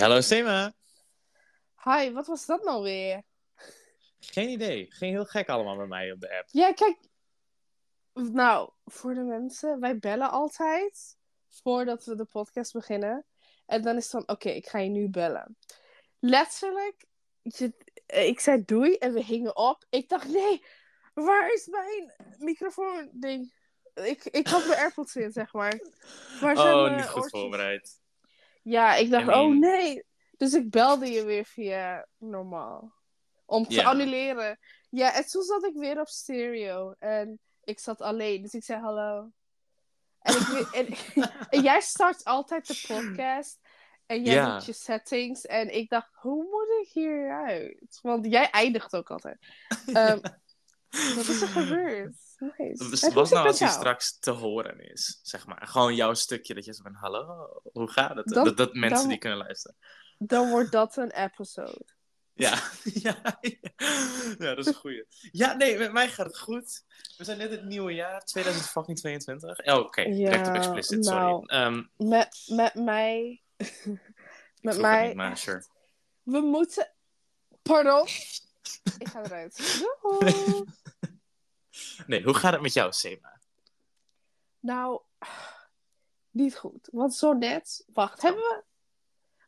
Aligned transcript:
Hallo. 0.00 0.20
Sema. 0.20 0.72
Hi, 1.84 2.12
wat 2.12 2.26
was 2.26 2.46
dat 2.46 2.64
nou 2.64 2.82
weer? 2.82 3.22
Geen 4.20 4.48
idee. 4.48 4.86
Ging 4.90 5.12
heel 5.12 5.24
gek 5.24 5.48
allemaal 5.48 5.76
bij 5.76 5.86
mij 5.86 6.12
op 6.12 6.20
de 6.20 6.38
app. 6.38 6.48
Ja, 6.50 6.72
kijk. 6.72 6.98
Nou, 8.12 8.70
voor 8.84 9.14
de 9.14 9.20
mensen, 9.20 9.80
wij 9.80 9.98
bellen 9.98 10.30
altijd 10.30 11.16
voordat 11.48 12.04
we 12.04 12.16
de 12.16 12.24
podcast 12.24 12.72
beginnen. 12.72 13.26
En 13.66 13.82
dan 13.82 13.96
is 13.96 14.02
het 14.02 14.10
van, 14.10 14.28
oké, 14.36 14.48
ik 14.48 14.66
ga 14.68 14.78
je 14.78 14.88
nu 14.88 15.08
bellen. 15.08 15.56
Letterlijk, 16.18 17.04
je, 17.42 17.72
ik 18.06 18.40
zei 18.40 18.64
doei 18.64 18.94
en 18.94 19.12
we 19.12 19.24
hingen 19.24 19.56
op. 19.56 19.84
Ik 19.90 20.08
dacht, 20.08 20.28
nee, 20.28 20.64
waar 21.14 21.52
is 21.52 21.66
mijn 21.66 22.14
microfoon 22.38 23.08
ding? 23.12 23.54
Ik, 23.94 24.24
ik 24.24 24.46
had 24.46 24.66
mijn 24.66 24.78
AirPods 24.78 25.16
in, 25.16 25.32
zeg 25.32 25.52
maar. 25.52 25.80
Waar 26.40 26.56
zijn 26.56 26.74
Oh, 26.74 26.96
niet 26.96 27.04
goed 27.04 27.22
oortjes? 27.22 27.40
voorbereid. 27.40 27.99
Ja, 28.62 28.94
ik 28.94 29.10
dacht, 29.10 29.22
I 29.24 29.26
mean- 29.26 29.40
oh 29.40 29.58
nee. 29.58 30.04
Dus 30.36 30.54
ik 30.54 30.70
belde 30.70 31.06
je 31.10 31.24
weer 31.24 31.44
via 31.44 32.06
normaal. 32.18 32.92
Om 33.46 33.66
te 33.66 33.84
annuleren. 33.84 34.58
Ja, 34.90 35.14
en 35.14 35.26
toen 35.26 35.42
zat 35.42 35.64
ik 35.64 35.74
weer 35.74 36.00
op 36.00 36.08
stereo. 36.08 36.94
En 36.98 37.40
ik 37.64 37.78
zat 37.78 38.00
alleen. 38.00 38.42
Dus 38.42 38.52
ik 38.54 38.64
zei 38.64 38.80
hallo. 38.80 39.30
En, 40.20 40.34
ik, 40.34 40.68
en, 40.72 40.86
en 41.50 41.62
jij 41.62 41.80
start 41.80 42.24
altijd 42.24 42.66
de 42.66 42.84
podcast. 42.86 43.58
En 44.06 44.22
jij 44.24 44.34
Ja. 44.34 44.54
doet 44.54 44.66
je 44.66 44.72
settings. 44.72 45.46
En 45.46 45.74
ik 45.74 45.88
dacht, 45.88 46.14
hoe 46.14 46.42
moet 46.42 46.86
ik 46.86 46.92
hieruit? 46.92 47.98
Want 48.02 48.26
jij 48.26 48.50
eindigt 48.50 48.94
ook 48.96 49.10
altijd. 49.10 49.38
Ehm, 49.86 50.20
wat 50.90 51.26
is 51.28 51.40
er 51.40 51.48
gebeurd? 51.48 52.16
Dus 52.48 53.00
wat 53.12 53.26
zit 53.28 53.36
nou 53.36 53.46
als 53.46 53.58
hij 53.58 53.68
straks 53.68 54.18
te 54.18 54.30
horen 54.30 54.90
is? 54.90 55.20
Zeg 55.22 55.46
maar. 55.46 55.66
Gewoon 55.66 55.94
jouw 55.94 56.14
stukje 56.14 56.54
dat 56.54 56.64
je 56.64 56.74
zo 56.74 56.82
van 56.82 56.94
hallo, 56.94 57.60
hoe 57.72 57.90
gaat 57.90 58.16
het? 58.16 58.28
Dan- 58.28 58.44
dat, 58.44 58.56
dat 58.56 58.74
mensen 58.74 58.98
dan- 58.98 59.08
die 59.08 59.18
kunnen 59.18 59.38
luisteren. 59.38 59.76
Dan 60.18 60.50
wordt 60.50 60.72
dat 60.72 60.96
een 60.96 61.10
episode. 61.10 61.84
Ja. 62.34 62.58
ja, 63.02 63.16
ja, 64.38 64.54
dat 64.54 64.58
is 64.58 64.66
een 64.66 64.74
goeie. 64.74 65.06
Ja, 65.32 65.52
nee, 65.52 65.78
met 65.78 65.92
mij 65.92 66.08
gaat 66.08 66.26
het 66.26 66.38
goed. 66.38 66.84
We 67.16 67.24
zijn 67.24 67.38
net 67.38 67.50
het 67.50 67.64
nieuwe 67.64 67.94
jaar, 67.94 68.24
2022. 68.24 69.58
Oh, 69.66 69.78
oké, 69.78 70.02
direct 70.04 70.48
op 70.48 70.54
Ja, 70.54 70.58
explicit, 70.60 71.04
nou, 71.04 71.30
sorry. 71.30 71.46
Ehm, 71.46 71.82
Met, 72.08 72.42
met 72.46 72.74
mij. 72.74 73.42
met 74.60 74.78
mij. 74.78 75.06
niet, 75.06 75.16
maar 75.16 75.36
sure. 75.38 75.64
We 76.22 76.40
moeten. 76.40 76.92
Pardon. 77.62 78.06
Ik 78.98 79.08
ga 79.08 79.22
eruit. 79.24 79.82
Doei. 80.02 80.64
Nee, 82.06 82.22
hoe 82.22 82.34
gaat 82.34 82.52
het 82.52 82.62
met 82.62 82.72
jou, 82.72 82.92
Sema? 82.92 83.38
nou, 84.60 85.00
niet 86.30 86.56
goed. 86.56 86.88
Want 86.92 87.14
zo 87.14 87.32
net. 87.32 87.84
Wacht, 87.92 88.22
hebben 88.22 88.42
we. 88.42 88.62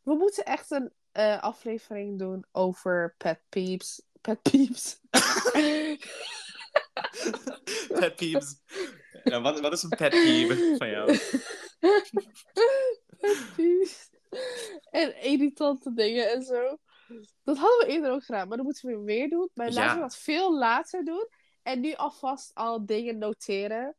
We 0.03 0.15
moeten 0.15 0.45
echt 0.45 0.71
een 0.71 0.93
eh, 1.13 1.43
aflevering 1.43 2.19
doen 2.19 2.45
over 2.53 3.15
pet 3.19 3.41
peeps. 3.49 4.03
Pet 4.21 4.43
peeps. 4.43 4.99
Pet 7.89 8.17
peeves. 8.17 8.57
Ja, 9.25 9.41
wat, 9.41 9.61
wat 9.61 9.73
is 9.73 9.83
een 9.83 9.89
pet 9.89 10.11
peeve 10.11 10.75
van 10.79 10.89
jou? 10.89 11.07
pet 13.21 13.45
peeps. 13.57 14.11
En 14.91 15.23
irritante 15.23 15.93
dingen 15.95 16.31
en 16.33 16.43
zo. 16.43 16.79
Dat 17.45 17.57
hadden 17.59 17.79
we 17.87 17.93
eerder 17.93 18.11
ook 18.11 18.25
gedaan, 18.25 18.49
maar 18.49 18.57
dat 18.57 18.67
moeten 18.67 18.89
we 18.89 18.99
weer 19.05 19.29
doen. 19.29 19.51
Maar 19.55 19.69
Ja. 19.69 19.75
laten 19.75 19.95
we 19.95 20.01
dat 20.01 20.17
veel 20.17 20.59
later 20.59 21.05
doen. 21.05 21.29
En 21.63 21.81
nu 21.81 21.95
alvast 21.95 22.51
al 22.55 22.87
dingen 22.87 23.19
noteren. 23.19 23.97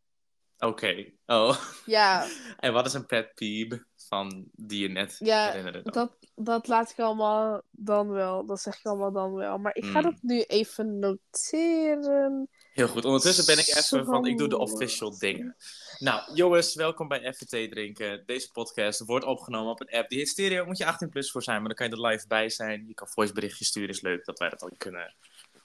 Oké. 0.57 1.11
Oh. 1.25 1.57
Ja, 1.85 2.27
En 2.59 2.73
wat 2.73 2.85
is 2.85 2.93
een 2.93 3.05
pet 3.05 3.33
peeve 3.33 3.85
van 4.07 4.45
die 4.51 4.81
je 4.81 4.87
net 4.89 5.15
Ja, 5.19 5.45
herinnerde? 5.47 5.81
dan? 5.81 5.93
dat, 5.93 6.17
dat 6.35 6.67
laat 6.67 6.89
ik 6.91 6.99
allemaal 6.99 7.61
dan 7.71 8.09
wel. 8.09 8.45
Dat 8.45 8.61
zeg 8.61 8.77
ik 8.79 8.85
allemaal 8.85 9.11
dan 9.11 9.33
wel. 9.33 9.57
Maar 9.57 9.75
ik 9.75 9.85
ga 9.85 9.97
Mm. 9.99 10.03
dat 10.03 10.21
nu 10.21 10.41
even 10.41 10.99
noteren. 10.99 12.47
Heel 12.73 12.87
goed. 12.87 13.05
Ondertussen 13.05 13.45
ben 13.45 13.57
ik 13.57 13.67
even 13.67 14.05
van, 14.05 14.25
ik 14.25 14.37
doe 14.37 14.47
de 14.47 14.57
official 14.57 15.17
dingen. 15.17 15.55
Nou, 15.99 16.33
jongens, 16.35 16.75
welkom 16.75 17.07
bij 17.07 17.33
FT 17.33 17.49
Drinken. 17.49 18.23
Deze 18.25 18.51
podcast 18.51 18.99
wordt 19.05 19.25
opgenomen 19.25 19.71
op 19.71 19.81
een 19.81 19.97
app 19.97 20.09
die 20.09 20.17
heet 20.17 20.27
Stereo. 20.29 20.65
Moet 20.65 20.77
je 20.77 20.85
18 20.85 21.09
plus 21.09 21.31
voor 21.31 21.43
zijn, 21.43 21.57
maar 21.59 21.67
dan 21.67 21.75
kan 21.77 21.87
je 21.89 22.03
er 22.03 22.11
live 22.11 22.27
bij 22.27 22.49
zijn. 22.49 22.87
Je 22.87 22.93
kan 22.93 23.07
voiceberichtjes 23.07 23.67
sturen, 23.67 23.89
is 23.89 24.01
leuk 24.01 24.25
dat 24.25 24.39
wij 24.39 24.49
dat 24.49 24.63
ook 24.63 24.77
kunnen 24.77 25.15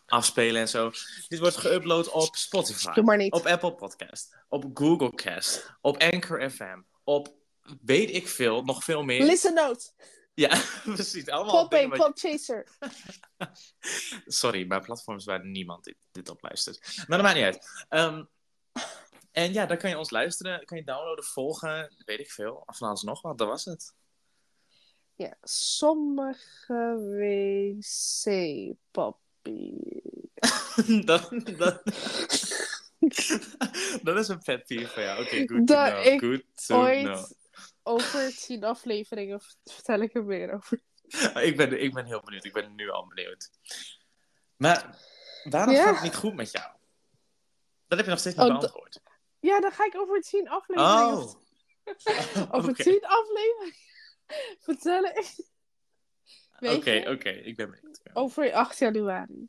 afspelen 0.08 0.60
en 0.60 0.68
zo. 0.68 0.90
Dit 1.28 1.38
wordt 1.38 1.66
geüpload 1.66 2.10
op 2.12 2.36
Spotify. 2.36 2.92
Doe 2.92 3.04
maar 3.04 3.16
niet. 3.16 3.32
Op 3.32 3.46
Apple 3.46 3.74
Podcast, 3.74 4.36
op 4.48 4.64
Google 4.74 5.14
Cast, 5.14 5.70
op 5.80 5.96
Anchor 5.96 6.50
FM, 6.50 6.80
op 7.04 7.34
weet 7.82 8.10
ik 8.10 8.28
veel, 8.28 8.62
nog 8.64 8.84
veel 8.84 9.02
meer. 9.02 9.24
Listen 9.24 9.54
note. 9.54 9.90
Ja, 10.34 10.62
precies. 10.94 11.28
Allemaal 11.28 11.60
Podbay, 11.60 11.80
dingen 11.80 11.96
wat 11.98 12.06
je- 12.06 12.12
Podchaser. 12.12 12.66
Sorry, 14.40 14.66
bij 14.66 14.80
platforms 14.80 15.24
waar 15.24 15.46
niemand 15.46 15.84
dit, 15.84 15.96
dit 16.12 16.28
op 16.28 16.42
luistert. 16.42 17.04
Maar 17.06 17.18
dat 17.18 17.26
maakt 17.26 17.34
niet 17.36 17.44
uit. 17.44 17.86
Ehm, 17.88 18.24
en 19.30 19.52
ja, 19.52 19.66
dan 19.66 19.76
kan 19.76 19.90
je 19.90 19.98
ons 19.98 20.10
luisteren, 20.10 20.64
kan 20.64 20.78
je 20.78 20.84
downloaden, 20.84 21.24
volgen, 21.24 21.94
weet 22.04 22.18
ik 22.20 22.30
veel. 22.30 22.62
Of 22.66 22.82
alles 22.82 23.02
nog 23.02 23.22
wat, 23.22 23.38
dat 23.38 23.48
was 23.48 23.64
het. 23.64 23.94
Ja, 25.14 25.36
sommige 25.42 26.96
wc-papier. 28.58 29.97
Dat, 31.04 31.30
dat, 31.56 31.82
dat 34.02 34.18
is 34.18 34.28
een 34.28 34.38
pet 34.42 34.64
peeve 34.66 34.86
van 34.88 35.02
jou. 35.02 35.22
Oké, 35.24 35.36
good 35.36 35.48
to 35.48 35.64
Dat 35.64 35.90
know. 35.90 36.06
ik 36.06 36.20
Good 36.20 36.66
to 36.66 36.76
Ooit 36.82 37.04
know. 37.04 37.30
over 37.82 38.36
tien 38.36 38.64
afleveringen 38.64 39.40
vertel 39.64 40.00
ik 40.00 40.14
er 40.14 40.24
meer 40.24 40.52
over. 40.54 40.80
Ik 41.48 41.56
ben, 41.56 41.82
ik 41.82 41.94
ben 41.94 42.04
heel 42.04 42.20
benieuwd. 42.24 42.44
Ik 42.44 42.52
ben 42.52 42.74
nu 42.74 42.90
al 42.90 43.06
benieuwd. 43.06 43.50
Maar 44.56 44.96
waarom 45.44 45.74
Ja. 45.74 45.84
gaat 45.84 45.94
het 45.94 46.02
niet 46.02 46.14
goed 46.14 46.34
met 46.34 46.50
jou? 46.50 46.66
Dat 47.86 47.98
heb 47.98 48.04
je 48.06 48.10
nog 48.10 48.20
steeds 48.20 48.36
niet 48.36 48.46
Oh, 48.50 48.58
beantwoord. 48.58 49.00
Ja, 49.40 49.60
dan 49.60 49.72
ga 49.72 49.84
ik 49.86 49.96
over 49.96 50.20
tien 50.20 50.48
afleveringen. 50.48 51.16
Oh. 51.16 51.34
Over 52.56 52.70
Oké. 52.70 52.82
tien 52.82 53.00
afleveringen 53.06 53.74
vertellen. 54.60 55.24
Oké, 56.60 57.04
oké. 57.10 57.28
Ik 57.30 57.56
ben 57.56 57.70
benieuwd. 57.70 58.00
Ja. 58.02 58.10
Over 58.14 58.52
8 58.52 58.78
januari. 58.78 59.48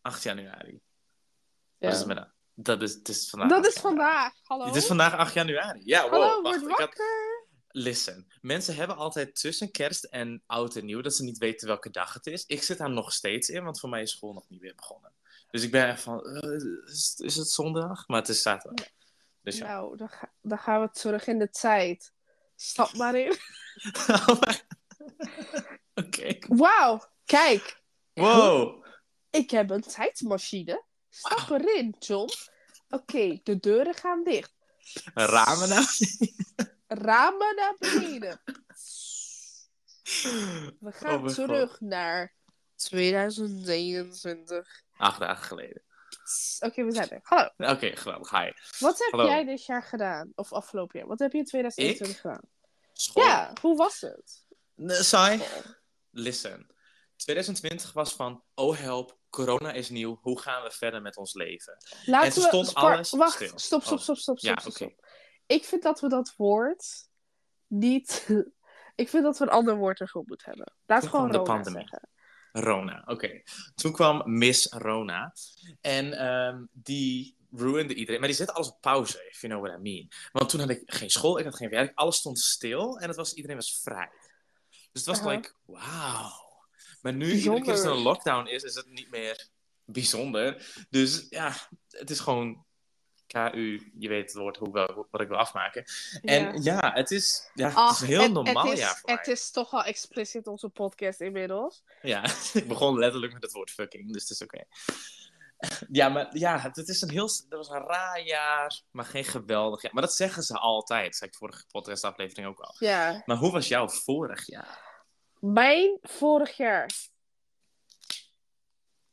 8 0.00 0.22
januari. 0.22 0.72
Ja. 0.72 1.86
Wat 1.86 1.92
is 1.92 1.98
het 1.98 2.06
met 2.06 2.16
dat? 2.16 2.28
Dat 2.54 2.82
is, 2.82 2.94
het 2.94 3.08
is 3.08 3.30
vandaag. 3.30 3.48
Dat 3.48 3.58
8 3.66 3.74
is 3.76 3.80
vandaag. 3.80 4.32
Hallo? 4.42 4.64
Het 4.66 4.74
is 4.76 4.86
vandaag 4.86 5.12
8 5.16 5.34
januari. 5.34 5.80
Ja, 5.84 6.02
wow. 6.02 6.10
Hallo, 6.10 6.42
wacht, 6.42 6.60
word 6.60 6.62
ik 6.72 6.78
had- 6.78 6.78
wakker. 6.78 7.46
Listen, 7.70 8.32
mensen 8.40 8.74
hebben 8.76 8.96
altijd 8.96 9.40
tussen 9.40 9.70
kerst 9.70 10.04
en 10.04 10.42
oud 10.46 10.76
en 10.76 10.84
nieuw 10.84 11.00
dat 11.00 11.14
ze 11.14 11.22
niet 11.24 11.38
weten 11.38 11.66
welke 11.66 11.90
dag 11.90 12.12
het 12.14 12.26
is. 12.26 12.44
Ik 12.46 12.62
zit 12.62 12.78
daar 12.78 12.90
nog 12.90 13.12
steeds 13.12 13.48
in, 13.48 13.64
want 13.64 13.80
voor 13.80 13.88
mij 13.88 14.02
is 14.02 14.10
school 14.10 14.32
nog 14.32 14.48
niet 14.48 14.60
weer 14.60 14.74
begonnen. 14.74 15.12
Dus 15.50 15.62
ik 15.62 15.70
ben 15.70 15.86
echt 15.88 16.02
van, 16.02 16.26
eh, 16.26 16.90
is, 16.92 17.14
is 17.18 17.36
het 17.36 17.50
zondag? 17.50 18.08
Maar 18.08 18.18
het 18.20 18.28
is 18.28 18.42
zaterdag. 18.42 18.86
Dus 19.42 19.56
ja. 19.58 19.66
Nou, 19.66 19.96
dan, 19.96 20.08
ga- 20.08 20.32
dan 20.42 20.58
gaan 20.58 20.80
we 20.80 20.90
terug 20.90 21.26
in 21.26 21.38
de 21.38 21.50
tijd. 21.50 22.12
Stap 22.56 22.92
maar 22.96 23.14
in. 23.16 23.36
Oké. 25.94 26.38
Wauw, 26.48 27.00
kijk. 27.24 27.82
Wow. 28.14 28.84
Ik 29.38 29.50
heb 29.50 29.70
een 29.70 29.80
tijdmachine. 29.80 30.84
Stap 31.10 31.50
erin, 31.50 31.96
John. 31.98 32.28
Oké, 32.88 33.40
de 33.42 33.58
deuren 33.58 33.94
gaan 33.94 34.24
dicht. 34.24 34.52
Ramen 35.14 35.68
nou? 35.68 35.84
Ramen 36.86 37.56
naar 37.56 37.76
beneden. 37.78 38.40
We 40.80 40.92
gaan 40.92 41.14
Oh 41.14 41.22
mijn 41.22 41.34
terug 41.34 41.80
naar 41.80 42.34
2023. 42.76 44.82
Acht 44.96 45.20
dagen 45.20 45.44
geleden. 45.44 45.82
Oké, 46.60 46.84
we 46.84 46.92
zijn 46.92 47.10
er. 47.10 47.20
Hallo. 47.22 47.48
Oké, 47.56 47.96
geweldig. 47.96 48.30
Hi. 48.30 48.50
Wat 48.78 48.98
heb 48.98 49.10
Hallo. 49.10 49.26
jij 49.26 49.44
dit 49.44 49.64
jaar 49.64 49.82
gedaan? 49.82 50.32
Of 50.34 50.52
afgelopen 50.52 50.98
jaar? 50.98 51.08
Wat 51.08 51.18
heb 51.18 51.32
je 51.32 51.38
in 51.38 51.44
2021 51.44 52.20
gedaan? 52.20 52.40
School. 52.92 53.24
Ja, 53.24 53.52
hoe 53.60 53.76
was 53.76 54.00
het? 54.00 54.46
Saai. 55.04 55.42
Listen. 56.10 56.66
2020 57.16 57.92
was 57.92 58.14
van, 58.14 58.44
oh 58.54 58.78
help, 58.78 59.17
corona 59.30 59.72
is 59.72 59.88
nieuw. 59.90 60.18
Hoe 60.22 60.40
gaan 60.40 60.62
we 60.62 60.70
verder 60.70 61.02
met 61.02 61.16
ons 61.16 61.34
leven? 61.34 61.76
Laten 62.04 62.28
En 62.32 62.40
we... 62.40 62.46
stond 62.46 62.66
spar- 62.68 62.94
alles 62.94 63.10
Wacht, 63.10 63.34
stil. 63.34 63.58
stop, 63.58 63.82
stop, 63.82 63.98
Oh. 63.98 64.02
stop, 64.02 64.16
stop, 64.16 64.38
stop, 64.38 64.38
Ja, 64.38 64.60
stop, 64.60 64.72
oké. 64.72 64.84
stop. 64.84 65.06
Ik 65.46 65.64
vind 65.64 65.82
dat 65.82 66.00
we 66.00 66.08
dat 66.08 66.34
woord 66.36 67.08
niet... 67.66 68.26
ik 69.02 69.08
vind 69.08 69.24
dat 69.24 69.38
we 69.38 69.44
een 69.44 69.50
ander 69.50 69.76
woord 69.76 70.00
ervoor 70.00 70.22
moeten 70.26 70.48
hebben. 70.48 70.72
Laat 70.86 71.00
Toen 71.00 71.10
gewoon 71.10 71.32
Rona 71.32 71.42
pandemie. 71.42 71.80
zeggen. 71.88 72.08
Rona, 72.52 73.02
oké. 73.06 73.42
Toen 73.74 73.92
kwam 73.92 74.22
Miss 74.38 74.66
Rona. 74.72 75.32
En 75.80 76.12
ehm, 76.18 76.64
die 76.72 77.36
ruinde 77.50 77.94
iedereen. 77.94 78.18
Maar 78.20 78.28
die 78.28 78.36
zette 78.38 78.52
alles 78.52 78.68
op 78.68 78.80
pauze, 78.80 79.26
if 79.30 79.40
you 79.40 79.52
know 79.52 79.66
what 79.66 79.78
I 79.78 79.82
mean. 79.82 80.08
Want 80.32 80.48
toen 80.50 80.60
had 80.60 80.68
ik 80.68 80.82
geen 80.86 81.10
school, 81.10 81.38
ik 81.38 81.44
had 81.44 81.56
geen 81.56 81.68
werk. 81.68 81.92
Alles 81.94 82.16
stond 82.16 82.38
stil 82.38 82.98
en 82.98 83.08
het 83.08 83.16
was, 83.16 83.32
iedereen 83.34 83.56
was 83.56 83.80
vrij. 83.82 84.10
Dus 84.68 84.88
het 84.92 85.06
was 85.06 85.18
Aha. 85.20 85.28
like, 85.30 85.52
wauw. 85.64 86.47
Maar 87.08 87.16
nu, 87.16 87.32
iedere 87.32 87.60
keer 87.60 87.72
als 87.72 87.82
er 87.82 87.90
een 87.90 88.02
lockdown 88.02 88.46
is, 88.46 88.62
is 88.62 88.74
het 88.74 88.86
niet 88.86 89.10
meer 89.10 89.48
bijzonder. 89.84 90.66
Dus 90.90 91.26
ja, 91.28 91.54
het 91.88 92.10
is 92.10 92.20
gewoon 92.20 92.64
KU, 93.26 93.90
je 93.98 94.08
weet 94.08 94.32
het 94.32 94.40
woord 94.40 94.56
hoe, 94.56 94.72
wel, 94.72 95.06
wat 95.10 95.20
ik 95.20 95.28
wil 95.28 95.36
afmaken. 95.36 95.84
En 96.22 96.62
ja, 96.62 96.92
het, 96.94 97.10
is, 97.10 97.50
ja, 97.54 97.86
het 97.86 98.00
is 98.00 98.06
heel 98.08 98.22
het- 98.22 98.32
normaal 98.32 98.64
het 98.64 98.72
is, 98.72 98.78
jaar 98.78 98.96
voor 98.98 99.10
Het 99.10 99.26
mij. 99.26 99.34
is 99.34 99.50
toch 99.50 99.72
al 99.72 99.84
explicit 99.84 100.46
onze 100.46 100.68
podcast 100.68 101.20
inmiddels. 101.20 101.82
Ja, 102.02 102.24
ik 102.52 102.68
begon 102.68 102.98
letterlijk 102.98 103.32
met 103.32 103.42
het 103.42 103.52
woord 103.52 103.70
fucking, 103.70 104.12
dus 104.12 104.22
het 104.22 104.30
is 104.30 104.42
oké. 104.42 104.64
Ja, 105.90 106.08
maar 106.08 106.36
ja, 106.36 106.58
het, 106.58 106.76
het 106.76 106.88
is 106.88 107.00
een 107.00 107.10
heel, 107.10 107.26
dat 107.26 107.66
was 107.66 107.68
een 107.68 107.86
raar 107.86 108.22
jaar, 108.22 108.80
maar 108.90 109.04
geen 109.04 109.24
geweldig 109.24 109.82
jaar. 109.82 109.92
Maar 109.94 110.02
dat 110.02 110.14
zeggen 110.14 110.42
ze 110.42 110.54
altijd, 110.58 111.16
zei 111.16 111.30
ik 111.30 111.36
vorige 111.36 111.64
podcastaflevering 111.70 112.46
ook 112.46 112.60
al. 112.60 112.74
Ja. 112.78 113.22
Maar 113.26 113.36
hoe 113.36 113.52
was 113.52 113.68
jouw 113.68 113.88
vorig 113.88 114.46
jaar? 114.46 114.87
Mijn 115.40 115.98
vorig 116.02 116.56
jaar. 116.56 116.90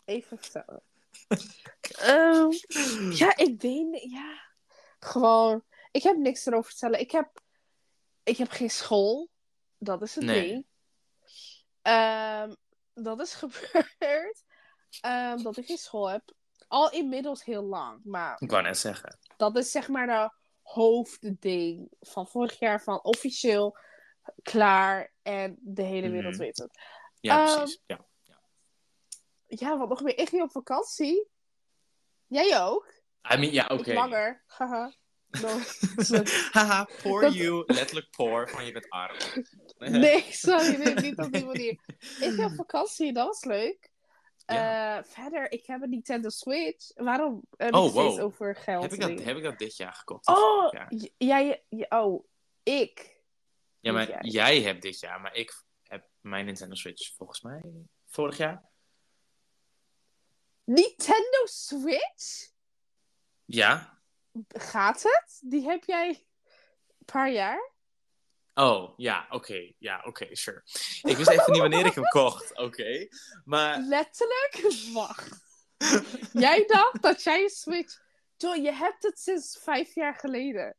Even 0.06 0.38
vertellen. 0.38 0.82
Ehm, 2.00 2.52
ja, 3.12 3.36
ik 3.38 3.62
weet 3.62 3.88
niet. 3.88 4.12
Ja. 4.12 4.44
Gewoon. 5.00 5.64
Ik 5.92 6.04
heb 6.04 6.18
niks 6.18 6.46
erover 6.46 6.72
te 6.72 6.78
vertellen. 6.78 7.00
Ik 7.00 7.12
heb, 7.12 7.42
ik 8.24 8.38
heb 8.38 8.50
geen 8.50 8.70
school. 8.70 9.30
Dat 9.78 10.02
is 10.02 10.16
het 10.16 10.24
Nee. 10.24 10.48
ding. 10.48 10.66
Ehm, 11.82 12.54
dat 12.94 13.20
is 13.20 13.34
gebeurd. 13.44 14.44
Ehm, 15.02 15.42
dat 15.44 15.58
ik 15.58 15.66
geen 15.66 15.78
school 15.78 16.10
heb. 16.10 16.34
Al 16.68 16.92
inmiddels 16.92 17.44
heel 17.44 17.64
lang. 17.64 18.02
Maar 18.04 18.36
Ik 18.42 18.50
wou 18.52 18.64
net 18.64 18.78
zeggen. 18.78 19.18
dat 19.38 19.56
is 19.58 19.72
zeg 19.72 19.88
maar 19.88 20.08
de 20.08 20.36
hoofdding 20.62 21.88
van 22.00 22.28
vorig 22.28 22.60
jaar. 22.60 22.82
Van 22.84 23.04
officieel 23.04 23.78
klaar. 24.42 25.14
En 25.22 25.58
de 25.60 25.84
hele 25.84 26.10
wereld 26.10 26.34
Mhm. 26.34 26.42
weet 26.44 26.58
het. 26.58 26.80
Ja, 27.20 27.46
Ehm, 27.46 27.56
precies. 27.56 27.82
Ja. 27.86 28.06
Ja, 29.48 29.78
wat 29.78 29.90
nog 29.90 30.02
meer? 30.02 30.18
Ik 30.18 30.30
ging 30.30 30.42
op 30.42 30.52
vakantie. 30.52 31.28
Jij 32.28 32.62
ook? 32.62 32.94
I 33.34 33.38
mean, 33.38 33.52
ja, 33.54 33.64
oké. 33.72 33.90
Ik 33.90 33.96
langer. 33.96 34.44
Haha. 34.48 34.94
No. 35.42 35.60
Haha, 36.52 36.88
poor 37.04 37.22
Dat- 37.22 37.34
you. 37.34 37.64
Letterlijk 37.68 38.10
poor, 38.10 38.50
van 38.50 38.66
je 38.66 38.72
bent 38.72 38.90
arm. 38.90 39.18
nee, 39.78 40.26
sorry, 40.30 40.76
nee, 40.76 40.94
niet 40.94 41.18
op 41.18 41.32
die 41.32 41.46
manier. 41.46 41.72
Ik 41.98 42.16
ging 42.18 42.44
op 42.46 42.56
vakantie, 42.56 43.14
dat 43.14 43.28
was 43.28 43.44
leuk. 43.44 43.90
Ja. 44.46 44.98
Eh, 44.98 45.04
verder, 45.04 45.52
ik 45.52 45.66
heb 45.66 45.82
een 45.82 45.90
Nintendo 45.90 46.30
Switch. 46.30 46.92
Waarom 46.96 47.42
heb 47.58 47.74
Oh, 47.74 47.86
ik 47.86 47.92
steeds 47.92 48.16
wow. 48.16 48.26
over 48.26 48.56
geld? 48.56 48.84
Heb 48.84 48.94
ik, 48.94 49.00
dat, 49.02 49.24
heb 49.24 49.38
ik 49.38 49.44
dat 49.44 49.58
dit 49.58 49.78
jaar 49.78 49.94
gekocht? 49.94 50.28
Oh, 50.28 50.70
jij, 51.18 51.64
oh, 51.90 52.26
ik. 52.64 53.15
Ja, 53.86 53.92
maar 53.92 54.10
jij. 54.10 54.20
jij 54.22 54.62
hebt 54.62 54.82
dit 54.82 55.00
jaar, 55.00 55.22
maar 55.22 55.36
ik 55.36 55.64
heb 55.84 56.08
mijn 56.22 56.46
Nintendo 56.46 56.76
Switch 56.76 57.16
volgens 57.16 57.42
mij 57.42 57.62
vorig 58.06 58.38
jaar. 58.38 58.64
Nintendo 60.64 61.46
Switch? 61.46 62.52
Ja. 63.46 64.00
Gaat 64.48 65.04
het? 65.04 65.40
Die 65.42 65.66
heb 65.66 65.84
jij 65.84 66.08
een 66.88 67.06
paar 67.06 67.32
jaar? 67.32 67.74
Oh, 68.54 68.94
ja, 68.98 69.28
oké. 69.30 69.74
Ja, 69.78 70.04
oké, 70.06 70.36
sure. 70.36 70.64
Ik 71.02 71.18
wist 71.18 71.30
even 71.30 71.52
niet 71.52 71.62
wanneer 71.62 71.86
ik 71.86 71.96
hem 71.96 72.04
kocht, 72.04 72.58
oké. 72.68 73.08
Maar 73.44 73.80
Letterlijk? 73.80 74.62
Wacht. 74.94 75.44
jij 76.46 76.66
dacht 76.66 77.02
dat 77.02 77.24
jij 77.24 77.44
een 77.44 77.50
Switch... 77.50 78.04
Joh, 78.38 78.56
je 78.56 78.72
hebt 78.72 79.04
het 79.04 79.20
sinds 79.20 79.60
vijf 79.62 79.96
jaar 79.96 80.16
geleden. 80.16 80.76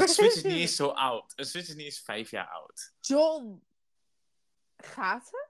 Een 0.00 0.08
Switch 0.14 0.34
is 0.36 0.42
niet 0.42 0.52
eens 0.52 0.76
zo 0.76 0.86
oud. 0.88 1.32
Een 1.36 1.46
Switch 1.46 1.68
is 1.68 1.74
niet 1.74 1.84
eens 1.84 2.00
vijf 2.00 2.30
jaar 2.30 2.48
oud. 2.48 2.92
John. 3.00 3.62
Gaat 4.76 5.30
het? 5.30 5.48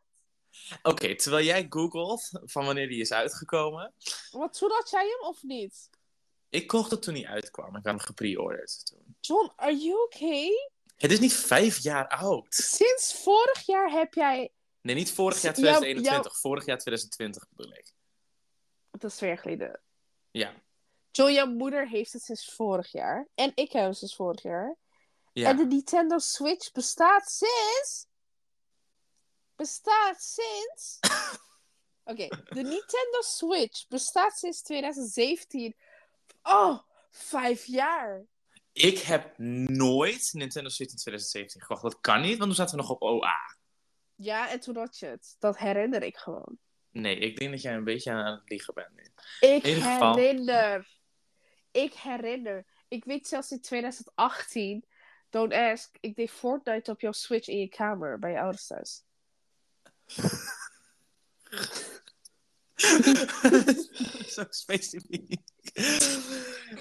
Oké, 0.83 1.17
terwijl 1.17 1.45
jij 1.45 1.67
googelt 1.69 2.31
van 2.45 2.65
wanneer 2.65 2.89
die 2.89 3.01
is 3.01 3.13
uitgekomen. 3.13 3.93
Toen 4.31 4.71
had 4.71 4.91
jij 4.91 5.07
hem 5.19 5.29
of 5.29 5.43
niet? 5.43 5.91
Ik 6.49 6.67
kocht 6.67 6.91
het 6.91 7.03
toen 7.03 7.15
hij 7.15 7.27
uitkwam. 7.27 7.69
Ik 7.69 7.75
had 7.75 7.85
hem 7.85 7.99
gepreorderd 7.99 8.87
toen. 8.87 9.17
John, 9.21 9.53
are 9.57 9.77
you 9.77 10.03
okay? 10.05 10.51
Het 10.97 11.13
is 11.13 11.19
niet 11.21 11.35
vijf 11.35 11.79
jaar 11.79 12.09
oud. 12.09 12.55
Sinds 12.55 13.23
vorig 13.23 13.67
jaar 13.67 13.91
heb 13.91 14.15
jij... 14.15 14.53
Nee, 14.81 14.95
niet 14.95 15.13
vorig 15.13 15.43
jaar 15.43 15.55
Jouw- 15.55 15.63
2021. 15.63 16.41
Vorig 16.41 16.65
jaar 16.67 16.79
2020 16.79 17.49
bedoel 17.49 17.73
ik. 17.73 17.93
Dat 18.91 19.11
is 19.11 19.17
twee 19.17 19.31
jaar 19.31 19.39
geleden. 19.39 19.81
Ja. 20.31 20.55
John, 21.19 21.33
jouw 21.33 21.47
moeder 21.47 21.89
heeft 21.89 22.13
het 22.13 22.23
sinds 22.23 22.55
vorig 22.55 22.93
jaar. 22.93 23.29
En 23.35 23.53
ik 23.55 23.73
heb 23.73 23.85
het 23.87 23.97
sinds 23.97 24.17
vorig 24.17 24.43
jaar. 24.43 24.77
Ja. 25.33 25.49
En 25.49 25.57
de 25.57 25.67
Nintendo 25.67 26.19
Switch 26.19 26.73
bestaat 26.73 27.31
sinds... 27.31 28.07
Bestaat 29.57 30.23
sinds... 30.23 30.99
Oké, 32.11 32.29
de 32.29 32.63
Nintendo 32.63 33.21
Switch 33.21 33.87
bestaat 33.89 34.39
sinds 34.39 34.63
2017. 34.63 35.77
Oh, 36.43 36.79
vijf 37.11 37.65
jaar. 37.65 38.25
Ik 38.73 38.99
heb 38.99 39.39
nooit 39.39 40.31
Nintendo 40.33 40.69
Switch 40.69 40.91
in 40.93 40.99
2017 40.99 41.61
gekocht. 41.61 41.83
Dat 41.83 42.01
kan 42.01 42.21
niet, 42.21 42.39
want 42.39 42.43
toen 42.45 42.55
zaten 42.55 42.77
we 42.77 42.81
nog 42.83 42.91
op 42.91 43.03
OA. 43.03 43.57
Ja, 44.15 44.51
en 44.51 44.61
toen 44.61 44.77
had 44.77 44.99
je 44.99 45.07
het. 45.07 45.37
Dat 45.39 45.59
herinner 45.59 46.03
ik 46.03 46.17
gewoon. 46.17 46.59
Nee, 46.91 47.19
ik 47.19 47.39
denk 47.39 47.51
dat 47.51 47.63
jij 47.63 47.75
een 47.75 47.85
beetje 47.85 48.11
aan 48.11 48.33
het 48.33 48.49
liegen 48.51 48.75
bent 48.75 48.95
nu. 48.95 49.03
Ik 49.41 49.63
In 49.63 49.69
ieder 49.69 49.83
geval- 49.91 50.17
herinner. 50.17 50.98
Ik 51.71 51.95
herinner. 51.95 52.67
Ik 52.89 53.05
weet 53.05 53.29
zelfs 53.29 53.51
in 53.51 53.61
2018, 53.61 54.85
don't 55.31 55.53
ask, 55.53 55.97
ik 56.01 56.17
deed 56.17 56.31
Fortnite 56.31 56.91
op 56.91 57.01
jouw 57.01 57.13
Switch 57.13 57.49
in 57.49 57.59
je 57.59 57.69
kamer 57.69 58.19
bij 58.19 58.31
je 58.31 58.41
ouders 58.41 58.67
thuis. 58.67 59.03
Zo. 64.29 64.45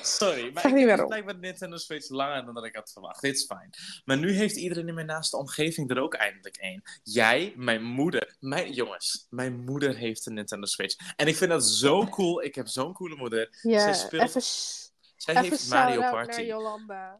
Sorry, 0.01 0.51
maar 0.53 0.65
ik 0.65 0.75
heb 0.75 0.87
waarom. 0.87 1.07
blijkbaar 1.07 1.37
Nintendo 1.37 1.77
Switch 1.77 2.09
langer 2.09 2.45
dan 2.45 2.53
dat 2.53 2.65
ik 2.65 2.75
had 2.75 2.91
verwacht. 2.91 3.21
Dit 3.21 3.35
is 3.35 3.45
fijn. 3.45 3.69
Maar 4.05 4.17
nu 4.17 4.31
heeft 4.31 4.55
iedereen 4.55 4.87
in 4.87 4.93
mijn 4.93 5.05
naaste 5.07 5.37
omgeving 5.37 5.89
er 5.89 5.99
ook 5.99 6.13
eindelijk 6.13 6.57
een. 6.59 6.83
Jij, 7.03 7.53
mijn 7.55 7.83
moeder. 7.83 8.35
Mijn, 8.39 8.71
jongens, 8.71 9.27
mijn 9.29 9.59
moeder 9.59 9.95
heeft 9.95 10.25
een 10.25 10.33
Nintendo 10.33 10.65
Switch. 10.65 10.95
En 11.15 11.27
ik 11.27 11.35
vind 11.35 11.49
dat 11.51 11.65
zo 11.65 12.05
cool. 12.07 12.43
Ik 12.43 12.55
heb 12.55 12.67
zo'n 12.67 12.93
coole 12.93 13.15
moeder. 13.15 13.57
Ja, 13.61 13.79
Zij 13.79 13.93
speelt- 13.93 14.23
even, 14.23 14.41
Zij 14.41 15.35
even 15.35 15.49
heeft 15.49 15.69
Mario 15.69 15.99
Party. 16.11 16.53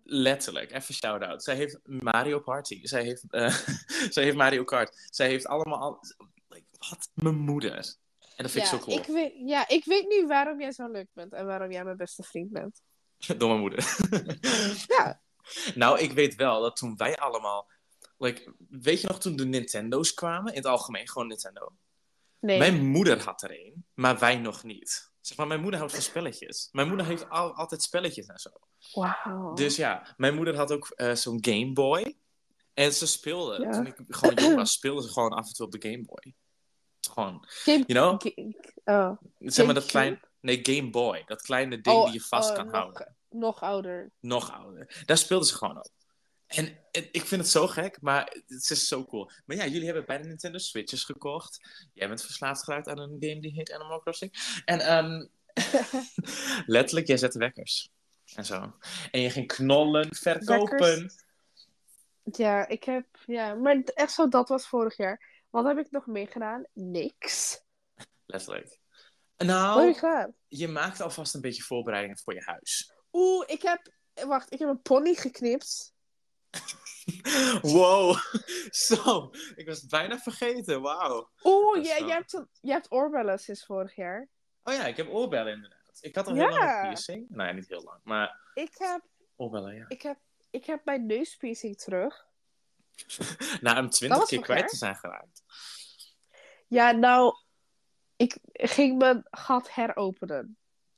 Letterlijk, 0.04 0.72
even 0.72 0.94
shout-out. 0.94 1.44
Zij 1.44 1.56
heeft 1.56 1.80
Mario 1.84 2.40
Party. 2.40 2.80
Zij 2.86 3.04
heeft, 3.04 3.24
zij 4.14 4.24
heeft 4.24 4.38
Mario 4.38 4.64
Kart. 4.64 5.08
Zij 5.12 5.28
heeft 5.28 5.48
allemaal... 5.48 5.80
Al... 5.80 6.00
Like, 6.50 6.66
wat? 6.90 7.10
Mijn 7.14 7.36
moeder. 7.36 7.96
En 8.38 8.44
dat 8.44 8.52
vind 8.52 8.66
Ja 8.68 8.74
ik 8.74 8.80
zo 8.80 8.86
cool. 8.86 8.98
ik 8.98 9.06
weet, 9.06 9.34
ja, 9.50 9.68
ik 9.68 9.86
weet 9.86 10.08
nu 10.08 10.28
waarom 10.28 10.60
jij 10.62 10.72
zo 10.72 10.92
leuk 10.92 11.08
bent 11.14 11.34
en 11.34 11.46
waarom 11.46 11.72
jij 11.72 11.84
mijn 11.84 11.98
beste 11.98 12.24
vriend 12.24 12.52
bent. 12.52 12.82
Door 13.38 13.50
mijn 13.50 13.60
moeder. 13.60 13.96
Ja. 14.98 15.22
Nou, 15.76 16.00
ik 16.00 16.12
weet 16.12 16.36
wel 16.36 16.62
dat 16.62 16.76
toen 16.76 16.96
wij 16.96 17.18
allemaal... 17.18 17.70
Like, 18.18 18.54
weet 18.70 19.02
je 19.02 19.08
nog 19.08 19.20
toen 19.20 19.36
de 19.36 19.46
Nintendo's 19.46 20.14
kwamen? 20.14 20.52
In 20.52 20.58
het 20.58 20.66
algemeen, 20.68 21.08
gewoon 21.10 21.28
Nintendo. 21.28 21.72
Nee. 22.40 22.58
Mijn 22.58 22.86
moeder 22.86 23.24
had 23.24 23.42
er 23.42 23.52
een, 23.52 23.86
maar 23.94 24.20
wij 24.20 24.36
nog 24.38 24.64
niet. 24.64 25.12
Zeg 25.22 25.38
maar, 25.38 25.48
mijn 25.48 25.62
moeder 25.62 25.80
houdt 25.80 25.94
van 25.94 26.04
spelletjes. 26.04 26.70
Mijn 26.72 26.88
moeder 26.88 27.06
heeft 27.06 27.30
al, 27.30 27.54
altijd 27.54 27.84
spelletjes 27.84 28.26
en 28.28 28.40
zo. 28.40 28.50
Wauw. 28.94 29.54
Dus 29.54 29.76
ja, 29.76 30.14
mijn 30.18 30.36
moeder 30.36 30.56
had 30.56 30.72
ook 30.72 30.90
eh, 30.96 31.14
zo'n 31.14 31.38
Game 31.42 31.74
Boy. 31.74 32.18
En 32.74 32.94
ze 32.94 33.08
speelde, 33.08 33.62
Ja. 33.62 33.72
toen 33.72 33.86
ik 33.86 33.96
gewoon 34.08 34.36
jong 34.36 34.56
was, 34.56 34.72
speelde 34.72 35.02
ze 35.02 35.10
gewoon 35.10 35.32
af 35.34 35.48
en 35.48 35.54
toe 35.54 35.66
op 35.66 35.72
de 35.72 35.90
Game 35.90 36.04
Boy. 36.04 36.34
Gewoon, 37.10 37.46
Game- 37.48 37.84
you 37.88 38.18
know? 38.18 38.22
Ga- 38.22 39.10
oh. 39.10 39.18
Zeg 39.40 39.66
maar 39.66 39.74
dat 39.74 39.86
klein... 39.86 40.22
Nee, 40.40 40.60
Game 40.62 40.90
Boy. 40.90 41.24
Dat 41.26 41.42
kleine 41.42 41.82
ding 41.82 41.96
Oh, 41.96 42.04
die 42.06 42.14
je 42.14 42.22
vast 42.22 42.50
oh, 42.50 42.56
kan 42.56 42.66
nog, 42.66 42.74
houden. 42.74 43.16
Nog 43.30 43.62
ouder. 43.62 44.12
Nog 44.20 44.52
ouder. 44.52 45.04
Daar 45.06 45.18
speelden 45.18 45.48
ze 45.48 45.56
gewoon 45.56 45.78
op. 45.78 45.90
En, 46.48 46.78
en 46.92 47.08
ik 47.12 47.26
vind 47.26 47.42
het 47.42 47.50
zo 47.50 47.68
gek, 47.68 48.02
maar 48.02 48.38
het 48.48 48.70
is 48.70 48.88
zo 48.88 49.06
cool. 49.06 49.32
Maar 49.46 49.58
ja, 49.58 49.66
jullie 49.66 49.86
hebben 49.86 50.06
beide 50.06 50.28
Nintendo 50.28 50.58
Switches 50.58 51.04
gekocht. 51.04 51.60
Jij 51.94 52.08
bent 52.08 52.22
verslaafd 52.22 52.64
geraakt 52.64 52.88
aan 52.88 53.00
een 53.00 53.18
game 53.20 53.40
die 53.40 53.52
heet 53.52 53.74
Animal 53.74 54.00
Crossing. 54.00 54.62
En 54.66 54.80
ehm 54.80 55.26
letterlijk, 56.66 57.08
jij 57.08 57.18
zette 57.18 57.40
wekkers. 57.40 57.90
En 58.36 58.46
zo. 58.46 58.74
En 59.12 59.22
je 59.22 59.30
ging 59.30 59.48
knollen, 59.48 60.16
verkopen. 60.16 60.80
Wekkers? 60.80 61.26
Ja, 62.24 62.68
ik 62.68 62.84
heb... 62.84 63.06
Ja, 63.26 63.54
maar 63.54 63.82
echt 63.84 64.12
zo, 64.12 64.28
dat 64.28 64.50
was 64.50 64.68
vorig 64.68 64.98
jaar. 64.98 65.37
Wat 65.50 65.66
heb 65.66 65.78
ik 65.78 65.92
nog 65.92 66.06
meegedaan? 66.06 66.66
Niks. 66.74 67.62
Letterlijk. 68.26 68.80
Heb 69.36 69.48
Nou, 69.48 69.88
ik 69.88 69.96
gedaan? 69.98 70.34
je 70.48 70.68
maakt 70.68 71.02
alvast 71.02 71.36
een 71.36 71.42
beetje 71.42 71.64
voorbereidingen 71.64 72.18
voor 72.18 72.34
je 72.34 72.42
huis. 72.44 72.94
Oeh, 73.12 73.44
ik 73.48 73.62
heb... 73.62 73.96
Wacht, 74.26 74.54
ik 74.54 74.60
heb 74.60 74.70
een 74.70 74.82
pony 74.82 75.14
geknipt. 75.14 75.94
Wow. 77.62 78.16
Zo. 78.70 79.30
Ik 79.56 79.68
was 79.68 79.82
het 79.82 79.90
bijna 79.90 80.18
vergeten. 80.20 80.82
Wauw. 80.82 81.30
Oeh, 81.44 81.74
wel- 81.74 81.84
je, 82.06 82.12
hebt, 82.12 82.34
een- 82.34 82.50
hebt 82.62 82.92
oorbellen 82.92 83.40
sinds 83.40 83.66
vorig 83.66 83.96
jaar. 83.96 84.28
Oh 84.64 84.74
ja, 84.74 84.86
ik 84.86 84.98
heb 84.98 85.08
oorbellen 85.10 85.54
inderdaad. 85.54 85.98
Ik 86.00 86.16
had 86.16 86.28
al 86.28 86.36
Ja. 86.36 86.48
heel 86.48 86.58
lang 86.58 86.72
een 86.76 86.82
piercing. 86.82 87.30
Nou 87.30 87.48
ja, 87.50 87.54
niet 87.56 87.68
heel 87.68 87.84
lang, 87.84 88.00
maar 88.04 88.52
Ik 88.54 88.74
heb, 88.78 89.02
oorbellen, 89.36 89.76
ja. 89.76 89.86
ik 89.88 90.02
heb, 90.02 90.18
ik 90.50 90.66
heb 90.66 90.86
mijn 90.86 91.06
neuspiercing 91.06 91.78
terug. 91.78 92.26
Na 93.62 93.74
hem 93.76 93.90
twintig 93.90 94.26
keer 94.26 94.42
kwijt 94.42 94.68
te 94.70 94.76
zijn 94.76 94.96
geraakt. 94.96 95.44
Ja, 96.68 96.92
nou... 96.92 97.34
Ik 98.16 98.38
ging 98.54 98.98
mijn 98.98 99.28
gat 99.30 99.74
heropenen. 99.74 100.58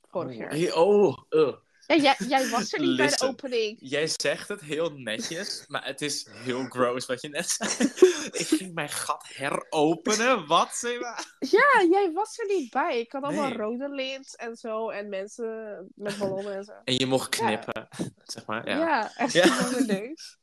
Vorig 0.10 0.32
oh, 0.32 0.38
jaar. 0.38 0.50
hey, 0.50 0.74
oh, 0.74 1.18
uh. 1.30 1.54
Ja, 1.88 1.96
jij, 1.96 2.16
jij 2.28 2.50
was 2.50 2.74
er 2.74 2.80
niet 2.80 2.98
bij 2.98 3.08
de 3.08 3.26
opening. 3.28 3.78
Jij 3.82 4.08
zegt 4.08 4.48
het 4.48 4.62
heel 4.62 4.90
netjes, 4.90 5.64
maar 5.68 5.86
het 5.86 6.02
is 6.02 6.28
heel 6.32 6.64
gross 6.64 7.06
wat 7.06 7.22
je 7.22 7.30
net 7.30 7.50
zei. 7.50 7.70
ik 8.42 8.48
ging 8.48 8.74
mijn 8.74 8.90
gat 8.90 9.26
heropenen. 9.28 10.48
Wat, 10.48 10.70
Seba? 10.72 11.20
Ja, 11.40 11.86
jij 11.90 12.12
was 12.14 12.38
er 12.40 12.46
niet 12.46 12.72
bij. 12.72 13.00
Ik 13.00 13.12
had 13.12 13.24
allemaal 13.24 13.48
Nee. 13.50 13.58
rode 13.58 13.90
lint 13.90 14.36
en 14.36 14.56
zo. 14.56 14.90
En 14.90 15.10
mensen 15.10 15.88
met 15.96 16.18
ballonnen 16.18 16.56
en 16.56 16.64
zo. 16.64 16.74
En 16.84 16.94
je 16.94 17.06
mocht 17.06 17.30
knippen, 17.30 17.88
zeg 18.24 18.46
maar. 18.46 18.70
Ja, 18.70 18.78
Ja. 18.78 19.16
echt 19.16 19.34
Ja. 19.34 19.46
ja. 19.46 19.70
mijn 19.72 19.86
neus. 19.86 20.38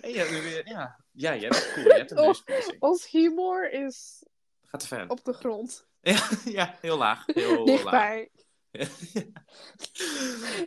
En 0.00 0.10
je 0.10 0.18
hebt 0.18 0.30
nu 0.30 0.42
weer, 0.42 0.68
ja. 0.68 1.04
ja, 1.12 1.36
jij 1.36 1.48
bent 1.48 1.72
cool. 1.74 1.86
Je 1.86 1.92
hebt 1.94 2.10
een 2.10 2.18
Oh. 2.22 2.24
neuspiercing. 2.26 2.76
Ons 2.82 3.10
humor 3.10 3.70
is 3.70 4.24
Gaat 4.62 4.80
te 4.80 4.86
ver. 4.86 5.08
op 5.10 5.24
de 5.24 5.32
grond. 5.32 5.86
Ja, 6.00 6.28
ja, 6.44 6.78
heel 6.80 6.96
laag. 6.96 7.26
Heel 7.26 7.64
laag. 7.64 7.66
Dichtbij. 7.66 8.30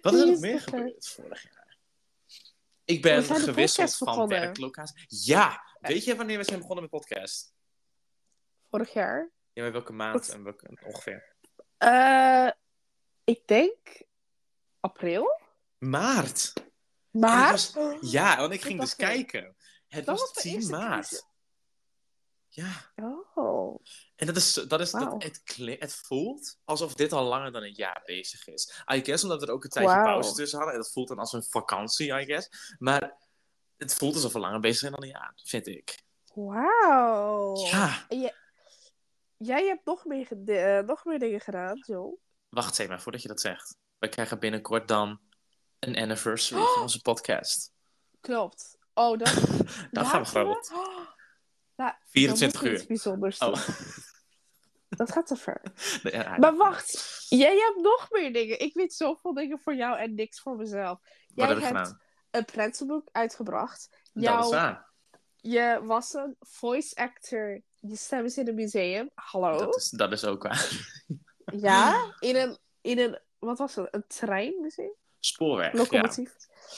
Wat 0.01 0.13
is 0.13 0.21
er 0.21 0.27
nog 0.27 0.39
meer 0.39 0.59
gebeurd 0.61 1.07
vorig 1.07 1.43
jaar? 1.43 1.77
Ik 2.85 3.01
ben 3.01 3.23
gewisseld 3.23 3.95
van 3.95 4.27
werklocatie. 4.27 5.05
Ja! 5.07 5.61
Weet 5.79 6.03
je 6.03 6.15
wanneer 6.15 6.37
we 6.37 6.43
zijn 6.43 6.59
begonnen 6.59 6.81
met 6.83 6.91
podcast? 7.01 7.53
Vorig 8.69 8.93
jaar. 8.93 9.29
Ja, 9.53 9.63
met 9.63 9.71
welke 9.71 9.93
maand 9.93 10.29
en 10.29 10.43
welke 10.43 10.77
ongeveer? 10.85 11.35
Eh, 11.77 12.49
ik 13.23 13.47
denk 13.47 14.01
april. 14.79 15.41
Maart! 15.77 16.53
Maar. 17.19 17.51
was- 17.51 17.73
Ja, 18.01 18.37
want 18.37 18.53
ik 18.53 18.61
ging 18.61 18.79
dus 18.79 18.95
kijken. 18.95 19.55
Het 19.87 20.05
Dat 20.05 20.19
was 20.19 20.19
was 20.19 20.33
de 20.33 20.41
10 20.41 20.53
eerste 20.53 20.71
maart. 20.71 21.07
crisis. 21.07 21.25
Ja, 22.49 22.91
Oh. 23.35 23.79
en 24.15 24.27
dat 24.27 24.35
is, 24.35 24.53
dat 24.53 24.79
is 24.79 24.91
dat, 24.91 25.23
het, 25.23 25.41
het 25.79 25.93
voelt 25.95 26.57
alsof 26.63 26.93
dit 26.93 27.11
al 27.13 27.23
langer 27.23 27.51
dan 27.51 27.63
een 27.63 27.73
jaar 27.73 28.01
bezig 28.05 28.47
is. 28.47 28.83
I 28.93 29.03
guess 29.03 29.23
omdat 29.23 29.39
we 29.41 29.47
er 29.47 29.53
ook 29.53 29.63
een 29.63 29.69
tijdje 29.69 29.93
pauze 29.93 30.33
tussen 30.33 30.57
hadden. 30.57 30.75
En 30.75 30.81
dat 30.81 30.91
voelt 30.91 31.07
dan 31.07 31.19
als 31.19 31.33
een 31.33 31.43
vakantie, 31.43 32.13
I 32.19 32.25
guess. 32.25 32.75
Maar 32.79 33.17
het 33.77 33.93
voelt 33.93 34.15
alsof 34.15 34.33
we 34.33 34.39
langer 34.39 34.59
bezig 34.59 34.77
zijn 34.79 34.91
dan 34.91 35.03
een 35.03 35.09
jaar, 35.09 35.33
vind 35.43 35.67
ik. 35.67 36.03
Wauw. 36.33 37.55
Ja. 37.65 38.05
Je- 38.09 38.35
Jij 39.37 39.65
hebt 39.65 39.85
nog 39.85 40.05
meer, 40.05 40.27
eh, 40.45 40.83
nog 40.85 41.05
meer 41.05 41.19
dingen 41.19 41.41
gedaan, 41.41 41.77
Joel. 41.85 42.19
Wacht 42.49 42.79
even, 42.79 43.01
voordat 43.01 43.21
je 43.21 43.27
dat 43.27 43.41
zegt. 43.41 43.77
We 43.97 44.09
krijgen 44.09 44.39
binnenkort 44.39 44.87
dan 44.87 45.19
een 45.79 45.97
anniversary 45.97 46.63
van 46.73 46.81
onze 46.81 47.01
podcast. 47.01 47.71
Klopt. 48.21 48.77
Oh, 48.93 49.17
dat... 49.17 49.33
Dan 49.91 50.05
gaan 50.05 50.21
we 50.21 50.27
gewoon 50.27 50.63
Oh, 50.73 51.07
nou, 51.75 51.93
24 52.05 52.39
dan 52.39 52.49
moet 52.51 52.61
je 52.61 52.67
uur. 52.69 52.73
iets 52.75 52.85
bijzonders 52.85 53.37
Oh. 53.37 53.67
Dat 54.89 55.11
gaat 55.11 55.27
te 55.27 55.35
ver. 55.35 55.61
Ja, 56.11 56.37
Maar 56.37 56.55
wacht, 56.55 57.25
jij 57.29 57.55
hebt 57.57 57.81
nog 57.81 58.07
meer 58.11 58.33
dingen. 58.33 58.59
Ik 58.59 58.73
weet 58.73 58.93
zoveel 58.93 59.33
dingen 59.33 59.59
voor 59.59 59.75
jou 59.75 59.97
en 59.97 60.15
niks 60.15 60.39
voor 60.39 60.55
mezelf. 60.55 60.99
Jij 61.27 61.47
heb 61.47 61.59
hebt 61.59 61.95
een 62.31 62.45
prentenboek 62.45 63.09
uitgebracht. 63.11 63.87
Dat 64.13 64.23
is 64.23 64.29
Jouw, 64.29 64.49
waar. 64.49 64.91
je 65.35 65.79
was 65.83 66.13
een 66.13 66.35
voice 66.39 66.95
actor. 66.95 67.61
Je 67.75 67.95
stem 67.95 68.25
is 68.25 68.37
in 68.37 68.47
een 68.47 68.55
museum. 68.55 69.09
Hallo? 69.13 69.57
Dat 69.57 69.75
is, 69.75 69.89
dat 69.89 70.11
is 70.11 70.25
ook 70.25 70.43
waar. 70.43 70.71
Ja, 71.45 72.15
in 72.19 72.35
een, 72.35 72.57
in 72.81 72.99
een, 72.99 73.19
wat 73.39 73.57
was 73.57 73.75
het? 73.75 73.87
Een 73.91 74.03
treinmuseum? 74.07 74.95
Spoorweg. 75.19 75.71
Ja. 75.71 75.77
Locomotief. 75.77 76.35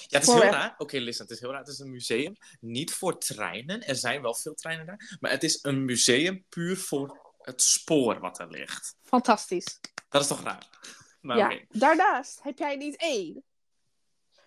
ja, 0.07 0.19
het 0.19 0.27
is 0.27 0.33
heel 0.33 0.41
raar. 0.43 0.75
Oké, 0.77 0.97
listen, 0.97 1.25
het 1.25 1.33
is 1.33 1.39
heel 1.39 1.49
raar. 1.51 1.59
Het 1.59 1.67
is 1.67 1.79
een 1.79 1.91
museum. 1.91 2.35
Niet 2.59 2.93
voor 2.93 3.19
treinen. 3.19 3.81
Er 3.87 3.95
zijn 3.95 4.21
wel 4.21 4.35
veel 4.35 4.53
treinen 4.53 4.85
daar. 4.85 5.17
Maar 5.19 5.31
het 5.31 5.43
is 5.43 5.59
een 5.61 5.85
museum 5.85 6.45
puur 6.49 6.77
voor 6.77 7.33
het 7.41 7.61
spoor 7.61 8.19
wat 8.19 8.39
er 8.39 8.49
ligt. 8.49 8.95
Fantastisch. 9.03 9.79
Dat 10.09 10.21
is 10.21 10.27
toch 10.27 10.43
raar? 10.43 10.67
Maar 11.21 11.37
ja. 11.37 11.59
Daarnaast 11.69 12.43
heb 12.43 12.57
jij 12.57 12.75
niet 12.75 12.95
één, 12.97 13.43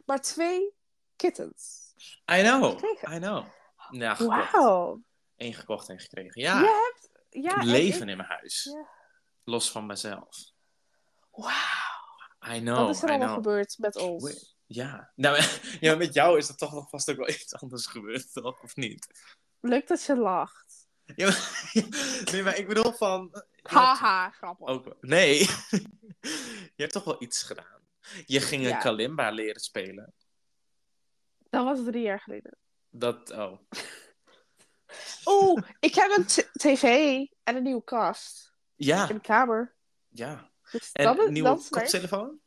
maar 0.04 0.20
twee 0.20 0.72
kittens. 1.16 1.92
I 2.32 2.40
know. 2.42 2.70
Gekregen. 2.78 3.12
I 3.16 3.18
know. 3.18 3.46
Ja, 3.90 4.14
gekocht. 4.14 4.50
Wauw. 4.52 5.02
Eén 5.36 5.54
gekocht 5.54 5.88
en 5.88 5.98
gekregen. 6.00 6.40
Ja. 6.40 6.60
Je 6.60 6.66
hebt... 6.92 7.10
Ja, 7.44 7.60
en 7.60 7.66
Leven 7.66 8.02
ik- 8.02 8.08
in 8.08 8.16
mijn 8.16 8.28
huis. 8.28 8.64
Ja. 8.64 8.88
Los 9.44 9.70
van 9.70 9.86
mezelf. 9.86 10.36
Wauw. 11.30 11.91
I 12.48 12.58
know. 12.60 12.76
Wat 12.76 12.94
is 12.94 13.02
er 13.02 13.08
allemaal 13.08 13.34
gebeurd 13.34 13.78
met 13.78 13.96
ons? 13.96 14.56
Ja. 14.66 15.12
Nou, 15.14 15.42
ja, 15.80 15.94
met 15.94 16.14
jou 16.14 16.38
is 16.38 16.48
er 16.48 16.56
toch 16.56 16.72
nog 16.72 16.88
vast 16.90 17.10
ook 17.10 17.16
wel 17.16 17.28
iets 17.28 17.54
anders 17.54 17.86
gebeurd, 17.86 18.32
toch? 18.32 18.62
Of 18.62 18.76
niet? 18.76 19.06
Leuk 19.60 19.86
dat 19.88 20.04
je 20.04 20.16
lacht. 20.16 20.88
Ja, 21.16 21.26
maar, 21.26 21.72
nee, 22.32 22.42
maar 22.42 22.56
ik 22.56 22.68
bedoel 22.68 22.92
van... 22.92 23.28
hebt 23.32 23.50
Haha, 23.62 24.30
grappig. 24.30 24.66
Ook, 24.66 24.96
nee. 25.00 25.38
je 26.76 26.82
hebt 26.82 26.92
toch 26.92 27.04
wel 27.04 27.22
iets 27.22 27.42
gedaan. 27.42 27.80
Je 28.26 28.40
ging 28.40 28.62
een 28.62 28.68
Ja. 28.68 28.78
kalimba 28.78 29.30
leren 29.30 29.60
spelen. 29.60 30.14
Dat 31.50 31.64
was 31.64 31.84
drie 31.84 32.02
jaar 32.02 32.20
geleden. 32.20 32.56
Dat, 32.90 33.30
oh. 33.30 33.58
Oeh, 35.24 35.62
ik 35.80 35.94
heb 35.94 36.10
een 36.16 36.24
tv 36.52 36.84
en 37.42 37.56
een 37.56 37.62
nieuwe 37.62 37.84
kast 37.84 38.54
Ja, 38.74 39.08
in 39.08 39.14
de 39.14 39.20
kamer. 39.20 39.74
ja. 40.08 40.50
Dus 40.72 40.92
En 40.92 41.04
dat 41.04 41.18
is, 41.18 41.30
nieuwe 41.30 41.48
dat 41.48 41.68
koptelefoon? 41.68 42.40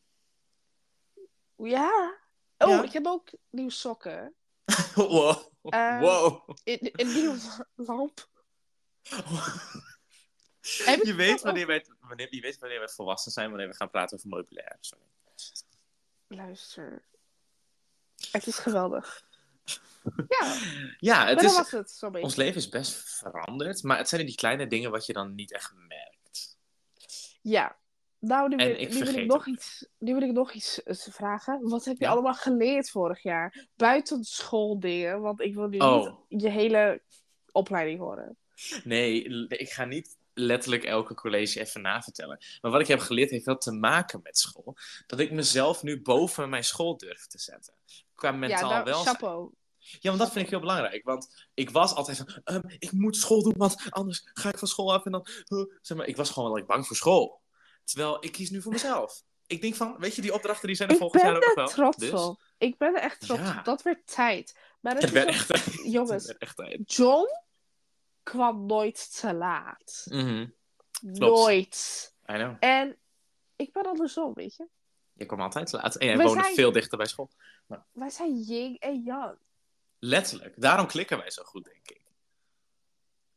Ja. 1.56 2.18
Oh, 2.58 2.70
Ja. 2.70 2.84
ik 2.84 2.92
heb 2.92 3.06
ook 3.06 3.30
nieuwe 3.50 3.72
sokken. 3.72 4.36
wow. 4.96 5.54
Eh, 5.62 6.00
wow. 6.00 6.50
Een, 6.64 6.92
nieuwe 7.14 7.38
lamp. 7.76 8.30
Je, 11.04 11.14
weet 11.16 11.42
wanneer 11.42 11.68
wij, 11.68 11.86
wanneer, 12.00 12.36
je 12.36 12.42
weet 12.42 12.60
wanneer 12.60 12.80
we 12.80 12.90
volwassen 12.90 13.32
zijn, 13.32 13.50
wanneer 13.50 13.68
we 13.68 13.76
gaan 13.76 13.90
praten 13.90 14.18
over 14.18 14.30
meubilair. 14.30 14.78
Sorry. 14.80 15.04
Luister. 16.28 17.04
Het 18.32 18.48
is 18.48 18.58
geweldig. 18.58 19.24
Ja, 20.28 20.58
Ja, 21.00 21.26
het 21.28 21.40
dat 21.40 21.52
is, 21.52 21.58
was 21.58 21.72
het 21.72 22.04
ons 22.22 22.36
leven 22.36 22.56
is 22.56 22.70
best 22.70 22.94
veranderd, 22.94 23.84
maar 23.84 23.98
het 23.98 24.10
zijn 24.10 24.26
die 24.26 24.36
kleine 24.36 24.68
dingen 24.68 24.92
wat 24.92 25.06
je 25.06 25.14
dan 25.14 25.36
niet 25.36 25.52
echt 25.52 25.74
merkt. 25.76 26.58
Ja. 27.42 27.78
Nou, 28.28 28.50
nu, 28.50 28.56
wil, 28.56 28.70
ik 28.70 28.78
nu, 28.80 28.88
wil 28.96 28.98
vergeet 29.06 29.22
ik 29.22 29.28
nog 29.28 29.48
iets, 29.48 29.88
nu 29.98 30.14
wil 30.14 30.22
ik 30.22 30.32
nog 30.32 30.52
iets 30.54 30.82
vragen. 30.86 31.70
Wat 31.70 31.86
heb 31.86 31.98
je 31.98 32.04
Ja. 32.06 32.12
allemaal 32.12 32.34
geleerd 32.34 32.90
vorig 32.90 33.24
jaar? 33.24 33.68
Buiten 33.76 34.24
schooldingen, 34.24 35.22
want 35.22 35.42
ik 35.42 35.54
wil 35.56 35.68
nu 35.68 35.78
Oh. 35.78 36.16
niet 36.30 36.42
je 36.42 36.50
hele 36.50 37.02
opleiding 37.52 38.00
horen. 38.00 38.38
Nee, 38.84 39.24
ik 39.48 39.70
ga 39.70 39.86
niet 39.86 40.18
letterlijk 40.34 40.84
elke 40.84 41.14
college 41.14 41.60
even 41.60 41.82
navertellen. 41.82 42.38
Maar 42.62 42.72
wat 42.72 42.82
ik 42.82 42.88
heb 42.88 43.00
geleerd 43.00 43.30
heeft 43.30 43.46
wel 43.46 43.58
te 43.58 43.72
maken 43.72 44.20
met 44.24 44.38
school. 44.38 44.76
Dat 45.08 45.20
ik 45.20 45.32
mezelf 45.32 45.84
nu 45.84 46.02
boven 46.02 46.50
mijn 46.50 46.64
school 46.64 46.98
durf 46.98 47.28
te 47.28 47.40
zetten. 47.40 47.74
Qua 48.16 48.32
mentaal 48.32 48.70
ja, 48.70 48.74
nou, 48.74 48.84
welzijn. 48.86 49.16
chapeau. 49.16 49.52
Ja, 49.78 49.98
want 50.10 50.20
dat 50.20 50.32
vind 50.32 50.44
ik 50.46 50.50
heel 50.52 50.60
belangrijk. 50.60 51.04
Want 51.06 51.48
ik 51.54 51.70
was 51.70 51.94
altijd 51.94 52.18
van, 52.18 52.28
ehm, 52.44 52.62
ik 52.78 52.92
moet 52.92 53.16
school 53.16 53.44
doen, 53.44 53.54
want 53.58 53.76
anders 53.90 54.22
ga 54.34 54.50
ik 54.50 54.58
van 54.58 54.68
school 54.68 54.94
af 54.94 55.06
en 55.06 55.12
dan... 55.12 55.28
zeg 55.82 55.98
maar, 55.98 56.08
ik 56.08 56.16
was 56.16 56.30
gewoon 56.30 56.50
wel 56.50 56.58
like, 56.58 56.72
bang 56.72 56.88
voor 56.88 56.96
school. 56.96 57.42
Terwijl 57.86 58.18
ik 58.24 58.32
kies 58.32 58.50
nu 58.50 58.62
voor 58.62 58.72
mezelf. 58.80 59.24
Ik 59.48 59.62
denk 59.62 59.76
van, 59.76 59.96
weet 59.98 60.16
je, 60.16 60.22
die 60.22 60.34
opdrachten 60.34 60.68
die 60.68 60.76
zijn 60.76 60.90
er 60.90 60.96
Ik 60.96 61.02
volgend 61.02 61.22
ben 61.24 61.32
jaar 61.32 61.42
ook 61.42 61.50
er 61.50 61.56
wel. 61.56 61.68
trots 61.68 61.98
Dus, 61.98 62.12
op. 62.12 62.42
Ik 62.58 62.78
ben 62.78 62.96
er 62.96 63.02
echt 63.02 63.20
trots 63.22 63.42
Ja. 63.42 63.58
op. 63.60 63.66
Dat 63.66 63.82
werd 63.82 64.08
tijd. 64.08 64.60
Maar 64.82 64.96
het 64.96 65.12
werd 65.12 65.28
echt 65.28 65.48
tijd. 65.48 65.66
Jongens. 65.98 66.26
Echt 66.26 66.56
tijd. 66.56 66.94
John 66.94 67.28
kwam 68.24 68.66
nooit 68.66 69.20
te 69.20 69.34
laat. 69.34 70.06
Mhm, 70.10 70.48
Nooit. 71.02 72.14
I 72.30 72.34
know. 72.34 72.56
En 72.60 72.98
ik 73.56 73.72
ben 73.74 73.84
andersom, 73.86 74.34
weet 74.34 74.56
je. 74.56 74.68
Je 75.14 75.26
kwam 75.26 75.42
altijd 75.42 75.68
te 75.70 75.78
laat. 75.78 75.96
En 75.96 76.08
jij 76.08 76.18
woonde 76.18 76.42
zijn- 76.44 76.56
veel 76.56 76.72
dichter 76.72 76.98
bij 76.98 77.08
school. 77.08 77.32
Wij 77.92 78.10
zijn 78.10 78.40
yin 78.42 78.78
en 78.78 79.04
yang. 79.04 79.38
Letterlijk. 80.00 80.62
Daarom 80.62 80.88
klikken 80.88 81.18
wij 81.18 81.32
zo 81.32 81.44
goed, 81.44 81.64
denk 81.66 81.90
ik. 81.90 82.02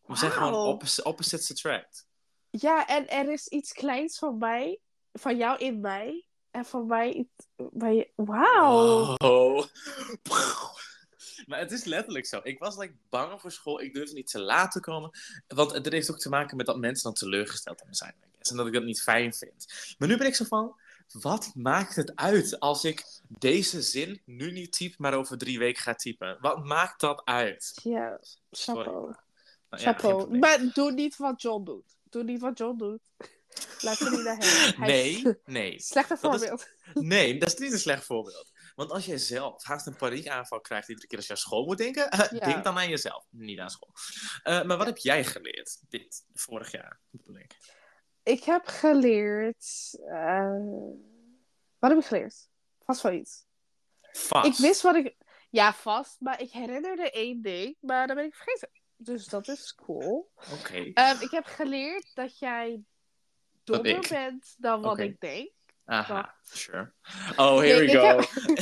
We 0.06 0.16
zijn 0.16 0.30
gewoon 0.30 0.52
Wauw. 0.52 0.66
oppos- 0.66 1.02
opposites 1.02 1.50
attract. 1.50 2.06
Ja, 2.60 2.86
en 2.86 3.08
er 3.08 3.32
is 3.32 3.48
iets 3.48 3.72
kleins 3.72 4.18
van 4.18 4.38
mij, 4.38 4.80
van 5.12 5.36
jou 5.36 5.58
in 5.58 5.80
mij. 5.80 6.22
En 6.50 6.64
van 6.64 6.86
mij 6.86 7.12
iets 7.12 7.46
bij 7.56 8.12
Wauw. 8.14 9.14
Oh. 9.16 9.64
Maar 11.46 11.58
het 11.58 11.72
is 11.72 11.84
letterlijk 11.84 12.26
zo. 12.26 12.40
Ik 12.42 12.58
was 12.58 12.76
like, 12.76 12.94
bang 13.08 13.40
voor 13.40 13.52
school. 13.52 13.80
Ik 13.80 13.94
durfde 13.94 14.14
niet 14.14 14.30
te 14.30 14.40
laat 14.40 14.72
te 14.72 14.80
komen. 14.80 15.10
Want 15.46 15.72
het 15.72 15.92
heeft 15.92 16.10
ook 16.10 16.18
te 16.18 16.28
maken 16.28 16.56
met 16.56 16.66
dat 16.66 16.78
mensen 16.78 17.04
dan 17.04 17.12
teleurgesteld 17.12 17.80
in 17.80 17.86
me 17.88 17.94
zijn. 17.94 18.14
En 18.38 18.56
dat 18.56 18.66
ik 18.66 18.72
dat 18.72 18.84
niet 18.84 19.02
fijn 19.02 19.34
vind. 19.34 19.94
Maar 19.98 20.08
nu 20.08 20.16
ben 20.16 20.26
ik 20.26 20.34
zo 20.34 20.44
van... 20.44 20.76
Wat 21.12 21.50
maakt 21.54 21.96
het 21.96 22.16
uit 22.16 22.60
als 22.60 22.84
ik 22.84 23.04
deze 23.28 23.82
zin 23.82 24.22
nu 24.24 24.52
niet 24.52 24.72
typ, 24.72 24.98
maar 24.98 25.14
over 25.14 25.38
drie 25.38 25.58
weken 25.58 25.82
ga 25.82 25.94
typen? 25.94 26.38
Wat 26.40 26.64
maakt 26.64 27.00
dat 27.00 27.22
uit? 27.24 27.80
Ja, 27.82 28.20
chapeau. 28.50 29.14
Nou 29.70 29.82
ja, 29.82 29.92
chapeau. 29.92 30.38
maar 30.38 30.70
doe 30.74 30.92
niet 30.92 31.16
wat 31.16 31.42
John 31.42 31.64
doet. 31.64 31.97
Doe 32.10 32.24
niet 32.24 32.40
wat 32.40 32.58
John 32.58 32.76
doet. 32.78 33.00
Luister 33.80 34.10
niet 34.10 34.22
naar 34.24 34.36
hem. 34.36 34.74
Hij 34.82 34.86
Nee, 34.88 35.36
nee. 35.44 35.80
Slechte 35.80 36.18
Dat 36.20 36.34
is- 36.34 36.40
voorbeeld. 36.48 36.68
Nee, 36.94 37.38
dat 37.38 37.48
is 37.52 37.58
niet 37.58 37.72
een 37.72 37.78
slecht 37.78 38.04
voorbeeld. 38.04 38.52
Want 38.74 38.90
als 38.90 39.04
jij 39.06 39.18
zelf 39.18 39.64
haast 39.64 39.86
een 39.86 39.96
paniekaanval 39.96 40.60
krijgt 40.60 40.88
iedere 40.88 41.06
keer 41.06 41.16
als 41.18 41.26
je 41.26 41.32
aan 41.32 41.38
school 41.38 41.64
moet 41.64 41.78
denken, 41.78 42.02
Ja. 42.38 42.46
denk 42.46 42.64
dan 42.64 42.78
aan 42.78 42.88
jezelf, 42.88 43.26
niet 43.30 43.58
aan 43.58 43.70
school. 43.70 43.92
Eh, 44.42 44.62
maar 44.62 44.76
wat 44.76 44.86
heb 44.86 44.96
jij 44.96 45.24
geleerd 45.24 45.80
dit 45.88 46.24
vorig 46.34 46.70
jaar? 46.72 47.00
ik? 47.34 47.56
Ik 48.22 48.44
heb 48.44 48.66
geleerd. 48.66 49.66
eh, 50.08 50.58
Wat 51.78 51.90
heb 51.90 51.98
ik 51.98 52.04
geleerd? 52.06 52.48
Vast 52.84 53.00
wel 53.02 53.12
iets. 53.12 53.44
Vast. 54.12 54.46
Ik 54.46 54.56
wist 54.56 54.82
wat 54.82 54.94
ik... 54.96 55.16
Ja, 55.50 55.74
vast. 55.74 56.16
Maar 56.20 56.40
ik 56.40 56.50
herinnerde 56.50 57.10
één 57.10 57.42
ding. 57.42 57.76
Maar 57.80 58.06
dat 58.06 58.16
ben 58.16 58.24
ik 58.24 58.34
vergeten. 58.34 58.70
Dus 59.00 59.26
dat 59.26 59.48
is 59.48 59.74
cool. 59.74 60.30
Oké. 60.52 60.90
Ehm, 60.94 61.16
ik 61.22 61.30
heb 61.30 61.44
geleerd 61.44 62.10
dat 62.14 62.38
jij 62.38 62.82
dommer 63.64 64.06
bent 64.08 64.54
dan 64.58 64.82
wat 64.82 64.98
ik 64.98 65.20
denk. 65.20 65.50
Aha, 65.84 66.34
sure. 66.42 66.92
Oh, 67.36 67.56
here 67.58 67.60
Nee, 67.60 67.78
we 67.78 67.84
ik 67.84 67.90
go. 67.98 68.06
heb- 68.06 68.58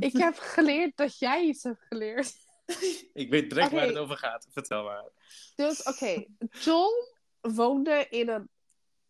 Ik 0.12 0.16
heb 0.16 0.36
geleerd 0.38 0.96
dat 0.96 1.18
jij 1.18 1.44
iets 1.44 1.62
hebt 1.62 1.82
geleerd. 1.88 2.34
Ik 3.12 3.30
weet 3.30 3.50
direct 3.50 3.70
waar 3.70 3.86
het 3.86 3.96
over 3.96 4.16
gaat. 4.16 4.46
Vertel 4.50 4.84
maar. 4.84 5.04
Dus 5.54 5.82
oké, 5.82 6.24
John 6.50 6.92
woonde 7.40 8.06
in 8.10 8.28
een 8.28 8.48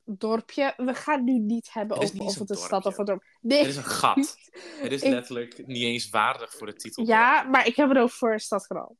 dorpje. 0.05 0.75
We 0.77 0.95
gaan 0.95 1.25
nu 1.25 1.39
niet 1.39 1.73
hebben 1.73 1.97
over 1.97 2.15
niet 2.15 2.23
of 2.23 2.39
het 2.39 2.51
een 2.51 2.57
stad 2.57 2.87
of 2.87 2.99
een 2.99 3.05
dorp. 3.05 3.25
Nee. 3.41 3.59
Het 3.59 3.69
is 3.69 3.77
een 3.77 3.85
gat. 3.85 4.37
Het 4.83 4.93
is 4.93 5.03
Ik- 5.03 5.11
letterlijk 5.11 5.67
niet 5.67 5.83
eens 5.83 6.09
waardig 6.11 6.53
voor 6.53 6.67
de 6.67 6.75
titel. 6.75 7.07
Ja, 7.07 7.43
maar 7.43 7.67
ik 7.67 7.77
heb 7.77 7.89
het 7.89 7.99
over 7.99 8.41
stadskanaal. 8.41 8.97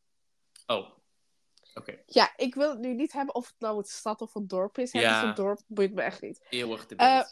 Oh. 0.67 0.97
Ja, 2.07 2.33
ik 2.37 2.55
wil 2.55 2.71
het 2.71 2.79
nu 2.79 2.95
niet 2.95 3.13
hebben 3.13 3.35
of 3.35 3.47
het 3.47 3.55
nou 3.59 3.79
een 3.79 3.85
stad 3.85 4.21
of 4.21 4.35
een 4.35 4.47
dorp 4.47 4.79
is. 4.79 4.93
Het 4.93 5.03
is 5.03 5.23
een 5.23 5.35
dorp, 5.35 5.61
boeit 5.67 5.95
me 5.95 6.03
echt 6.03 6.21
niet. 6.21 6.41
Eeuwig 6.49 6.87
debate. 6.87 7.31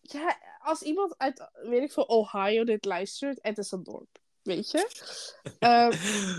Ja, 0.00 0.38
als 0.58 0.82
iemand 0.82 1.18
uit, 1.18 1.50
weet 1.52 1.82
ik 1.82 1.92
veel, 1.92 2.04
Ohio 2.04 2.64
dit 2.64 2.84
luistert, 2.84 3.38
het 3.42 3.58
is 3.58 3.70
een 3.70 3.82
dorp. 3.82 4.18
Weet 4.42 4.70
je? 4.70 4.88
Ehm, 5.58 5.90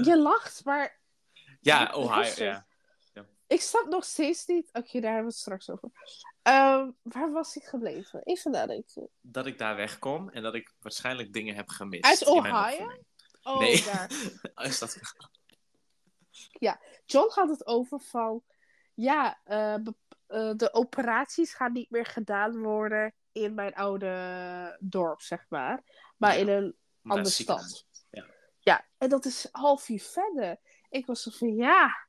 je 0.03 0.17
lacht, 0.17 0.65
maar 0.65 0.99
ja, 1.61 1.93
Ohio, 1.95 2.43
ja. 2.43 2.65
ik 3.47 3.61
snap 3.61 3.85
nog 3.89 4.03
steeds 4.03 4.45
niet... 4.45 4.69
Oké, 4.73 4.99
daar 4.99 5.13
hebben 5.13 5.19
we 5.19 5.27
het 5.27 5.35
straks 5.35 5.69
over. 5.69 5.89
Ehm, 6.41 6.91
waar 7.01 7.31
was 7.31 7.55
ik 7.55 7.63
gebleven? 7.63 8.23
Even 8.23 8.51
nadenken. 8.51 9.09
Dat 9.21 9.45
ik 9.45 9.57
daar 9.57 9.75
wegkom 9.75 10.29
en 10.29 10.43
dat 10.43 10.55
ik 10.55 10.73
waarschijnlijk 10.79 11.33
dingen 11.33 11.55
heb 11.55 11.69
gemist. 11.69 12.05
Uit 12.05 12.25
Ohio? 12.25 12.91
Oh, 13.43 13.59
Nee. 13.59 13.83
daar. 13.83 14.11
Is 14.67 14.79
dat... 14.79 14.97
John 17.05 17.29
had 17.33 17.49
het 17.49 17.67
over 17.67 17.99
van... 17.99 18.43
Ja, 18.93 19.39
eh, 19.43 19.73
eh, 19.73 20.51
de 20.55 20.69
operaties 20.73 21.53
gaan 21.53 21.71
niet 21.71 21.89
meer 21.89 22.05
gedaan 22.05 22.57
worden 22.57 23.13
in 23.31 23.53
mijn 23.53 23.73
oude 23.73 24.77
dorp, 24.79 25.21
zeg 25.21 25.45
maar. 25.49 25.83
Maar 26.17 26.33
Ja, 26.33 26.39
in 26.39 26.47
een 26.47 26.75
andere 27.03 27.29
stad. 27.29 27.85
Ja, 28.59 28.85
en 28.97 29.09
dat 29.09 29.25
is 29.25 29.47
half 29.51 29.89
uur 29.89 30.01
verder. 30.01 30.57
Ik 30.89 31.05
was 31.05 31.21
zo 31.21 31.31
van, 31.33 31.55
ja, 31.55 32.07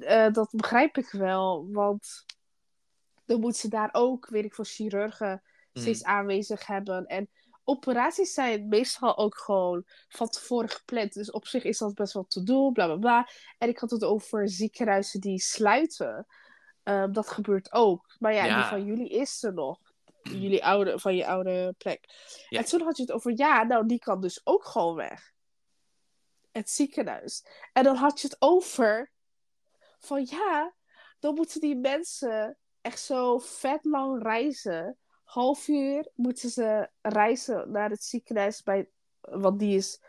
eh, 0.00 0.32
dat 0.32 0.50
begrijp 0.50 0.96
ik 0.96 1.10
wel. 1.10 1.68
Want 1.70 2.24
dan 3.24 3.40
moet 3.40 3.56
ze 3.56 3.68
daar 3.68 3.88
ook, 3.92 4.28
weet 4.28 4.44
ik 4.44 4.54
veel, 4.54 4.64
chirurgen 4.64 5.42
steeds 5.72 6.04
aanwezig 6.04 6.66
hebben. 6.66 7.06
En 7.06 7.30
operaties 7.70 8.32
zijn 8.32 8.68
meestal 8.68 9.16
ook 9.16 9.36
gewoon 9.38 9.84
van 10.08 10.28
tevoren 10.28 10.68
gepland. 10.68 11.12
Dus 11.12 11.30
op 11.30 11.46
zich 11.46 11.64
is 11.64 11.78
dat 11.78 11.94
best 11.94 12.12
wel 12.12 12.26
te 12.26 12.42
doen, 12.42 12.72
bla 12.72 12.86
bla 12.86 12.96
bla. 12.96 13.28
En 13.58 13.68
ik 13.68 13.78
had 13.78 13.90
het 13.90 14.04
over 14.04 14.48
ziekenhuizen 14.48 15.20
die 15.20 15.38
sluiten. 15.40 16.26
Ehm, 16.82 17.12
dat 17.12 17.28
gebeurt 17.28 17.72
ook. 17.72 18.16
Maar 18.18 18.34
ja, 18.34 18.44
Ja. 18.44 18.56
die 18.56 18.64
van 18.68 18.84
jullie 18.84 19.08
is 19.08 19.42
er 19.42 19.52
nog. 19.54 19.78
Jullie 20.22 20.64
oude, 20.64 20.98
van 20.98 21.16
je 21.16 21.26
oude 21.26 21.74
plek. 21.78 22.04
Ja. 22.48 22.58
En 22.58 22.64
toen 22.64 22.80
had 22.82 22.96
je 22.96 23.02
het 23.02 23.12
over, 23.12 23.32
ja, 23.36 23.62
nou, 23.62 23.86
die 23.86 23.98
kan 23.98 24.20
dus 24.20 24.40
ook 24.44 24.64
gewoon 24.64 24.94
weg. 24.94 25.32
Het 26.52 26.70
ziekenhuis. 26.70 27.44
En 27.72 27.84
dan 27.84 27.96
had 27.96 28.20
je 28.20 28.26
het 28.28 28.36
over 28.38 29.10
van, 29.98 30.26
ja, 30.30 30.74
dan 31.18 31.34
moeten 31.34 31.60
die 31.60 31.76
mensen 31.76 32.58
echt 32.80 33.00
zo 33.00 33.38
vet 33.38 33.84
lang 33.84 34.22
reizen. 34.22 34.98
Half 35.30 35.68
uur 35.68 36.08
moeten 36.14 36.50
ze 36.50 36.88
reizen 37.02 37.70
naar 37.70 37.90
het 37.90 38.04
ziekenhuis, 38.04 38.62
bij, 38.62 38.88
want 39.20 39.58
die 39.58 39.76
is 39.76 40.00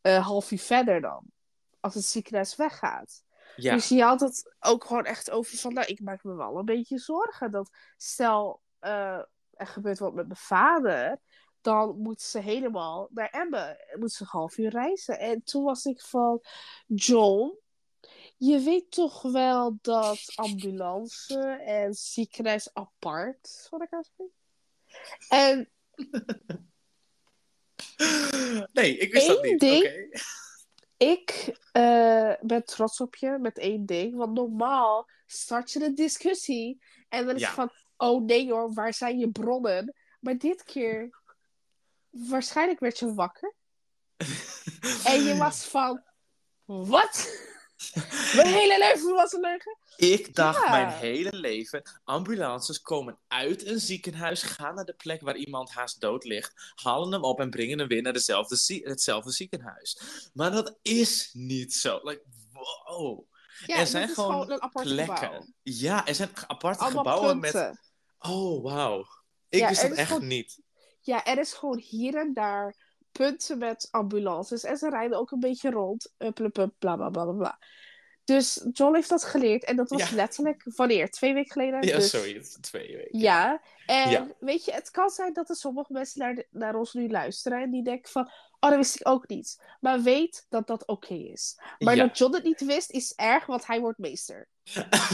eh, 0.00 0.26
half 0.26 0.50
uur 0.50 0.58
verder 0.58 1.00
dan. 1.00 1.24
Als 1.80 1.94
het 1.94 2.04
ziekenhuis 2.04 2.56
weggaat. 2.56 3.24
Ja, 3.56 3.74
Dus 3.74 3.88
je 3.88 4.02
had 4.02 4.20
het 4.20 4.54
ook 4.60 4.84
gewoon 4.84 5.04
echt 5.04 5.30
over 5.30 5.58
van, 5.58 5.72
nou, 5.72 5.86
ik 5.86 6.00
maak 6.00 6.24
me 6.24 6.34
wel 6.34 6.58
een 6.58 6.64
beetje 6.64 6.98
zorgen. 6.98 7.50
Dat 7.50 7.70
stel, 7.96 8.60
eh, 8.78 9.22
er 9.50 9.66
gebeurt 9.66 9.98
wat 9.98 10.14
met 10.14 10.26
mijn 10.26 10.38
vader, 10.38 11.20
dan 11.60 11.98
moet 11.98 12.22
ze 12.22 12.38
helemaal 12.38 13.08
naar 13.10 13.30
Emmen. 13.30 13.76
Moet 13.98 14.12
ze 14.12 14.22
een 14.22 14.28
half 14.30 14.58
uur 14.58 14.70
reizen. 14.70 15.18
En 15.18 15.42
toen 15.42 15.64
was 15.64 15.84
ik 15.84 16.00
van, 16.00 16.40
John, 16.86 17.58
je 18.36 18.60
weet 18.60 18.90
toch 18.90 19.22
wel 19.22 19.78
dat 19.80 20.32
ambulance 20.34 21.38
en 21.64 21.94
ziekenhuis 21.94 22.74
apart 22.74 23.66
van 23.68 23.80
elkaar 23.80 24.04
zijn? 24.16 24.30
En 25.28 25.70
nee, 28.72 28.96
ik 28.96 29.12
wist 29.12 29.26
dat 29.26 29.42
niet. 29.42 29.60
ding- 29.60 30.22
ik 30.96 31.56
eh, 31.72 32.32
ben 32.40 32.64
trots 32.64 33.00
op 33.00 33.16
je 33.16 33.38
met 33.40 33.58
één 33.58 33.86
ding. 33.86 34.16
Want 34.16 34.34
normaal 34.34 35.08
start 35.26 35.72
je 35.72 35.84
een 35.84 35.94
discussie. 35.94 36.82
En 37.08 37.26
dan 37.26 37.34
is 37.34 37.40
Ja. 37.40 37.46
het 37.46 37.54
van, 37.56 37.70
oh 37.96 38.24
nee 38.24 38.50
hoor, 38.50 38.72
waar 38.72 38.94
zijn 38.94 39.18
je 39.18 39.30
bronnen? 39.30 39.94
Maar 40.20 40.38
dit 40.38 40.62
keer, 40.62 41.20
waarschijnlijk 42.10 42.80
werd 42.80 42.98
je 42.98 43.14
wakker. 43.14 43.54
En 45.04 45.22
je 45.22 45.36
was 45.38 45.64
van, 45.64 46.02
wat? 46.64 47.38
Mijn 48.36 48.46
hele 48.54 48.78
leven 48.78 49.14
was 49.14 49.32
een 49.32 49.40
leugen? 49.40 49.78
Ik 49.96 50.34
dacht 50.34 50.64
Ja. 50.64 50.70
mijn 50.70 50.88
hele 50.88 51.32
leven, 51.36 51.82
ambulances 52.04 52.80
komen 52.80 53.18
uit 53.28 53.66
een 53.66 53.80
ziekenhuis, 53.80 54.42
gaan 54.42 54.74
naar 54.74 54.84
de 54.84 54.94
plek 54.94 55.20
waar 55.20 55.36
iemand 55.36 55.70
haast 55.70 56.00
dood 56.00 56.24
ligt, 56.24 56.72
halen 56.82 57.12
hem 57.12 57.24
op 57.24 57.40
en 57.40 57.50
brengen 57.50 57.78
hem 57.78 57.88
weer 57.88 58.02
naar 58.02 58.12
dezelfde 58.12 58.80
hetzelfde 58.84 59.30
ziekenhuis. 59.32 60.00
Maar 60.32 60.50
dat 60.50 60.78
is 60.82 61.30
niet 61.32 61.74
zo. 61.74 62.00
Like, 62.02 62.22
wow. 62.52 63.28
Ja, 63.66 63.76
Er 63.76 63.86
zijn 63.86 64.08
gewoon 64.08 64.30
gewoon 64.30 64.50
een 64.50 64.62
apart 64.62 64.88
gebouw. 64.88 65.04
Plekken. 65.06 65.54
Ja, 65.62 66.06
er 66.06 66.14
zijn 66.14 66.30
aparte 66.46 66.84
Allemaal 66.84 67.04
gebouwen 67.04 67.38
met... 67.38 67.78
Oh, 68.18 68.62
wauw. 68.62 69.06
Ik 69.48 69.58
Ja, 69.60 69.68
wist 69.68 69.82
dat 69.82 69.90
echt 69.92 70.08
gewoon- 70.12 70.26
niet. 70.26 70.60
Ja, 71.00 71.24
er 71.24 71.38
is 71.38 71.52
gewoon 71.52 71.78
hier 71.78 72.14
en 72.16 72.34
daar 72.34 72.76
punten 73.12 73.58
met 73.58 73.88
ambulances. 73.90 74.64
En 74.64 74.76
ze 74.76 74.88
rijden 74.90 75.18
ook 75.18 75.30
een 75.30 75.40
beetje 75.40 75.70
rond. 75.70 76.12
Up, 76.18 76.38
up, 76.38 76.58
up, 76.58 76.74
bla, 76.78 76.96
bla, 76.96 77.10
bla, 77.10 77.24
bla, 77.24 77.32
bla. 77.32 77.58
Dus 78.34 78.64
John 78.72 78.94
heeft 78.94 79.08
dat 79.08 79.24
geleerd. 79.24 79.64
En 79.64 79.76
dat 79.76 79.90
was 79.90 80.08
Ja. 80.10 80.14
letterlijk, 80.16 80.62
wanneer? 80.76 81.10
Twee 81.10 81.34
weken 81.34 81.50
geleden? 81.52 81.82
Ja, 81.86 81.96
Dus- 81.96 82.10
sorry, 82.10 82.44
twee 82.60 82.96
weken. 82.96 83.18
Ja, 83.18 83.62
en 83.86 84.10
Ja. 84.10 84.26
weet 84.40 84.64
je, 84.64 84.72
het 84.72 84.90
kan 84.90 85.10
zijn 85.10 85.32
dat 85.32 85.48
er 85.48 85.56
sommige 85.56 85.92
mensen 85.92 86.18
naar, 86.20 86.34
de- 86.34 86.46
naar 86.50 86.74
ons 86.74 86.92
nu 86.92 87.08
luisteren 87.08 87.62
en 87.62 87.70
die 87.70 87.82
denken 87.84 88.10
van, 88.10 88.30
oh, 88.60 88.70
dat 88.70 88.76
wist 88.78 88.94
ik 89.00 89.08
ook 89.08 89.28
niet. 89.28 89.62
Maar 89.80 90.02
weet 90.02 90.46
dat 90.48 90.66
dat 90.66 90.86
oké 90.86 91.14
is. 91.14 91.60
Maar 91.78 91.96
Ja. 91.96 92.06
dat 92.06 92.18
John 92.18 92.34
het 92.34 92.44
niet 92.44 92.64
wist, 92.64 92.90
is 92.90 93.12
erg, 93.16 93.46
want 93.46 93.66
hij 93.66 93.80
wordt 93.80 93.98
meester. 93.98 94.48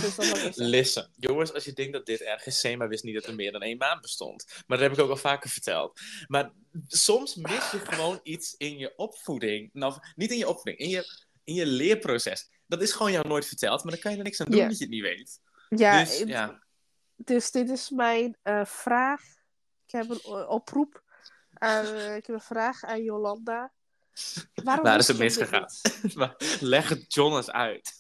Dus. 0.00 0.16
Listen, 0.57 1.11
jongens, 1.16 1.52
als 1.52 1.64
je 1.64 1.72
denkt 1.72 1.92
dat 1.92 2.07
dit 2.07 2.20
erg 2.20 2.46
is, 2.46 2.61
Sema 2.61 2.88
wist 2.88 3.05
niet 3.05 3.14
dat 3.14 3.24
er 3.24 3.35
meer 3.35 3.52
dan 3.52 3.62
één 3.62 3.76
maand 3.79 4.00
bestond. 4.00 4.44
Maar 4.66 4.79
dat 4.79 4.88
heb 4.88 4.98
ik 4.98 5.05
ook 5.05 5.11
al 5.11 5.16
vaker 5.16 5.50
verteld. 5.50 6.00
Maar 6.26 6.50
soms 6.87 7.35
mis 7.35 7.70
je 7.70 7.79
gewoon 7.79 8.20
iets 8.22 8.55
in 8.57 8.79
je 8.79 8.92
opvoeding. 8.96 9.70
Nou, 9.72 9.94
niet 10.14 10.31
in 10.31 10.38
je 10.38 10.48
opvoeding, 10.48 10.79
in 10.79 10.88
je, 10.88 11.05
in 11.44 11.55
je 11.55 11.66
leerproces. 11.66 12.50
Dat 12.66 12.83
is 12.83 12.92
gewoon 12.92 13.12
jou 13.12 13.29
nooit 13.29 13.46
verteld, 13.46 13.83
maar 13.85 13.92
dan 13.92 14.00
kan 14.02 14.12
je 14.12 14.18
er 14.18 14.24
niks 14.24 14.40
aan 14.40 14.46
doen 14.50 14.61
dat 14.68 14.79
je 14.79 14.85
het 14.85 14.92
niet 14.92 15.02
weet. 15.02 15.40
Ja, 15.68 16.00
dus 16.05 16.18
ja, 16.18 16.62
dus 17.16 17.50
dit 17.50 17.70
is 17.70 17.90
mijn 17.90 18.37
eh, 18.42 18.64
vraag. 18.64 19.22
Ik 19.87 19.92
heb 19.92 20.11
een 20.11 20.24
oproep. 20.48 21.05
aan- 21.52 22.14
ik 22.14 22.26
heb 22.26 22.37
een 22.37 22.40
vraag 22.40 22.83
aan 22.85 23.02
Jolanda. 23.02 23.72
Waarom 24.55 24.85
Waar 24.85 24.98
is 24.98 25.09
het 25.09 25.18
misgegaan? 25.18 25.66
leg 26.61 26.88
het 26.88 27.14
John 27.14 27.37
eens 27.37 27.50
uit. 27.50 27.96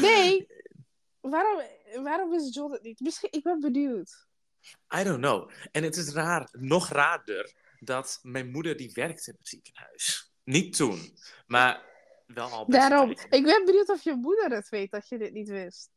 Nee, 0.00 0.46
waarom, 1.20 1.62
waarom 2.02 2.30
wist 2.30 2.54
John 2.54 2.72
het 2.72 2.82
niet? 2.82 3.00
Misschien, 3.00 3.32
ik 3.32 3.42
ben 3.42 3.60
benieuwd. 3.60 4.26
I 4.96 5.02
don't 5.04 5.18
know. 5.18 5.50
En 5.72 5.82
het 5.82 5.96
is 5.96 6.08
raar, 6.12 6.48
nog 6.52 6.88
raarder, 6.88 7.54
dat 7.80 8.18
mijn 8.22 8.50
moeder 8.50 8.76
die 8.76 8.92
werkte 8.92 9.30
in 9.30 9.36
het 9.38 9.48
ziekenhuis. 9.48 10.32
Niet 10.44 10.76
toen, 10.76 11.18
maar 11.46 11.82
wel 12.26 12.48
al 12.48 12.66
best 12.66 12.82
een 12.82 12.88
Daarom, 12.88 13.10
ik 13.10 13.44
ben 13.44 13.64
benieuwd 13.64 13.88
of 13.88 14.02
je 14.02 14.14
moeder 14.14 14.50
het 14.50 14.68
weet 14.68 14.90
dat 14.90 15.08
je 15.08 15.18
dit 15.18 15.32
niet 15.32 15.48
wist. 15.48 15.90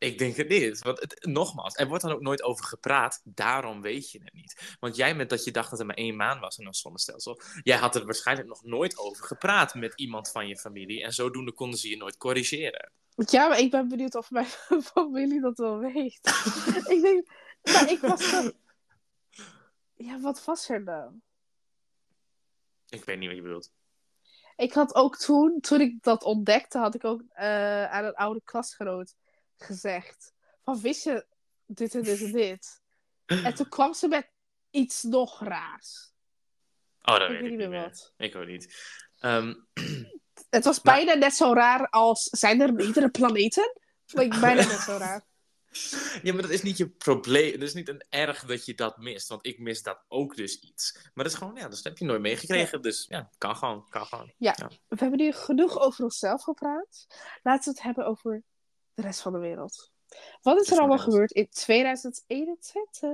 Ik 0.00 0.18
denk 0.18 0.36
het 0.36 0.48
niet. 0.48 0.82
Want 0.82 1.00
het, 1.00 1.26
nogmaals, 1.26 1.76
er 1.76 1.88
wordt 1.88 2.02
dan 2.02 2.12
ook 2.12 2.20
nooit 2.20 2.42
over 2.42 2.64
gepraat. 2.64 3.20
Daarom 3.24 3.80
weet 3.80 4.10
je 4.10 4.20
het 4.22 4.32
niet. 4.32 4.76
Want 4.80 4.96
jij 4.96 5.14
met 5.14 5.28
dat 5.28 5.44
je 5.44 5.50
dacht 5.50 5.70
dat 5.70 5.80
er 5.80 5.86
maar 5.86 5.96
één 5.96 6.16
maan 6.16 6.40
was 6.40 6.58
in 6.58 6.66
ons 6.66 6.80
zonnestelsel. 6.80 7.40
Jij 7.62 7.76
had 7.76 7.94
er 7.94 8.04
waarschijnlijk 8.04 8.48
nog 8.48 8.64
nooit 8.64 8.98
over 8.98 9.24
gepraat 9.24 9.74
met 9.74 9.92
iemand 9.96 10.30
van 10.30 10.48
je 10.48 10.58
familie. 10.58 11.02
En 11.02 11.12
zodoende 11.12 11.52
konden 11.52 11.78
ze 11.78 11.88
je 11.88 11.96
nooit 11.96 12.16
corrigeren. 12.16 12.92
Ja, 13.14 13.48
maar 13.48 13.58
ik 13.58 13.70
ben 13.70 13.88
benieuwd 13.88 14.14
of 14.14 14.30
mijn 14.30 14.46
familie 14.94 15.40
dat 15.40 15.58
wel 15.58 15.78
weet. 15.78 16.20
ik 16.94 17.00
denk, 17.02 17.28
maar 17.62 17.90
ik 17.90 18.00
was 18.00 18.28
zo... 18.28 18.50
Ja, 19.94 20.20
wat 20.20 20.44
was 20.44 20.68
er 20.68 20.82
nou? 20.82 21.12
Ik 22.88 23.04
weet 23.04 23.18
niet 23.18 23.28
wat 23.28 23.36
je 23.36 23.42
bedoelt. 23.42 23.72
Ik 24.60 24.72
had 24.72 24.94
ook 24.94 25.16
toen, 25.16 25.60
toen 25.60 25.80
ik 25.80 26.02
dat 26.02 26.22
ontdekte, 26.22 26.78
had 26.78 26.94
ik 26.94 27.04
ook 27.04 27.22
eh, 27.32 27.84
aan 27.84 28.04
een 28.04 28.14
oude 28.14 28.40
klasgenoot 28.44 29.14
gezegd. 29.56 30.32
Van, 30.64 30.80
wist 30.80 31.04
je 31.04 31.26
dit 31.66 31.94
en 31.94 32.02
dit 32.02 32.22
en 32.22 32.32
dit? 32.32 32.80
En 33.26 33.54
toen 33.54 33.68
kwam 33.68 33.94
ze 33.94 34.08
met 34.08 34.30
iets 34.70 35.02
nog 35.02 35.40
raars. 35.40 36.12
Oh, 37.02 37.18
dat 37.18 37.22
ik 37.22 37.28
weet 37.28 37.36
ik 37.42 37.48
niet 37.48 37.56
meer 37.58 37.68
meer. 37.68 37.82
wat. 37.82 38.12
Ik 38.16 38.34
ook 38.36 38.46
niet. 38.46 38.74
Ehm, 39.18 39.54
Het 40.50 40.64
was 40.64 40.82
Maar- 40.82 40.94
bijna 40.94 41.14
net 41.14 41.34
zo 41.34 41.52
raar 41.52 41.88
als... 41.88 42.22
Zijn 42.22 42.60
er 42.60 42.72
meerdere 42.72 43.10
planeten? 43.10 43.72
Like, 44.06 44.40
bijna 44.40 44.66
net 44.66 44.80
zo 44.80 44.96
raar. 44.96 45.24
ja, 46.22 46.32
maar 46.32 46.42
dat 46.42 46.50
is 46.50 46.62
niet 46.62 46.76
je 46.76 46.88
probleem. 46.88 47.52
Het 47.52 47.62
is 47.62 47.74
niet 47.74 47.88
een 47.88 48.04
erg 48.08 48.44
dat 48.44 48.64
je 48.64 48.74
dat 48.74 48.98
mist. 48.98 49.28
Want 49.28 49.46
ik 49.46 49.58
mis 49.58 49.82
dat 49.82 50.04
ook 50.08 50.36
dus 50.36 50.60
iets. 50.60 50.94
Maar 50.94 51.24
dat 51.24 51.32
is 51.32 51.38
gewoon, 51.38 51.54
ja, 51.54 51.68
dat 51.68 51.82
heb 51.82 51.98
je 51.98 52.04
nooit 52.04 52.20
meegekregen. 52.20 52.82
Dus 52.82 53.06
ja, 53.08 53.30
kan 53.38 53.56
gewoon, 53.56 53.86
kan 53.88 54.06
gewoon. 54.06 54.32
We 54.88 54.96
hebben 54.96 55.18
nu 55.18 55.32
genoeg 55.32 55.80
over 55.80 56.04
onszelf 56.04 56.42
gepraat. 56.42 57.06
Laten 57.42 57.64
we 57.64 57.70
het 57.70 57.82
hebben 57.82 58.06
over 58.06 58.42
de 58.94 59.02
rest 59.02 59.20
van 59.20 59.32
de 59.32 59.38
wereld. 59.38 59.90
Wat 60.42 60.60
is 60.60 60.70
er 60.70 60.78
allemaal 60.78 60.98
gebeurd 60.98 61.32
in 61.32 61.48
2021? 61.50 63.10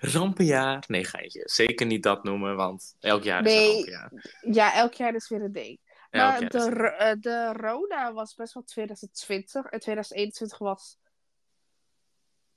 Rampenjaar? 0.00 0.84
Nee, 0.86 1.04
geitje. 1.04 1.42
Zeker 1.44 1.86
niet 1.86 2.02
dat 2.02 2.24
noemen, 2.24 2.56
want 2.56 2.96
elk 3.00 3.22
jaar 3.22 3.46
is 3.46 3.52
een 3.52 3.74
rampenjaar. 3.74 4.12
Ja, 4.40 4.74
elk 4.74 4.94
jaar 4.94 5.14
is 5.14 5.28
weer 5.28 5.42
een 5.42 5.52
ding. 5.52 5.78
Maar 6.10 6.48
de, 6.48 6.58
eh, 6.98 7.14
de 7.20 7.52
Rona 7.52 8.12
was 8.12 8.34
best 8.34 8.54
wel 8.54 8.62
2020 8.62 9.64
en 9.64 9.80
2021 9.80 10.58
was 10.58 10.98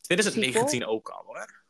2019 0.03 0.85
ook 0.85 1.09
al 1.09 1.23
hoor. 1.25 1.63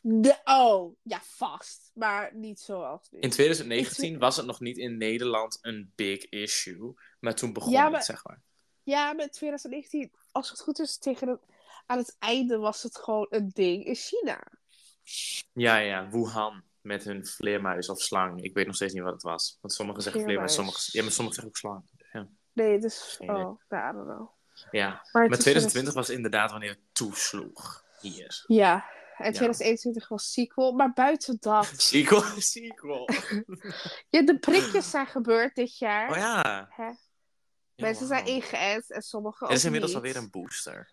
De, 0.00 0.40
oh, 0.44 0.96
ja, 1.02 1.20
vast. 1.22 1.90
Maar 1.94 2.34
niet 2.34 2.60
zoals 2.60 3.10
nu. 3.10 3.20
In 3.20 3.30
2019 3.30 4.18
was 4.18 4.36
het 4.36 4.46
nog 4.46 4.60
niet 4.60 4.78
in 4.78 4.96
Nederland 4.96 5.58
een 5.60 5.92
big 5.94 6.28
issue. 6.28 6.94
Maar 7.20 7.34
toen 7.34 7.52
begon 7.52 7.72
Ja, 7.72 7.92
het, 7.92 8.04
zeg 8.04 8.24
maar. 8.24 8.42
Ja, 8.82 9.12
met 9.12 9.32
2019, 9.32 10.12
als 10.30 10.50
het 10.50 10.60
goed 10.60 10.78
is, 10.78 10.98
tegen 10.98 11.28
het, 11.28 11.40
aan 11.86 11.98
het 11.98 12.16
einde 12.18 12.58
was 12.58 12.82
het 12.82 12.98
gewoon 12.98 13.26
een 13.30 13.50
ding 13.52 13.84
in 13.84 13.94
China. 13.94 14.42
Ja, 15.52 15.76
ja, 15.76 16.08
Wuhan. 16.10 16.62
Met 16.80 17.04
hun 17.04 17.26
vleermuis 17.26 17.88
of 17.88 18.00
slang. 18.00 18.42
Ik 18.42 18.54
weet 18.54 18.66
nog 18.66 18.74
steeds 18.74 18.92
niet 18.92 19.02
wat 19.02 19.12
het 19.12 19.22
was. 19.22 19.58
Want 19.60 19.74
sommigen 19.74 20.02
zeggen 20.02 20.22
vleermuis, 20.22 20.54
sommigen, 20.54 20.82
ja, 20.86 21.02
maar 21.02 21.12
sommigen 21.12 21.42
zeggen 21.42 21.52
ook 21.52 21.56
slang. 21.56 22.08
Ja. 22.12 22.28
Nee, 22.52 22.78
dus. 22.78 23.16
Oh, 23.18 23.28
nou, 23.68 23.90
I 23.90 23.92
don't 23.92 24.06
know. 24.06 24.28
Ja. 24.70 24.88
Maar, 24.88 25.02
Maar 25.12 25.22
het 25.22 25.32
is 25.32 25.38
2020 25.38 25.94
was 25.94 26.10
inderdaad 26.10 26.50
wanneer 26.50 26.70
het 26.70 26.80
toesloeg. 26.94 27.84
Hier. 28.00 28.44
Ja, 28.46 28.74
en 29.16 29.32
2021 29.32 30.08
was 30.08 30.32
sequel. 30.32 30.72
Maar 30.72 30.92
buiten 30.92 31.36
dat. 31.40 31.66
Sequel, 31.76 32.22
sequel. 32.38 33.08
Ja, 34.08 34.22
de 34.22 34.38
prikjes 34.40 34.90
zijn 34.90 35.06
gebeurd 35.06 35.54
dit 35.54 35.78
jaar. 35.78 36.10
Oh 36.10 36.16
ja. 36.16 36.66
Hè? 36.70 36.84
Ja, 36.84 37.86
Mensen 37.86 38.06
zijn 38.06 38.26
ingeënt 38.26 38.90
en 38.90 39.02
sommigen 39.02 39.46
Er 39.46 39.52
is 39.52 39.58
ook 39.58 39.64
inmiddels 39.64 39.92
niet. 39.94 40.02
alweer 40.02 40.16
een 40.22 40.30
booster. 40.30 40.92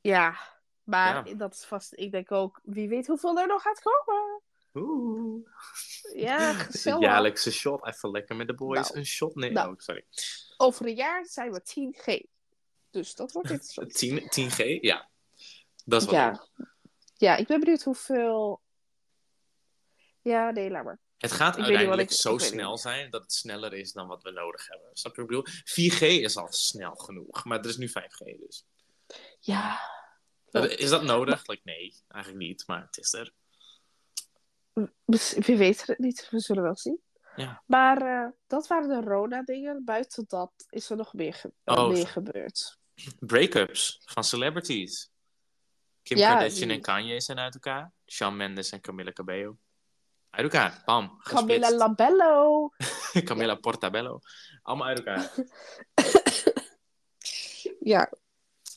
Ja, 0.00 0.38
maar 0.84 1.28
Ja. 1.28 1.34
dat 1.34 1.54
is 1.54 1.64
vast. 1.64 1.92
Ik 1.94 2.10
denk 2.10 2.32
ook, 2.32 2.60
wie 2.62 2.88
weet 2.88 3.06
hoeveel 3.06 3.38
er 3.38 3.46
nog 3.46 3.62
gaat 3.62 3.80
komen. 3.82 4.40
Oeh. 4.74 5.46
Ja, 6.14 6.52
gezellig. 6.70 7.00
jaarlijkse 7.00 7.52
shot. 7.52 7.86
Even 7.86 8.10
lekker 8.10 8.36
met 8.36 8.46
de 8.46 8.54
boys. 8.54 8.88
Nou. 8.88 8.96
Een 8.98 9.06
shot? 9.06 9.34
Nee, 9.34 9.50
Nou. 9.50 9.70
oh, 9.72 9.78
sorry. 9.78 10.04
Over 10.56 10.86
een 10.86 10.94
jaar 10.94 11.24
zijn 11.26 11.52
we 11.52 11.60
10G. 11.62 12.34
Dus 12.96 13.14
dat 13.14 13.32
wordt 13.32 13.50
interessant. 13.50 13.94
10, 14.34 14.50
10G? 14.50 14.80
Ja. 14.80 15.08
Dat 15.84 16.00
is 16.00 16.06
wat. 16.06 16.14
Ja. 16.14 16.46
ja, 17.14 17.36
ik 17.36 17.46
ben 17.46 17.60
benieuwd 17.60 17.82
hoeveel. 17.82 18.60
Ja, 20.20 20.50
nee, 20.50 20.70
laat 20.70 20.84
maar. 20.84 20.98
Het 21.18 21.32
gaat 21.32 21.56
Ik 21.56 21.62
uiteindelijk 21.62 22.10
ik- 22.10 22.16
zo 22.16 22.38
snel 22.38 22.78
zijn 22.78 23.10
dat 23.10 23.22
het 23.22 23.32
sneller 23.32 23.72
is 23.72 23.92
dan 23.92 24.06
wat 24.06 24.22
we 24.22 24.30
nodig 24.30 24.66
hebben. 24.68 24.88
Snap 24.92 25.16
je 25.16 25.22
wat 25.22 25.30
ik 25.30 25.36
bedoel? 25.36 25.54
4G 25.64 26.00
is 26.22 26.36
al 26.36 26.52
snel 26.52 26.94
genoeg, 26.94 27.44
maar 27.44 27.58
er 27.58 27.66
is 27.68 27.76
nu 27.76 27.88
5G 27.88 28.38
dus. 28.38 28.64
Ja, 29.40 29.78
Is 30.50 30.90
dat 30.90 31.02
nodig? 31.02 31.46
Like, 31.46 31.62
nee, 31.64 31.94
eigenlijk 32.08 32.44
niet, 32.44 32.66
maar 32.66 32.82
het 32.86 32.96
is 32.98 33.12
er. 33.12 33.32
we, 34.72 34.90
we 35.46 35.56
weten 35.56 35.84
het 35.86 35.98
niet. 35.98 36.28
We 36.30 36.40
zullen 36.40 36.62
wel 36.62 36.76
zien. 36.76 37.00
Ja. 37.36 37.62
Maar 37.66 38.02
eh, 38.02 38.30
dat 38.46 38.66
waren 38.66 38.88
de 38.88 39.08
Rona-dingen. 39.10 39.84
Buiten 39.84 40.24
dat 40.28 40.52
is 40.70 40.90
er 40.90 40.96
nog 40.96 41.12
meer, 41.14 41.34
ge- 41.34 41.52
Oh, 41.64 41.88
meer 41.88 42.06
gebeurd. 42.06 42.78
Breakups 43.18 44.00
van 44.04 44.24
celebrities. 44.24 45.10
Kim 46.02 46.16
Ja, 46.18 46.30
Kardashian 46.30 46.70
en 46.70 46.80
Kanye 46.80 47.20
zijn 47.20 47.38
uit 47.38 47.54
elkaar. 47.54 47.92
Shawn 48.06 48.36
Mendes 48.36 48.70
en 48.70 48.80
Camila 48.80 49.12
Cabello. 49.12 49.56
Uit 50.30 50.42
elkaar. 50.44 50.82
Bam. 50.84 51.20
Camilla. 51.22 51.70
Labello. 51.70 52.70
Camila 53.24 53.54
Portabello. 53.54 54.20
Allemaal 54.62 54.86
uit 54.86 54.98
elkaar. 54.98 55.32
Ja, 57.80 58.12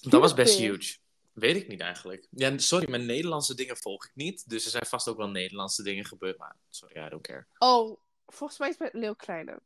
Dat 0.02 0.22
was 0.22 0.34
best 0.34 0.58
Huge. 0.60 0.98
Weet 1.34 1.56
ik 1.56 1.68
niet 1.68 1.80
eigenlijk. 1.80 2.28
Ja, 2.30 2.58
sorry, 2.58 2.90
maar 2.90 3.00
Nederlandse 3.00 3.56
dingen 3.56 3.78
volg 3.78 4.06
ik 4.06 4.12
niet. 4.14 4.50
Dus 4.50 4.66
er 4.66 4.72
zijn 4.72 4.86
vast 4.86 5.08
ook 5.08 5.18
wel 5.18 5.30
Nederlandse 5.30 5.84
dingen 5.84 6.06
gebeurd. 6.06 6.38
Maar 6.38 6.56
sorry, 6.70 7.06
I 7.06 7.10
don't 7.10 7.22
care. 7.28 7.46
oh, 7.58 8.00
volgens 8.26 8.60
mij 8.60 8.70
is 8.70 8.76
het 8.78 8.94
met 8.94 9.02
Leeuw 9.02 9.14
Kleine. 9.16 9.60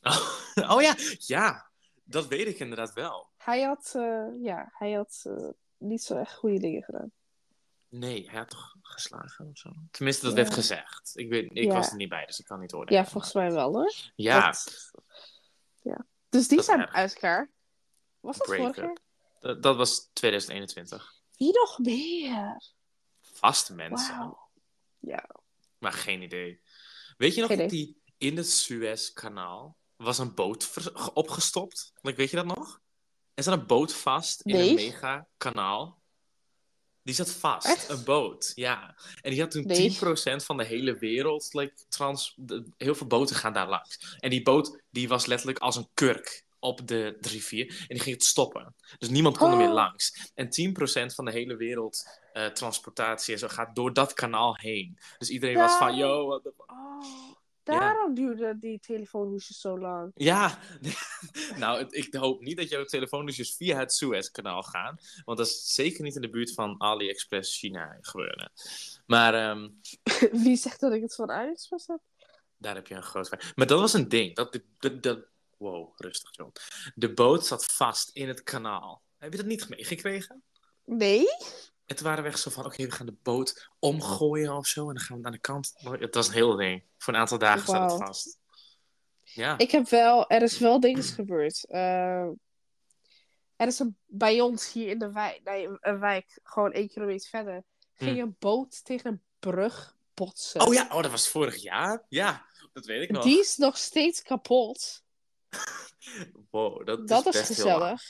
Oh, 0.54 0.82
ja, 0.82 0.94
ja. 1.18 1.65
Dat 2.08 2.26
weet 2.26 2.46
ik 2.46 2.58
inderdaad 2.58 2.92
wel. 2.92 3.30
Hij 3.36 3.62
had, 3.62 3.92
eh, 3.96 4.26
ja, 4.42 4.68
hij 4.72 4.92
had 4.92 5.20
eh, 5.24 5.48
niet 5.78 6.02
zo 6.02 6.16
echt 6.16 6.34
goede 6.34 6.58
dingen 6.58 6.82
gedaan. 6.82 7.12
Nee, 7.88 8.28
hij 8.30 8.38
had 8.38 8.48
toch 8.50 8.74
geslagen 8.82 9.48
of 9.48 9.58
zo? 9.58 9.70
Tenminste, 9.90 10.24
dat 10.26 10.36
Ja. 10.36 10.42
werd 10.42 10.54
gezegd. 10.54 11.10
Ik, 11.14 11.28
weet, 11.28 11.50
ik 11.50 11.64
Ja. 11.64 11.72
was 11.74 11.90
er 11.90 11.96
niet 11.96 12.08
bij, 12.08 12.26
dus 12.26 12.38
ik 12.38 12.44
kan 12.44 12.60
niet 12.60 12.72
oordelen. 12.72 13.02
Ja, 13.02 13.08
volgens 13.08 13.32
mij 13.32 13.52
wel 13.52 13.72
hoor. 13.72 13.92
Ja, 14.14 14.46
Dat- 14.46 14.90
ja. 15.82 16.06
Dus 16.28 16.48
die 16.48 16.56
Dat 16.56 16.66
zijn 16.66 16.86
uit 16.88 17.14
elkaar. 17.14 17.50
Was 18.20 18.36
dat 18.38 18.46
vorig 18.46 18.76
jaar? 18.76 18.96
dat, 19.40 19.62
dat 19.62 19.76
was 19.76 20.10
2021. 20.12 21.14
Wie 21.36 21.52
nog 21.52 21.78
meer? 21.78 22.62
Vaste 23.20 23.74
mensen. 23.74 24.16
Wauw. 24.18 24.48
Ja. 24.98 25.28
Maar 25.78 25.92
geen 25.92 26.22
idee. 26.22 26.62
Weet 27.16 27.34
je 27.34 27.40
nog 27.40 27.56
dat 27.56 27.70
die 27.70 28.02
in 28.18 28.36
het 28.36 28.50
Suezkanaal 28.50 29.76
was 29.96 30.18
een 30.18 30.34
boot 30.34 30.70
opgestopt? 31.14 31.92
Like, 32.02 32.16
weet 32.16 32.30
je 32.30 32.36
dat 32.36 32.46
nog? 32.56 32.80
Er 33.34 33.42
zat 33.42 33.58
een 33.58 33.66
boot 33.66 33.94
vast 33.94 34.40
in 34.40 34.54
Nee. 34.56 34.68
een 34.68 34.74
mega 34.74 35.26
kanaal. 35.36 36.04
Die 37.02 37.14
zat 37.14 37.30
vast, 37.30 37.66
Echt? 37.66 37.88
een 37.88 38.04
boot, 38.04 38.52
ja. 38.54 38.96
En 39.20 39.30
die 39.30 39.40
had 39.40 39.50
toen 39.50 39.66
Nee. 39.66 39.76
10% 39.76 40.44
van 40.44 40.56
de 40.56 40.64
hele 40.64 40.98
wereld, 40.98 41.48
like, 41.54 41.74
trans, 41.88 42.32
de- 42.36 42.66
heel 42.76 42.94
veel 42.94 43.06
boten 43.06 43.36
gaan 43.36 43.52
daar 43.52 43.68
langs. 43.68 44.16
En 44.18 44.30
die 44.30 44.42
boot, 44.42 44.82
die 44.90 45.08
was 45.08 45.26
letterlijk 45.26 45.58
als 45.58 45.76
een 45.76 45.88
kurk 45.94 46.44
op 46.58 46.86
de, 46.88 47.16
de 47.20 47.28
rivier. 47.28 47.66
En 47.68 47.86
die 47.88 48.00
ging 48.00 48.14
het 48.16 48.24
stoppen. 48.24 48.74
Dus 48.98 49.08
niemand 49.08 49.36
kon 49.38 49.50
er 49.50 49.56
meer 49.56 49.68
Oh. 49.68 49.74
langs. 49.74 50.30
En 50.34 50.50
10% 50.50 51.14
van 51.14 51.24
de 51.24 51.30
hele 51.30 51.56
wereld 51.56 52.02
eh, 52.32 52.46
transportatie 52.46 53.32
en 53.34 53.38
zo 53.40 53.48
gaat 53.48 53.74
door 53.74 53.92
dat 53.92 54.12
kanaal 54.12 54.56
heen. 54.56 54.98
Dus 55.18 55.30
iedereen 55.30 55.56
was 55.56 55.76
van, 55.76 55.96
yo, 55.96 56.26
what 56.26 56.42
the? 56.42 56.52
Oh, 56.56 57.02
daarom 57.74 58.14
duurde 58.14 58.58
die 58.58 58.78
telefoonhoesjes 58.78 59.60
zo 59.60 59.78
lang. 59.78 60.10
Ja, 60.14 60.58
nou, 61.58 61.78
het- 61.78 61.94
ik 61.94 62.14
hoop 62.14 62.40
niet 62.40 62.56
dat 62.56 62.68
jouw 62.68 62.84
telefoonnummertjes 62.84 63.56
via 63.56 63.78
het 63.78 63.92
Suezkanaal 63.92 64.62
gaan. 64.62 64.98
Want 65.24 65.38
dat 65.38 65.46
is 65.46 65.74
zeker 65.74 66.02
niet 66.02 66.14
in 66.14 66.20
de 66.20 66.30
buurt 66.30 66.52
van 66.54 66.80
AliExpress 66.80 67.58
China 67.58 67.98
gebeuren. 68.00 68.52
Maar 69.06 69.34
ehm, 69.34 69.68
Wie 70.44 70.56
zegt 70.56 70.80
dat 70.80 70.92
ik 70.92 71.02
het 71.02 71.14
van 71.14 71.30
AliExpress 71.30 71.86
heb? 71.86 72.00
daar 72.58 72.74
heb 72.74 72.86
je 72.86 72.94
een 72.94 73.02
groot. 73.02 73.52
Maar 73.54 73.66
dat 73.66 73.80
was 73.80 73.92
een 73.92 74.08
ding. 74.08 74.34
Dat, 74.34 74.52
de, 74.78 75.00
de- 75.00 75.26
wow, 75.56 75.92
rustig 75.96 76.34
John. 76.36 76.52
De 76.94 77.12
boot 77.12 77.46
zat 77.46 77.64
vast 77.64 78.10
in 78.12 78.28
het 78.28 78.42
kanaal. 78.42 79.02
Heb 79.18 79.30
je 79.32 79.36
dat 79.38 79.46
niet 79.46 79.68
meegekregen? 79.68 80.42
Nee? 80.84 81.24
Toen 81.86 82.06
waren 82.06 82.22
we 82.22 82.28
echt 82.28 82.40
zo 82.40 82.50
van, 82.50 82.64
oké, 82.64 82.84
we 82.84 82.90
gaan 82.90 83.06
de 83.06 83.16
boot 83.22 83.68
omgooien 83.78 84.56
of 84.56 84.66
zo. 84.66 84.88
En 84.88 84.94
dan 84.94 85.02
gaan 85.04 85.16
we 85.16 85.22
naar 85.22 85.32
de 85.32 85.38
kant. 85.38 85.72
Het 85.76 86.14
was 86.14 86.26
een 86.26 86.32
heel 86.32 86.56
ding. 86.56 86.84
Voor 86.98 87.14
een 87.14 87.20
aantal 87.20 87.38
dagen 87.38 87.66
zat 87.66 87.90
het 87.92 88.00
vast. 88.00 88.38
Ja. 89.22 89.58
Ik 89.58 89.70
heb 89.70 89.88
wel, 89.88 90.28
er 90.28 90.42
is 90.42 90.58
wel 90.58 90.80
dingen 90.80 91.02
gebeurd. 91.02 91.64
Eh, 91.64 92.28
er 93.56 93.66
is 93.66 93.78
een, 93.78 93.96
bij 94.06 94.40
ons 94.40 94.72
hier 94.72 94.88
in 94.88 94.98
de 94.98 95.12
wijk, 95.12 95.40
nee, 95.44 95.68
een 95.80 96.00
wijk, 96.00 96.38
gewoon 96.42 96.72
één 96.72 96.88
kilometer 96.88 97.28
verder, 97.28 97.64
ging 97.94 98.10
Hmm. 98.10 98.20
een 98.20 98.36
boot 98.38 98.84
tegen 98.84 99.10
een 99.10 99.22
brug 99.38 99.96
botsen. 100.14 100.60
Oh 100.60 100.74
ja, 100.74 100.88
oh, 100.90 101.02
dat 101.02 101.10
was 101.10 101.28
vorig 101.28 101.56
jaar. 101.56 102.04
Ja, 102.08 102.46
dat 102.72 102.86
weet 102.86 103.02
ik 103.02 103.10
nog. 103.10 103.24
Die 103.24 103.38
is 103.38 103.56
nog 103.56 103.76
steeds 103.76 104.22
kapot. 104.22 105.02
Wow, 106.50 106.86
dat, 106.86 107.08
Dat 107.08 107.26
is 107.26 107.34
is 107.34 107.46
best 107.48 107.56
heel 107.56 107.74
gezellig. 107.74 108.02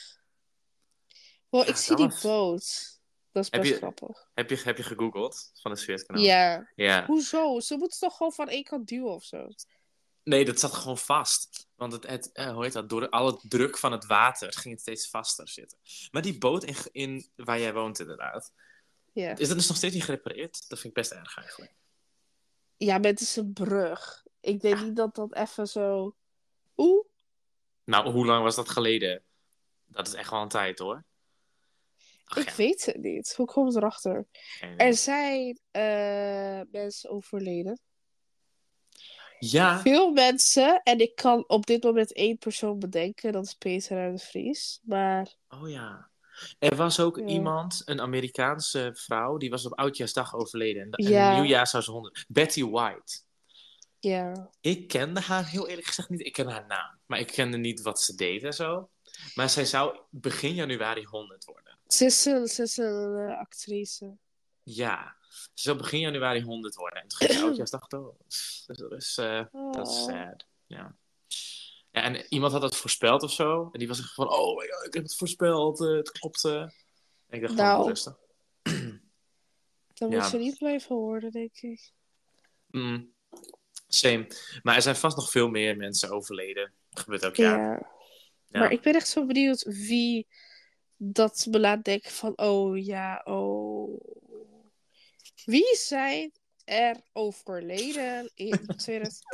Wow, 1.49 1.63
Ja, 1.63 1.69
ik 1.69 1.75
zie 1.75 1.95
die 1.95 2.11
boot. 2.21 2.96
Dat 3.37 3.45
is 3.45 3.51
Heb 3.51 3.61
best 3.61 3.73
je- 3.73 3.79
grappig. 3.79 4.29
Heb 4.33 4.49
je, 4.49 4.61
heb 4.63 4.77
je 4.77 4.83
gegoogeld 4.83 5.51
van 5.61 5.71
het 5.71 5.79
Suezkanaal? 5.79 6.21
Ja. 6.23 6.71
Ja. 6.75 7.05
Hoezo? 7.05 7.59
Ze 7.59 7.75
moeten 7.77 7.99
toch 7.99 8.17
gewoon 8.17 8.33
van 8.33 8.49
één 8.49 8.63
kant 8.63 8.87
duwen 8.87 9.13
of 9.13 9.23
zo? 9.23 9.47
Nee, 10.23 10.45
dat 10.45 10.59
zat 10.59 10.73
gewoon 10.73 10.97
vast. 10.97 11.67
Want 11.75 11.91
het, 11.93 12.07
het 12.07 12.31
eh, 12.31 12.53
hoe 12.53 12.63
heet 12.63 12.73
dat? 12.73 12.89
door 12.89 13.09
alle 13.09 13.39
druk 13.41 13.77
van 13.77 13.91
het 13.91 14.05
water 14.05 14.53
ging 14.53 14.73
het 14.73 14.81
steeds 14.81 15.09
vaster 15.09 15.47
zitten. 15.49 15.77
Maar 16.11 16.21
die 16.21 16.37
boot 16.37 16.63
in, 16.63 16.75
in 16.91 17.29
waar 17.35 17.59
jij 17.59 17.73
woont 17.73 17.99
inderdaad, 17.99 18.53
Ja. 19.13 19.35
is 19.37 19.47
dat 19.47 19.57
dus 19.57 19.67
nog 19.67 19.77
steeds 19.77 19.93
niet 19.93 20.03
gerepareerd? 20.03 20.69
Dat 20.69 20.79
vind 20.79 20.83
ik 20.97 21.01
best 21.01 21.11
erg 21.11 21.37
eigenlijk. 21.37 21.75
Ja, 22.77 22.97
maar 22.97 23.09
het 23.09 23.19
is 23.21 23.35
een 23.35 23.53
brug. 23.53 24.23
Ik 24.39 24.61
denk 24.61 24.81
niet 24.81 24.95
dat 24.95 25.15
dat 25.15 25.35
even 25.35 25.67
zo... 25.67 26.15
Oeh. 26.77 27.05
Nou, 27.83 28.11
hoe 28.11 28.25
lang 28.25 28.43
was 28.43 28.55
dat 28.55 28.69
geleden? 28.69 29.23
Dat 29.85 30.07
is 30.07 30.13
echt 30.13 30.29
wel 30.29 30.41
een 30.41 30.47
tijd 30.47 30.79
hoor. 30.79 31.03
Ach 32.29 32.37
ik 32.37 32.49
ja, 32.49 32.55
weet 32.55 32.85
het 32.85 32.97
niet. 32.97 33.33
Hoe 33.35 33.45
komt 33.45 33.67
het 33.73 33.75
erachter? 33.83 34.27
Er 34.77 34.93
zijn 34.93 35.59
eh, 35.71 36.61
mensen 36.71 37.09
overleden. 37.09 37.79
Ja, 39.39 39.79
Veel 39.79 40.11
mensen. 40.11 40.81
En 40.83 40.99
ik 40.99 41.15
kan 41.15 41.43
op 41.49 41.65
dit 41.65 41.83
moment 41.83 42.13
één 42.13 42.37
persoon 42.37 42.79
bedenken. 42.79 43.31
Dat 43.31 43.45
is 43.45 43.53
Peter 43.53 44.07
R. 44.07 44.11
de 44.11 44.17
Vries. 44.19 44.79
Maar 44.83 45.35
oh 45.49 45.69
ja. 45.69 46.09
Er 46.59 46.75
was 46.75 46.99
ook 46.99 47.17
Ja. 47.17 47.25
iemand, 47.25 47.81
een 47.85 48.01
Amerikaanse 48.01 48.89
vrouw, 48.93 49.37
die 49.37 49.49
was 49.49 49.65
op 49.65 49.73
Oudjaarsdag 49.79 50.35
overleden. 50.35 50.81
En, 50.81 50.91
en 50.91 51.11
Ja. 51.11 51.33
nieuwjaar 51.33 51.67
zou 51.67 51.83
ze 51.83 51.91
honderd. 51.91 52.25
Betty 52.27 52.63
White. 52.63 53.19
ja. 53.99 54.49
Ik 54.61 54.87
kende 54.87 55.19
haar 55.21 55.47
heel 55.49 55.67
eerlijk 55.67 55.87
gezegd 55.87 56.09
niet. 56.09 56.25
Ik 56.25 56.33
ken 56.33 56.47
haar 56.47 56.65
naam. 56.67 56.99
Maar 57.05 57.19
ik 57.19 57.27
kende 57.27 57.57
niet 57.57 57.81
wat 57.81 58.01
ze 58.01 58.15
deed 58.15 58.43
en 58.43 58.53
zo. 58.53 58.89
Maar 59.35 59.49
zij 59.49 59.65
zou 59.65 59.99
begin 60.09 60.53
januari 60.53 61.03
100 61.03 61.45
worden. 61.45 61.66
Ze 61.87 62.05
is 62.05 62.25
een, 62.25 62.47
ze 62.47 62.61
is 62.61 62.77
een 62.77 63.15
eh, 63.27 63.37
actrice. 63.39 64.17
Ja. 64.63 65.15
Ze 65.29 65.49
zou 65.61 65.77
begin 65.77 65.99
januari 65.99 66.41
100 66.41 66.75
worden. 66.75 67.01
En 67.01 67.07
toen 67.07 67.17
ging 67.19 67.31
ze 67.39 67.43
oudjaarsdag 67.45 67.87
dood. 67.87 68.15
Dus 68.27 68.63
dat 68.77 68.91
is, 68.91 69.17
eh, 69.17 69.45
dat 69.51 69.87
is 69.87 69.93
Oh. 69.97 70.05
sad. 70.05 70.45
Ja. 70.65 70.95
ja. 71.91 72.03
En 72.03 72.25
iemand 72.33 72.51
had 72.53 72.61
het 72.61 72.75
voorspeld 72.75 73.23
of 73.23 73.31
zo. 73.31 73.69
En 73.71 73.79
die 73.79 73.87
was 73.87 73.99
echt 73.99 74.13
van, 74.13 74.29
oh 74.29 74.57
my 74.57 74.67
god, 74.67 74.85
ik 74.85 74.93
heb 74.93 75.03
het 75.03 75.15
voorspeld. 75.15 75.81
eh, 75.81 75.87
het 75.95 76.11
klopte. 76.11 76.73
En 77.27 77.37
ik 77.37 77.41
dacht 77.41 77.53
Nou. 77.55 77.87
rustig. 77.87 78.17
Dan 79.93 80.09
Ja. 80.09 80.21
moet 80.21 80.31
je 80.31 80.37
niet 80.37 80.57
blijven 80.57 80.95
horen, 80.95 81.31
denk 81.31 81.57
ik. 81.61 81.91
Mm. 82.67 83.13
Same. 83.87 84.27
Maar 84.63 84.75
er 84.75 84.81
zijn 84.81 84.95
vast 84.95 85.17
nog 85.17 85.29
veel 85.31 85.47
meer 85.49 85.77
mensen 85.77 86.09
overleden. 86.09 86.73
Dat 86.89 87.03
gebeurt 87.03 87.25
ook, 87.25 87.35
ja. 87.35 87.57
Ja. 87.57 87.91
Ja. 88.47 88.59
Maar 88.59 88.71
ik 88.71 88.81
ben 88.81 88.95
echt 88.95 89.07
zo 89.07 89.25
benieuwd 89.25 89.63
wie 89.63 90.27
dat 90.97 91.47
me 91.51 91.59
laat 91.59 91.83
denken 91.83 92.11
van, 92.11 92.33
oh 92.37 92.77
ja, 92.85 93.21
oh. 93.23 94.01
Wie 95.45 95.75
zijn 95.75 96.31
er 96.65 96.95
overleden 97.13 98.31
in 98.33 98.65
2000? 98.77 99.25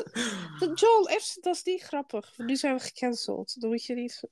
John, 0.80 1.08
even, 1.10 1.42
dat 1.42 1.56
is 1.56 1.64
niet 1.64 1.82
grappig. 1.82 2.38
Nu 2.38 2.56
zijn 2.56 2.76
we 2.76 2.82
gecanceld. 2.84 3.62
Dan 3.62 3.70
moet 3.70 3.86
je 3.86 3.94
niet... 3.94 4.24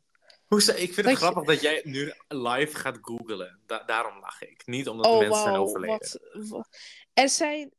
Hoe 0.47 0.61
ze- 0.61 0.71
ik 0.81 0.93
vind 0.93 0.95
het 0.95 1.05
Dat 1.05 1.13
je- 1.13 1.19
grappig 1.19 1.43
dat 1.43 1.61
jij 1.61 1.81
nu 1.85 2.13
live 2.27 2.75
gaat 2.77 2.97
googlen. 3.01 3.59
Da- 3.65 3.83
daarom 3.83 4.19
lach 4.19 4.41
ik. 4.41 4.65
Niet 4.65 4.87
omdat 4.87 5.05
de 5.05 5.11
Oh, 5.11 5.19
mensen 5.19 5.41
zijn 5.41 5.55
overleden. 5.55 5.97
Wat, 5.97 6.19
wa- 6.49 6.65
Er 7.13 7.29
zijn 7.29 7.71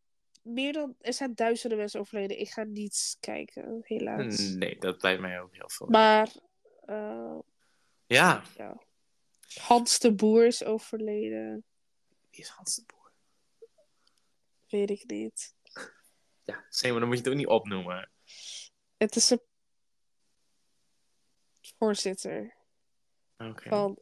meer 0.42 0.72
dan... 0.72 0.94
Er 1.00 1.12
zijn 1.12 1.34
duizenden 1.34 1.78
mensen 1.78 2.00
overleden. 2.00 2.38
Ik 2.40 2.50
ga 2.50 2.62
niet 2.64 3.16
kijken, 3.20 3.78
helaas. 3.82 4.38
Nee, 4.38 4.78
dat 4.78 5.02
lijkt 5.02 5.20
mij 5.20 5.40
ook 5.40 5.54
heel 5.54 5.68
veel. 5.70 5.86
Maar... 5.86 6.28
eh, 6.84 7.38
Ja, 8.06 8.42
ja. 8.56 8.80
Hans 9.60 9.98
de 9.98 10.14
Boer 10.14 10.46
is 10.46 10.64
overleden. 10.64 11.64
wie 12.30 12.40
is 12.40 12.48
Hans 12.48 12.74
de 12.74 12.82
Boer? 12.86 13.12
Weet 14.68 14.90
ik 14.90 15.04
niet. 15.06 15.54
Ja, 16.42 16.66
zeg 16.68 16.90
maar, 16.90 17.00
dan 17.00 17.08
moet 17.08 17.18
je 17.18 17.22
het 17.22 17.32
ook 17.32 17.38
niet 17.38 17.46
opnoemen. 17.46 18.10
Het 18.96 19.16
is 19.16 19.30
een 19.30 19.40
voorzitter 21.78 22.56
Oké. 23.36 23.68
van. 23.68 23.98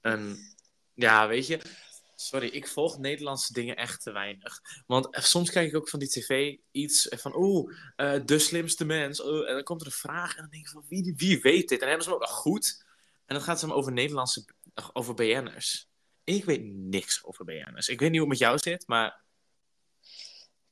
En 0.00 0.38
ja, 0.94 1.28
weet 1.28 1.46
je, 1.46 1.60
sorry, 2.14 2.46
ik 2.48 2.68
volg 2.68 2.98
Nederlandse 2.98 3.52
dingen 3.52 3.76
echt 3.76 4.02
te 4.02 4.12
weinig. 4.12 4.60
Want 4.86 5.08
soms 5.10 5.50
kijk 5.50 5.68
ik 5.68 5.76
ook 5.76 5.88
van 5.88 5.98
die 5.98 6.08
tv 6.08 6.56
iets 6.70 7.08
van, 7.10 7.36
oeh, 7.36 7.76
eh, 7.96 8.20
de 8.24 8.38
slimste 8.38 8.84
mens. 8.84 9.22
Oh, 9.22 9.48
en 9.48 9.54
dan 9.54 9.62
komt 9.62 9.80
er 9.80 9.86
een 9.86 9.92
vraag 9.92 10.34
en 10.34 10.42
dan 10.42 10.50
denk 10.50 10.64
ik 10.64 10.72
van, 10.72 10.84
wie, 10.88 11.14
wie 11.16 11.40
weet 11.40 11.68
dit? 11.68 11.70
En 11.70 11.78
dan 11.78 11.88
hebben 11.88 12.04
ze 12.04 12.10
hem 12.10 12.20
ook 12.20 12.26
nog 12.28 12.36
goed. 12.36 12.83
En 13.26 13.34
dan 13.34 13.40
gaat 13.40 13.60
het 13.60 13.68
hem 13.70 13.78
over 13.78 13.92
Nederlandse, 13.92 14.44
over 14.92 15.14
BN'ers. 15.14 15.88
Ik 16.24 16.44
weet 16.44 16.64
niks 16.64 17.24
over 17.24 17.44
BN'ers. 17.44 17.88
Ik 17.88 18.00
weet 18.00 18.10
niet 18.10 18.20
hoe 18.20 18.30
het 18.30 18.38
met 18.40 18.48
jou 18.48 18.58
zit, 18.58 18.86
maar 18.86 19.22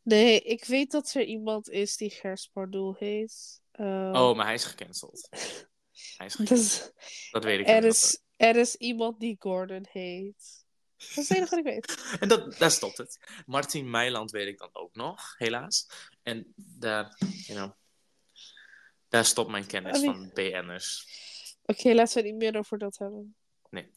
Nee, 0.02 0.40
ik 0.40 0.64
weet 0.64 0.90
dat 0.90 1.14
er 1.14 1.24
iemand 1.24 1.70
is 1.70 1.96
die 1.96 2.10
Gers 2.10 2.46
Pardoel 2.52 2.94
heet. 2.98 3.60
Eh, 3.70 4.10
Oh, 4.14 4.36
maar 4.36 4.44
hij 4.44 4.54
is 4.54 4.64
gecanceld. 4.64 5.28
Hij 6.16 6.26
is 6.26 6.34
gecanceld. 6.34 6.92
dus 6.94 7.30
Dat 7.30 7.44
weet 7.44 7.60
ik 7.60 7.68
er, 7.68 7.80
wel. 7.80 7.90
is, 7.90 8.20
er 8.36 8.56
is 8.56 8.74
iemand 8.76 9.20
die 9.20 9.36
Gordon 9.38 9.86
heet. 9.90 10.64
Dat 10.96 11.08
is 11.08 11.28
het 11.28 11.30
enige 11.36 11.50
wat 11.56 11.58
ik 11.58 11.64
weet. 11.72 12.02
En 12.20 12.28
dat, 12.28 12.58
daar 12.58 12.70
stopt 12.70 12.96
het. 12.96 13.42
Martin 13.46 13.90
Meiland 13.90 14.30
weet 14.30 14.46
ik 14.48 14.58
dan 14.58 14.70
ook 14.72 14.94
nog, 14.94 15.34
helaas. 15.38 15.86
En 16.22 16.52
daar, 16.56 17.16
you 17.18 17.58
know, 17.58 17.70
daar 19.08 19.24
stopt 19.24 19.50
mijn 19.50 19.66
kennis 19.66 19.98
Oh, 19.98 20.04
van 20.04 20.30
BN'ers. 20.34 21.06
Oké, 21.64 21.92
laten 21.94 22.14
we 22.14 22.20
het 22.20 22.30
niet 22.38 22.42
meer 22.52 22.58
over 22.58 22.78
dat 22.78 22.98
hebben. 22.98 23.36
Nee. 23.70 23.90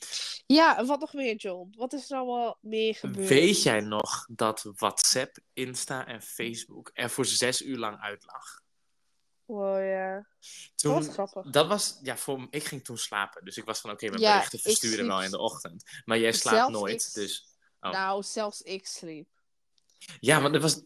Ja, 0.45 0.77
en 0.77 0.85
wat 0.85 0.99
nog 0.99 1.13
meer, 1.13 1.35
John? 1.35 1.73
Wat 1.77 1.93
is 1.93 2.11
er 2.11 2.17
allemaal 2.17 2.57
meer 2.61 2.95
gebeurd? 2.95 3.27
Weet 3.29 3.63
jij 3.63 3.79
nog 3.79 4.25
dat 4.31 4.61
WhatsApp, 4.75 5.37
Insta 5.53 6.05
en 6.07 6.21
Facebook 6.21 6.91
er 6.93 7.09
voor 7.09 7.25
zes 7.25 7.61
uur 7.61 7.77
lang 7.77 7.99
uit 7.99 8.23
lag? 8.25 8.63
Wow, 9.45 9.83
ja. 9.85 10.27
Dat 10.75 10.93
was 10.93 11.07
grappig. 11.07 11.49
dat 11.51 11.67
was, 11.67 11.99
ja, 12.01 12.17
voor, 12.17 12.47
ik 12.49 12.63
ging 12.63 12.83
toen 12.83 12.97
slapen. 12.97 13.45
Dus 13.45 13.57
ik 13.57 13.65
was 13.65 13.79
van, 13.79 13.91
oké, 13.91 14.07
mijn 14.09 14.21
Ja, 14.21 14.33
berichten 14.33 14.59
versturen 14.59 14.95
sliep- 14.97 15.07
wel 15.07 15.23
in 15.23 15.31
de 15.31 15.39
ochtend. 15.39 15.83
Maar 16.05 16.19
jij 16.19 16.31
slaapt 16.31 16.57
Zelfs 16.57 16.73
nooit, 16.73 17.05
ik- 17.07 17.13
dus... 17.13 17.47
Oh. 17.79 17.91
Nou, 17.91 18.23
zelfs 18.23 18.61
ik 18.61 18.87
sliep. 18.87 19.27
Ja, 20.19 20.41
want 20.41 20.55
er 20.55 20.61
was 20.61 20.81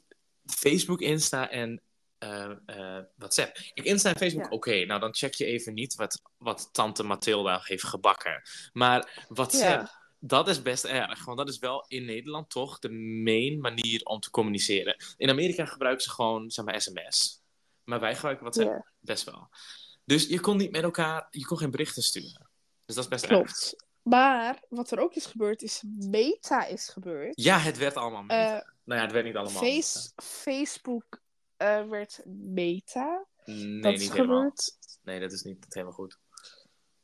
Facebook, 0.46 1.02
Insta 1.02 1.50
en 1.50 1.82
eh, 2.20 3.00
WhatsApp. 3.16 3.54
Kijk, 3.74 3.88
Insta 3.88 4.10
en 4.10 4.18
Facebook, 4.18 4.44
Ja. 4.44 4.50
oké. 4.50 4.86
nou, 4.86 5.00
dan 5.00 5.16
check 5.16 5.34
je 5.34 5.46
even 5.46 5.74
niet 5.74 5.96
wat, 5.96 6.22
wat 6.38 6.70
tante 6.72 7.04
Mathilda 7.04 7.60
heeft 7.64 7.84
gebakken. 7.84 8.42
Maar 8.74 9.26
WhatsApp, 9.30 9.82
Ja. 9.88 9.92
dat 10.20 10.48
is 10.48 10.62
best 10.62 10.86
erg. 10.86 11.26
Want 11.26 11.38
dat 11.38 11.50
is 11.50 11.58
wel 11.60 11.86
in 11.88 12.06
Nederland 12.06 12.50
toch 12.50 12.80
de 12.80 12.90
main 13.24 13.60
manier 13.60 14.04
om 14.04 14.20
te 14.20 14.30
communiceren. 14.30 14.96
In 15.18 15.30
Amerika 15.30 15.66
gebruiken 15.66 16.04
ze 16.04 16.10
gewoon, 16.10 16.50
zeg 16.52 16.66
maar, 16.66 16.82
sms. 16.82 17.42
Maar 17.84 18.00
wij 18.00 18.16
gebruiken 18.16 18.44
WhatsApp 18.46 18.70
Ja, 18.70 18.92
best 19.00 19.24
wel. 19.24 19.50
Dus 20.06 20.28
je 20.28 20.40
kon 20.40 20.58
niet 20.58 20.72
met 20.72 20.84
elkaar, 20.84 21.28
je 21.30 21.46
kon 21.46 21.58
geen 21.58 21.72
berichten 21.72 22.04
sturen. 22.04 22.50
Dus 22.86 22.96
dat 22.96 23.04
is 23.04 23.10
best 23.10 23.24
erg. 23.24 23.34
klopt. 23.34 23.88
Maar 24.02 24.64
wat 24.70 24.92
er 24.92 25.00
ook 25.00 25.14
is 25.14 25.26
gebeurd, 25.26 25.62
is 25.62 25.84
Meta 25.98 26.66
is 26.66 26.90
gebeurd. 26.90 27.42
Ja, 27.42 27.58
het 27.58 27.78
werd 27.78 27.96
allemaal 27.96 28.24
mee. 28.24 28.38
Eh, 28.38 28.52
nou 28.84 29.00
ja, 29.00 29.02
het 29.02 29.12
werd 29.12 29.26
niet 29.26 29.36
allemaal. 29.36 29.62
Face, 29.62 30.12
Facebook 30.16 31.22
eh, 31.60 31.88
werd 31.88 32.22
Meta. 32.26 33.26
Nee, 33.46 33.82
dat 33.82 33.92
niet 33.92 34.02
is 34.02 34.10
helemaal. 34.10 34.38
gebeurd. 34.38 34.78
Nee, 35.02 35.20
dat 35.20 35.32
is 35.32 35.42
niet 35.42 35.66
helemaal 35.70 35.94
goed. 35.94 36.20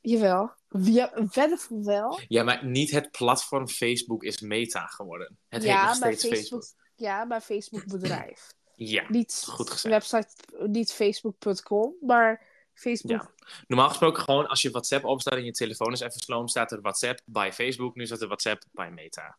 Jawel. 0.01 0.51
Ja, 0.69 1.11
verder 1.15 1.57
van 1.57 1.83
wel. 1.83 2.19
Ja, 2.27 2.43
maar 2.43 2.65
niet 2.65 2.91
het 2.91 3.11
platform 3.11 3.67
Facebook 3.67 4.23
is 4.23 4.39
Meta 4.39 4.85
geworden. 4.85 5.37
Het 5.47 5.63
ja, 5.63 5.79
heet 5.79 5.89
nog 5.89 5.99
maar 5.99 6.13
steeds 6.13 6.35
Facebook, 6.35 6.61
Facebook. 6.63 6.89
ja, 6.95 7.25
maar 7.25 7.41
Facebook 7.41 7.85
bedrijf. 7.85 8.47
Ja, 8.77 9.05
niet 9.09 9.43
goed 9.47 9.69
gezegd. 9.69 9.93
website, 9.93 10.67
niet 10.67 10.91
facebook.com, 10.93 11.95
maar 12.01 12.45
Facebook. 12.73 13.33
normaal 13.67 13.87
gesproken 13.89 14.23
gewoon 14.23 14.47
als 14.47 14.61
je 14.61 14.69
WhatsApp 14.69 15.05
opstaat 15.05 15.33
en 15.33 15.45
je 15.45 15.51
telefoon 15.51 15.91
is 15.91 15.99
even 15.99 16.19
sloom, 16.19 16.47
staat 16.47 16.71
er 16.71 16.81
WhatsApp 16.81 17.21
bij 17.25 17.53
Facebook. 17.53 17.95
Nu 17.95 18.05
staat 18.05 18.21
er 18.21 18.27
WhatsApp 18.27 18.63
bij 18.71 18.91
Meta. 18.91 19.37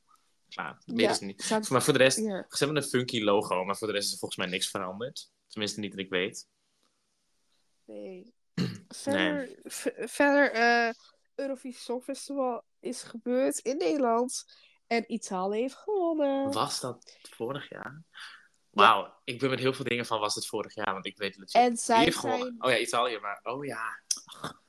Klaar. 0.56 0.82
Meer 0.86 1.00
Ja, 1.00 1.10
is 1.10 1.20
niet. 1.20 1.68
Maar 1.70 1.82
voor 1.82 1.92
de 1.92 1.98
rest, 1.98 2.16
ze 2.16 2.44
hebben 2.58 2.76
een 2.76 2.82
funky 2.82 3.20
logo, 3.22 3.64
maar 3.64 3.76
voor 3.76 3.86
de 3.86 3.92
rest 3.92 4.06
is 4.06 4.12
er 4.12 4.18
volgens 4.18 4.40
mij 4.40 4.48
niks 4.50 4.70
veranderd. 4.70 5.30
Tenminste, 5.48 5.80
niet 5.80 5.90
dat 5.90 6.00
ik 6.00 6.08
weet. 6.10 6.48
Nee. 7.84 8.34
Verder, 8.88 9.58
v- 9.64 9.86
verder 10.10 10.50
eh, 10.52 10.92
Eurovisie 11.34 11.80
Songfestival 11.80 12.64
is 12.80 13.02
gebeurd 13.02 13.58
in 13.58 13.76
Nederland. 13.76 14.44
En 14.86 15.12
Italië 15.12 15.60
heeft 15.60 15.74
gewonnen. 15.74 16.52
Was 16.52 16.80
dat 16.80 17.18
vorig 17.30 17.68
jaar? 17.68 18.02
Wauw, 18.70 19.14
ik 19.24 19.38
ben 19.38 19.50
met 19.50 19.58
heel 19.58 19.72
veel 19.72 19.84
dingen 19.84 20.06
van 20.06 20.20
was 20.20 20.34
het 20.34 20.46
vorig 20.46 20.74
jaar, 20.74 20.92
want 20.92 21.06
ik 21.06 21.16
weet 21.16 21.36
het 21.36 21.52
En 21.54 21.68
Wie 21.68 21.76
zij 21.78 22.02
heeft 22.04 22.16
gewonnen? 22.16 22.46
zijn, 22.58 22.62
Oh 22.64 22.70
ja, 22.70 22.78
Italië, 22.86 23.18
maar 23.18 23.40
oh 23.42 23.64
ja. 23.64 24.00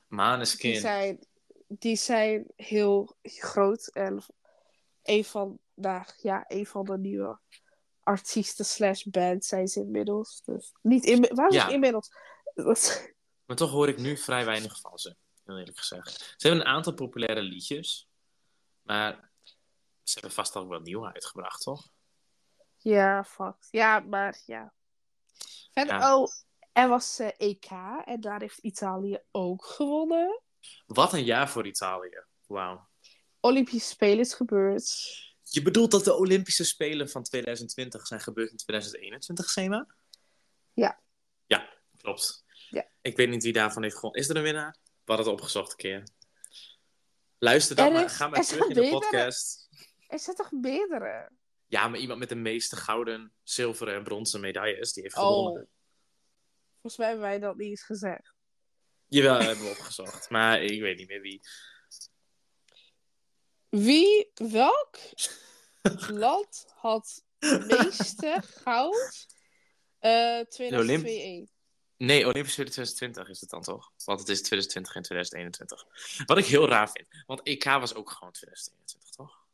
Maneskin. 0.06 0.70
die, 0.70 0.80
zijn, 0.80 1.26
die 1.68 1.96
zijn 1.96 2.46
heel 2.56 3.16
groot. 3.22 3.86
En 3.86 4.22
een 5.02 5.24
van, 5.24 5.58
nou, 5.80 6.04
ja, 6.16 6.44
een 6.48 6.66
van 6.66 6.84
de 6.84 6.98
nieuwe 6.98 7.38
artiesten 8.02 8.64
slash 8.64 9.02
band 9.02 9.44
zijn 9.44 9.68
ze 9.68 9.80
inmiddels. 9.80 10.42
Dus 10.44 10.72
niet 10.82 11.04
in, 11.04 11.34
waar 11.34 11.52
Ja. 11.52 11.68
inmiddels? 11.68 12.08
Maar 13.44 13.56
toch 13.56 13.70
hoor 13.70 13.88
ik 13.88 13.98
nu 13.98 14.16
vrij 14.16 14.44
weinig 14.44 14.80
van 14.80 14.98
ze, 14.98 15.16
heel 15.44 15.58
eerlijk 15.58 15.78
gezegd. 15.78 16.34
Ze 16.36 16.48
hebben 16.48 16.66
een 16.66 16.72
aantal 16.72 16.94
populaire 16.94 17.42
liedjes, 17.42 18.08
maar 18.82 19.30
ze 20.02 20.12
hebben 20.12 20.32
vast 20.32 20.56
ook 20.56 20.68
wel 20.68 20.80
nieuw 20.80 21.06
uitgebracht, 21.06 21.62
toch? 21.62 21.88
Ja, 22.76 23.24
fuck. 23.24 23.56
Ja, 23.70 24.00
maar 24.00 24.40
ja. 24.46 24.72
Verder, 25.72 25.94
Ja. 25.98 26.16
oh, 26.16 26.28
er 26.72 26.88
was 26.88 27.18
eh, 27.18 27.28
EK 27.36 27.70
en 28.04 28.20
daar 28.20 28.40
heeft 28.40 28.58
Italië 28.58 29.18
ook 29.30 29.64
gewonnen. 29.64 30.42
Wat 30.86 31.12
een 31.12 31.24
jaar 31.24 31.48
voor 31.48 31.66
Italië. 31.66 32.24
Wauw. 32.46 32.88
Olympische 33.40 33.88
Spelen 33.88 34.18
is 34.18 34.34
gebeurd. 34.34 34.92
Je 35.50 35.62
bedoelt 35.62 35.90
dat 35.90 36.04
de 36.04 36.14
Olympische 36.16 36.64
Spelen 36.64 37.08
van 37.10 37.22
2020 37.22 38.06
zijn 38.06 38.20
gebeurd 38.20 38.50
in 38.50 38.56
2021, 38.56 39.50
Sema? 39.50 39.86
Ja. 40.72 41.00
Ja, 41.46 41.68
klopt. 41.96 42.44
Ja. 42.70 42.86
Ik 43.00 43.16
weet 43.16 43.28
niet 43.28 43.42
wie 43.42 43.52
daarvan 43.52 43.82
heeft 43.82 43.94
gewonnen. 43.94 44.20
Is 44.20 44.28
er 44.28 44.36
een 44.36 44.42
winnaar? 44.42 44.76
We 44.82 45.14
hadden 45.14 45.26
het 45.26 45.34
opgezocht 45.34 45.70
een 45.70 45.76
keer. 45.76 46.08
Luister 47.38 47.76
dan 47.76 47.92
maar. 47.92 48.10
Ga 48.10 48.28
maar 48.28 48.38
er 48.38 48.44
terug 48.46 48.68
in 48.68 48.74
de 48.74 48.88
podcast. 48.88 49.68
Er 50.08 50.18
zijn 50.18 50.36
toch 50.36 50.52
meerdere? 50.52 51.30
Ja, 51.66 51.88
maar 51.88 51.98
iemand 51.98 52.18
met 52.18 52.28
de 52.28 52.34
meeste 52.34 52.76
gouden, 52.76 53.32
zilveren 53.42 53.94
en 53.94 54.04
bronzen 54.04 54.40
medailles, 54.40 54.92
die 54.92 55.02
heeft 55.02 55.16
Oh. 55.16 55.26
gewonnen. 55.26 55.68
Volgens 56.72 56.96
mij 56.96 57.06
hebben 57.08 57.26
wij 57.26 57.38
dat 57.38 57.56
niet 57.56 57.68
eens 57.68 57.82
gezegd. 57.82 58.32
Jawel, 59.06 59.38
hebben 59.40 59.64
we 59.64 59.70
opgezocht. 59.70 60.30
Maar 60.30 60.62
ik 60.62 60.80
weet 60.80 60.96
niet 60.96 61.08
meer 61.08 61.20
wie. 61.20 61.40
Wie, 63.68 64.30
welk 64.34 64.98
land 66.10 66.66
had 66.74 67.24
het 67.38 67.66
meeste 67.66 68.42
goud? 68.44 69.26
Eh 69.98 70.40
2002 70.40 71.50
Nee, 71.96 72.20
Olympische 72.26 72.50
Spelen 72.52 72.72
2020 72.72 73.28
is 73.28 73.40
het 73.40 73.50
dan 73.50 73.62
toch? 73.62 73.92
Want 74.04 74.20
het 74.20 74.28
is 74.28 74.42
2020 74.42 74.94
en 74.94 75.02
2021. 75.02 76.24
Wat 76.26 76.38
ik 76.38 76.44
heel 76.44 76.68
raar 76.68 76.90
vind. 76.90 77.08
Want 77.26 77.42
EK 77.42 77.64
was 77.64 77.94
ook 77.94 78.10
gewoon 78.10 78.32
2021, 78.32 79.10
toch? 79.10 79.46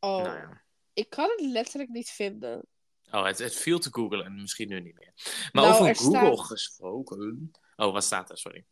Oh, 0.00 0.22
Nou 0.22 0.36
ja. 0.38 0.62
ik 0.92 1.10
kan 1.10 1.28
het 1.30 1.40
letterlijk 1.40 1.90
niet 1.90 2.10
vinden. 2.10 2.66
Oh, 3.10 3.24
het, 3.24 3.38
het 3.38 3.54
viel 3.54 3.78
te 3.78 3.88
googlen 3.92 4.24
en 4.24 4.40
misschien 4.40 4.68
nu 4.68 4.80
niet 4.80 4.98
meer. 4.98 5.12
Maar 5.52 5.64
Nou, 5.64 5.74
over 5.74 5.86
er 5.86 5.96
Google 5.96 6.32
staat- 6.34 6.46
gesproken. 6.46 7.50
Oh, 7.76 7.92
wat 7.92 8.04
staat 8.04 8.30
er? 8.30 8.38
Sorry. 8.38 8.64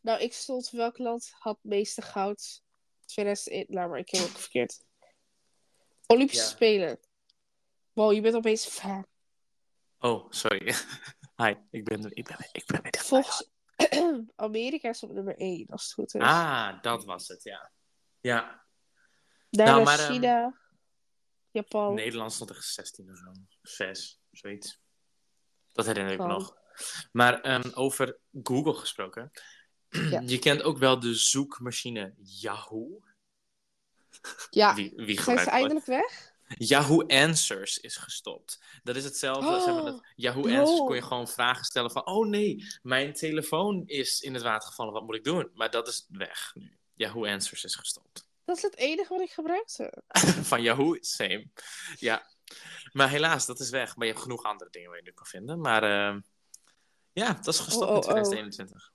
Nou, 0.00 0.20
ik 0.20 0.32
stond 0.32 0.70
welk 0.70 0.98
land 0.98 1.32
had 1.38 1.54
het 1.62 1.64
meeste 1.72 2.02
goud? 2.02 2.62
2001, 3.14 3.66
nou, 3.68 3.88
maar 3.90 3.98
ik 3.98 4.10
heb 4.10 4.22
ook 4.22 4.38
verkeerd. 4.38 4.84
Olympische 6.06 6.44
Ja. 6.44 6.50
Spelen. 6.50 6.98
Wow, 7.92 8.12
je 8.12 8.20
bent 8.20 8.34
opeens 8.34 8.66
fan. 8.66 9.06
Oh, 9.98 10.30
sorry. 10.30 10.74
Hi, 11.42 11.54
ik 11.70 11.84
ben, 11.84 12.16
ik 12.16 12.24
ben, 12.24 12.36
ik 12.52 12.66
ben 12.66 12.82
weer 12.82 12.98
Volgens 12.98 13.50
Amerika 14.36 14.88
is 14.88 15.02
op 15.02 15.12
nummer 15.12 15.36
1, 15.36 15.66
als 15.68 15.82
het 15.82 15.92
goed 15.92 16.14
is. 16.14 16.20
Ah, 16.20 16.82
dat 16.82 17.04
was 17.04 17.28
het, 17.28 17.42
ja. 17.42 17.72
Ja, 18.20 18.64
Daarna 19.50 19.72
nou, 19.72 19.84
maar, 19.84 19.98
ehm, 19.98 20.12
China, 20.12 20.60
Japan. 21.50 21.94
Nederland 21.94 22.32
stond 22.32 22.50
echt 22.50 22.64
16 22.64 23.10
of 23.10 23.16
zo. 23.16 23.32
6, 23.62 24.20
zoiets. 24.30 24.80
Dat 25.72 25.86
herinner 25.86 26.12
ik 26.12 26.18
me 26.18 26.26
nog. 26.26 26.56
Maar 27.12 27.40
ehm, 27.40 27.70
over 27.74 28.18
Google 28.42 28.74
gesproken. 28.74 29.30
Ja. 30.10 30.22
Je 30.26 30.38
kent 30.38 30.62
ook 30.62 30.78
wel 30.78 31.00
de 31.00 31.14
zoekmachine 31.14 32.14
Yahoo. 32.40 33.00
Ja, 34.50 34.74
Wie, 34.74 34.92
wie 34.96 35.22
zijn 35.22 35.38
ze 35.38 35.50
eindelijk 35.50 35.86
weg? 35.86 36.32
Yahoo 36.48 37.06
Answers 37.06 37.78
is 37.78 37.96
gestopt. 37.96 38.62
Dat 38.82 38.96
is 38.96 39.04
hetzelfde. 39.04 39.60
zeg 39.60 39.74
maar, 39.74 39.82
dat 39.84 40.06
Yahoo 40.14 40.42
Answers 40.42 40.80
Oh. 40.80 40.86
kon 40.86 40.94
je 40.94 41.02
gewoon 41.02 41.28
vragen 41.28 41.64
stellen 41.64 41.90
van... 41.90 42.06
Oh 42.06 42.26
nee, 42.26 42.64
mijn 42.82 43.12
telefoon 43.12 43.82
is 43.86 44.20
in 44.20 44.34
het 44.34 44.42
water 44.42 44.68
gevallen. 44.68 44.92
Wat 44.92 45.02
moet 45.02 45.14
ik 45.14 45.24
doen? 45.24 45.50
Maar 45.54 45.70
dat 45.70 45.88
is 45.88 46.06
weg 46.08 46.50
nu. 46.54 46.78
Yahoo 46.94 47.26
Answers 47.26 47.64
is 47.64 47.74
gestopt. 47.74 48.26
Dat 48.44 48.56
is 48.56 48.62
het 48.62 48.76
enige 48.76 49.14
wat 49.14 49.22
ik 49.22 49.30
gebruikte. 49.30 50.02
van 50.50 50.62
Yahoo, 50.62 50.96
same. 51.00 51.46
Ja. 51.98 52.26
Maar 52.92 53.08
helaas, 53.08 53.46
dat 53.46 53.60
is 53.60 53.70
weg. 53.70 53.96
Maar 53.96 54.06
je 54.06 54.12
hebt 54.12 54.24
genoeg 54.24 54.42
andere 54.42 54.70
dingen 54.70 54.88
waar 54.88 54.98
je 54.98 55.04
nu 55.04 55.12
kan 55.12 55.26
vinden. 55.26 55.60
Maar 55.60 55.82
ehm, 55.82 56.20
ja, 57.12 57.32
dat 57.32 57.54
is 57.54 57.60
gestopt 57.60 57.90
Oh, 57.90 57.96
oh, 57.96 58.16
in 58.16 58.22
oh. 58.22 58.22
2021. 58.22 58.92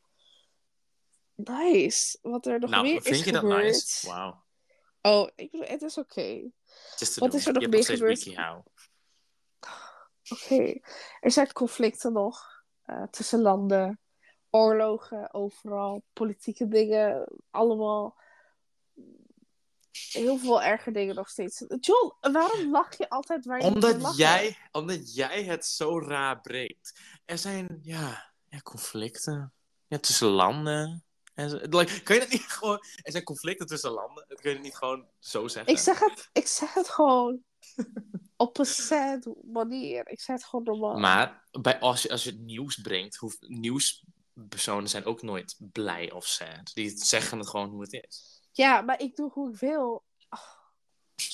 Nice. 1.44 2.18
Wat 2.22 2.46
er 2.46 2.60
nog 2.60 2.70
nou, 2.70 2.84
meer 2.84 3.02
vind 3.02 3.16
is 3.16 3.24
je 3.24 3.32
dat 3.32 3.42
gebeurd. 3.42 3.64
nice? 3.64 4.08
Wauw. 4.08 4.44
Oh, 5.02 5.30
ik 5.36 5.52
bedoel, 5.52 5.68
het 5.68 5.82
is 5.82 5.98
oké. 5.98 6.52
Te 6.96 7.14
Wat 7.16 7.32
doen. 7.32 7.40
is 7.40 7.48
er 7.48 7.54
nog 7.54 7.68
meer 7.68 7.86
gebeurd? 7.86 8.28
Oké. 10.30 10.80
Er 11.20 11.32
zijn 11.32 11.54
conflicten 11.54 12.14
nog 12.14 12.64
eh, 12.82 13.04
tussen 13.04 13.42
landen, 13.42 14.00
oorlogen 14.50 15.34
overal, 15.34 16.04
politieke 16.14 16.68
dingen, 16.68 17.28
allemaal. 17.52 18.18
Heel 20.12 20.38
veel 20.38 20.62
erge 20.62 20.92
dingen 20.92 21.16
nog 21.16 21.30
steeds. 21.30 21.66
John, 21.80 22.14
waarom 22.32 22.72
lach 22.72 22.98
je 22.98 23.10
altijd 23.10 23.46
waar 23.46 23.60
je 23.60 23.66
Omdat 23.66 24.18
jij, 24.18 24.58
omdat 24.72 25.16
jij 25.16 25.44
het 25.44 25.66
zo 25.66 26.00
raar 26.00 26.42
breekt. 26.42 27.00
Er 27.26 27.38
zijn, 27.38 27.80
ja, 27.82 28.32
ja 28.50 28.60
conflicten 28.60 29.54
ja, 29.88 29.98
tussen 29.98 30.28
landen. 30.28 31.04
En 31.40 31.50
zo. 31.50 31.58
Like, 31.62 32.04
kan 32.04 32.16
je 32.16 32.22
dat 32.22 32.32
niet 32.32 32.42
gewoon... 32.58 32.84
Er 33.04 33.12
zijn 33.12 33.24
conflicten 33.24 33.68
tussen 33.68 33.92
landen. 33.92 34.26
Dat 34.28 34.42
kun 34.42 34.52
je 34.52 34.60
niet 34.60 34.76
gewoon 34.76 35.08
zo 35.20 35.48
zeggen. 35.48 35.74
Ik 35.74 35.80
zeg 35.80 36.00
het, 36.00 36.30
ik 36.34 36.48
zeg 36.48 36.74
het 36.74 36.90
gewoon 36.90 37.44
op 38.36 38.58
een 38.58 38.66
sad 38.66 39.30
manier. 39.44 40.08
Ik 40.08 40.22
zeg 40.22 40.36
het 40.36 40.46
gewoon 40.46 40.66
normaal. 40.66 41.00
Maar 41.00 41.48
bij, 41.62 41.80
als, 41.80 42.02
je, 42.02 42.10
als 42.10 42.24
je 42.24 42.30
het 42.30 42.40
nieuws 42.40 42.82
brengt, 42.82 43.16
hoeft, 43.16 43.38
nieuwspersonen 43.48 44.90
zijn 44.90 45.06
ook 45.06 45.22
nooit 45.22 45.56
blij 45.72 46.12
of 46.12 46.26
sad. 46.26 46.74
Die 46.74 46.90
zeggen 46.90 47.38
het 47.38 47.48
gewoon 47.48 47.70
hoe 47.70 47.82
het 47.82 47.94
is. 47.94 48.42
Ja, 48.52 48.82
maar 48.82 49.02
ik 49.02 49.16
doe 49.16 49.32
hoe 49.32 49.52
ik 49.52 49.60
wil. 49.60 50.04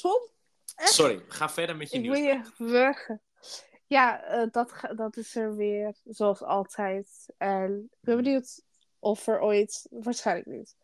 Oh, 0.02 0.34
Echt? 0.76 0.94
Sorry, 0.94 1.26
ga 1.28 1.50
verder 1.50 1.76
met 1.76 1.92
je 1.92 1.98
ik 1.98 2.10
wil 2.10 2.22
nieuws. 2.22 2.48
je 2.58 2.64
wurgen. 2.64 3.22
Ja, 3.88 4.24
eh, 4.24 4.48
dat, 4.52 4.74
dat 4.96 5.18
is 5.18 5.36
er 5.36 5.56
weer, 5.56 5.96
zoals 6.04 6.42
altijd. 6.42 7.26
En 7.38 7.90
ik 7.92 7.98
ben 8.02 8.16
benieuwd 8.16 8.62
of 9.06 9.28
er 9.28 9.42
ooit, 9.42 9.88
waarschijnlijk 9.90 10.48
niet, 10.48 10.76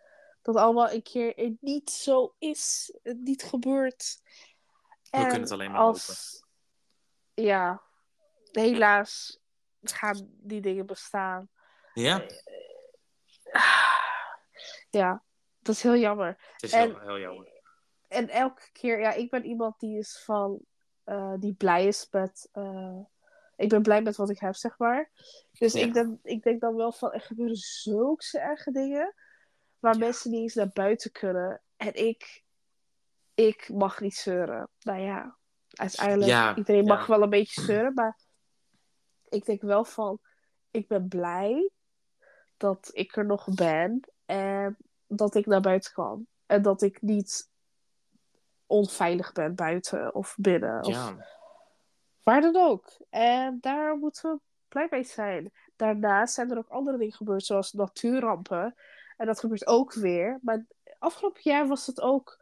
dat 0.41 0.55
allemaal 0.55 0.91
een 0.91 1.01
keer 1.03 1.37
er 1.37 1.53
niet 1.59 1.89
zo 1.89 2.35
is, 2.39 2.93
het 3.03 3.17
niet 3.19 3.43
gebeurt. 3.43 4.21
We 5.01 5.09
kunnen 5.21 5.41
het 5.41 5.51
alleen 5.51 5.71
maar 5.71 5.79
als... 5.81 6.39
Ja, 7.33 7.81
helaas 8.51 9.39
gaan 9.81 10.27
die 10.29 10.61
dingen 10.61 10.85
bestaan. 10.85 11.49
Ja, 11.93 12.25
Ja, 14.89 15.23
dat 15.59 15.75
is 15.75 15.83
heel 15.83 15.95
jammer. 15.95 16.27
het 16.51 16.63
is 16.63 16.71
En- 16.71 16.89
heel, 16.89 16.99
heel 16.99 17.19
jammer. 17.19 17.49
En 18.07 18.29
elke 18.29 18.69
keer, 18.71 18.99
ja, 18.99 19.11
ik 19.11 19.29
ben 19.29 19.45
iemand 19.45 19.79
die 19.79 19.97
is 19.97 20.21
van, 20.23 20.65
eh, 21.03 21.33
die 21.39 21.53
blij 21.53 21.85
is 21.87 22.07
met, 22.11 22.49
eh, 22.51 22.99
ik 23.55 23.69
ben 23.69 23.81
blij 23.81 24.01
met 24.01 24.15
wat 24.15 24.29
ik 24.29 24.39
heb, 24.39 24.55
zeg 24.55 24.77
maar. 24.77 25.11
Dus 25.51 25.73
Ja. 25.73 25.79
ik, 25.85 25.93
denk, 25.93 26.19
ik 26.23 26.43
denk 26.43 26.61
dan 26.61 26.75
wel 26.75 26.91
van, 26.91 27.11
er 27.13 27.21
gebeuren 27.21 27.55
zulke 27.55 28.39
erge 28.39 28.71
dingen, 28.71 29.15
waar 29.79 29.93
Ja. 29.93 29.99
mensen 29.99 30.31
niet 30.31 30.41
eens 30.41 30.53
naar 30.53 30.69
buiten 30.73 31.11
kunnen. 31.11 31.61
En 31.75 31.93
ik, 31.93 32.43
ik 33.33 33.69
mag 33.69 33.99
niet 34.01 34.15
zeuren. 34.15 34.69
Nou 34.79 34.99
ja, 34.99 35.37
uiteindelijk, 35.67 36.29
Ja, 36.31 36.55
iedereen 36.55 36.85
mag 36.85 37.05
wel 37.05 37.21
een 37.21 37.29
beetje 37.29 37.61
zeuren, 37.61 37.93
maar 37.93 38.17
ik 39.29 39.45
denk 39.45 39.61
wel 39.61 39.85
van, 39.85 40.19
ik 40.71 40.87
ben 40.87 41.07
blij 41.07 41.69
dat 42.57 42.89
ik 42.91 43.15
er 43.15 43.25
nog 43.25 43.47
ben 43.53 43.99
en 44.25 44.77
dat 45.07 45.35
ik 45.35 45.45
naar 45.45 45.61
buiten 45.61 45.93
kan. 45.93 46.27
En 46.45 46.61
dat 46.61 46.81
ik 46.81 47.01
niet 47.01 47.49
onveilig 48.65 49.31
ben 49.31 49.55
buiten 49.55 50.15
of 50.15 50.35
binnen. 50.39 50.83
Of 50.83 50.93
Ja, 50.93 51.25
waar 52.23 52.41
dan 52.41 52.55
ook. 52.55 52.87
En 53.09 53.57
daar 53.61 53.97
moeten 53.97 54.31
we 54.31 54.39
blij 54.67 54.87
mee 54.89 55.03
zijn. 55.03 55.51
Daarnaast 55.75 56.33
zijn 56.33 56.51
er 56.51 56.57
ook 56.57 56.69
andere 56.69 56.97
dingen 56.97 57.13
gebeurd, 57.13 57.45
zoals 57.45 57.71
natuurrampen. 57.71 58.75
En 59.17 59.25
dat 59.25 59.39
gebeurt 59.39 59.67
ook 59.67 59.93
weer. 59.93 60.39
Maar 60.41 60.65
afgelopen 60.99 61.41
jaar 61.43 61.67
was 61.67 61.85
het 61.85 62.01
ook 62.01 62.39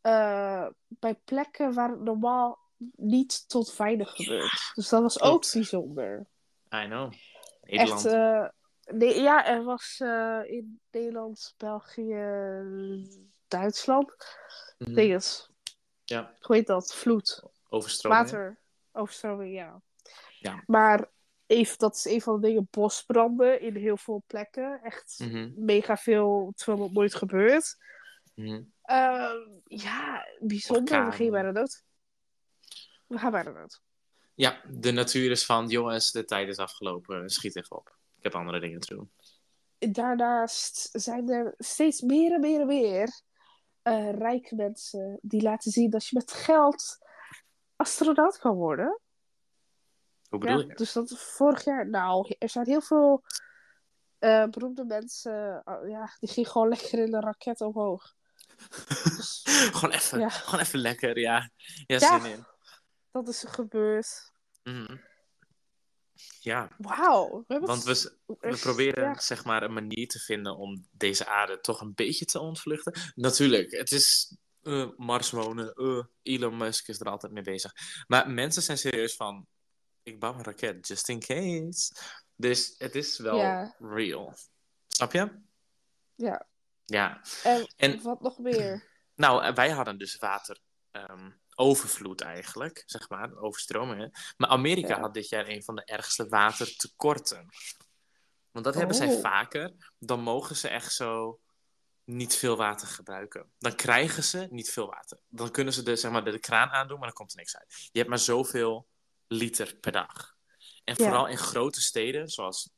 eh, 0.00 0.66
bij 0.88 1.14
plekken 1.14 1.74
waar 1.74 1.90
het 1.90 2.00
normaal 2.00 2.58
niet 2.96 3.48
tot 3.48 3.76
weinig 3.76 4.10
gebeurt. 4.10 4.72
Dus 4.74 4.88
dat 4.88 5.02
was 5.02 5.20
ook 5.20 5.52
bijzonder. 5.52 6.26
I 6.74 6.84
know. 6.84 7.12
Nederland. 7.62 8.04
Echt, 8.06 8.52
nee, 8.96 9.20
ja, 9.20 9.46
er 9.46 9.64
was 9.64 10.00
eh, 10.00 10.40
in 10.44 10.80
Nederland, 10.90 11.54
België, 11.56 12.24
Duitsland. 13.48 14.14
Dinges. 14.78 15.50
Ja, 16.04 16.34
Hoe 16.40 16.56
heet 16.56 16.66
dat? 16.66 16.94
Vloed. 16.94 17.42
overstromingen. 17.68 18.24
Water. 18.24 18.58
Overstroming, 19.00 19.54
ja. 19.54 19.82
Ja. 20.38 20.62
Maar 20.66 21.10
even, 21.46 21.78
dat 21.78 21.94
is 21.96 22.04
een 22.04 22.20
van 22.22 22.40
de 22.40 22.46
dingen. 22.46 22.68
Bosbranden 22.70 23.60
in 23.60 23.76
heel 23.76 23.96
veel 23.96 24.22
plekken. 24.26 24.80
Echt 24.82 25.18
Mhm, 25.18 25.50
mega 25.56 25.96
veel, 25.96 26.52
terwijl 26.56 26.82
het 26.84 26.92
nooit 26.92 27.14
gebeurt. 27.14 27.76
mhm. 28.34 28.62
Ehm, 28.82 29.36
ja, 29.64 30.26
bijzonder. 30.40 31.04
We 31.06 31.12
gaan 31.12 31.30
bijna 31.30 31.52
dood. 31.52 31.84
We 33.06 33.18
gaan 33.18 33.30
bijna 33.30 33.52
dood. 33.52 33.80
Ja, 34.34 34.60
de 34.68 34.90
natuur 34.90 35.30
is 35.30 35.44
van, 35.46 35.66
jongens, 35.68 36.10
de 36.10 36.24
tijd 36.24 36.48
is 36.48 36.56
afgelopen, 36.56 37.28
schiet 37.30 37.56
even 37.56 37.76
op. 37.76 37.96
Ik 38.16 38.22
heb 38.22 38.34
andere 38.34 38.60
dingen 38.60 38.80
te 38.80 38.94
doen. 38.94 39.10
Daarnaast 39.92 40.88
zijn 40.92 41.28
er 41.28 41.54
steeds 41.58 42.00
meer 42.00 42.32
en 42.32 42.40
meer 42.40 42.60
en 42.60 42.66
meer 42.66 43.20
eh, 43.82 44.12
rijke 44.12 44.54
mensen 44.54 45.18
die 45.22 45.42
laten 45.42 45.70
zien 45.70 45.90
dat 45.90 46.06
je 46.06 46.16
met 46.16 46.32
geld 46.32 46.98
astronaut 47.80 48.38
kan 48.38 48.54
worden. 48.54 49.00
Hoe 50.28 50.38
bedoel 50.38 50.60
Ja, 50.60 50.66
je? 50.66 50.74
dus 50.74 50.92
dat 50.92 51.18
vorig 51.18 51.64
jaar. 51.64 51.88
Nou, 51.88 52.34
er 52.38 52.48
zijn 52.48 52.66
heel 52.66 52.80
veel 52.80 53.24
eh, 54.18 54.46
beroemde 54.46 54.84
mensen. 54.84 55.62
oh, 55.64 55.88
ja, 55.88 56.16
die 56.18 56.28
gingen 56.28 56.50
gewoon 56.50 56.68
lekker 56.68 56.98
in 56.98 57.10
de 57.10 57.20
raket 57.20 57.60
omhoog. 57.60 58.14
Dus 59.04 59.40
gewoon, 59.72 59.90
even, 59.94 60.18
Ja. 60.20 60.28
gewoon 60.28 60.60
even 60.60 60.78
lekker, 60.78 61.18
ja. 61.18 61.50
Ja, 61.86 61.96
Ja. 61.98 62.20
zin 62.20 62.30
in. 62.32 62.44
dat 63.10 63.28
is 63.28 63.44
gebeurd. 63.48 64.32
Mhm. 64.62 64.96
Ja, 66.40 66.68
Wauw. 66.78 67.44
want 67.46 67.84
we, 67.84 68.56
proberen 68.60 69.04
ja. 69.04 69.20
zeg 69.20 69.44
maar 69.44 69.62
een 69.62 69.72
manier 69.72 70.08
te 70.08 70.18
vinden 70.18 70.56
om 70.56 70.86
deze 70.90 71.26
aarde 71.26 71.60
toch 71.60 71.80
een 71.80 71.94
beetje 71.94 72.24
te 72.24 72.40
ontvluchten. 72.40 72.92
Natuurlijk, 73.14 73.70
het 73.70 73.92
is 73.92 74.36
eh, 74.62 74.88
Mars 74.96 75.30
wonen. 75.30 75.72
eh, 75.74 76.02
Elon 76.22 76.56
Musk 76.56 76.88
is 76.88 77.00
er 77.00 77.06
altijd 77.10 77.32
mee 77.32 77.42
bezig. 77.42 77.72
Maar 78.06 78.30
mensen 78.30 78.62
zijn 78.62 78.78
serieus 78.78 79.16
van, 79.16 79.46
ik 80.02 80.20
bouw 80.20 80.34
een 80.34 80.44
raket, 80.44 80.88
just 80.88 81.08
in 81.08 81.20
case. 81.20 81.92
Dus 82.36 82.74
het 82.78 82.94
is 82.94 83.18
wel 83.18 83.36
Ja. 83.36 83.74
real. 83.78 84.34
Snap 84.88 85.12
je? 85.12 85.40
Ja. 86.14 86.46
Ja. 86.84 87.20
En, 87.42 87.66
En- 87.76 88.02
wat 88.02 88.20
nog 88.20 88.38
meer? 88.38 88.88
Nou, 89.14 89.42
eh, 89.44 89.54
wij 89.54 89.70
hadden 89.70 89.98
dus 89.98 90.16
water. 90.16 90.58
ehm, 90.90 91.30
overvloed 91.54 92.20
eigenlijk, 92.20 92.82
zeg 92.86 93.08
maar, 93.08 93.36
overstromingen. 93.36 94.10
Maar 94.36 94.48
Amerika 94.48 94.88
Ja. 94.94 95.00
had 95.00 95.14
dit 95.14 95.28
jaar 95.28 95.48
een 95.48 95.62
van 95.62 95.74
de 95.74 95.84
ergste 95.84 96.28
watertekorten. 96.28 97.46
Want 98.50 98.64
dat 98.64 98.74
hebben 98.74 98.96
zij 98.96 99.14
Oh. 99.14 99.20
vaker. 99.20 99.92
Dan 99.98 100.20
mogen 100.20 100.56
ze 100.56 100.68
echt 100.68 100.92
zo 100.92 101.40
niet 102.16 102.36
veel 102.36 102.56
water 102.56 102.88
gebruiken. 102.88 103.50
Dan 103.58 103.74
krijgen 103.74 104.22
ze 104.24 104.46
niet 104.50 104.70
veel 104.70 104.86
water. 104.86 105.18
Dan 105.28 105.50
kunnen 105.50 105.72
ze 105.72 105.82
de, 105.82 105.96
zeg 105.96 106.10
maar, 106.10 106.24
de, 106.24 106.30
de 106.30 106.38
kraan 106.38 106.68
aandoen, 106.68 106.96
maar 106.98 107.06
dan 107.06 107.16
komt 107.16 107.30
er 107.30 107.36
niks 107.38 107.56
uit. 107.56 107.88
Je 107.92 107.98
hebt 107.98 108.08
maar 108.08 108.18
zoveel 108.18 108.86
liter 109.26 109.76
per 109.76 109.92
dag. 109.92 110.36
En 110.84 110.94
Ja. 110.98 111.04
vooral 111.04 111.26
in 111.26 111.38
grote 111.38 111.80
steden, 111.80 112.28
zoals 112.28 112.70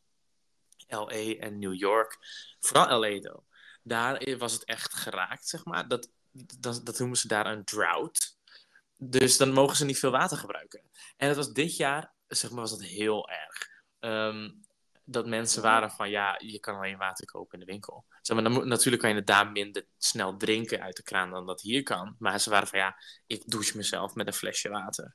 LA 0.86 1.34
en 1.38 1.58
New 1.58 1.74
York. 1.74 2.18
Vooral 2.60 3.00
LA, 3.00 3.20
though. 3.20 3.44
Daar 3.82 4.36
was 4.38 4.52
het 4.52 4.64
echt 4.64 4.94
geraakt, 4.94 5.48
zeg 5.48 5.64
maar. 5.64 5.88
Dat, 5.88 6.08
dat, 6.58 6.80
dat 6.86 6.98
noemen 6.98 7.16
ze 7.16 7.28
daar 7.28 7.46
een 7.46 7.64
drought. 7.64 8.36
Dus 8.96 9.36
dan 9.36 9.52
mogen 9.52 9.76
ze 9.76 9.84
niet 9.84 9.98
veel 9.98 10.10
water 10.10 10.36
gebruiken. 10.36 10.82
En 11.16 11.28
het 11.28 11.36
was 11.36 11.52
dit 11.52 11.76
jaar, 11.76 12.12
zeg 12.28 12.50
maar, 12.50 12.60
was 12.60 12.70
dat 12.70 12.82
heel 12.82 13.28
erg. 13.28 13.68
Ehm, 14.00 14.50
dat 15.04 15.26
mensen 15.26 15.62
waren 15.62 15.90
van, 15.90 16.10
ja, 16.10 16.40
je 16.44 16.60
kan 16.60 16.76
alleen 16.76 16.98
water 16.98 17.26
kopen 17.26 17.58
in 17.58 17.66
de 17.66 17.72
winkel. 17.72 18.04
Zeg 18.20 18.36
maar, 18.36 18.52
dan 18.52 18.68
natuurlijk 18.68 19.02
kan 19.02 19.10
je 19.10 19.16
het 19.16 19.26
daar 19.26 19.50
minder 19.50 19.86
snel 19.98 20.36
drinken 20.36 20.80
uit 20.80 20.96
de 20.96 21.02
kraan 21.02 21.30
dan 21.30 21.46
dat 21.46 21.60
hier 21.60 21.82
kan. 21.82 22.16
Maar 22.18 22.40
ze 22.40 22.50
waren 22.50 22.68
van, 22.68 22.78
ja, 22.78 22.96
ik 23.26 23.42
douche 23.46 23.76
mezelf 23.76 24.14
met 24.14 24.26
een 24.26 24.32
flesje 24.32 24.68
water. 24.68 25.14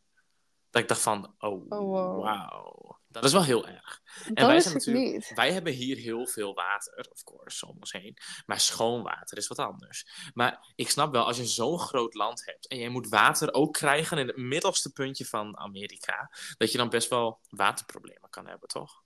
Dat 0.69 0.81
ik 0.81 0.87
dacht 0.87 1.01
van, 1.01 1.35
oh, 1.37 1.65
Oh, 1.69 1.79
wow. 1.79 2.23
wauw. 2.23 2.99
Dat 3.07 3.23
is 3.23 3.31
wel 3.31 3.43
heel 3.43 3.67
erg. 3.67 4.01
En 4.25 4.33
dat 4.33 4.47
wij 4.47 4.59
zijn 4.59 4.75
ik 4.75 4.85
natuurlijk, 4.85 5.13
niet. 5.13 5.31
wij 5.35 5.53
hebben 5.53 5.73
hier 5.73 5.97
heel 5.97 6.27
veel 6.27 6.53
water, 6.53 7.07
of 7.11 7.23
course, 7.23 7.67
om 7.67 7.75
ons 7.79 7.91
heen. 7.91 8.17
Maar 8.45 8.59
schoon 8.59 9.03
water 9.03 9.37
is 9.37 9.47
wat 9.47 9.59
anders. 9.59 10.29
Maar 10.33 10.73
ik 10.75 10.89
snap 10.89 11.11
wel, 11.11 11.25
als 11.25 11.37
je 11.37 11.45
zo'n 11.45 11.79
groot 11.79 12.13
land 12.13 12.45
hebt 12.45 12.67
en 12.67 12.77
jij 12.77 12.89
moet 12.89 13.09
water 13.09 13.53
ook 13.53 13.73
krijgen 13.73 14.17
in 14.17 14.27
het 14.27 14.37
middelste 14.37 14.91
puntje 14.91 15.25
van 15.25 15.57
Amerika, 15.57 16.31
dat 16.57 16.71
je 16.71 16.77
dan 16.77 16.89
best 16.89 17.09
wel 17.09 17.39
waterproblemen 17.49 18.29
kan 18.29 18.47
hebben, 18.47 18.67
toch? 18.67 19.03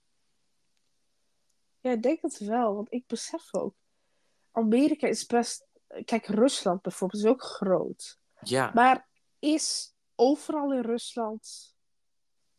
Ja, 1.82 1.90
ik 1.90 2.02
denk 2.02 2.22
het 2.22 2.38
wel, 2.38 2.74
want 2.74 2.92
ik 2.92 3.06
besef 3.06 3.54
ook. 3.54 3.74
Amerika 4.52 5.06
is 5.06 5.26
best. 5.26 5.66
Kijk, 6.04 6.26
Rusland 6.26 6.82
bijvoorbeeld 6.82 7.22
is 7.22 7.28
ook 7.28 7.42
groot. 7.42 8.18
Ja. 8.40 8.70
Maar 8.74 9.08
is 9.38 9.94
overal 10.14 10.72
in 10.72 10.80
Rusland 10.80 11.74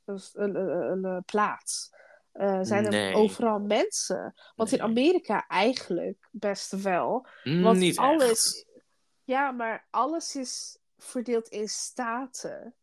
een, 0.05 0.21
een, 0.33 1.03
een, 1.03 1.23
plaats? 1.23 1.91
Eh, 2.31 2.59
zijn 2.61 2.85
er 2.85 2.91
Nee. 2.91 3.15
overal 3.15 3.59
mensen? 3.59 4.33
Want 4.55 4.71
in. 4.71 4.81
Amerika 4.81 5.47
eigenlijk 5.47 6.29
best 6.31 6.71
wel. 6.71 7.27
Mm, 7.43 7.61
Want 7.61 7.77
niet 7.77 7.97
alles. 7.97 8.29
echt. 8.29 8.81
Ja, 9.23 9.51
maar 9.51 9.87
alles 9.89 10.35
is 10.35 10.77
verdeeld 10.97 11.47
in 11.47 11.67
staten. 11.67 12.75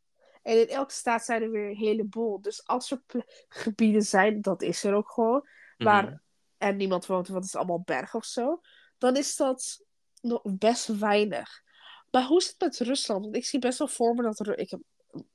En 0.43 0.61
in 0.61 0.69
elke 0.69 0.93
staat 0.93 1.25
zijn 1.25 1.43
er 1.43 1.51
weer 1.51 1.69
een 1.69 1.77
heleboel. 1.77 2.41
Dus 2.41 2.67
als 2.67 2.91
er 2.91 3.03
gebieden 3.49 4.03
zijn, 4.03 4.41
dat 4.41 4.63
is 4.63 4.85
er 4.85 4.95
ook 4.95 5.11
gewoon. 5.11 5.49
waar 5.79 6.05
Mhm. 6.05 6.17
Er 6.61 6.75
niemand 6.75 7.07
woont, 7.07 7.29
want 7.29 7.39
het 7.45 7.49
is 7.55 7.57
allemaal 7.59 7.83
berg 7.85 8.15
of 8.15 8.25
zo. 8.25 8.61
Dan 8.99 9.17
is 9.17 9.37
dat 9.37 9.85
nog 10.21 10.41
best 10.45 10.87
weinig. 10.87 11.63
Maar 12.11 12.25
hoe 12.25 12.39
is 12.39 12.47
het 12.47 12.61
met 12.61 12.79
Rusland? 12.79 13.25
Want 13.25 13.37
ik 13.37 13.45
zie 13.47 13.59
best 13.59 13.79
wel 13.79 13.89
voor 13.89 14.15
me 14.15 14.23
dat. 14.23 14.59
Ik 14.59 14.71
heb 14.71 14.81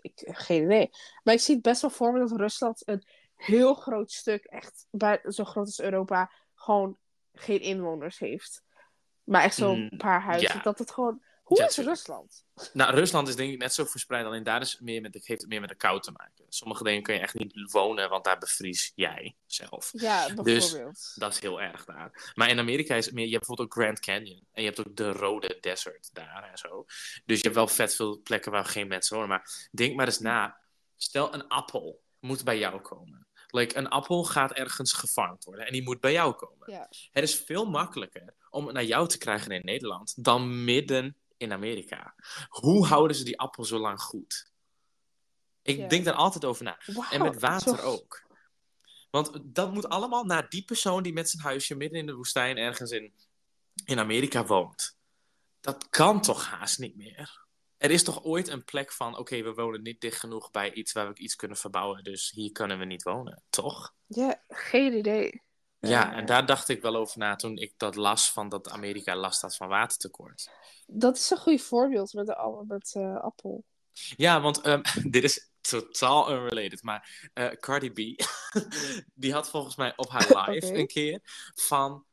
ik, 0.01 0.21
geen 0.26 0.63
idee. 0.63 0.89
Maar 1.23 1.34
ik 1.34 1.39
zie 1.39 1.61
best 1.61 1.82
wel 1.82 1.89
voor 1.89 2.13
me 2.13 2.19
dat 2.19 2.32
Rusland 2.32 2.88
een 2.88 3.03
heel 3.36 3.73
groot 3.73 4.11
stuk, 4.11 4.43
echt 4.43 4.88
bij, 4.89 5.21
zo 5.28 5.43
groot 5.43 5.65
als 5.65 5.80
Europa, 5.80 6.32
gewoon 6.53 6.97
geen 7.34 7.59
inwoners 7.61 8.19
heeft. 8.19 8.63
Maar 9.23 9.43
echt 9.43 9.55
zo'n 9.55 9.80
Mm, 9.91 9.97
paar 9.97 10.21
huizen. 10.21 10.55
ja. 10.55 10.61
Dat 10.61 10.80
het 10.80 10.91
gewoon. 10.91 11.23
Hoe 11.45 11.63
is. 11.63 11.77
Rusland? 11.77 12.45
Nou, 12.73 12.95
Rusland 12.95 13.27
is 13.27 13.35
denk 13.35 13.53
ik 13.53 13.59
net 13.59 13.73
zo 13.73 13.85
verspreid, 13.85 14.25
alleen 14.25 14.43
daar 14.43 14.61
is 14.61 14.79
meer 14.79 15.01
met 15.01 15.13
de, 15.13 15.19
heeft 15.23 15.41
het 15.41 15.49
meer 15.49 15.59
met 15.59 15.69
de 15.69 15.75
kou 15.75 16.01
te 16.01 16.11
maken. 16.11 16.45
Sommige 16.49 16.83
dingen 16.83 17.03
kun 17.03 17.13
je 17.13 17.19
echt 17.19 17.33
niet 17.33 17.71
wonen, 17.71 18.09
want 18.09 18.23
daar 18.23 18.37
bevries 18.37 18.91
jij 18.95 19.35
zelf. 19.45 19.89
Ja, 19.93 20.27
Dus 20.27 20.43
bijvoorbeeld. 20.43 21.11
Dat 21.15 21.31
is 21.31 21.39
heel 21.39 21.61
erg 21.61 21.85
daar. 21.85 22.31
Maar 22.35 22.49
in 22.49 22.59
Amerika 22.59 22.95
is 22.95 23.05
het 23.05 23.13
meer, 23.13 23.25
je 23.25 23.31
hebt 23.31 23.45
bijvoorbeeld 23.47 23.67
ook 23.67 23.83
Grand 23.83 23.99
Canyon. 23.99 24.47
En 24.51 24.61
je 24.61 24.67
hebt 24.67 24.87
ook 24.87 24.95
de 24.95 25.11
Rode 25.11 25.57
Desert 25.61 26.09
daar 26.13 26.49
en 26.51 26.57
zo. 26.57 26.85
Dus 27.25 27.37
je 27.37 27.43
hebt 27.43 27.55
wel 27.55 27.67
vet 27.67 27.95
veel 27.95 28.21
plekken 28.21 28.51
waar 28.51 28.65
geen 28.65 28.87
mensen 28.87 29.15
wonen. 29.15 29.29
Maar 29.29 29.69
denk 29.71 29.95
maar 29.95 30.05
eens 30.05 30.19
na. 30.19 30.57
Stel, 30.97 31.33
een 31.33 31.47
appel 31.47 32.01
moet 32.19 32.43
bij 32.43 32.57
jou 32.57 32.81
komen. 32.81 33.27
Like, 33.47 33.77
een 33.77 33.89
appel 33.89 34.23
gaat 34.23 34.51
ergens 34.51 34.93
gefarmd 34.93 35.43
worden 35.43 35.65
en 35.65 35.73
die 35.73 35.83
moet 35.83 35.99
bij 35.99 36.11
jou 36.11 36.33
komen. 36.33 36.71
Ja. 36.71 36.89
Het 37.11 37.23
is 37.23 37.35
veel 37.35 37.65
makkelijker 37.65 38.35
om 38.49 38.65
het 38.65 38.73
naar 38.73 38.83
jou 38.83 39.07
te 39.07 39.17
krijgen 39.17 39.51
in 39.51 39.61
Nederland 39.63 40.23
dan 40.23 40.63
midden 40.63 41.17
in 41.38 41.51
Amerika. 41.53 42.15
Hoe 42.49 42.86
houden 42.88 43.17
ze 43.17 43.23
die 43.23 43.39
appel 43.39 43.63
zo 43.65 43.77
lang 43.79 44.01
goed? 44.01 44.51
Ik 45.61 45.77
Ja. 45.77 45.88
denk 45.88 46.05
daar 46.05 46.13
altijd 46.13 46.45
over 46.45 46.63
na. 46.63 46.77
En 47.11 47.21
met 47.21 47.39
water 47.39 47.77
zo- 47.77 47.83
ook. 47.83 48.23
Want 49.11 49.39
dat 49.43 49.73
moet 49.73 49.89
allemaal 49.89 50.23
naar 50.23 50.49
die 50.49 50.65
persoon 50.65 51.03
die 51.03 51.13
met 51.13 51.29
zijn 51.29 51.43
huisje 51.43 51.75
midden 51.75 51.99
in 51.99 52.05
de 52.05 52.13
woestijn 52.13 52.57
ergens 52.57 52.91
in, 52.91 53.13
in 53.86 53.99
Amerika 53.99 54.45
woont. 54.45 54.97
Dat 55.61 55.89
kan 55.89 56.21
toch 56.21 56.45
haast 56.47 56.79
niet 56.79 56.95
meer? 56.95 57.43
Er 57.77 57.91
is 57.91 58.03
toch 58.03 58.23
ooit 58.23 58.47
een 58.47 58.63
plek 58.63 58.91
van, 58.91 59.17
oké, 59.17 59.41
we 59.41 59.53
wonen 59.53 59.81
niet 59.81 60.01
dicht 60.01 60.19
genoeg 60.19 60.51
bij 60.51 60.73
iets 60.73 60.91
waar 60.91 61.13
we 61.13 61.19
iets 61.19 61.36
kunnen 61.36 61.57
verbouwen, 61.57 62.03
dus 62.03 62.31
hier 62.31 62.51
kunnen 62.51 62.79
we 62.79 62.86
niet 62.86 63.03
wonen, 63.03 63.43
toch? 63.49 63.93
Ja, 64.07 64.43
geen 64.47 64.93
idee. 64.93 65.41
Ja, 65.88 66.11
Eh, 66.11 66.17
en 66.17 66.25
daar 66.25 66.45
dacht 66.45 66.69
ik 66.69 66.81
wel 66.81 66.95
over 66.95 67.17
na 67.17 67.36
toen 67.36 67.57
ik 67.57 67.73
dat 67.77 67.95
las 67.95 68.31
van 68.31 68.49
dat 68.49 68.69
Amerika 68.69 69.15
last 69.15 69.41
had 69.41 69.55
van 69.55 69.67
watertekort. 69.67 70.49
Dat 70.88 71.15
is 71.15 71.29
een 71.29 71.38
goed 71.38 71.61
voorbeeld 71.61 72.13
met, 72.13 72.25
de, 72.25 72.63
met 72.67 72.93
eh, 72.95 73.21
Appel. 73.21 73.63
Ja, 74.17 74.41
want 74.41 74.61
ehm, 74.61 74.81
dit 75.09 75.23
is 75.23 75.49
totaal 75.61 76.31
unrelated, 76.31 76.83
maar 76.83 77.29
eh, 77.33 77.47
Cardi 77.47 77.89
B, 77.89 78.23
die 79.23 79.33
had 79.33 79.49
volgens 79.49 79.75
mij 79.75 79.93
op 79.95 80.09
haar 80.09 80.27
live 80.49 80.73
een 80.73 80.88
keer 80.88 81.19
van, 81.55 82.05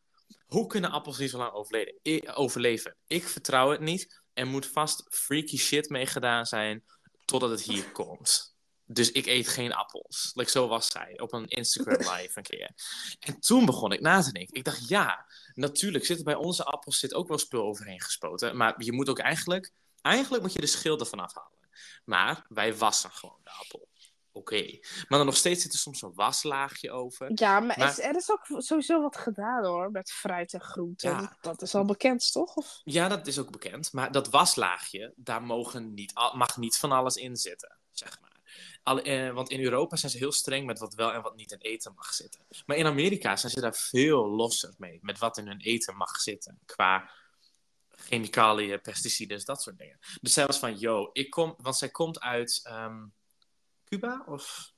hoe 0.47 0.67
kunnen 0.67 0.91
appels 0.91 1.19
niet 1.19 1.31
zo 1.31 1.39
lang 1.39 1.53
overleven? 2.35 2.97
Ik 3.07 3.29
vertrouw 3.29 3.71
het 3.71 3.81
niet, 3.81 4.23
er 4.33 4.47
moet 4.47 4.67
vast 4.67 5.07
freaky 5.09 5.57
shit 5.57 5.89
mee 5.89 6.07
gedaan 6.07 6.47
zijn 6.47 6.85
totdat 7.25 7.51
het 7.51 7.63
hier 7.63 7.93
komt. 7.93 8.52
Dus 8.87 9.13
ik 9.13 9.27
eet 9.27 9.49
geen 9.49 9.73
appels. 9.73 10.31
Like, 10.35 10.51
zo 10.51 10.69
was 10.69 10.87
zij 10.87 11.21
op 11.21 11.33
een 11.33 11.49
Instagram 11.49 11.97
live 12.17 12.31
een 12.35 12.43
keer. 12.43 12.71
En 13.21 13.41
toen 13.41 13.65
begon 13.65 13.93
ik 13.93 14.01
na 14.01 14.23
te 14.23 14.33
denken. 14.33 14.55
Ik 14.57 14.65
dacht, 14.65 14.89
ja, 14.89 15.27
natuurlijk 15.55 16.05
zit 16.05 16.19
er 16.19 16.25
bij 16.25 16.35
onze 16.35 16.65
appels 16.65 16.99
zit 16.99 17.15
ook 17.15 17.29
wel 17.29 17.39
spul 17.39 17.63
overheen 17.63 18.01
gespoten. 18.01 18.57
Maar 18.57 18.75
je 18.85 18.93
moet 18.93 19.09
ook 19.09 19.19
eigenlijk, 19.19 19.71
eigenlijk 20.01 20.43
moet 20.43 20.53
je 20.53 20.61
de 20.61 20.67
schil 20.67 20.99
ervan 20.99 21.21
afhalen. 21.21 21.51
Maar 22.05 22.45
wij 22.49 22.77
wassen 22.77 23.11
gewoon 23.11 23.41
de 23.43 23.51
appel. 23.51 23.89
Oké. 24.35 24.79
Maar 25.09 25.19
dan 25.19 25.27
nog 25.27 25.37
steeds 25.37 25.63
zit 25.63 25.73
er 25.73 25.79
soms 25.79 26.03
een 26.03 26.15
waslaagje 26.15 26.91
over. 26.91 27.31
Ja, 27.35 27.61
maar, 27.61 27.79
Maar- 27.79 27.89
Is, 27.91 27.99
er 27.99 28.17
is 28.17 28.31
ook 28.31 28.63
sowieso 28.63 29.03
wat 29.03 29.17
gedaan 29.17 29.65
hoor, 29.65 29.91
met 29.91 30.13
fruit 30.13 30.53
en 30.53 30.61
groenten. 30.61 31.11
Ja. 31.11 31.37
Dat 31.41 31.63
is 31.63 31.75
al 31.75 31.85
bekend, 31.85 32.33
toch? 32.33 32.55
Of... 32.55 32.81
Ja, 32.85 33.09
dat 33.09 33.27
is 33.27 33.39
ook 33.39 33.51
bekend. 33.51 33.93
Maar 33.93 34.13
dat 34.13 34.29
waslaagje, 34.31 35.13
daar 35.17 35.43
mogen 35.43 35.95
niet, 35.95 36.13
mag 36.15 36.57
niet 36.57 36.77
van 36.77 36.93
alles 36.93 37.17
in 37.17 37.37
zitten, 37.37 37.79
zeg 37.91 38.21
maar. 38.21 38.32
Al, 38.83 39.01
eh, 39.01 39.33
want 39.33 39.51
in 39.51 39.61
Europa 39.61 39.97
zijn 39.97 40.13
ze 40.13 40.19
heel 40.19 40.33
streng 40.33 40.67
met 40.67 40.79
wat 40.79 40.95
wel 40.95 41.13
en 41.13 41.23
wat 41.23 41.37
niet 41.37 41.53
in 41.53 41.59
eten 41.59 41.93
mag 41.95 42.15
zitten. 42.15 42.41
Maar 42.67 42.77
in 42.77 42.87
Amerika 42.87 43.37
zijn 43.37 43.53
ze 43.53 43.61
daar 43.61 43.75
veel 43.75 44.29
losser 44.29 44.75
mee. 44.79 44.99
Met 45.03 45.19
wat 45.19 45.39
in 45.39 45.47
hun 45.47 45.61
eten 45.61 45.97
mag 45.97 46.17
zitten. 46.17 46.59
Qua 46.65 47.11
chemicaliën, 47.89 48.81
pesticiden, 48.81 49.45
dat 49.45 49.63
soort 49.63 49.79
dingen. 49.79 49.99
Dus 50.21 50.33
zij 50.33 50.47
was 50.47 50.59
van, 50.59 50.79
yo, 50.79 51.11
ik 51.13 51.31
kom... 51.31 51.55
Want 51.59 51.77
zij 51.77 51.89
komt 51.91 52.21
uit 52.21 52.61
ehm, 52.63 53.07
Cuba 53.85 54.23
of 54.27 54.73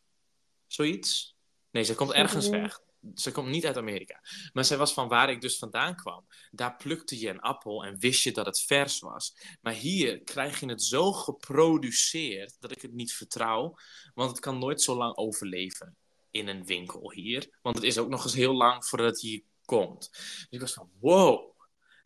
zoiets. 0.66 1.36
Nee, 1.70 1.84
zij 1.84 1.94
komt 1.94 2.12
ergens 2.12 2.48
weg. 2.48 2.80
Ze 3.14 3.32
komt 3.32 3.48
niet 3.48 3.66
uit 3.66 3.76
Amerika. 3.76 4.20
Maar 4.52 4.64
zij 4.64 4.76
was 4.76 4.92
van 4.92 5.08
waar 5.08 5.30
ik 5.30 5.40
dus 5.40 5.58
vandaan 5.58 5.96
kwam. 5.96 6.26
Daar 6.50 6.76
plukte 6.76 7.18
je 7.20 7.28
een 7.28 7.40
appel 7.40 7.84
en 7.84 7.98
wist 7.98 8.22
je 8.22 8.32
dat 8.32 8.46
het 8.46 8.60
vers 8.60 8.98
was. 9.00 9.36
Maar 9.60 9.72
hier 9.72 10.20
krijg 10.22 10.60
je 10.60 10.66
het 10.68 10.82
zo 10.82 11.12
geproduceerd 11.12 12.56
dat 12.60 12.70
ik 12.70 12.82
het 12.82 12.92
niet 12.92 13.12
vertrouw. 13.12 13.74
Want 14.14 14.30
het 14.30 14.40
kan 14.40 14.58
nooit 14.58 14.82
zo 14.82 14.96
lang 14.96 15.16
overleven 15.16 15.96
in 16.30 16.48
een 16.48 16.64
winkel 16.66 17.12
hier. 17.12 17.58
Want 17.62 17.76
het 17.76 17.84
is 17.84 17.98
ook 17.98 18.08
nog 18.08 18.24
eens 18.24 18.34
heel 18.34 18.54
lang 18.54 18.86
voordat 18.86 19.06
het 19.10 19.20
hier 19.20 19.42
komt. 19.64 20.08
Dus 20.12 20.46
ik 20.50 20.60
was 20.60 20.72
van, 20.72 20.90
wow. 21.00 21.52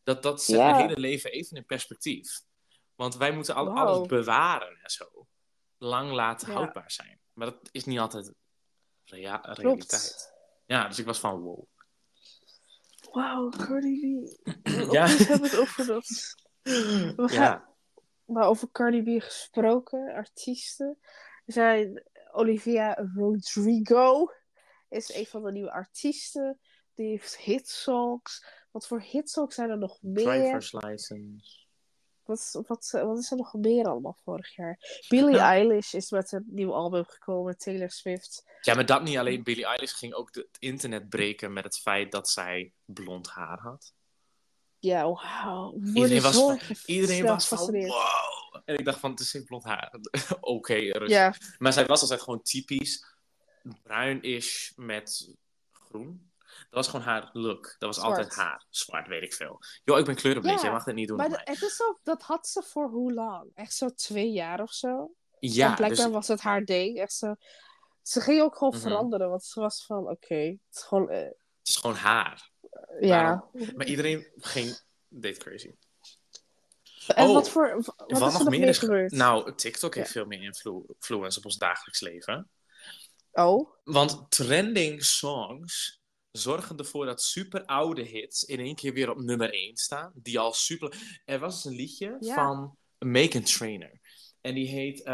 Dat, 0.05 0.23
dat 0.23 0.43
zet 0.43 0.57
mijn 0.59 0.77
hele 0.77 1.01
leven 1.01 1.31
even 1.31 1.57
in 1.57 1.65
perspectief. 1.65 2.41
Want 2.95 3.17
wij 3.17 3.33
moeten 3.33 3.55
al, 3.55 3.69
alles 3.71 4.07
bewaren 4.09 4.79
en 4.83 4.91
zo. 4.91 5.27
Lang 5.79 6.13
laten 6.13 6.49
Ja. 6.49 6.55
houdbaar 6.55 6.91
zijn. 6.91 7.21
Maar 7.33 7.47
dat 7.47 7.69
is 7.73 7.85
niet 7.85 7.99
altijd 7.99 8.33
rea- 9.05 9.39
Klopt. 9.39 10.37
Ja, 10.69 10.89
dus 10.89 10.99
ik 10.99 11.07
was 11.07 11.21
van 11.21 11.41
wow. 11.41 11.65
Wauw, 13.13 13.49
Cardi 13.49 14.01
B. 14.01 14.49
Ja. 14.93 15.07
We 15.07 15.25
hebben 15.25 15.51
het 15.51 15.59
over 15.59 15.87
dat. 15.87 16.07
We 17.17 17.29
gaan, 17.29 17.31
Ja, 17.31 17.75
Maar 18.25 18.47
over 18.47 18.71
Cardi 18.73 19.03
B 19.03 19.23
gesproken, 19.23 20.13
artiesten. 20.15 20.99
Zijn 21.47 22.05
Olivia 22.33 23.09
Rodrigo 23.15 24.33
is 24.89 25.15
een 25.15 25.27
van 25.27 25.43
de 25.43 25.53
nieuwe 25.53 25.73
artiesten. 25.73 26.59
Die 26.95 27.09
heeft 27.09 27.37
hitsongs. 27.37 28.47
Wat 28.71 28.87
voor 28.87 29.01
hitsongs 29.01 29.55
zijn 29.55 29.71
er 29.71 29.79
nog 29.79 29.99
meer? 30.03 30.25
driver's 30.25 30.73
license. 30.73 31.67
Wat, 32.29 32.39
is- 32.39 32.61
wat, 32.67 32.91
wat 32.91 33.19
is 33.19 33.31
er 33.31 33.37
nog 33.37 33.55
meer 33.55 33.87
allemaal 33.89 34.17
vorig 34.25 34.55
jaar? 34.57 34.79
Billie 35.09 35.25
Nou. 35.31 35.43
Eilish 35.43 35.93
is 35.95 36.11
met 36.11 36.33
een 36.33 36.45
nieuw 36.47 36.75
album 36.75 37.05
gekomen. 37.05 37.59
Taylor 37.59 37.91
Swift. 37.91 38.45
Ja, 38.61 38.75
maar 38.75 38.87
dat 38.87 39.03
niet 39.03 39.17
alleen. 39.17 39.43
Billie 39.43 39.67
Eilish 39.67 39.93
ging 39.95 40.15
ook 40.15 40.35
het 40.35 40.47
internet 40.59 41.09
breken 41.09 41.53
met 41.53 41.65
het 41.65 41.79
feit 41.79 42.13
dat 42.13 42.29
zij 42.29 42.73
blond 42.85 43.29
haar 43.29 43.59
had. 43.59 43.93
Ja, 44.79 45.03
wauw. 45.13 45.75
Iedereen 45.95 46.23
was 46.23 46.35
van, 46.37 46.59
iedereen 46.87 47.25
was 47.25 47.49
van 47.49 47.59
wow. 47.87 48.63
En 48.65 48.79
ik 48.79 48.85
dacht 48.85 48.99
van, 49.01 49.11
het 49.11 49.21
is 49.21 49.31
geen 49.31 49.45
blond 49.45 49.65
haar. 49.65 49.95
Oké, 50.41 50.75
rustig. 50.75 51.09
Ja, 51.09 51.35
Maar 51.59 51.73
zij 51.73 51.87
was 51.87 52.01
altijd 52.01 52.21
gewoon 52.23 52.43
typisch 52.43 53.05
bruin-ish 53.83 54.71
met 54.77 55.35
groen. 55.73 56.28
Dat 56.71 56.87
was 56.87 56.89
gewoon 56.89 57.07
haar 57.07 57.31
look. 57.33 57.65
Dat 57.79 57.89
was 57.89 57.97
Zwart. 57.97 58.17
altijd 58.17 58.35
haar. 58.35 58.67
Zwart, 58.71 59.07
weet 59.09 59.23
ik 59.23 59.35
veel. 59.35 59.59
Joh, 59.85 59.99
ik 59.99 60.05
ben 60.05 60.15
kleurenblind. 60.15 60.57
Ja, 60.59 60.63
Jij 60.65 60.73
mag 60.73 60.85
dat 60.85 60.95
niet 60.95 61.09
doen 61.09 61.17
maar 61.17 61.29
de- 61.29 61.41
het 61.45 61.63
is 61.63 61.83
ook, 61.83 62.01
dat 62.03 62.23
had 62.23 62.47
ze 62.49 62.63
voor 62.63 62.89
hoe 62.91 63.13
lang? 63.13 63.51
Echt 63.55 63.75
zo 63.75 63.89
twee 63.89 64.31
jaar 64.33 64.63
of 64.63 64.73
zo? 64.73 65.11
Ja, 65.41 65.69
en 65.69 65.75
blijkbaar 65.75 66.05
dus, 66.05 66.15
was 66.15 66.29
het 66.29 66.41
haar 66.41 66.65
ding. 66.65 66.99
Echt 66.99 67.13
zo. 67.13 67.35
Ze 68.03 68.21
ging 68.21 68.43
ook 68.43 68.57
gewoon 68.57 68.73
Mhm. 68.75 68.83
veranderen, 68.83 69.29
want 69.29 69.45
ze 69.45 69.61
was 69.61 69.85
van, 69.87 70.09
oké, 70.09 70.35
het 70.35 70.59
is 70.77 70.83
gewoon, 70.83 71.09
eh, 71.11 71.19
het 71.23 71.37
is 71.69 71.77
gewoon 71.77 71.97
haar. 71.97 72.51
ja. 73.01 73.49
Maar 73.77 73.87
iedereen 73.87 74.33
ging... 74.37 74.81
Deed 75.09 75.39
crazy. 75.39 75.75
En 77.07 77.27
Oh, 77.29 77.35
wat 77.35 77.51
voor, 77.51 77.75
wat, 77.85 78.05
is 78.07 78.19
er 78.21 78.45
nog 78.45 78.49
meer 78.49 78.69
is 78.69 78.79
ge- 78.79 78.85
gebeurd? 78.85 79.13
Nou, 79.13 79.55
TikTok 79.55 79.95
heeft 79.95 80.07
Ja. 80.07 80.13
veel 80.13 80.25
meer 80.27 80.43
influ- 80.43 80.85
influence 80.87 81.39
op 81.39 81.45
ons 81.45 81.57
dagelijks 81.57 82.01
leven. 82.01 82.51
Oh, 83.33 83.71
Want 83.85 84.31
trending 84.31 85.05
songs 85.05 85.98
zorgen 86.33 86.77
ervoor 86.77 87.07
dat 87.07 87.23
super 87.23 87.65
oude 87.65 88.03
hits 88.03 88.45
in 88.45 88.59
één 88.61 88.75
keer 88.75 88.93
weer 88.93 89.11
op 89.11 89.19
nummer 89.19 89.53
1 89.53 89.77
staan. 89.77 90.13
Die 90.15 90.39
al 90.39 90.53
super. 90.53 91.21
Er 91.25 91.39
was 91.39 91.55
dus 91.55 91.65
een 91.65 91.79
liedje 91.79 92.17
Ja. 92.21 92.35
van 92.35 92.77
Megan 92.99 93.43
Trainer. 93.43 94.01
En 94.41 94.55
die 94.55 94.69
heet 94.69 95.05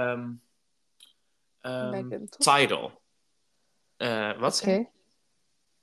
Megan, 1.61 2.29
toch? 2.29 2.57
Tidal. 2.57 3.03
Eh, 3.97 4.39
wat 4.39 4.61
ik? 4.61 4.67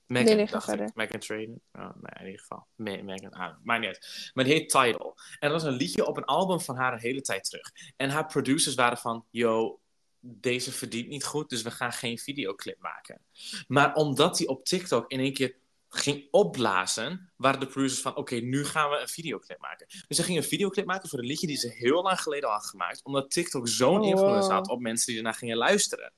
Megan, 0.06 0.26
Nee, 0.28 0.36
nee, 0.36 0.46
ga 0.48 0.52
dacht 0.52 0.68
ik. 0.68 0.76
verder. 0.76 0.92
Megan 0.96 1.20
Trainer. 1.20 1.58
Oh, 1.74 1.82
nee, 2.02 2.12
in 2.20 2.26
ieder 2.26 2.40
geval. 2.40 2.68
Me- 2.76 3.02
Megan, 3.04 3.32
ah, 3.32 3.56
maar 3.64 3.80
niet. 3.80 4.30
Maar 4.34 4.44
die 4.44 4.54
heet 4.54 4.70
Tidal. 4.70 5.18
En 5.40 5.52
dat 5.52 5.62
was 5.62 5.64
een 5.72 5.78
liedje 5.78 6.06
op 6.08 6.18
een 6.18 6.24
album 6.26 6.60
van 6.60 6.76
haar 6.76 6.94
een 6.94 7.00
hele 7.00 7.22
tijd 7.22 7.44
terug. 7.44 7.72
En 7.98 8.10
haar 8.10 8.26
producers 8.26 8.76
waren 8.76 8.98
van, 8.98 9.26
yo, 9.30 9.80
deze 10.22 10.72
verdient 10.72 11.08
niet 11.08 11.24
goed, 11.24 11.50
dus 11.50 11.62
we 11.62 11.72
gaan 11.72 11.92
geen 11.94 12.18
videoclip 12.18 12.80
maken. 12.80 13.22
Maar 13.68 13.94
omdat 13.94 14.38
hij 14.38 14.48
op 14.48 14.66
TikTok 14.66 15.12
in 15.12 15.20
één 15.20 15.34
keer 15.34 15.56
ging 15.90 16.28
opblazen, 16.32 17.32
waren 17.36 17.60
de 17.60 17.68
producers 17.68 18.02
van, 18.02 18.16
oké, 18.16 18.36
nu 18.36 18.66
gaan 18.66 18.90
we 18.90 18.98
een 18.98 19.08
videoclip 19.08 19.60
maken. 19.60 19.88
Dus 20.08 20.18
ze 20.18 20.24
gingen 20.24 20.42
een 20.42 20.48
videoclip 20.48 20.86
maken 20.86 21.10
voor 21.10 21.20
een 21.20 21.26
liedje 21.26 21.48
die 21.48 21.58
ze 21.58 21.70
heel 21.70 22.02
lang 22.02 22.22
geleden 22.22 22.50
al 22.50 22.56
had 22.56 22.66
gemaakt, 22.66 23.04
omdat 23.04 23.32
TikTok 23.32 23.68
zo'n 23.68 24.00
Oh, 24.00 24.08
influence 24.08 24.48
wow. 24.48 24.52
had 24.52 24.70
op 24.70 24.80
mensen 24.80 25.08
die 25.08 25.18
ernaar 25.18 25.34
gingen 25.34 25.58
luisteren. 25.58 26.14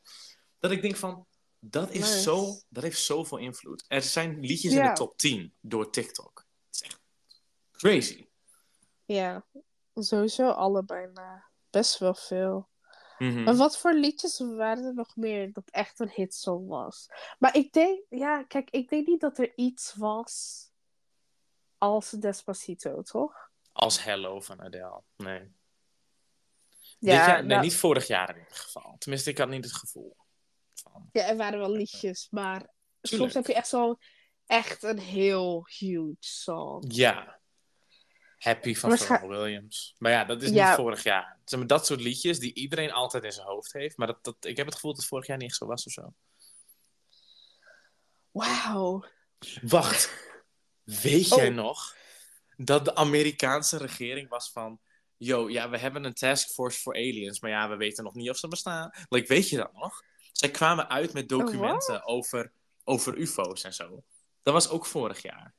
Dat 0.59 0.71
ik 0.71 0.81
denk 0.81 0.95
van, 0.95 1.27
dat, 1.59 1.91
is 1.91 1.99
Nice. 1.99 2.21
zo, 2.21 2.59
dat 2.69 2.83
heeft 2.83 3.01
zoveel 3.01 3.37
invloed. 3.37 3.85
Er 3.87 4.01
zijn 4.01 4.39
liedjes 4.39 4.73
in 4.73 4.83
de 4.83 4.93
top 4.93 5.17
10 5.17 5.53
door 5.61 5.91
TikTok. 5.91 6.45
Het 6.65 6.75
is 6.75 6.81
echt 6.81 7.01
crazy. 7.71 8.27
Ja, 9.05 9.45
sowieso 9.93 10.49
allebei 10.49 11.07
na. 11.13 11.51
Best 11.69 11.97
wel 11.97 12.15
veel. 12.15 12.69
Mhm. 13.23 13.43
Maar 13.43 13.55
wat 13.55 13.77
voor 13.77 13.93
liedjes 13.93 14.39
waren 14.39 14.83
er 14.83 14.93
nog 14.93 15.15
meer 15.15 15.53
dat 15.53 15.69
echt 15.69 15.99
een 15.99 16.09
hitsong 16.09 16.67
was? 16.67 17.07
Maar 17.39 17.55
ik 17.55 17.73
denk, 17.73 18.05
ja, 18.09 18.43
kijk, 18.43 18.69
ik 18.69 18.89
denk 18.89 19.07
niet 19.07 19.21
dat 19.21 19.37
er 19.37 19.51
iets 19.55 19.93
was 19.93 20.65
als 21.77 22.09
Despacito, 22.09 23.01
toch? 23.01 23.51
Als 23.71 24.03
Hello 24.03 24.41
van 24.41 24.61
Adele. 24.61 25.01
Nee. 25.15 25.51
Ja, 26.99 27.13
jaar, 27.13 27.39
nee, 27.39 27.47
nou- 27.47 27.61
niet 27.61 27.75
vorig 27.75 28.07
jaar 28.07 28.29
in 28.29 28.41
ieder 28.41 28.57
geval. 28.57 28.95
Tenminste, 28.97 29.29
ik 29.29 29.37
had 29.37 29.49
niet 29.49 29.63
het 29.63 29.73
gevoel. 29.73 30.15
Van. 30.73 31.09
Ja, 31.11 31.27
er 31.27 31.37
waren 31.37 31.59
wel 31.59 31.71
liedjes, 31.71 32.27
maar 32.31 32.69
soms 33.01 33.33
heb 33.33 33.47
je 33.47 33.53
echt 33.53 33.67
zo 33.67 33.97
echt 34.45 34.83
een 34.83 34.99
heel 34.99 35.67
huge 35.79 36.15
song. 36.19 36.83
Ja. 36.87 37.41
Happy 38.43 38.75
van 38.75 38.89
Waarschijn- 38.89 39.19
Pharrell 39.19 39.37
Williams. 39.39 39.95
Maar 39.97 40.11
ja, 40.11 40.25
dat 40.25 40.41
is 40.41 40.49
Ja. 40.49 40.67
niet 40.67 40.75
vorig 40.75 41.03
jaar. 41.03 41.37
Dat 41.65 41.85
soort 41.85 42.01
liedjes 42.01 42.39
die 42.39 42.53
iedereen 42.53 42.91
altijd 42.91 43.23
in 43.23 43.31
zijn 43.31 43.47
hoofd 43.47 43.73
heeft. 43.73 43.97
Maar 43.97 44.07
dat, 44.07 44.23
dat, 44.23 44.35
ik 44.39 44.57
heb 44.57 44.65
het 44.65 44.75
gevoel 44.75 44.91
dat 44.91 44.99
het 44.99 45.09
vorig 45.09 45.27
jaar 45.27 45.37
niet 45.37 45.47
echt 45.49 45.57
zo 45.57 45.65
was 45.65 45.85
of 45.85 45.91
zo. 45.91 46.13
Wauw. 48.31 49.05
Wacht. 49.61 50.31
Weet 50.83 51.27
jij 51.27 51.47
Oh. 51.47 51.53
nog 51.55 51.95
dat 52.57 52.85
de 52.85 52.95
Amerikaanse 52.95 53.77
regering 53.77 54.29
was 54.29 54.51
van... 54.51 54.79
Yo, 55.17 55.49
ja, 55.49 55.69
we 55.69 55.77
hebben 55.77 56.03
een 56.03 56.13
taskforce 56.13 56.79
voor 56.79 56.93
aliens, 56.95 57.39
maar 57.39 57.51
ja, 57.51 57.69
we 57.69 57.75
weten 57.75 58.03
nog 58.03 58.13
niet 58.13 58.29
of 58.29 58.37
ze 58.37 58.47
bestaan. 58.47 58.91
Like, 59.09 59.27
weet 59.27 59.49
je 59.49 59.57
dat 59.57 59.73
nog? 59.73 60.01
Zij 60.31 60.51
kwamen 60.51 60.89
uit 60.89 61.13
met 61.13 61.29
documenten 61.29 62.05
over, 62.05 62.53
over 62.83 63.17
ufo's 63.17 63.63
en 63.63 63.73
zo. 63.73 64.03
Dat 64.41 64.53
was 64.53 64.69
ook 64.69 64.85
vorig 64.85 65.21
jaar. 65.21 65.53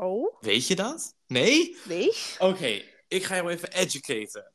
Oh, 0.00 0.36
Weet 0.40 0.66
je 0.66 0.76
dat? 0.76 1.14
Nee? 1.26 1.76
nee. 1.84 2.12
Oké, 2.38 2.82
ik 3.08 3.24
ga 3.24 3.34
jou 3.34 3.50
even 3.50 3.72
educaten. 3.72 4.52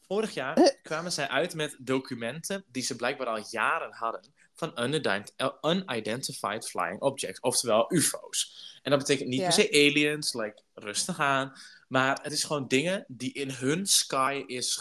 Vorig 0.00 0.34
jaar 0.34 0.56
Eh. 0.56 0.68
kwamen 0.82 1.12
zij 1.12 1.28
uit 1.28 1.54
met 1.54 1.76
documenten 1.78 2.64
die 2.68 2.82
ze 2.82 2.96
blijkbaar 2.96 3.26
al 3.26 3.46
jaren 3.50 3.92
hadden 3.92 4.34
van 4.54 4.80
unident- 4.82 5.34
unidentified 5.62 6.68
flying 6.68 7.00
objects, 7.00 7.40
oftewel 7.40 7.92
UFO's. 7.94 8.68
En 8.82 8.90
dat 8.90 9.00
betekent 9.00 9.28
niet 9.28 9.42
per 9.42 9.52
se 9.52 9.68
aliens, 9.70 10.32
like, 10.34 10.62
rustig 10.74 11.18
aan, 11.18 11.52
maar 11.88 12.18
het 12.22 12.32
is 12.32 12.44
gewoon 12.44 12.68
dingen 12.68 13.04
die 13.08 13.32
in 13.32 13.50
hun 13.50 13.86
sky 13.86 14.44
is 14.46 14.76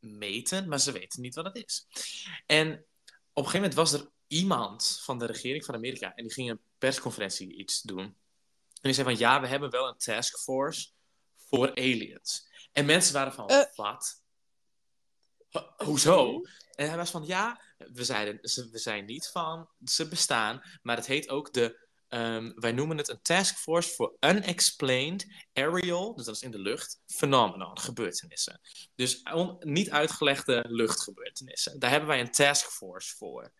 gemeten, 0.00 0.68
maar 0.68 0.80
ze 0.80 0.92
weten 0.92 1.20
niet 1.22 1.34
wat 1.34 1.44
het 1.44 1.56
is. 1.56 1.86
En 2.46 2.68
op 3.32 3.44
een 3.44 3.50
gegeven 3.50 3.54
moment 3.60 3.74
was 3.74 3.92
er 3.92 4.08
iemand 4.26 5.00
van 5.04 5.18
de 5.18 5.26
regering 5.26 5.64
van 5.64 5.74
Amerika 5.74 6.12
en 6.14 6.22
die 6.24 6.32
ging 6.32 6.50
een 6.50 6.60
persconferentie 6.78 7.56
iets 7.56 7.82
doen. 7.82 8.16
En 8.82 8.88
die 8.90 8.92
zei 8.92 9.06
van 9.08 9.18
ja, 9.18 9.40
we 9.40 9.46
hebben 9.46 9.70
wel 9.70 9.88
een 9.88 9.96
taskforce 9.96 10.90
voor 11.36 11.70
aliens. 11.70 12.50
En 12.72 12.84
mensen 12.86 13.14
waren 13.14 13.32
van, 13.32 13.48
Eh. 13.48 13.62
wat? 13.74 14.22
Ho- 15.50 15.72
Hoezo? 15.76 16.40
En 16.74 16.88
hij 16.88 16.96
was 16.96 17.10
van, 17.10 17.26
ja, 17.26 17.60
we, 17.78 18.04
zeiden, 18.04 18.38
we 18.70 18.78
zijn 18.78 19.04
niet 19.04 19.26
van, 19.32 19.68
ze 19.84 20.08
bestaan, 20.08 20.62
maar 20.82 20.96
het 20.96 21.06
heet 21.06 21.28
ook 21.28 21.52
de, 21.52 21.86
ehm, 22.08 22.52
wij 22.54 22.72
noemen 22.72 22.96
het 22.96 23.08
een 23.08 23.22
taskforce 23.22 23.88
for 23.88 24.16
unexplained 24.20 25.26
aerial, 25.52 26.14
dus 26.14 26.24
dat 26.24 26.34
is 26.34 26.42
in 26.42 26.50
de 26.50 26.58
lucht, 26.58 27.00
phenomenon, 27.06 27.78
gebeurtenissen. 27.78 28.60
Dus 28.94 29.22
on- 29.22 29.56
niet 29.60 29.90
uitgelegde 29.90 30.64
luchtgebeurtenissen. 30.68 31.78
Daar 31.78 31.90
hebben 31.90 32.08
wij 32.08 32.20
een 32.20 32.30
taskforce 32.30 33.16
voor. 33.16 33.52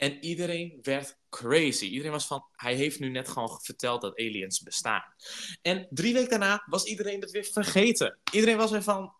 En 0.00 0.24
iedereen 0.24 0.78
werd 0.82 1.18
crazy. 1.28 1.84
Iedereen 1.84 2.10
was 2.10 2.26
van, 2.26 2.44
hij 2.52 2.74
heeft 2.74 3.00
nu 3.00 3.08
net 3.08 3.28
gewoon 3.28 3.60
verteld 3.62 4.00
dat 4.00 4.18
aliens 4.18 4.60
bestaan. 4.60 5.14
En 5.62 5.86
drie 5.90 6.12
weken 6.12 6.30
daarna 6.30 6.62
was 6.66 6.84
iedereen 6.84 7.20
het 7.20 7.30
weer 7.30 7.44
vergeten. 7.44 8.18
Iedereen 8.32 8.56
was 8.56 8.70
weer 8.70 8.82
van, 8.82 9.14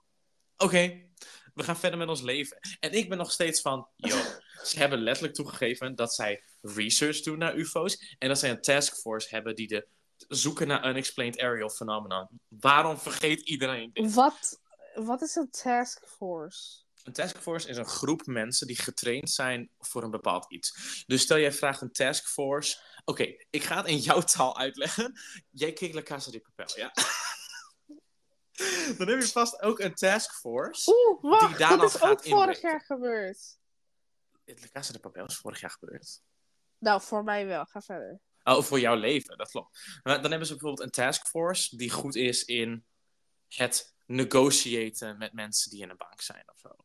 oké, 0.56 1.06
we 1.54 1.62
gaan 1.62 1.76
verder 1.76 1.98
met 1.98 2.08
ons 2.08 2.20
leven. 2.22 2.58
En 2.80 2.92
ik 2.92 3.08
ben 3.08 3.18
nog 3.18 3.32
steeds 3.32 3.60
van, 3.60 3.88
yo, 3.96 4.16
ze 4.64 4.78
hebben 4.78 4.98
letterlijk 4.98 5.34
toegegeven 5.34 5.94
dat 5.94 6.14
zij 6.14 6.42
research 6.60 7.20
doen 7.20 7.38
naar 7.38 7.56
UFO's. 7.56 8.16
En 8.18 8.28
dat 8.28 8.38
zij 8.38 8.50
een 8.50 8.60
taskforce 8.60 9.28
hebben 9.34 9.54
die 9.54 9.68
de 9.68 9.86
zoeken 10.28 10.66
naar 10.66 10.88
unexplained 10.88 11.40
aerial 11.40 11.70
phenomenon. 11.70 12.28
Waarom 12.48 12.98
vergeet 12.98 13.40
iedereen 13.40 13.90
dit? 13.92 14.14
Wat, 14.14 14.60
wat 14.94 15.22
is 15.22 15.34
een 15.34 15.50
task 15.50 16.08
force? 16.08 16.88
Een 17.10 17.16
taskforce 17.16 17.68
is 17.68 17.76
een 17.76 17.86
groep 17.86 18.26
mensen 18.26 18.66
die 18.66 18.78
getraind 18.78 19.30
zijn 19.30 19.70
voor 19.78 20.02
een 20.02 20.10
bepaald 20.10 20.52
iets. 20.52 21.04
Dus 21.06 21.22
stel 21.22 21.38
jij 21.38 21.52
vraagt 21.52 21.80
een 21.80 21.92
taskforce. 21.92 22.78
Oké, 23.04 23.36
ik 23.50 23.62
ga 23.62 23.76
het 23.76 23.86
in 23.86 23.98
jouw 23.98 24.20
taal 24.20 24.58
uitleggen. 24.58 25.20
Jij 25.50 25.72
kijkt 25.72 25.94
La 25.94 26.02
Casa 26.02 26.30
de 26.30 26.40
Papel, 26.40 26.78
ja? 26.78 26.92
Dan 28.98 29.08
heb 29.08 29.20
je 29.20 29.28
vast 29.28 29.62
ook 29.62 29.78
een 29.78 29.94
taskforce. 29.94 30.90
Oeh, 30.90 31.22
wacht, 31.22 31.58
daar 31.58 31.68
dan 31.68 31.78
dat 31.78 31.94
is 31.94 32.00
gaat 32.00 32.10
ook 32.10 32.24
vorig 32.24 32.60
jaar 32.60 32.80
gebeurd. 32.80 33.58
La 34.44 34.68
Casa 34.72 34.92
de 34.92 35.00
Papel 35.00 35.26
is 35.26 35.36
vorig 35.36 35.60
jaar 35.60 35.70
gebeurd. 35.70 36.22
Nou, 36.78 37.00
voor 37.00 37.24
mij 37.24 37.46
wel. 37.46 37.64
Ga 37.64 37.80
verder. 37.80 38.20
Oh, 38.42 38.62
voor 38.62 38.80
jouw 38.80 38.96
leven, 38.96 39.36
dat 39.36 39.50
klopt. 39.50 40.00
Maar 40.02 40.22
dan 40.22 40.30
hebben 40.30 40.48
ze 40.48 40.52
bijvoorbeeld 40.52 40.86
een 40.86 41.04
taskforce 41.04 41.76
die 41.76 41.90
goed 41.90 42.14
is 42.14 42.44
in 42.44 42.84
het 43.48 43.94
negotiëten 44.06 45.18
met 45.18 45.32
mensen 45.32 45.70
die 45.70 45.82
in 45.82 45.90
een 45.90 45.96
bank 45.96 46.20
zijn 46.20 46.44
of 46.46 46.58
zo. 46.58 46.76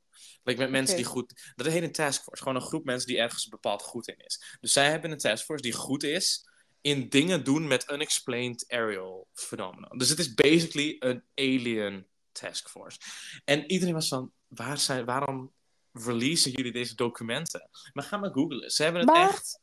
Like 0.43 0.59
met 0.59 0.69
mensen 0.69 0.95
die 0.95 1.05
goed... 1.05 1.53
Dat 1.55 1.67
heet 1.67 1.83
een 1.83 1.91
taskforce. 1.91 2.43
Gewoon 2.43 2.57
een 2.61 2.67
groep 2.67 2.85
mensen 2.85 3.07
die 3.07 3.17
ergens 3.17 3.47
bepaald 3.47 3.81
goed 3.81 4.07
in 4.07 4.17
is. 4.17 4.57
Dus 4.59 4.73
zij 4.73 4.89
hebben 4.89 5.11
een 5.11 5.17
taskforce 5.17 5.63
die 5.63 5.73
goed 5.73 6.03
is 6.03 6.49
in 6.81 7.09
dingen 7.09 7.43
doen 7.43 7.67
met 7.67 7.91
unexplained 7.91 8.65
aerial 8.67 9.27
phenomena. 9.33 9.87
Dus 9.87 10.09
het 10.09 10.19
is 10.19 10.33
basically 10.33 10.95
een 10.99 11.23
alien 11.35 12.07
taskforce. 12.31 12.99
En 13.45 13.71
iedereen 13.71 13.93
was 13.93 14.07
van, 14.07 14.31
waar 14.47 14.77
zijn, 14.77 15.05
waarom 15.05 15.53
releasen 15.91 16.51
jullie 16.51 16.71
deze 16.71 16.95
documenten? 16.95 17.69
Maar 17.93 18.03
ga 18.03 18.17
maar 18.17 18.31
googlen. 18.31 18.71
Ze 18.71 18.83
hebben 18.83 19.01
het 19.01 19.09
Maar- 19.09 19.29
echt 19.29 19.59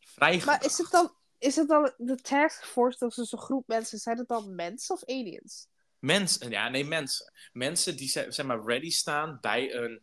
vrijgebracht. 0.00 0.60
Maar 0.60 0.70
is 0.70 0.78
het 0.78 0.90
dan, 0.90 1.14
is 1.38 1.56
het 1.56 1.68
dan 1.68 1.92
de 1.96 2.16
taskforce, 2.20 2.98
dat 2.98 3.10
is 3.10 3.16
dus 3.16 3.32
een 3.32 3.38
groep 3.38 3.66
mensen, 3.66 3.98
zijn 3.98 4.18
het 4.18 4.28
dan 4.28 4.54
mensen 4.54 4.94
of 4.94 5.04
aliens? 5.04 5.66
Mensen, 5.98 6.50
ja, 6.50 6.68
nee, 6.68 6.84
mensen. 6.84 7.32
Mensen 7.52 7.96
die 7.96 8.08
zeg, 8.08 8.42
maar 8.42 8.64
ready 8.64 8.90
staan 8.90 9.38
bij 9.40 9.74
een, 9.74 10.02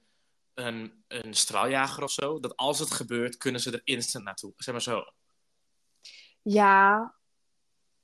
een, 0.53 1.03
een 1.07 1.33
straaljager 1.33 2.03
of 2.03 2.11
zo. 2.11 2.39
Dat 2.39 2.55
als 2.55 2.79
het 2.79 2.91
gebeurt, 2.91 3.37
kunnen 3.37 3.61
ze 3.61 3.71
er 3.71 3.81
instant 3.83 4.23
naartoe. 4.23 4.53
Zeg 4.57 4.73
maar 4.73 4.83
zo. 4.83 5.03
Ja, 6.41 7.15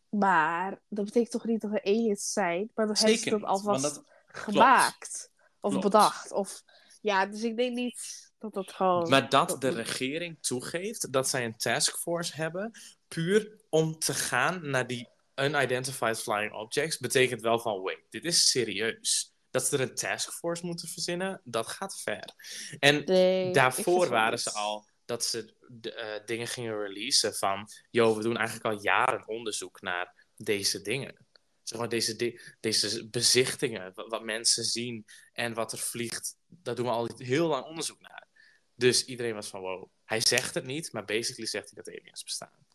maar 0.10 0.82
dat 0.88 1.06
betekent 1.06 1.32
toch 1.32 1.46
niet 1.46 1.62
dat 1.62 1.72
er 1.72 1.84
aliens 1.84 2.34
zijn, 2.34 2.72
maar 2.76 2.88
dan 2.88 2.96
hebben 2.96 3.18
ze 3.18 3.30
dat 3.30 3.44
alvast 3.44 3.84
dat- 3.84 4.04
gemaakt 4.28 5.32
of 5.60 5.70
Klopt. 5.72 5.86
bedacht. 5.86 6.32
Of, 6.32 6.64
ja, 7.02 7.26
dus 7.26 7.44
ik 7.44 7.58
denk 7.58 7.76
niet 7.76 8.32
dat 8.38 8.54
dat 8.54 8.72
gewoon. 8.72 9.10
Maar 9.10 9.30
dat 9.30 9.50
dat 9.50 9.62
de 9.62 9.70
regering 9.70 10.38
toegeeft 10.44 11.12
dat 11.14 11.30
zij 11.30 11.46
een 11.46 11.58
taskforce 11.58 12.36
hebben, 12.36 12.72
puur 13.08 13.60
om 13.70 14.00
te 14.00 14.14
gaan 14.14 14.70
naar 14.70 14.88
die 14.88 15.08
unidentified 15.44 16.20
flying 16.20 16.54
objects, 16.54 16.98
betekent 16.98 17.42
wel 17.42 17.60
van, 17.60 17.82
wait, 17.82 18.06
dit 18.10 18.26
is 18.26 18.50
serieus. 18.50 19.34
Dat 19.50 19.66
ze 19.66 19.76
er 19.76 19.82
een 19.82 19.96
taskforce 19.96 20.66
moeten 20.66 20.88
verzinnen, 20.88 21.42
dat 21.44 21.68
gaat 21.68 22.02
ver. 22.02 22.34
En 22.80 23.04
Nee, 23.06 23.54
daarvoor 23.54 24.10
waren 24.10 24.40
ze 24.40 24.52
al 24.52 24.90
dat 25.06 25.26
ze 25.26 25.56
de, 25.68 25.94
eh, 25.94 26.26
dingen 26.26 26.48
gingen 26.48 26.78
releasen 26.78 27.36
van, 27.36 27.68
yo, 27.90 28.16
we 28.16 28.24
doen 28.24 28.38
eigenlijk 28.38 28.66
al 28.66 28.82
jaren 28.82 29.28
onderzoek 29.28 29.82
naar 29.82 30.26
deze 30.36 30.82
dingen. 30.82 31.26
Zeg 31.64 31.80
maar, 31.80 31.90
deze, 31.90 32.40
deze 32.60 33.10
bezichtingen, 33.10 33.92
wat, 33.94 34.10
wat 34.10 34.24
mensen 34.24 34.64
zien 34.64 35.06
en 35.34 35.54
wat 35.54 35.72
er 35.72 35.78
vliegt, 35.78 36.36
daar 36.48 36.76
doen 36.76 36.86
we 36.86 36.92
al 36.92 37.10
heel 37.18 37.48
lang 37.48 37.66
onderzoek 37.66 38.00
naar. 38.00 38.28
Dus 38.76 39.06
iedereen 39.06 39.34
was 39.34 39.48
van, 39.48 39.62
wow, 39.62 39.90
hij 40.04 40.20
zegt 40.20 40.54
het 40.54 40.66
niet, 40.66 40.92
maar 40.92 41.06
basically 41.06 41.48
zegt 41.48 41.72
hij 41.72 41.84
dat 41.84 41.94
aliens 41.94 42.24
bestaan. 42.24 42.66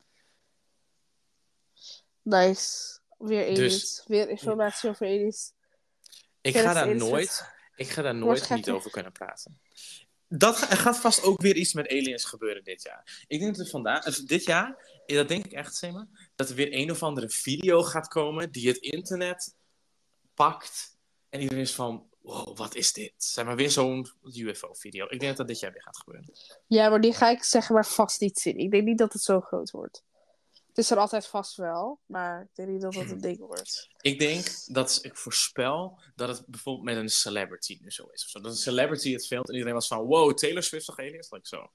Nice. 2.26 2.98
Weer 3.18 3.42
aliens. 3.42 3.58
Dus- 3.58 4.04
Weer 4.06 4.28
informatie 4.28 4.90
over 4.90 5.06
aliens. 5.06 5.52
Ik 6.40 6.56
ga 6.56 6.62
daar 6.72 6.82
2021. 6.82 7.08
nooit, 7.08 7.52
ik 7.76 7.88
ga 7.88 8.02
daar 8.02 8.14
nooit 8.14 8.50
niet 8.50 8.70
over 8.70 8.90
kunnen 8.90 9.12
praten. 9.12 9.60
Dat 10.28 10.60
er 10.60 10.76
gaat 10.76 10.96
vast 10.96 11.22
ook 11.22 11.40
weer 11.40 11.56
iets 11.56 11.72
met 11.72 11.88
aliens 11.88 12.24
gebeuren 12.24 12.64
dit 12.64 12.82
jaar. 12.82 13.24
Ik 13.26 13.40
denk 13.40 13.56
dat 13.56 13.64
er 13.64 13.70
vandaag, 13.70 14.04
dit 14.04 14.44
jaar, 14.44 15.02
dat 15.06 15.28
denk 15.28 15.44
ik 15.44 15.52
echt, 15.52 15.76
Sema, 15.76 16.08
dat 16.34 16.48
er 16.48 16.54
weer 16.54 16.68
een 16.74 16.90
of 16.90 17.02
andere 17.02 17.28
video 17.28 17.82
gaat 17.82 18.08
komen 18.08 18.52
die 18.52 18.68
het 18.68 18.76
internet 18.76 19.54
pakt. 20.34 20.96
En 21.28 21.40
iedereen 21.40 21.62
is 21.62 21.74
van, 21.74 22.08
wow, 22.20 22.56
wat 22.56 22.74
is 22.74 22.92
dit? 22.92 23.12
Zeg 23.16 23.44
maar 23.44 23.56
weer 23.56 23.70
zo'n 23.70 24.08
UFO-video. 24.22 25.04
Ik 25.04 25.20
denk 25.20 25.22
dat 25.22 25.36
dat 25.36 25.48
dit 25.48 25.60
jaar 25.60 25.72
weer 25.72 25.82
gaat 25.82 25.98
gebeuren. 25.98 26.32
Ja, 26.66 26.88
maar 26.88 27.00
die 27.00 27.14
ga 27.14 27.30
ik 27.30 27.44
zeggen 27.44 27.74
maar 27.74 27.86
vast 27.86 28.20
niet 28.20 28.38
zien. 28.38 28.58
Ik 28.58 28.70
denk 28.70 28.84
niet 28.84 28.98
dat 28.98 29.12
het 29.12 29.22
zo 29.22 29.40
groot 29.40 29.70
wordt. 29.70 30.04
Het 30.76 30.84
is 30.84 30.90
er 30.90 30.98
altijd 30.98 31.26
vast 31.26 31.56
wel, 31.56 32.00
maar 32.06 32.42
ik 32.42 32.54
denk 32.54 32.68
niet 32.68 32.80
dat 32.80 32.94
het 32.94 33.10
een 33.10 33.20
ding 33.20 33.38
wordt. 33.38 33.88
Ik 34.00 34.18
denk 34.18 34.46
dat 34.66 34.98
ik 35.02 35.16
voorspel 35.16 36.00
dat 36.14 36.28
het 36.28 36.46
bijvoorbeeld 36.46 36.84
met 36.84 36.96
een 36.96 37.08
celebrity 37.08 37.78
nu 37.80 37.90
zo 37.90 38.06
is. 38.06 38.24
Of 38.24 38.30
zo. 38.30 38.40
Dat 38.40 38.50
een 38.50 38.56
celebrity 38.56 39.12
het 39.12 39.26
filmt 39.26 39.48
en 39.48 39.54
iedereen 39.54 39.74
was 39.74 39.86
van, 39.86 39.98
wow, 40.04 40.34
Taylor 40.34 40.62
Swift 40.62 40.86
toch 40.86 40.98
aliens? 40.98 41.30
Like 41.30 41.48
zo. 41.48 41.70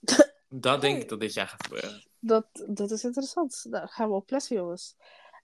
Dat 0.48 0.80
denk 0.80 1.02
ik 1.02 1.08
dat 1.08 1.20
dit 1.20 1.32
jaar 1.34 1.48
gaat 1.48 1.62
gebeuren. 1.62 2.06
Dat, 2.18 2.46
dat 2.66 2.90
is 2.90 3.04
interessant. 3.04 3.64
Nou, 3.68 3.88
gaan 3.88 4.08
we 4.08 4.14
opletten, 4.14 4.56
jongens. 4.56 4.96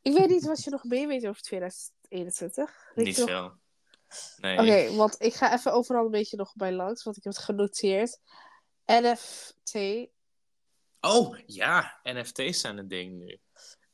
Ik 0.03 0.13
weet 0.13 0.29
niet 0.29 0.45
wat 0.45 0.65
je 0.65 0.71
nog 0.71 0.85
mee 0.85 1.07
weet 1.07 1.27
over 1.27 1.43
2021. 1.43 2.91
Weet 2.95 3.07
Niet 3.07 3.17
nog- 3.17 3.29
veel. 3.29 3.53
Nee. 4.37 4.59
Oké, 4.59 4.97
want 4.97 5.17
ik 5.19 5.35
ga 5.35 5.53
even 5.53 5.73
overal 5.73 6.05
een 6.05 6.11
beetje 6.11 6.37
nog 6.37 6.55
bij 6.55 6.73
langs, 6.73 7.03
want 7.03 7.17
ik 7.17 7.25
heb 7.25 7.33
het 7.33 7.43
genoteerd. 7.43 8.19
NFT, 8.87 9.73
Oh, 11.05 11.39
ja. 11.47 12.01
NFT's 12.03 12.61
zijn 12.61 12.79
een 12.79 12.89
ding 12.89 13.13
nu. 13.19 13.39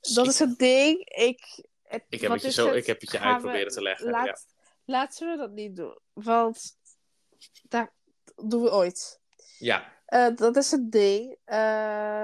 Dus 0.01 0.13
dat 0.15 0.25
ik, 0.25 0.31
is 0.31 0.39
het 0.39 0.59
ding. 0.59 1.09
Ik, 1.09 1.65
het, 1.83 2.05
ik, 2.09 2.21
heb 2.21 2.31
het 2.33 2.43
je 2.43 2.51
zo, 2.53 2.67
het? 2.67 2.77
ik 2.77 2.87
heb 2.87 3.01
het 3.01 3.11
je 3.11 3.19
Gaan 3.19 3.27
uit 3.33 3.37
we- 3.43 3.49
proberen 3.49 3.73
te 3.73 3.83
leggen. 3.83 4.11
Laat, 4.11 4.27
Ja. 4.27 4.37
Laten 4.85 5.31
we 5.31 5.37
dat 5.37 5.51
niet 5.51 5.77
doen, 5.77 5.99
want 6.13 6.77
dat 7.69 7.91
doen 8.37 8.63
we 8.63 8.73
ooit. 8.73 9.21
ja. 9.59 9.99
Eh, 10.07 10.35
dat 10.37 10.57
is 10.57 10.71
het 10.71 10.93
ding. 10.93 11.37
Eh, 11.45 11.57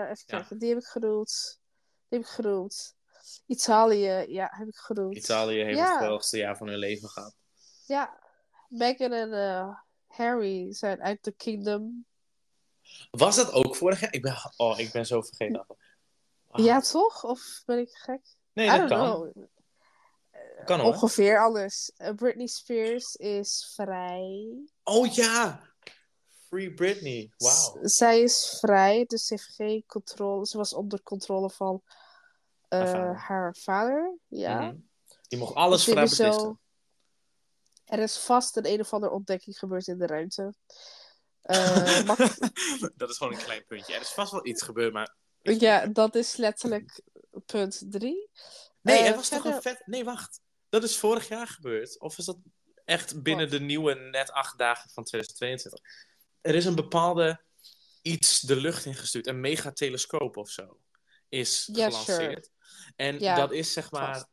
even 0.03 0.25
Ja. 0.27 0.37
kijken, 0.39 0.59
die 0.59 0.69
heb 0.69 0.79
ik 0.79 0.85
genoemd. 0.85 1.61
Die 2.09 2.19
heb 2.19 2.29
ik 2.29 2.35
genoemd. 2.35 2.95
Italië, 3.47 4.25
ja, 4.29 4.49
heb 4.53 4.69
ik 4.69 4.77
genoemd. 4.77 5.17
Italië 5.17 5.63
heeft 5.65 5.79
Ja. 5.79 5.89
het 5.89 5.97
geweldigste 5.97 6.37
jaar 6.39 6.57
van 6.57 6.67
hun 6.69 6.79
leven 6.79 7.09
gehad. 7.09 7.35
Ja, 7.87 8.19
Meghan 8.69 9.13
en 9.13 9.33
eh, 9.33 9.77
Harry 10.07 10.73
zijn 10.73 11.03
uit 11.03 11.25
de 11.25 11.33
Kingdom. 11.33 12.07
Was 13.11 13.37
dat 13.37 13.53
ook 13.53 13.77
vorig 13.77 14.01
jaar? 14.01 14.13
Ik 14.13 14.23
ben, 14.23 14.37
oh, 14.57 14.79
ik 14.79 14.93
ben 14.93 15.07
zo 15.07 15.23
vergeten. 15.23 15.67
Wauw. 16.49 16.65
Ja, 16.65 16.81
toch? 16.81 17.25
Of 17.25 17.63
ben 17.67 17.79
ik 17.79 17.91
gek? 17.93 18.21
nee, 18.53 18.67
I 18.67 18.79
dat 18.79 18.89
kan. 18.89 18.99
know. 19.33 19.45
Kan 20.65 20.81
hoor. 20.81 20.93
Ongeveer 20.93 21.39
anders. 21.45 21.93
Eh, 21.97 22.15
Britney 22.15 22.47
Spears 22.47 23.15
is 23.17 23.73
vrij. 23.75 24.47
Oh 24.83 25.07
ja! 25.15 25.61
Free 26.49 26.75
Britney. 26.75 27.33
Wauw. 27.37 27.79
Zij 27.83 28.21
is 28.21 28.57
vrij, 28.61 29.05
dus 29.07 29.27
ze 29.27 29.35
heeft 29.35 29.55
geen 29.55 29.85
controle. 29.87 30.47
Ze 30.47 30.57
was 30.57 30.73
onder 30.75 31.03
controle 31.03 31.51
van 31.51 31.83
eh, 32.69 32.79
Haar 32.81 32.89
vader. 32.93 33.17
haar 33.17 33.57
vader. 33.57 34.19
Ja. 34.27 34.61
Mhm. 34.61 34.77
Die 35.29 35.39
mocht 35.39 35.55
alles 35.55 35.85
Dus 35.85 35.95
is 35.95 35.95
zo- 36.17 36.25
beslissen. 36.25 36.61
Er 37.85 37.99
is 37.99 38.19
vast 38.19 38.57
een 38.57 38.67
een 38.67 38.81
of 38.81 38.93
andere 38.93 39.13
ontdekking 39.13 39.59
gebeurd 39.59 39.87
in 39.87 39.99
de 39.99 40.07
ruimte. 40.07 40.55
Eh, 41.47 42.03
mag- 42.05 42.39
dat 42.97 43.11
is 43.11 43.17
gewoon 43.17 43.33
een 43.33 43.45
klein 43.45 43.65
puntje. 43.67 43.95
Er 43.95 44.01
is 44.01 44.09
vast 44.13 44.33
wel 44.33 44.47
iets 44.47 44.63
gebeurd, 44.63 44.93
maar... 44.93 45.15
ja, 45.43 45.87
dat 45.87 46.15
is 46.15 46.37
letterlijk 46.37 47.03
punt 47.47 47.83
drie. 47.91 48.31
Nee, 48.81 48.99
Eh, 48.99 49.09
er 49.09 49.15
was 49.15 49.29
toch 49.29 49.45
een 49.45 49.63
vet... 49.63 49.83
Nee, 49.87 50.05
wacht. 50.05 50.41
Dat 50.69 50.83
is 50.83 50.97
vorig 50.97 51.29
jaar 51.29 51.47
gebeurd. 51.47 52.01
Of 52.01 52.19
is 52.19 52.25
dat 52.25 52.39
echt 52.85 53.23
binnen 53.23 53.51
Wat? 53.51 53.59
de 53.59 53.65
nieuwe 53.65 53.95
net 53.95 54.31
acht 54.31 54.59
dagen 54.59 54.91
van 54.91 55.05
2022? 55.05 55.81
Er 56.41 56.55
is 56.55 56.65
een 56.65 56.75
bepaalde 56.75 57.41
iets 58.03 58.41
de 58.41 58.57
lucht 58.57 58.85
ingestuurd. 58.85 59.27
Een 59.27 59.41
megatelescoop 59.41 60.37
of 60.37 60.51
zo. 60.51 60.81
Is 61.29 61.69
gelanceerd. 61.73 62.51
En 62.97 63.19
dat 63.19 63.53
is 63.53 63.73
zeg 63.73 63.91
maar 63.91 64.13
vast. 64.15 64.27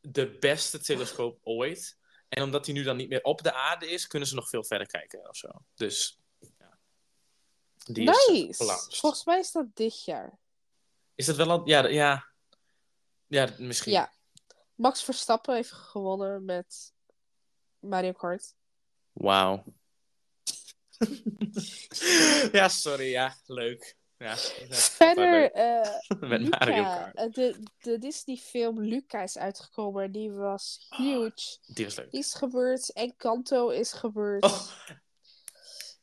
de 0.00 0.36
beste 0.38 0.78
telescoop 0.78 1.38
ooit. 1.42 1.98
En 2.28 2.42
omdat 2.42 2.64
die 2.64 2.74
nu 2.74 2.82
dan 2.82 2.96
niet 2.96 3.08
meer 3.08 3.22
op 3.22 3.42
de 3.42 3.52
aarde 3.52 3.90
is, 3.90 4.06
kunnen 4.06 4.28
ze 4.28 4.34
nog 4.34 4.48
veel 4.48 4.64
verder 4.64 4.86
kijken 4.86 5.28
of 5.28 5.36
zo. 5.36 5.48
Dus. 5.74 6.19
Die 7.84 8.08
is 8.10 8.26
eh, 8.26 8.34
Nice! 8.34 8.54
gelanceerd. 8.54 8.96
Volgens 8.96 9.24
mij 9.24 9.38
is 9.38 9.52
dat 9.52 9.66
dit 9.74 10.04
jaar. 10.04 10.38
Is 11.14 11.26
dat 11.26 11.36
wel 11.36 11.50
al... 11.50 11.68
Ja, 11.68 11.86
ja. 11.86 12.24
Ja, 13.26 13.48
misschien. 13.58 13.92
Ja. 13.92 14.12
Max 14.74 15.02
Verstappen 15.02 15.54
heeft 15.54 15.72
gewonnen 15.72 16.44
met 16.44 16.92
Mario 17.78 18.12
Kart. 18.12 18.54
Wauw. 19.12 19.64
ja, 22.52 22.68
sorry. 22.68 23.10
Ja, 23.10 23.34
leuk. 23.46 23.96
Ja, 24.18 24.36
Verder, 24.70 25.52
eh, 25.52 25.90
Met 26.30 26.50
Mario 26.50 26.82
Kart. 26.82 27.14
eh, 27.16 27.30
de, 27.32 27.62
de 27.80 27.98
Disney-film 27.98 28.80
Luca 28.80 29.22
is 29.22 29.38
uitgekomen. 29.38 30.04
en 30.04 30.12
Die 30.12 30.32
was 30.32 30.86
Oh. 30.90 30.98
huge. 30.98 31.58
Die 31.66 31.84
was 31.84 31.96
leuk. 31.96 32.10
Die 32.10 32.20
is 32.20 32.34
gebeurd. 32.34 32.92
En 32.92 33.16
Kanto 33.16 33.68
is 33.68 33.92
gebeurd. 33.92 34.44
Oh, 34.44 34.68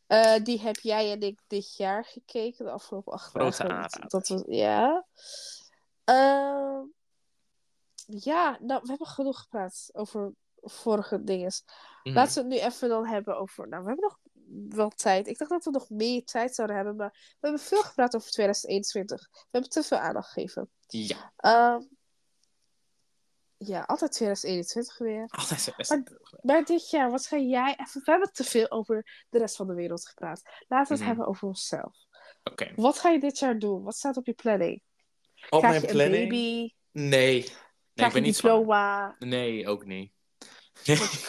Eh, 0.07 0.43
die 0.43 0.61
heb 0.61 0.79
jij 0.79 1.11
en 1.11 1.21
ik 1.21 1.39
dit 1.47 1.75
jaar 1.75 2.05
gekeken, 2.05 2.65
de 2.65 2.71
afgelopen 2.71 3.13
acht 3.13 3.35
aanrader. 3.35 4.07
Dat 4.07 4.27
was, 4.27 4.43
ja. 4.47 5.05
Ehm, 6.03 6.81
ja, 8.05 8.57
nou, 8.61 8.81
we 8.81 8.87
hebben 8.87 9.07
genoeg 9.07 9.39
gepraat 9.39 9.89
over 9.93 10.33
vorige 10.61 11.23
dingen. 11.23 11.51
mhm. 12.03 12.15
Laten 12.15 12.33
we 12.33 12.39
het 12.39 12.61
nu 12.63 12.67
even 12.69 12.89
dan 12.89 13.05
hebben 13.05 13.37
over. 13.37 13.67
Nou, 13.67 13.83
we 13.83 13.89
hebben 13.89 14.09
nog 14.09 14.19
wel 14.75 14.89
tijd. 14.89 15.27
Ik 15.27 15.37
dacht 15.37 15.51
dat 15.51 15.63
we 15.63 15.71
nog 15.71 15.89
meer 15.89 16.23
tijd 16.23 16.55
zouden 16.55 16.75
hebben, 16.75 16.95
maar 16.95 17.09
we 17.11 17.35
hebben 17.39 17.61
veel 17.61 17.83
gepraat 17.83 18.15
over 18.15 18.31
2021. 18.31 19.27
We 19.31 19.47
hebben 19.51 19.69
te 19.69 19.83
veel 19.83 19.97
aandacht 19.97 20.31
gegeven. 20.31 20.69
Ja, 20.87 21.33
Ehm, 21.35 21.81
ja, 23.57 23.81
altijd 23.81 24.11
2021 24.11 24.97
weer. 24.97 25.25
altijd 25.29 25.61
zo 25.61 25.71
best. 25.77 25.89
Maar- 25.89 26.03
Maar 26.41 26.63
dit 26.65 26.89
jaar, 26.89 27.11
wat 27.11 27.25
ga 27.27 27.37
jij 27.37 27.75
even... 27.79 28.01
We 28.03 28.11
hebben 28.11 28.31
te 28.31 28.43
veel 28.43 28.71
over 28.71 29.25
de 29.29 29.37
rest 29.37 29.55
van 29.55 29.67
de 29.67 29.73
wereld 29.73 30.07
gepraat. 30.07 30.41
Laten 30.67 30.87
we 30.87 30.93
het 30.93 30.99
Mhm. 30.99 31.07
hebben 31.07 31.27
over 31.27 31.47
onszelf. 31.47 31.95
Oké. 32.43 32.71
Wat 32.75 32.99
ga 32.99 33.09
je 33.09 33.19
dit 33.19 33.39
jaar 33.39 33.59
doen? 33.59 33.83
Wat 33.83 33.95
staat 33.95 34.17
op 34.17 34.25
je 34.25 34.33
planning? 34.33 34.81
Op 35.49 35.59
Krijg 35.59 35.73
mijn 35.73 35.81
je 35.81 35.91
planning? 35.97 36.23
een 36.23 36.29
baby? 36.29 36.73
Nee. 36.91 37.11
Nee, 37.11 37.37
ik 37.39 37.57
Krijg 37.93 38.13
ben 38.13 38.21
niet 38.21 38.33
diploma? 38.33 39.15
Nee, 39.19 39.67
ook 39.67 39.85
niet. 39.85 40.11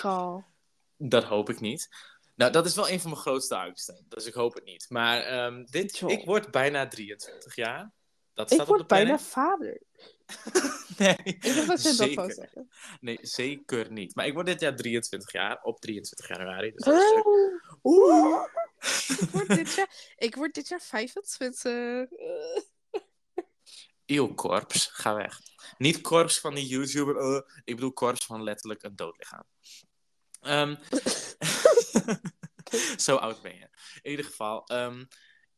Al? 0.03 0.45
Dat 0.97 1.25
hoop 1.25 1.49
ik 1.51 1.61
niet. 1.61 1.89
Nou, 2.35 2.53
dat 2.53 2.67
is 2.67 2.75
wel 2.75 2.89
een 2.89 3.01
van 3.01 3.11
mijn 3.11 3.23
grootste 3.23 3.57
angsten. 3.57 4.05
Dus 4.09 4.27
ik 4.27 4.35
hoop 4.35 4.55
het 4.55 4.65
niet. 4.65 4.87
Maar 4.89 5.21
ehm, 5.23 5.65
dit, 5.65 6.01
ik 6.07 6.25
word 6.25 6.51
bijna 6.51 6.89
23 6.89 7.57
jaar. 7.57 7.93
Dat 8.39 8.53
Ik 8.53 8.61
op 8.61 8.67
word 8.67 8.81
de 8.81 8.87
bijna 8.87 9.19
vader. 9.19 9.81
Nee, 10.99 11.17
Ik 11.25 11.43
dacht 11.43 11.67
dat 11.67 11.83
je 11.83 11.89
dat 11.89 11.97
zeker. 11.97 12.15
zou 12.15 12.33
zeggen. 12.33 12.69
Nee, 13.01 13.19
zeker 13.21 13.93
niet. 13.93 14.15
Maar 14.15 14.27
ik 14.27 14.33
word 14.35 14.47
dit 14.47 14.61
jaar 14.61 14.77
23 14.77 15.33
jaar, 15.33 15.63
op 15.63 15.81
23 15.81 16.29
januari. 16.29 16.71
Dus 16.73 16.85
dat 16.85 16.95
leuk. 16.95 17.79
Oeh. 17.83 18.45
Ik 19.21 19.29
word 19.31 19.49
dit 19.49 19.75
jaar, 19.75 20.15
ik 20.17 20.35
word 20.35 20.55
dit 20.55 20.69
jaar 20.69 20.81
25. 20.81 22.09
Eeuw, 24.07 24.35
korps, 24.35 24.87
ga 24.87 25.15
weg. 25.15 25.41
Niet 25.79 26.01
korps 26.01 26.41
van 26.41 26.55
die 26.55 26.67
YouTuber, 26.67 27.17
eh, 27.17 27.41
ik 27.65 27.75
bedoel 27.75 27.93
korps 27.93 28.27
van 28.27 28.43
letterlijk 28.43 28.83
een 28.83 28.97
dood 28.97 29.17
lichaam. 29.19 29.45
Ehm, 30.41 30.77
Zo 33.07 33.17
oud 33.17 33.43
ben 33.43 33.55
je. 33.55 33.69
In 34.03 34.11
ieder 34.11 34.25
geval, 34.25 34.67
ehm, 34.67 35.05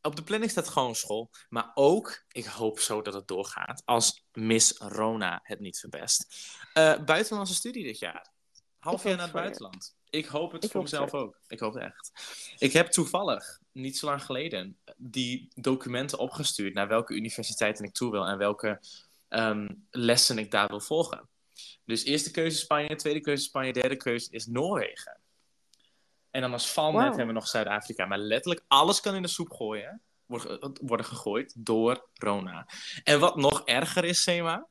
op 0.01 0.15
de 0.15 0.23
planning 0.23 0.51
staat 0.51 0.69
gewoon 0.69 0.95
school. 0.95 1.29
Maar 1.49 1.71
ook, 1.73 2.25
ik 2.31 2.45
hoop 2.45 2.79
zo 2.79 3.01
dat 3.01 3.13
het 3.13 3.27
doorgaat, 3.27 3.81
als 3.85 4.25
Miss 4.31 4.77
Rona 4.77 5.39
het 5.43 5.59
niet 5.59 5.79
verpest. 5.79 6.35
Eh, 6.73 7.03
buitenlandse 7.03 7.55
studie 7.55 7.83
dit 7.83 7.99
jaar. 7.99 8.29
Half 8.79 9.03
jaar 9.03 9.15
naar 9.15 9.25
het 9.25 9.35
je. 9.35 9.41
buitenland. 9.41 9.95
Ik 10.09 10.25
hoop 10.25 10.51
het 10.51 10.63
Ik 10.63 10.71
voor 10.71 10.81
hoop 10.81 10.89
mezelf 10.89 11.13
ook. 11.13 11.39
Ik 11.47 11.59
hoop 11.59 11.73
het 11.73 11.83
echt. 11.83 12.11
Ik 12.57 12.73
heb 12.73 12.87
toevallig, 12.87 13.59
niet 13.71 13.97
zo 13.97 14.05
lang 14.05 14.23
geleden, 14.23 14.77
die 14.97 15.51
documenten 15.55 16.17
opgestuurd 16.17 16.73
naar 16.73 16.87
welke 16.87 17.13
universiteiten 17.13 17.85
ik 17.85 17.93
toe 17.93 18.11
wil 18.11 18.25
en 18.25 18.37
welke 18.37 18.81
ehm, 19.27 19.67
lessen 19.89 20.37
ik 20.37 20.51
daar 20.51 20.67
wil 20.67 20.79
volgen. 20.79 21.29
Dus 21.85 22.03
eerste 22.03 22.31
keuze 22.31 22.57
Spanje, 22.57 22.95
tweede 22.95 23.21
keuze 23.21 23.43
Spanje, 23.43 23.73
derde 23.73 23.97
keuze 23.97 24.31
is 24.31 24.45
Noorwegen. 24.45 25.20
En 26.31 26.41
dan 26.41 26.51
als 26.53 26.71
valnet 26.71 26.95
Wauw. 27.01 27.07
hebben 27.07 27.27
we 27.27 27.33
nog 27.33 27.47
Zuid-Afrika. 27.47 28.05
Maar 28.05 28.17
letterlijk 28.17 28.63
alles 28.67 28.99
kan 29.01 29.15
in 29.15 29.21
de 29.21 29.27
soep 29.27 29.51
gooien, 29.51 30.01
worden, 30.25 30.77
worden 30.81 31.05
gegooid 31.05 31.53
door 31.65 32.09
Rona. 32.13 32.67
En 33.03 33.19
wat 33.19 33.35
nog 33.35 33.61
erger 33.65 34.03
is, 34.03 34.23
Sema, 34.23 34.67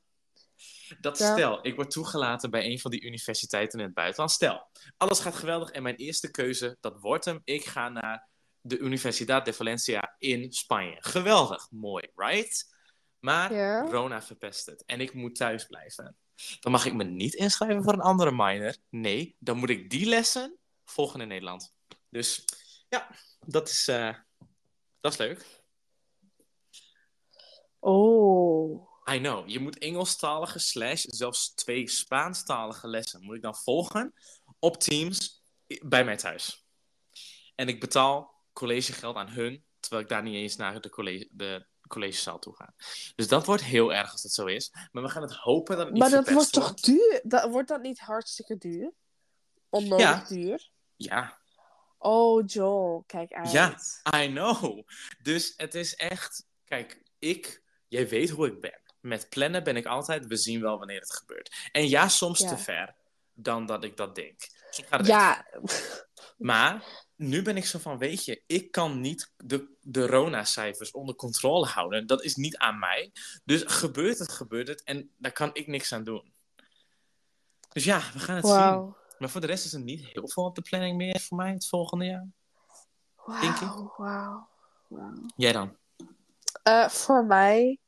dat 1.01 1.19
Ja. 1.19 1.33
stel, 1.33 1.59
ik 1.67 1.75
word 1.75 1.91
toegelaten 1.91 2.51
bij 2.51 2.65
een 2.65 2.79
van 2.81 2.91
die 2.91 3.03
universiteiten 3.03 3.79
in 3.79 3.85
het 3.85 3.95
buitenland. 3.95 4.31
Stel, 4.31 4.69
alles 4.97 5.21
gaat 5.21 5.35
geweldig 5.35 5.71
en 5.71 5.83
mijn 5.83 5.97
eerste 5.97 6.31
keuze, 6.31 6.77
dat 6.81 7.01
wordt 7.01 7.25
hem. 7.25 7.41
Ik 7.45 7.65
ga 7.65 7.89
naar 7.89 8.29
de 8.61 8.79
Universidad 8.79 9.45
de 9.45 9.53
Valencia 9.53 10.15
in 10.19 10.53
Spanje. 10.53 10.97
Geweldig, 11.01 11.71
mooi, 11.71 12.09
right? 12.15 12.75
Maar 13.19 13.55
Ja. 13.55 13.81
Rona 13.91 14.23
verpest 14.23 14.67
het 14.67 14.85
en 14.85 15.01
ik 15.01 15.15
moet 15.15 15.35
thuis 15.35 15.65
blijven. 15.65 16.17
Dan 16.61 16.73
mag 16.73 16.85
ik 16.85 16.95
me 16.95 17.05
niet 17.05 17.35
inschrijven 17.35 17.83
voor 17.83 17.93
een 17.93 18.01
andere 18.01 18.31
minor. 18.31 18.77
Nee, 18.89 19.37
dan 19.39 19.57
moet 19.57 19.71
ik 19.71 19.91
die 19.91 20.07
lessen 20.07 20.59
volgen 20.91 21.21
in 21.21 21.29
Nederland. 21.29 21.75
Dus 22.09 22.45
ja, 22.89 23.11
dat 23.47 23.69
is, 23.69 23.89
eh, 23.89 24.15
dat 25.01 25.13
is 25.13 25.19
leuk. 25.19 25.63
Oh. 27.79 28.89
I 29.11 29.19
know. 29.19 29.49
Je 29.49 29.59
moet 29.59 29.79
Engelstalige 29.79 30.59
slash 30.59 31.05
zelfs 31.05 31.55
twee 31.55 31.89
Spaanstalige 31.89 32.89
lessen 32.89 33.23
moet 33.23 33.37
ik 33.37 33.43
dan 33.43 33.57
volgen 33.57 34.15
op 34.59 34.77
Teams 34.77 35.43
bij 35.83 36.05
mij 36.05 36.17
thuis. 36.17 36.67
En 37.55 37.69
ik 37.69 37.81
betaal 37.81 38.45
collegegeld 38.53 39.17
aan 39.17 39.29
hun, 39.29 39.65
terwijl 39.81 40.03
ik 40.03 40.09
daar 40.09 40.23
niet 40.23 40.35
eens 40.35 40.57
naar 40.57 40.81
de, 40.81 40.91
college, 40.91 41.29
de 41.31 41.67
collegezaal 41.89 42.39
toe 42.39 42.57
ga. 42.57 42.75
Dus 43.15 43.29
dat 43.29 43.47
wordt 43.47 43.65
heel 43.65 43.95
erg 43.95 44.13
als 44.13 44.23
dat 44.23 44.33
zo 44.33 44.47
is. 44.47 44.71
Maar 44.93 45.03
we 45.03 45.09
gaan 45.09 45.23
het 45.23 45.37
hopen 45.37 45.77
dat 45.77 45.85
het 45.85 45.95
niet 45.95 46.03
Maar 46.03 46.11
dat 46.11 46.31
wordt 46.31 46.53
toch 46.53 46.75
duur? 46.75 47.21
Dat, 47.23 47.51
wordt 47.51 47.69
dat 47.69 47.83
niet 47.83 47.99
hartstikke 47.99 48.59
duur? 48.59 48.93
Onnodig 49.69 50.07
Ja. 50.07 50.25
duur? 50.29 50.71
Ja, 51.03 51.41
Oh, 52.03 52.43
Joel, 52.47 53.05
kijk 53.07 53.33
uit. 53.33 53.53
Ja. 53.53 53.79
I 54.17 54.27
know. 54.27 54.89
Dus 55.23 55.55
het 55.57 55.75
is 55.75 55.95
echt... 55.95 56.47
Kijk, 56.65 57.03
ik... 57.19 57.63
Jij 57.89 58.09
weet 58.09 58.31
hoe 58.31 58.47
ik 58.47 58.61
ben. 58.61 58.81
Met 59.01 59.29
plannen 59.29 59.65
ben 59.65 59.77
ik 59.77 59.87
altijd... 59.87 60.27
We 60.27 60.37
zien 60.37 60.61
wel 60.61 60.79
wanneer 60.79 61.01
het 61.01 61.13
gebeurt. 61.13 61.69
En 61.73 61.89
ja, 61.89 62.09
soms 62.09 62.41
Ja. 62.41 62.49
te 62.49 62.59
ver 62.59 62.95
dan 63.33 63.67
dat 63.67 63.85
ik 63.85 63.97
dat 63.97 64.15
denk. 64.15 64.41
Ja, 65.03 65.47
Maar 66.37 66.85
nu 67.17 67.43
ben 67.43 67.57
ik 67.57 67.67
zo 67.67 67.79
van, 67.79 67.99
weet 67.99 68.25
je, 68.25 68.43
ik 68.47 68.71
kan 68.71 69.01
niet 69.01 69.33
de, 69.37 69.77
de 69.81 70.07
Rona-cijfers 70.07 70.91
onder 70.91 71.15
controle 71.15 71.67
houden. 71.67 72.07
Dat 72.07 72.23
is 72.25 72.35
niet 72.35 72.57
aan 72.57 72.79
mij. 72.79 73.13
Dus 73.45 73.63
gebeurt 73.67 74.19
het, 74.19 74.33
gebeurt 74.33 74.69
het. 74.69 74.83
En 74.83 75.11
daar 75.17 75.33
kan 75.33 75.51
ik 75.53 75.67
niks 75.67 75.93
aan 75.93 76.05
doen. 76.05 76.33
Dus 77.73 77.85
ja, 77.85 78.03
we 78.13 78.19
gaan 78.19 78.37
het 78.37 78.47
zien. 78.47 78.99
Maar 79.21 79.31
voor 79.31 79.41
de 79.41 79.47
rest 79.47 79.65
is 79.65 79.73
er 79.73 79.81
niet 79.81 80.07
heel 80.07 80.29
veel 80.29 80.45
op 80.45 80.55
de 80.55 80.63
planning 80.63 80.97
meer 80.97 81.21
voor 81.21 81.37
mij 81.37 81.53
het 81.53 81.67
volgende 81.69 82.05
jaar. 82.05 82.29
Denk 83.41 83.55
ik. 83.55 83.61
Wauw, 83.61 83.95
wauw. 83.97 84.49
wauw. 84.89 85.13
Jij 85.37 85.53
dan? 85.53 85.77
Eh, 86.63 86.89
voor 86.89 87.25
mij, 87.25 87.79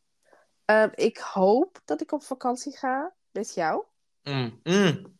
ehm, 0.64 0.88
ik 0.94 1.18
hoop 1.18 1.80
dat 1.84 2.00
ik 2.00 2.12
op 2.12 2.22
vakantie 2.22 2.76
ga 2.76 3.14
met 3.30 3.54
jou. 3.54 3.84
Mm, 4.22 4.60
mm. 4.62 5.18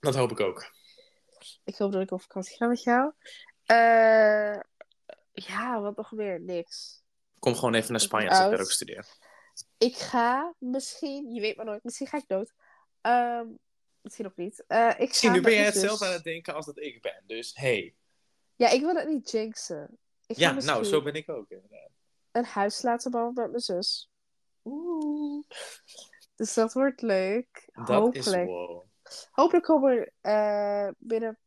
Dat 0.00 0.14
hoop 0.14 0.30
ik 0.30 0.40
ook. 0.40 0.72
Ik 1.64 1.76
hoop 1.76 1.92
dat 1.92 2.02
ik 2.02 2.10
op 2.10 2.20
vakantie 2.20 2.56
ga 2.56 2.66
met 2.66 2.82
jou. 2.82 3.12
Eh, 3.64 4.60
ja, 5.32 5.80
wat 5.80 5.96
nog 5.96 6.12
meer? 6.12 6.40
Niks. 6.40 7.02
Kom 7.38 7.54
gewoon 7.54 7.74
even 7.74 7.90
naar 7.90 8.00
Spanje 8.00 8.28
als 8.28 8.38
ik 8.38 8.50
daar 8.50 8.60
ook 8.60 8.70
studeer. 8.70 9.06
Ik 9.78 9.96
ga 9.96 10.54
misschien, 10.58 11.34
je 11.34 11.40
weet 11.40 11.56
maar 11.56 11.66
nooit, 11.66 11.84
misschien 11.84 12.06
ga 12.06 12.16
ik 12.16 12.28
dood. 12.28 12.52
Ehm, 13.00 13.46
misschien 14.02 14.24
nog 14.24 14.36
niet. 14.36 14.64
Eh, 14.66 14.94
ik 14.98 15.14
Zie, 15.14 15.30
nu 15.30 15.40
ben 15.40 15.52
jij 15.52 15.64
hetzelfde 15.64 15.96
zus- 15.96 16.06
aan 16.06 16.12
het 16.12 16.24
denken 16.24 16.54
als 16.54 16.66
dat 16.66 16.78
ik 16.78 17.02
ben. 17.02 17.22
Dus 17.26 17.54
hey. 17.54 17.94
Ja, 18.56 18.68
ik 18.68 18.80
wil 18.80 18.94
het 18.94 19.08
niet 19.08 19.30
jinxen. 19.30 19.98
Ik 20.26 20.36
Ja, 20.36 20.52
nou, 20.52 20.84
zo 20.84 21.02
ben 21.02 21.14
ik 21.14 21.28
ook 21.28 21.50
inderdaad. 21.50 21.90
een 22.32 22.44
huis 22.44 22.82
laten 22.82 23.10
bouwen 23.10 23.34
met 23.34 23.48
mijn 23.50 23.62
zus. 23.62 24.10
Oeh. 24.64 25.44
Dus 26.36 26.54
dat 26.54 26.72
wordt 26.72 27.02
leuk. 27.02 27.68
Dat 27.72 27.86
Hopelijk. 27.86 28.26
is 28.26 28.46
wow. 28.46 28.84
Hopelijk 29.30 29.64
komen 29.64 30.12
er 30.20 30.86
eh, 30.86 30.92
binnen 30.98 31.38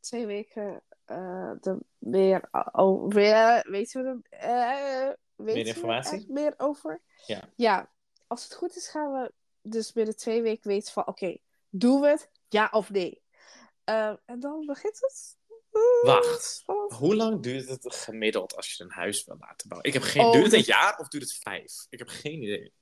twee 0.00 0.26
weken 0.26 0.82
eh, 1.04 1.52
de 1.60 1.78
meer, 1.98 2.48
oh, 2.72 3.12
weer, 3.12 3.66
weten 3.70 4.02
we 4.04 4.36
er, 4.36 5.08
eh, 5.08 5.14
weten 5.36 5.62
we 5.62 5.68
informatie? 5.68 6.18
er 6.26 6.32
meer 6.32 6.54
over? 6.56 7.02
Ja. 7.26 7.48
Ja, 7.56 7.90
als 8.26 8.44
het 8.44 8.54
goed 8.54 8.76
is 8.76 8.88
gaan 8.88 9.12
we 9.12 9.32
dus 9.62 9.92
binnen 9.92 10.16
twee 10.16 10.42
weken 10.42 10.68
weten 10.68 10.92
van 10.92 11.06
oké, 11.06 11.38
doen 11.70 12.00
we 12.00 12.08
het? 12.08 12.30
Ja 12.48 12.68
of 12.72 12.90
nee? 12.90 13.22
Eh, 13.84 14.12
en 14.24 14.40
dan 14.40 14.66
begint 14.66 15.00
het. 15.00 15.36
Wacht. 16.02 16.62
Hoe 16.88 17.16
lang 17.16 17.42
duurt 17.42 17.68
het 17.68 17.94
gemiddeld 17.94 18.56
als 18.56 18.72
je 18.76 18.84
een 18.84 18.90
huis 18.90 19.24
wil 19.24 19.36
laten 19.38 19.68
bouwen? 19.68 19.88
Ik 19.88 19.94
heb 19.94 20.02
geen... 20.02 20.24
Oh, 20.24 20.32
duurt 20.32 20.44
het 20.44 20.52
een 20.52 20.58
dat- 20.58 20.68
jaar 20.68 20.98
of 20.98 21.08
duurt 21.08 21.22
het 21.22 21.32
vijf? 21.32 21.86
Ik 21.88 21.98
heb 21.98 22.08
geen 22.08 22.42
idee. 22.42 22.72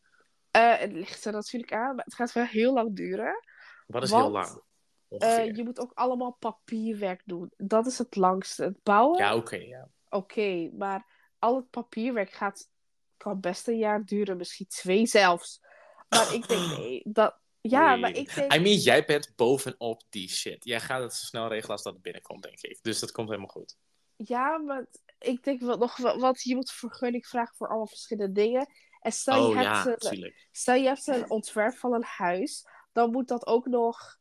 Eh, 0.51 0.77
het 0.79 0.93
ligt 0.93 1.25
er 1.25 1.33
natuurlijk 1.33 1.73
aan, 1.73 1.95
maar 1.95 2.05
het 2.05 2.15
gaat 2.15 2.33
wel 2.33 2.45
heel 2.45 2.73
lang 2.73 2.97
duren. 2.97 3.45
Wat 3.87 4.03
is 4.03 4.11
Want, 4.11 4.23
heel 4.23 4.33
lang? 4.33 4.63
Eh, 5.09 5.55
je 5.55 5.65
moet 5.65 5.79
ook 5.79 5.93
allemaal 5.95 6.33
papierwerk 6.33 7.23
doen. 7.25 7.53
Dat 7.57 7.87
is 7.87 7.99
het 7.99 8.17
langste. 8.17 8.63
Het 8.63 8.83
bouwen, 8.83 9.19
Ja, 9.19 9.35
oké, 9.37 9.57
ja. 9.57 9.89
oké, 10.09 10.71
maar 10.73 11.07
al 11.39 11.57
het 11.57 11.71
papierwerk 11.71 12.31
gaat, 12.31 12.69
kan 13.17 13.41
best 13.41 13.69
een 13.69 13.79
jaar 13.79 14.05
duren, 14.05 14.37
misschien 14.37 14.67
twee 14.67 15.07
zelfs. 15.07 15.61
Maar 16.09 16.35
ik 16.35 16.49
denk, 16.49 16.67
nee, 16.79 17.03
dat, 17.05 17.39
ja, 17.71 17.97
maar 17.97 18.11
ik 18.11 18.35
denk, 18.35 18.55
I 18.55 18.59
mean, 18.61 18.77
jij 18.77 19.05
bent 19.05 19.33
bovenop 19.37 20.03
die 20.09 20.29
shit. 20.29 20.65
Jij 20.65 20.81
gaat 20.81 21.03
het 21.03 21.15
zo 21.15 21.27
snel 21.27 21.49
regelen 21.49 21.71
als 21.71 21.83
dat 21.83 22.03
binnenkomt, 22.03 22.43
denk 22.43 22.61
ik. 22.61 22.79
Dus 22.83 23.01
dat 23.01 23.13
komt 23.13 23.29
helemaal 23.29 23.51
goed. 23.51 23.77
ja, 24.17 24.59
maar 24.59 24.87
ik 25.19 25.45
denk 25.45 25.61
wel 25.61 25.79
nog 25.79 25.97
wel, 25.97 26.19
want 26.19 26.43
je 26.43 26.55
moet 26.55 26.71
vergunning 26.73 27.27
vragen 27.27 27.57
voor 27.57 27.69
allemaal 27.69 27.87
verschillende 27.87 28.33
dingen. 28.33 28.69
En 29.01 29.13
stel 29.13 29.35
je 29.43 29.49
oh 29.49 29.55
hebt, 29.55 30.03
ja, 30.03 30.11
een, 30.11 30.35
stel 30.53 30.75
je 30.75 30.87
hebt 30.87 31.07
een 31.07 31.31
ontwerp 31.31 31.75
van 31.77 31.93
een 31.93 32.05
huis, 32.05 32.67
dan 32.93 33.11
moet 33.11 33.29
dat 33.29 33.47
ook 33.47 33.67
nog, 33.67 34.19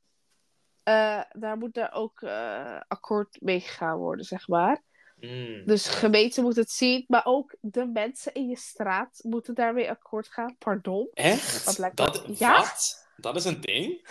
eh, 0.84 1.22
daar 1.32 1.58
moet 1.58 1.78
er 1.78 1.92
ook 1.92 2.22
eh, 2.22 2.80
akkoord 2.88 3.42
mee 3.42 3.60
gegaan 3.60 3.98
worden, 3.98 4.26
zeg 4.26 4.48
maar. 4.48 4.84
Mm. 5.16 5.66
Dus 5.66 5.88
gemeente 5.88 6.42
moet 6.42 6.56
het 6.56 6.72
zien, 6.72 7.04
maar 7.08 7.26
ook 7.26 7.56
de 7.62 7.86
mensen 7.86 8.34
in 8.34 8.48
je 8.48 8.58
straat 8.58 9.20
moeten 9.24 9.56
daarmee 9.56 9.90
akkoord 9.90 10.28
gaan. 10.28 10.56
Pardon. 10.58 11.10
Echt? 11.14 11.66
Dat 11.66 11.78
lijkt 11.78 11.98
Dat, 11.98 12.28
me- 12.28 12.36
Ja? 12.38 12.58
Wat? 12.58 13.05
Dat 13.16 13.36
is 13.36 13.46
een 13.46 13.62
ding? 13.62 14.08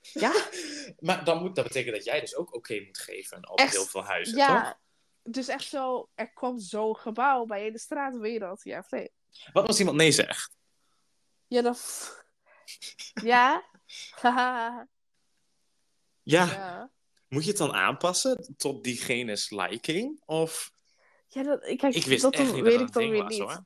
Ja, 0.00 0.32
Maar 1.06 1.24
dan 1.24 1.42
moet, 1.42 1.54
dat 1.54 1.64
betekent 1.64 1.94
dat 1.94 2.04
jij 2.04 2.20
dus 2.20 2.36
ook 2.36 2.54
oké 2.54 2.80
moet 2.80 2.98
geven 2.98 3.50
op 3.50 3.58
Echt? 3.58 3.72
heel 3.72 3.84
veel 3.84 4.04
huizen, 4.04 4.36
ja. 4.36 4.62
toch? 4.62 4.78
Dus 5.32 5.48
echt 5.48 5.68
zo, 5.68 6.08
er 6.14 6.32
kwam 6.32 6.58
zo'n 6.58 6.96
gebouw 6.96 7.44
bij 7.44 7.60
je 7.60 7.66
in 7.66 7.72
de 7.72 7.78
straat, 7.78 8.12
wil 8.12 8.30
je 8.30 8.38
dat? 8.38 8.60
Ja, 8.64 8.78
of 8.78 8.90
nee? 8.90 9.10
Wat 9.52 9.66
als 9.66 9.78
iemand 9.78 9.96
nee 9.96 10.12
zegt? 10.12 10.56
Ja, 11.46 11.62
dan... 11.62 11.76
Ja? 13.22 13.64
Ja, 16.22 16.44
ja. 16.44 16.90
moet 17.28 17.42
je 17.42 17.48
het 17.48 17.58
dan 17.58 17.72
aanpassen 17.72 18.54
tot 18.56 18.84
diegene's 18.84 19.50
liking? 19.50 20.22
Of... 20.24 20.72
Ja, 21.26 21.42
dat, 21.42 21.60
kijk, 21.60 21.94
Ik 21.94 22.04
wist 22.04 22.22
dat 22.22 22.34
echt 22.34 22.52
niet 22.52 22.62
weet 22.62 22.78
dat 22.78 22.88
ik 22.88 22.94
dan 22.94 23.10
weer 23.10 23.22
was, 23.22 23.30
niet. 23.32 23.40
hoor. 23.40 23.64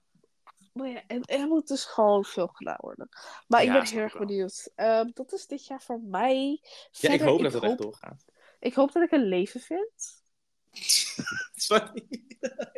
Maar 0.81 0.89
ja, 0.91 1.03
en 1.07 1.25
er 1.25 1.47
moet 1.47 1.69
dus 1.69 1.85
gewoon 1.85 2.25
veel 2.25 2.47
gedaan 2.47 2.79
worden. 2.81 3.09
Maar 3.47 3.63
ik 3.63 3.73
ben 3.73 3.87
heel 3.87 4.01
erg 4.01 4.19
benieuwd. 4.19 4.71
Ehm, 4.75 5.11
dat 5.15 5.33
is 5.33 5.47
dit 5.47 5.67
jaar 5.67 5.83
voor 5.83 6.01
mij. 6.01 6.59
Ja, 6.63 6.69
ik 6.69 6.91
Verder, 6.91 7.27
hoop 7.27 7.43
dat 7.43 7.53
het 7.53 7.63
echt 7.63 7.79
doorgaat. 7.79 8.25
Ik 8.61 8.75
hoop 8.75 8.93
dat 8.93 9.03
ik 9.03 9.11
een 9.11 9.29
leven 9.29 9.61
vind. 9.61 10.23
Sorry. 11.69 12.07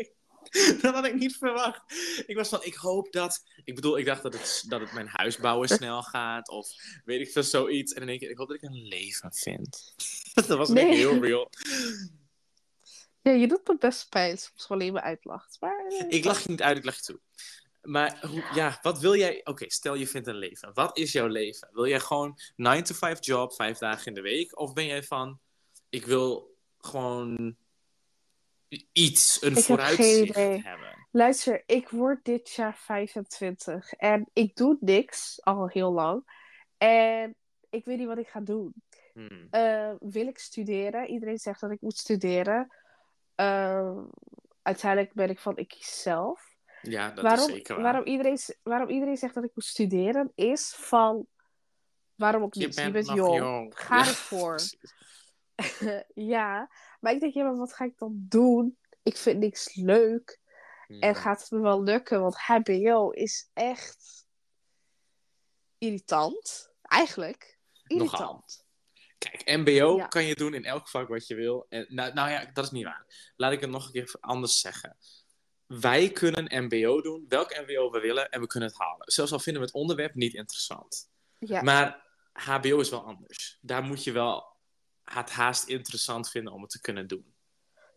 dat 0.83 0.95
had 0.95 1.05
ik 1.07 1.15
niet 1.15 1.37
verwacht. 1.37 1.83
Ik 2.27 2.37
was 2.37 2.49
van, 2.49 2.65
ik 2.65 2.75
hoop 2.75 3.13
dat... 3.13 3.43
Ik 3.65 3.75
bedoel, 3.75 3.99
ik 3.99 4.05
dacht 4.05 4.23
dat 4.23 4.33
het, 4.33 4.65
dat 4.69 4.81
het 4.81 4.93
mijn 4.93 5.09
huisbouwen 5.09 5.69
snel 5.79 6.03
gaat. 6.03 6.49
Of 6.49 6.69
weet 7.05 7.21
ik 7.21 7.33
veel, 7.33 7.43
zoiets. 7.43 7.93
En 7.93 7.99
dan 7.99 8.09
denk 8.09 8.21
ik, 8.21 8.31
ik 8.31 8.37
hoop 8.37 8.49
dat 8.49 8.57
ik 8.57 8.63
een 8.63 8.87
leven 8.87 9.33
vind. 9.33 9.95
dat 10.35 10.47
was 10.47 10.69
Nee. 10.69 10.85
niet 10.85 10.97
heel 10.97 11.19
real. 11.19 11.51
Ja, 13.23 13.31
je 13.33 13.49
doet 13.49 13.69
me 13.69 13.77
best 13.79 14.09
pijn 14.09 14.39
soms 14.39 14.69
alleen 14.69 14.93
maar 14.93 15.03
uitlacht. 15.03 15.57
Maar, 15.61 15.87
eh, 15.87 16.05
Ik 16.09 16.25
lach 16.25 16.43
je 16.43 16.49
niet 16.49 16.63
uit, 16.63 16.77
ik 16.77 16.85
lach 16.85 16.97
je 16.97 17.03
toe. 17.03 17.21
Maar 17.83 18.19
hoe, 18.27 18.45
ja, 18.55 18.79
wat 18.83 19.01
wil 19.01 19.17
jij... 19.17 19.41
Oké, 19.45 19.71
stel 19.71 19.95
je 19.95 20.07
vindt 20.07 20.27
een 20.27 20.37
leven. 20.37 20.71
Wat 20.75 20.99
is 20.99 21.13
jouw 21.13 21.27
leven? 21.27 21.69
Wil 21.73 21.87
jij 21.87 22.01
gewoon 22.01 22.39
9 22.57 22.85
to 22.85 22.95
5 22.95 23.25
job, 23.25 23.55
vijf 23.55 23.79
dagen 23.79 24.07
in 24.07 24.15
de 24.15 24.21
week? 24.21 24.59
Of 24.59 24.73
ben 24.73 24.87
jij 24.87 25.03
van, 25.03 25.41
ik 25.89 26.07
wil 26.07 26.57
gewoon 26.79 27.57
iets, 28.93 29.43
een 29.43 29.57
vooruitzicht 29.57 30.35
hebben? 30.35 31.07
Luister, 31.11 31.63
ik 31.67 31.89
word 31.89 32.25
dit 32.25 32.51
jaar 32.51 32.77
25 32.77 33.93
en 33.93 34.31
ik 34.33 34.57
doe 34.57 34.77
niks 34.81 35.43
al 35.43 35.69
heel 35.69 35.93
lang. 35.93 36.41
En 36.79 37.37
ik 37.71 37.85
weet 37.85 37.99
niet 37.99 38.07
wat 38.07 38.19
ik 38.19 38.29
ga 38.29 38.41
doen. 38.41 38.75
Hmm. 39.13 39.47
Eh, 39.51 39.93
wil 40.01 40.27
ik 40.27 40.39
studeren? 40.39 41.09
Iedereen 41.09 41.39
zegt 41.39 41.61
dat 41.61 41.71
ik 41.71 41.81
moet 41.81 41.99
studeren. 41.99 42.75
Eh, 43.35 43.99
uiteindelijk 44.63 45.15
ben 45.15 45.31
ik 45.31 45.39
van, 45.39 45.57
ik 45.57 45.69
kies 45.69 46.03
zelf. 46.03 46.52
Ja, 46.83 47.11
dat 47.11 47.25
waarom, 47.25 47.49
is 47.49 47.55
zeker 47.55 47.75
waar. 47.75 47.85
waarom, 47.85 48.05
iedereen, 48.05 48.39
waarom 48.63 48.89
iedereen 48.89 49.17
zegt 49.17 49.35
dat 49.35 49.45
ik 49.45 49.51
moet 49.55 49.65
studeren, 49.65 50.33
is 50.35 50.75
van... 50.77 51.27
Waarom 52.15 52.43
ook 52.43 52.55
niet? 52.55 52.75
Je 52.75 52.91
bent, 52.91 53.07
jong. 53.07 53.79
Ga 53.79 53.97
Ja, 53.99 54.07
ervoor. 54.07 54.61
ja, 56.15 56.71
maar 57.01 57.13
ik 57.13 57.21
denk, 57.21 57.35
ja, 57.35 57.43
maar 57.45 57.57
wat 57.57 57.75
ga 57.75 57.85
ik 57.85 57.99
dan 57.99 58.15
doen? 58.29 58.79
Ik 59.03 59.17
vind 59.17 59.39
niks 59.39 59.75
leuk. 59.75 60.41
En 60.89 61.13
Hmm. 61.13 61.15
gaat 61.23 61.41
het 61.41 61.51
me 61.51 61.59
wel 61.61 61.83
lukken? 61.83 62.21
Want 62.21 62.37
HBO 62.37 63.11
is 63.11 63.51
echt 63.53 64.27
irritant. 65.79 66.73
Eigenlijk. 66.83 67.59
Irritant. 67.87 68.21
Nogal. 68.21 68.45
Kijk, 69.19 69.43
MBO 69.59 69.97
Ja. 69.97 70.07
kan 70.07 70.25
je 70.25 70.35
doen 70.35 70.55
in 70.55 70.65
elk 70.65 70.89
vak 70.89 71.09
wat 71.09 71.27
je 71.27 71.35
wil. 71.35 71.67
En, 71.69 71.87
nou, 71.89 72.13
nou 72.13 72.31
ja, 72.31 72.51
dat 72.53 72.65
is 72.65 72.71
niet 72.71 72.85
waar. 72.85 73.33
Laat 73.37 73.53
ik 73.53 73.61
het 73.61 73.71
nog 73.71 73.87
een 73.87 73.93
keer 73.93 74.15
anders 74.21 74.61
zeggen. 74.61 74.97
Wij 75.81 76.11
kunnen 76.11 76.65
MBO 76.65 77.01
doen, 77.01 77.25
welk 77.29 77.51
MBO 77.67 77.91
we 77.91 78.01
willen, 78.01 78.31
en 78.31 78.41
we 78.41 78.47
kunnen 78.47 78.69
het 78.69 78.79
halen. 78.79 79.13
Zelfs 79.13 79.33
al 79.33 79.39
vinden 79.39 79.63
we 79.63 79.67
het 79.69 79.77
onderwerp 79.77 80.15
niet 80.15 80.35
interessant. 80.35 81.11
Ja. 81.39 81.63
Maar 81.63 82.07
HBO 82.33 82.81
is 82.81 82.91
wel 82.91 83.05
anders. 83.05 83.59
Daar 83.61 83.83
moet 83.83 84.05
je 84.05 84.13
wel 84.13 84.57
het 85.05 85.31
haast 85.31 85.69
interessant 85.69 86.31
vinden 86.31 86.53
om 86.53 86.61
het 86.63 86.71
te 86.71 86.81
kunnen 86.81 87.07
doen. 87.07 87.35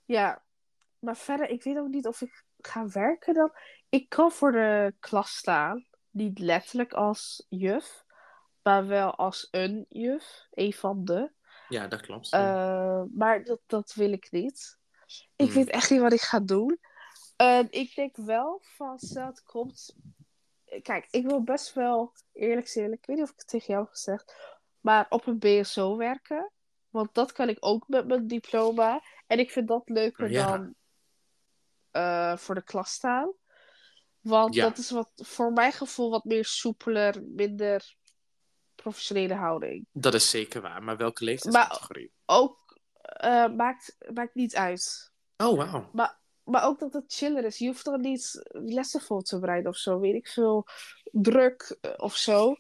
ja. 0.06 0.44
Maar 1.00 1.18
verder, 1.18 1.50
ik 1.50 1.64
weet 1.64 1.78
ook 1.78 1.88
niet 1.88 2.08
of 2.08 2.22
ik 2.22 2.44
ga 2.58 2.88
werken 2.88 3.34
dan. 3.34 3.52
Ik 3.90 4.10
kan 4.10 4.32
voor 4.32 4.52
de 4.52 4.94
klas 5.00 5.36
staan. 5.36 5.86
Niet 6.10 6.40
letterlijk 6.40 6.94
als 6.94 7.46
juf. 7.50 8.04
Maar 8.64 8.88
wel 8.88 9.16
als 9.16 9.48
een 9.52 9.86
juf. 9.90 10.48
Een 10.52 10.74
van 10.74 11.06
de. 11.06 11.32
Ja, 11.70 11.88
dat 11.88 12.02
klopt. 12.02 12.32
Eh, 12.32 13.02
maar 13.14 13.44
dat, 13.44 13.60
dat 13.66 13.94
wil 13.94 14.12
ik 14.12 14.32
niet. 14.32 14.78
Ik 15.36 15.46
Hmm. 15.46 15.54
weet 15.56 15.70
echt 15.70 15.90
niet 15.90 16.00
wat 16.02 16.14
ik 16.14 16.22
ga 16.22 16.40
doen. 16.40 16.80
Eh, 17.36 17.60
ik 17.70 17.96
denk 17.96 18.16
wel 18.16 18.60
van, 18.62 19.00
stel 19.00 19.26
het 19.26 19.44
komt... 19.44 19.96
Kijk, 20.82 21.08
ik 21.12 21.26
wil 21.28 21.44
best 21.44 21.74
wel, 21.74 22.14
eerlijk 22.34 22.68
zijn, 22.68 22.92
ik 22.92 23.06
weet 23.06 23.16
niet 23.16 23.26
of 23.26 23.32
ik 23.32 23.38
het 23.40 23.48
tegen 23.48 23.68
jou 23.68 23.84
heb 23.84 23.92
gezegd, 23.94 24.36
maar 24.80 25.06
op 25.10 25.28
een 25.28 25.40
BSO 25.40 25.98
werken. 25.98 26.52
Want 26.90 27.14
dat 27.14 27.32
kan 27.32 27.50
ik 27.50 27.58
ook 27.60 27.88
met 27.88 28.08
mijn 28.08 28.28
diploma. 28.28 29.02
En 29.28 29.40
ik 29.40 29.52
vind 29.52 29.68
dat 29.68 29.90
leuker 29.90 30.32
Ja. 30.32 30.52
dan 30.58 30.76
eh, 31.92 32.38
voor 32.38 32.56
de 32.56 32.64
klas 32.64 32.92
staan. 32.92 33.32
Want 34.20 34.54
Ja. 34.56 34.64
dat 34.64 34.78
is 34.78 34.90
wat, 34.92 35.10
voor 35.16 35.52
mijn 35.54 35.72
gevoel 35.72 36.10
wat 36.10 36.24
meer 36.24 36.46
soepeler, 36.46 37.24
minder 37.24 37.96
professionele 38.76 39.34
houding. 39.34 39.86
Dat 39.92 40.14
is 40.14 40.30
zeker 40.30 40.62
waar. 40.62 40.84
Maar 40.84 40.98
welke 40.98 41.24
leeftijdscategorie? 41.24 42.12
Ook 42.26 42.80
eh, 43.02 43.48
maakt, 43.48 43.96
maakt 44.14 44.36
niet 44.36 44.56
uit. 44.56 45.12
Oh, 45.38 45.58
wauw. 45.58 45.90
Maar 45.94 46.20
ook 46.46 46.80
dat 46.80 46.94
het 46.94 47.04
chiller 47.08 47.44
is. 47.44 47.58
Je 47.58 47.68
hoeft 47.68 47.88
er 47.88 48.00
niet 48.00 48.44
lessen 48.52 49.02
voor 49.02 49.22
te 49.22 49.40
bereiden 49.40 49.72
of 49.72 49.78
zo. 49.78 50.00
Weet 50.00 50.16
ik 50.16 50.28
veel. 50.28 50.66
Druk 51.12 51.78
eh, 51.82 51.92
of 51.98 52.16
zo. 52.16 52.56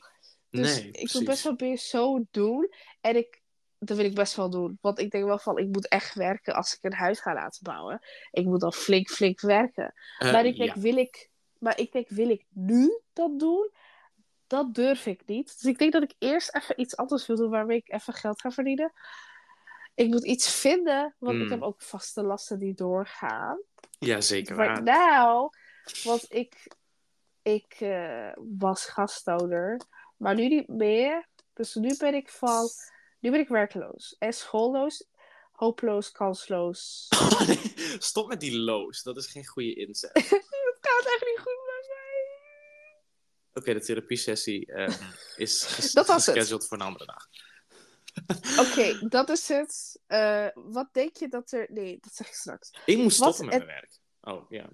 Dus 0.49 0.81
nee, 0.81 0.91
ik 0.91 1.11
wil 1.11 1.23
best 1.23 1.43
wel 1.43 1.55
BSO 1.55 2.25
doen. 2.31 2.73
En 3.01 3.15
ik, 3.15 3.41
dat 3.79 3.97
wil 3.97 4.05
ik 4.05 4.15
best 4.15 4.36
wel 4.36 4.49
doen. 4.49 4.77
Want 4.81 4.99
ik 4.99 5.11
denk 5.11 5.25
wel 5.25 5.39
van, 5.39 5.57
ik 5.57 5.67
moet 5.67 5.88
echt 5.88 6.15
werken 6.15 6.55
als 6.55 6.73
ik 6.73 6.83
een 6.83 6.93
huis 6.93 7.19
ga 7.19 7.33
laten 7.33 7.63
bouwen. 7.63 8.01
Ik 8.31 8.45
moet 8.45 8.59
dan 8.59 8.73
flink, 8.73 9.09
flink 9.09 9.41
werken. 9.41 9.93
Eh, 10.17 10.31
maar 10.31 10.45
ik 10.45 10.57
denk, 10.57 10.75
ja. 10.75 10.81
wil 10.81 10.97
ik, 10.97 11.29
maar 11.57 11.79
ik 11.79 11.91
denk, 11.91 12.09
wil 12.09 12.29
ik 12.29 12.45
nu 12.49 12.99
dat 13.13 13.39
doen? 13.39 13.71
Dat 14.47 14.73
durf 14.73 15.05
ik 15.05 15.21
niet. 15.25 15.53
Dus 15.61 15.71
ik 15.71 15.77
denk 15.77 15.91
dat 15.91 16.03
ik 16.03 16.13
eerst 16.19 16.55
even 16.55 16.81
iets 16.81 16.97
anders 16.97 17.25
wil 17.25 17.36
doen 17.36 17.49
waarmee 17.49 17.77
ik 17.77 17.91
even 17.91 18.13
geld 18.13 18.41
ga 18.41 18.51
verdienen. 18.51 18.93
Ik 19.95 20.07
moet 20.07 20.25
iets 20.25 20.55
vinden, 20.59 21.15
want 21.19 21.35
ik 21.35 21.41
Hmm. 21.41 21.51
heb 21.51 21.61
ook 21.61 21.81
vaste 21.81 22.21
lasten 22.23 22.59
die 22.59 22.73
doorgaan. 22.73 23.59
ja, 23.99 24.21
zeker 24.21 24.55
Right 24.55 24.79
waar. 24.83 24.97
now, 25.19 25.51
want 26.03 26.25
ik, 26.33 26.67
ik 27.41 27.75
eh, 27.79 28.31
was 28.57 28.85
gasthouder, 28.85 29.81
maar 30.17 30.35
nu 30.35 30.47
niet 30.47 30.67
meer. 30.67 31.27
Dus 31.53 31.75
nu 31.75 31.97
ben 31.97 32.13
ik 32.13 32.29
van, 32.29 32.67
nu 33.19 33.31
ben 33.31 33.39
ik 33.39 33.47
werkloos 33.47 34.15
en 34.19 34.33
schoolloos, 34.33 35.07
hopeloos, 35.51 36.11
kansloos. 36.11 37.07
Stop 37.99 38.27
met 38.27 38.39
die 38.39 38.57
loos. 38.57 39.03
Dat 39.03 39.17
is 39.17 39.25
geen 39.27 39.45
goede 39.47 39.73
inzet. 39.73 40.13
Het 40.13 40.91
gaat 40.93 41.05
echt 41.05 41.25
niet 41.25 41.39
goed 41.39 41.61
met 41.65 41.87
mij. 41.87 42.23
Oké, 43.53 43.73
de 43.73 43.85
therapiesessie 43.85 44.65
eh, 44.73 44.93
is 45.45 45.63
ges- 45.63 45.91
Dat 45.91 46.07
was 46.07 46.25
voor 46.25 46.77
een 46.77 46.81
andere 46.81 47.05
dag. 47.05 47.27
Oké, 48.68 49.07
dat 49.07 49.30
is 49.30 49.47
het. 49.47 50.01
Eh, 50.07 50.47
wat 50.53 50.88
denk 50.91 51.18
je 51.18 51.28
dat 51.28 51.51
er... 51.51 51.68
Nee, 51.70 51.97
dat 52.01 52.13
zeg 52.16 52.28
ik 52.28 52.34
straks. 52.34 52.72
Ik 52.86 52.97
moest 52.97 53.18
Wat 53.18 53.36
stoppen 53.36 53.45
met 53.45 53.53
het- 53.53 53.66
mijn 53.66 53.80
werk. 53.82 53.99
Oh, 54.22 54.49
ja. 54.51 54.70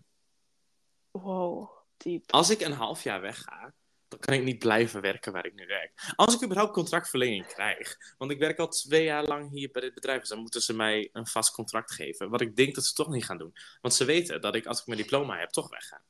Wow, 1.12 1.70
diep. 1.98 2.32
Als 2.32 2.50
ik 2.50 2.62
een 2.62 2.72
half 2.72 3.04
jaar 3.04 3.22
wegga, 3.22 3.74
dan 4.08 4.20
kan 4.20 4.34
ik 4.34 4.44
niet 4.44 4.60
blijven 4.60 5.02
werken 5.02 5.32
waar 5.32 5.46
ik 5.46 5.54
nu 5.54 5.66
werk. 5.66 6.14
Als 6.16 6.36
ik 6.36 6.44
überhaupt 6.44 6.74
contractverlenging 6.74 7.48
krijg. 7.48 7.98
Want 8.18 8.32
ik 8.32 8.40
werk 8.40 8.60
al 8.60 8.68
twee 8.68 9.04
jaar 9.04 9.24
lang 9.24 9.50
hier 9.52 9.70
bij 9.72 9.82
dit 9.82 9.94
bedrijf. 9.94 10.20
Dus 10.20 10.30
dan 10.30 10.40
moeten 10.40 10.62
ze 10.62 10.74
mij 10.74 11.10
een 11.14 11.28
vast 11.28 11.52
contract 11.52 11.92
geven. 11.92 12.30
Wat 12.30 12.42
ik 12.42 12.56
denk 12.56 12.76
dat 12.76 12.86
ze 12.86 12.94
toch 12.94 13.10
niet 13.10 13.26
gaan 13.26 13.38
doen. 13.38 13.54
Want 13.82 13.94
ze 13.94 14.06
weten 14.06 14.42
dat 14.42 14.56
ik, 14.56 14.66
als 14.66 14.80
ik 14.80 14.86
mijn 14.88 15.00
diploma 15.00 15.38
heb, 15.38 15.50
toch 15.50 15.70
wegga. 15.70 16.02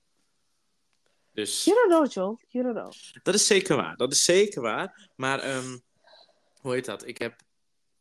Dus... 1.32 1.64
You 1.64 1.76
don't 1.78 1.90
know, 1.92 2.12
Joel. 2.14 2.40
You 2.48 2.64
don't 2.64 2.78
know. 2.78 3.24
Dat 3.24 3.34
is 3.34 3.48
zeker 3.48 3.76
waar. 3.76 3.96
Dat 3.98 4.12
is 4.12 4.24
zeker 4.24 4.62
waar. 4.62 5.10
Maar 5.16 5.40
ehm, 5.40 5.78
hoe 6.62 6.74
heet 6.74 6.86
dat? 6.86 7.08
Ik 7.08 7.18
heb 7.18 7.42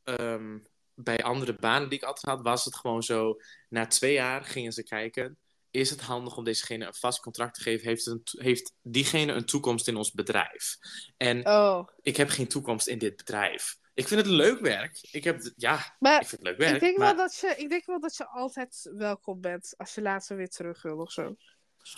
ehm, 0.04 0.58
bij 0.94 1.22
andere 1.22 1.54
banen 1.54 1.88
die 1.88 1.98
ik 1.98 2.04
altijd 2.04 2.34
had, 2.34 2.44
was 2.44 2.64
het 2.64 2.76
gewoon 2.76 3.02
zo. 3.02 3.36
Na 3.68 3.86
twee 3.86 4.12
jaar 4.12 4.44
gingen 4.44 4.72
ze 4.72 4.82
kijken. 4.82 5.38
Is 5.70 5.90
het 5.90 6.00
handig 6.00 6.36
om 6.36 6.44
dezegene 6.44 6.86
een 6.86 6.94
vast 6.94 7.20
contract 7.20 7.54
te 7.54 7.62
geven? 7.62 7.88
Heeft, 7.88 8.06
een 8.06 8.22
heeft 8.24 8.74
diegene 8.82 9.32
een 9.32 9.44
toekomst 9.44 9.88
in 9.88 9.96
ons 9.96 10.12
bedrijf? 10.12 10.76
En 11.16 11.46
Oh, 11.46 11.88
ik 12.02 12.16
heb 12.16 12.28
geen 12.28 12.48
toekomst 12.48 12.86
in 12.86 12.98
dit 12.98 13.16
bedrijf. 13.16 13.78
Ik 13.94 14.08
vind 14.08 14.20
het 14.20 14.30
leuk 14.30 14.60
werk. 14.60 14.98
Ik 15.10 15.24
heb, 15.24 15.52
ja, 15.56 15.96
maar 15.98 16.20
ik 16.20 16.28
vind 16.28 16.42
het 16.42 16.50
leuk 16.50 16.58
werk. 16.58 16.74
ik 16.74 16.80
denk, 16.80 16.98
maar... 16.98 17.16
wel 17.16 17.26
dat 17.26 17.36
je, 17.36 17.54
ik 17.56 17.68
denk 17.68 17.86
wel 17.86 18.00
dat 18.00 18.16
je 18.16 18.26
altijd 18.26 18.90
welkom 18.94 19.40
bent 19.40 19.74
als 19.76 19.94
je 19.94 20.02
later 20.02 20.36
weer 20.36 20.48
terug 20.48 20.82
wil 20.82 20.98
of 20.98 21.12
zo. 21.12 21.36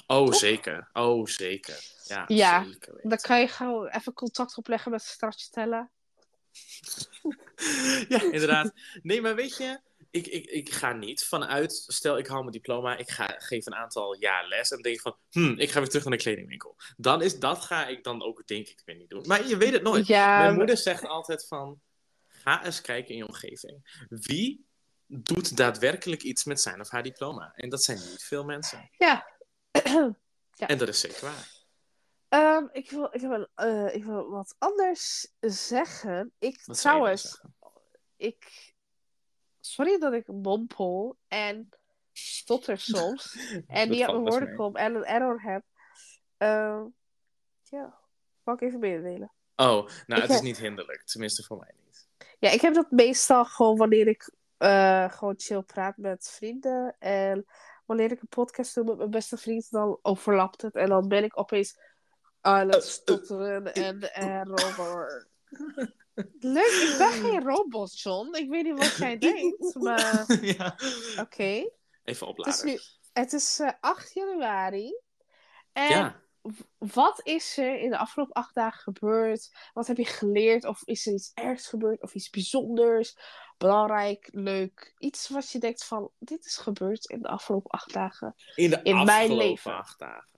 Oh, 0.06 0.26
Toch? 0.26 0.34
zeker. 0.34 0.90
Oh, 0.92 1.26
zeker. 1.26 1.78
Ja, 2.04 2.24
Ja, 2.26 2.64
zeker. 2.64 3.00
Dan 3.02 3.18
kan 3.18 3.40
je 3.40 3.48
gewoon 3.48 3.88
even 3.88 4.12
contact 4.12 4.56
opleggen 4.56 4.90
met 4.90 5.02
stracciatella. 5.02 5.90
ja, 8.08 8.22
inderdaad. 8.22 8.72
Nee, 9.02 9.20
maar 9.20 9.34
weet 9.34 9.56
je, 9.56 9.80
ik, 10.10 10.26
ik, 10.26 10.46
ik 10.46 10.72
ga 10.72 10.92
niet 10.92 11.24
vanuit, 11.24 11.84
stel 11.86 12.18
ik 12.18 12.26
haal 12.26 12.40
mijn 12.40 12.52
diploma, 12.52 12.96
ik 12.96 13.10
ga, 13.10 13.34
geef 13.38 13.66
een 13.66 13.74
aantal 13.74 14.16
jaar 14.20 14.48
les 14.48 14.70
en 14.70 14.82
denk 14.82 15.00
van, 15.00 15.16
hm, 15.30 15.58
ik 15.58 15.70
ga 15.70 15.78
weer 15.78 15.88
terug 15.88 16.04
naar 16.04 16.16
de 16.16 16.22
kledingwinkel. 16.22 16.76
Dan 16.96 17.22
is, 17.22 17.38
dat 17.38 17.60
ga 17.60 17.86
ik 17.86 18.04
dan 18.04 18.22
ook, 18.22 18.46
denk 18.46 18.68
ik, 18.68 18.82
weer 18.84 18.96
niet 18.96 19.08
doen. 19.10 19.26
Maar 19.26 19.46
je 19.46 19.56
weet 19.56 19.72
het 19.72 19.82
nooit. 19.82 20.06
Ja, 20.06 20.38
Mijn 20.38 20.54
moeder 20.54 20.76
zegt 20.76 21.06
altijd 21.06 21.46
van, 21.46 21.80
ga 22.28 22.64
eens 22.64 22.80
kijken 22.80 23.10
in 23.10 23.16
je 23.16 23.26
omgeving. 23.26 24.06
Wie 24.08 24.66
doet 25.06 25.56
daadwerkelijk 25.56 26.22
iets 26.22 26.44
met 26.44 26.60
zijn 26.60 26.80
of 26.80 26.90
haar 26.90 27.02
diploma? 27.02 27.52
En 27.54 27.68
dat 27.68 27.82
zijn 27.82 27.98
niet 27.98 28.24
veel 28.24 28.44
mensen. 28.44 28.90
ja. 28.92 29.30
Ja. 30.54 30.68
En 30.68 30.78
dat 30.78 30.88
is 30.88 31.00
zeker 31.00 31.20
waar. 31.20 31.48
Ehm, 32.32 32.66
ik, 32.72 32.90
wil, 32.90 33.08
ik, 33.10 33.20
wil, 33.20 33.46
eh, 33.54 33.94
ik 33.94 34.04
wil 34.04 34.30
wat 34.30 34.54
anders 34.58 35.32
zeggen. 35.40 36.32
Ik 36.38 36.62
Wat 36.64 36.80
trouwens, 36.80 37.22
zeggen? 37.22 37.54
ik. 38.16 38.74
Sorry 39.60 39.98
dat 39.98 40.12
ik 40.12 40.26
mompel 40.26 41.16
en 41.28 41.68
stotter 42.12 42.78
soms. 42.94 43.36
en 43.66 43.88
niet 43.88 44.04
valt 44.04 44.22
mijn 44.22 44.30
woorden 44.30 44.56
kom 44.56 44.76
en 44.76 44.94
een 44.94 45.04
error 45.04 45.42
heb. 45.42 45.64
Ehm, 46.36 46.84
ja, 47.62 47.98
mag 48.42 48.54
ik 48.54 48.60
even 48.60 48.80
mededelen? 48.80 49.32
Oh, 49.56 49.88
nou, 50.06 50.22
Ik 50.22 50.28
het 50.28 50.30
is 50.30 50.40
niet 50.40 50.58
hinderlijk. 50.58 51.02
Tenminste, 51.04 51.42
voor 51.42 51.58
mij 51.58 51.74
niet. 51.84 52.08
Ja, 52.38 52.50
ik 52.50 52.60
heb 52.60 52.74
dat 52.74 52.90
meestal 52.90 53.44
gewoon 53.44 53.76
wanneer 53.76 54.06
ik 54.06 54.32
eh, 54.56 55.10
gewoon 55.12 55.34
chill 55.36 55.62
praat 55.62 55.96
met 55.96 56.30
vrienden. 56.30 56.96
En 56.98 57.46
wanneer 57.84 58.10
ik 58.12 58.20
een 58.20 58.28
podcast 58.28 58.74
doe 58.74 58.84
met 58.84 58.96
mijn 58.96 59.10
beste 59.10 59.36
vriend, 59.36 59.70
dan 59.70 59.98
overlapt 60.02 60.62
het. 60.62 60.74
En 60.74 60.88
dan 60.88 61.08
ben 61.08 61.24
ik 61.24 61.38
opeens 61.38 61.78
aan 62.42 62.68
het 62.68 62.84
stotteren 62.84 63.74
en, 63.74 64.14
en 64.14 64.46
robot. 64.46 65.26
Leuk, 66.40 66.88
ik 66.90 66.94
ben 66.98 67.12
geen 67.12 67.42
robot, 67.42 68.00
John. 68.00 68.34
Ik 68.34 68.48
weet 68.50 68.64
niet 68.64 68.78
wat 68.78 68.96
jij 68.96 69.18
denkt, 69.28 69.74
maar 69.74 70.24
ja. 70.56 70.76
oké. 71.20 71.42
Even 71.42 71.68
Het 72.04 72.08
is 72.08 72.22
opladen. 72.22 72.66
nu, 72.66 72.78
het 73.12 73.32
is 73.32 73.58
eh, 73.60 73.70
8 73.80 74.12
januari. 74.14 74.94
En 75.72 75.88
Ja. 75.88 76.20
wat 76.78 77.20
is 77.26 77.56
er 77.58 77.78
in 77.80 77.90
de 77.90 77.98
afgelopen 77.98 78.34
acht 78.34 78.54
dagen 78.54 78.80
gebeurd? 78.82 79.50
Wat 79.72 79.86
heb 79.86 79.96
je 79.96 80.04
geleerd? 80.04 80.64
Of 80.64 80.82
is 80.84 81.06
er 81.06 81.12
iets 81.12 81.30
ergs 81.34 81.66
gebeurd? 81.68 82.02
Of 82.02 82.14
iets 82.14 82.30
bijzonders? 82.30 83.16
Belangrijk, 83.58 84.28
leuk. 84.32 84.94
Iets 84.98 85.28
wat 85.28 85.50
je 85.50 85.58
denkt 85.58 85.84
van, 85.84 86.10
dit 86.18 86.44
is 86.44 86.56
gebeurd 86.56 87.04
in 87.04 87.22
de 87.22 87.28
afgelopen 87.28 87.70
acht 87.70 87.92
dagen. 87.92 88.34
In 88.54 88.70
de 88.70 88.80
in 88.82 88.94
mijn 88.94 89.08
afgelopen 89.08 89.36
leven. 89.46 89.74
acht 89.76 89.98
dagen. 89.98 90.31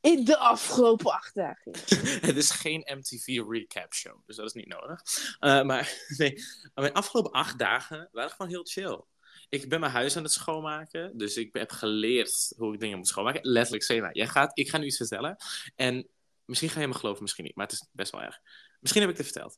In 0.00 0.24
de 0.24 0.36
afgelopen 0.36 1.12
acht 1.12 1.34
dagen. 1.34 1.72
Het 2.28 2.36
is 2.36 2.50
geen 2.50 2.90
MTV 2.96 3.42
recap 3.48 3.94
show, 3.94 4.20
dus 4.26 4.36
dat 4.36 4.46
is 4.46 4.52
niet 4.52 4.68
nodig. 4.68 5.02
Eh, 5.38 5.62
maar 5.62 5.94
nee, 6.18 6.42
mijn 6.74 6.92
afgelopen 6.92 7.32
acht 7.32 7.58
dagen 7.58 8.08
waren 8.12 8.30
gewoon 8.30 8.48
heel 8.48 8.64
chill. 8.64 9.04
Ik 9.48 9.68
ben 9.68 9.80
mijn 9.80 9.92
huis 9.92 10.16
aan 10.16 10.22
het 10.22 10.32
schoonmaken, 10.32 11.18
dus 11.18 11.36
ik 11.36 11.56
heb 11.56 11.70
geleerd 11.70 12.52
hoe 12.56 12.74
ik 12.74 12.80
dingen 12.80 12.98
moet 12.98 13.08
schoonmaken. 13.08 13.40
Letterlijk, 13.42 13.84
Sena, 13.84 14.12
jij 14.12 14.26
gaat, 14.26 14.58
ik 14.58 14.68
ga 14.68 14.78
nu 14.78 14.86
iets 14.86 14.96
vertellen. 14.96 15.36
En 15.76 16.08
misschien 16.44 16.68
ga 16.70 16.80
je 16.80 16.88
me 16.88 16.94
geloven, 16.94 17.22
misschien 17.22 17.44
niet, 17.44 17.56
maar 17.56 17.66
het 17.66 17.74
is 17.74 17.88
best 17.92 18.12
wel 18.12 18.22
erg. 18.22 18.38
Misschien 18.80 19.02
heb 19.02 19.10
ik 19.10 19.16
het 19.16 19.26
verteld. 19.26 19.56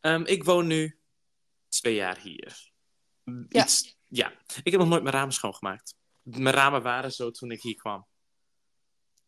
Ehm, 0.00 0.22
ik 0.24 0.44
woon 0.44 0.66
nu 0.66 0.98
twee 1.68 1.94
jaar 1.94 2.18
hier. 2.18 2.70
Ja. 3.48 3.66
Ja. 4.04 4.32
Ik 4.62 4.72
heb 4.72 4.80
nog 4.80 4.88
nooit 4.88 5.02
mijn 5.02 5.14
ramen 5.14 5.34
schoongemaakt. 5.34 5.94
Mijn 6.22 6.54
ramen 6.54 6.82
waren 6.82 7.12
zo 7.12 7.30
toen 7.30 7.50
ik 7.50 7.62
hier 7.62 7.74
kwam. 7.74 8.06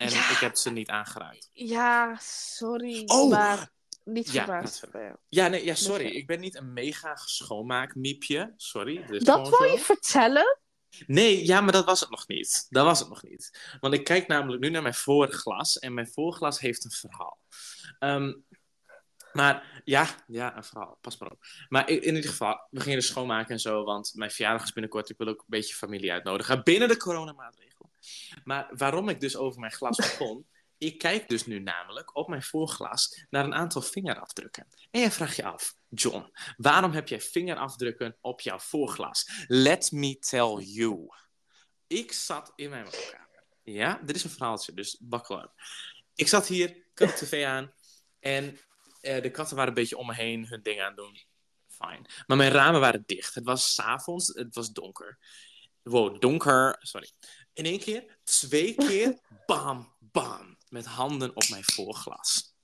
En 0.01 0.11
Ja. 0.11 0.31
ik 0.31 0.37
heb 0.37 0.57
ze 0.57 0.71
niet 0.71 0.89
aangeraakt. 0.89 1.51
Ja, 1.53 2.17
sorry. 2.21 3.03
Oh! 3.07 3.31
Maar 3.31 3.71
niet 4.05 4.33
Ja, 4.33 4.45
verbaasd. 4.45 4.87
Ja, 5.29 5.49
nee, 5.49 5.65
ja, 5.65 5.75
sorry. 5.75 6.07
Ik 6.07 6.27
ben 6.27 6.41
niet 6.41 6.57
een 6.57 6.73
mega 6.73 7.17
schoonmaakmiepje. 7.17 8.55
Sorry. 8.57 9.19
Dat, 9.19 9.49
wil 9.49 9.63
je 9.65 9.79
vertellen? 9.79 10.59
Nee, 11.07 11.47
ja, 11.47 11.61
maar 11.61 11.73
dat 11.73 11.85
was 11.85 12.01
het 12.01 12.11
nog 12.11 12.29
niet. 12.29 12.67
Dat 12.69 12.85
was 12.85 12.99
het 12.99 13.09
nog 13.09 13.23
niet. 13.23 13.77
Want 13.81 13.95
ik 13.95 14.05
kijk 14.05 14.27
namelijk 14.27 14.63
nu 14.63 14.69
naar 14.69 14.83
mijn 14.83 14.95
voorglas. 14.95 15.79
En 15.79 15.95
mijn 15.95 16.11
voorglas 16.13 16.61
heeft 16.61 16.85
een 16.85 16.91
verhaal. 16.91 17.39
Ehm, 17.99 18.33
maar 19.33 19.83
ja, 19.85 20.09
ja, 20.27 20.57
een 20.57 20.65
verhaal. 20.65 20.99
Pas 21.01 21.19
maar 21.19 21.31
op. 21.31 21.45
Maar 21.69 21.89
in, 21.89 22.03
in 22.03 22.15
ieder 22.15 22.31
geval, 22.31 22.67
we 22.71 22.81
gingen 22.81 22.99
dus 22.99 23.07
schoonmaken 23.09 23.51
en 23.51 23.61
zo. 23.61 23.85
Want 23.85 24.11
mijn 24.15 24.31
verjaardag 24.31 24.63
is 24.63 24.73
binnenkort. 24.73 25.11
Ik 25.11 25.19
wil 25.19 25.29
ook 25.29 25.41
een 25.41 25.45
beetje 25.47 25.75
familie 25.75 26.13
uitnodigen. 26.13 26.63
Binnen 26.65 26.89
de 26.89 26.97
coronamaatregelen. 26.97 27.70
Maar 28.45 28.71
waarom 28.77 29.09
ik 29.09 29.21
dus 29.21 29.37
over 29.37 29.61
mijn 29.61 29.73
glas 29.73 29.97
begon. 29.97 30.47
Ik 30.79 30.99
kijk 30.99 31.29
dus 31.29 31.47
nu 31.47 31.59
namelijk 31.59 32.17
op 32.17 32.29
mijn 32.29 32.43
voorglas 32.43 33.27
naar 33.31 33.45
een 33.45 33.55
aantal 33.55 33.83
vingerafdrukken. 33.83 34.67
En 34.91 35.01
jij 35.01 35.11
vraagt 35.11 35.37
je 35.37 35.45
af, 35.45 35.75
John, 35.89 36.33
waarom 36.57 36.93
heb 36.93 37.09
jij 37.09 37.21
vingerafdrukken 37.21 38.17
op 38.21 38.41
jouw 38.41 38.59
voorglas? 38.59 39.45
Let 39.47 39.93
me 39.93 40.19
tell 40.19 40.57
you. 40.59 41.09
Ik 41.87 42.13
zat 42.13 42.53
in 42.55 42.71
mijn 42.71 42.85
woonkamer. 42.85 43.45
Ja, 43.63 44.01
dit 44.05 44.17
is 44.17 44.25
een 44.25 44.31
verhaaltje, 44.31 44.73
dus 44.73 44.99
buckle 45.01 45.43
up. 45.43 45.53
Ik 46.15 46.29
zat 46.29 46.47
hier, 46.47 46.69
ik 46.71 46.99
had 46.99 47.19
de 47.19 47.27
tv 47.27 47.45
aan 47.45 47.73
en 48.21 48.59
eh, 49.01 49.23
de 49.23 49.31
katten 49.31 49.57
waren 49.57 49.71
een 49.71 49.81
beetje 49.81 49.97
om 49.97 50.07
me 50.07 50.15
heen 50.15 50.47
hun 50.47 50.63
ding 50.63 50.81
aan 50.81 50.87
het 50.87 50.97
doen. 50.97 51.19
Fine. 51.69 52.05
Maar 52.27 52.37
mijn 52.37 52.53
ramen 52.53 52.81
waren 52.81 53.03
dicht. 53.07 53.35
Het 53.35 53.45
was 53.45 53.75
's 53.75 53.79
avonds, 53.79 54.27
het 54.27 54.55
was 54.55 54.73
donker. 54.73 55.19
Wow, 55.83 56.21
donker, 56.21 56.77
sorry. 56.79 57.11
In 57.53 57.65
één 57.65 57.79
keer, 57.79 58.19
twee 58.25 58.75
keer, 58.75 59.19
bam, 59.47 59.95
bam, 59.99 60.57
met 60.69 60.87
handen 60.87 61.37
op 61.37 61.49
mijn 61.49 61.65
voorglas. 61.65 62.55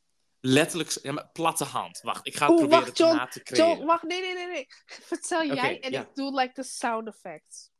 Letterlijk, 0.40 0.98
ja, 1.02 1.12
maar 1.12 1.30
platte 1.32 1.64
hand. 1.64 2.00
Wacht, 2.00 2.26
ik 2.26 2.36
ga 2.36 2.46
het 2.46 2.50
Oeh, 2.50 2.60
proberen 2.60 2.84
wacht, 2.84 2.96
te 2.96 3.02
John. 3.02 3.16
na 3.16 3.26
te 3.26 3.42
creëren. 3.42 3.68
John, 3.68 3.86
wacht, 3.86 4.02
nee, 4.02 4.20
nee, 4.20 4.34
nee, 4.34 4.46
nee. 4.46 4.66
Vertel 4.86 5.44
jij 5.46 5.80
en 5.80 5.90
ja. 5.90 6.00
ik 6.00 6.14
doe 6.14 6.40
like 6.40 6.54
de 6.54 6.62
sound 6.62 7.08
effects. 7.08 7.70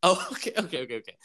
Oh, 0.00 0.30
oké, 0.32 0.48
oké, 0.48 0.80
oké, 0.80 0.94
oké. 0.94 1.16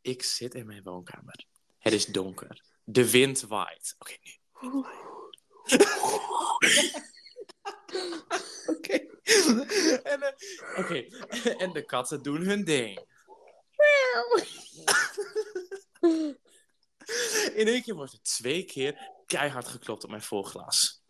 Ik 0.00 0.22
zit 0.22 0.54
in 0.54 0.66
mijn 0.66 0.82
woonkamer. 0.82 1.44
Het 1.78 1.92
is 1.92 2.06
donker. 2.06 2.64
De 2.84 3.10
wind 3.10 3.40
waait. 3.40 3.94
Oké, 3.98 4.16
nu. 4.20 4.38
Oké. 8.66 9.06
En, 10.02 10.22
eh, 10.22 10.78
oké. 10.78 11.04
en 11.58 11.72
de 11.72 11.84
katten 11.84 12.22
doen 12.22 12.40
hun 12.40 12.64
ding. 12.64 13.00
In 17.54 17.66
één 17.66 17.82
keer 17.82 17.94
wordt 17.94 18.12
er 18.12 18.22
twee 18.22 18.64
keer 18.64 19.10
keihard 19.26 19.68
geklopt 19.68 20.04
op 20.04 20.10
mijn 20.10 20.22
voorglas. 20.22 21.02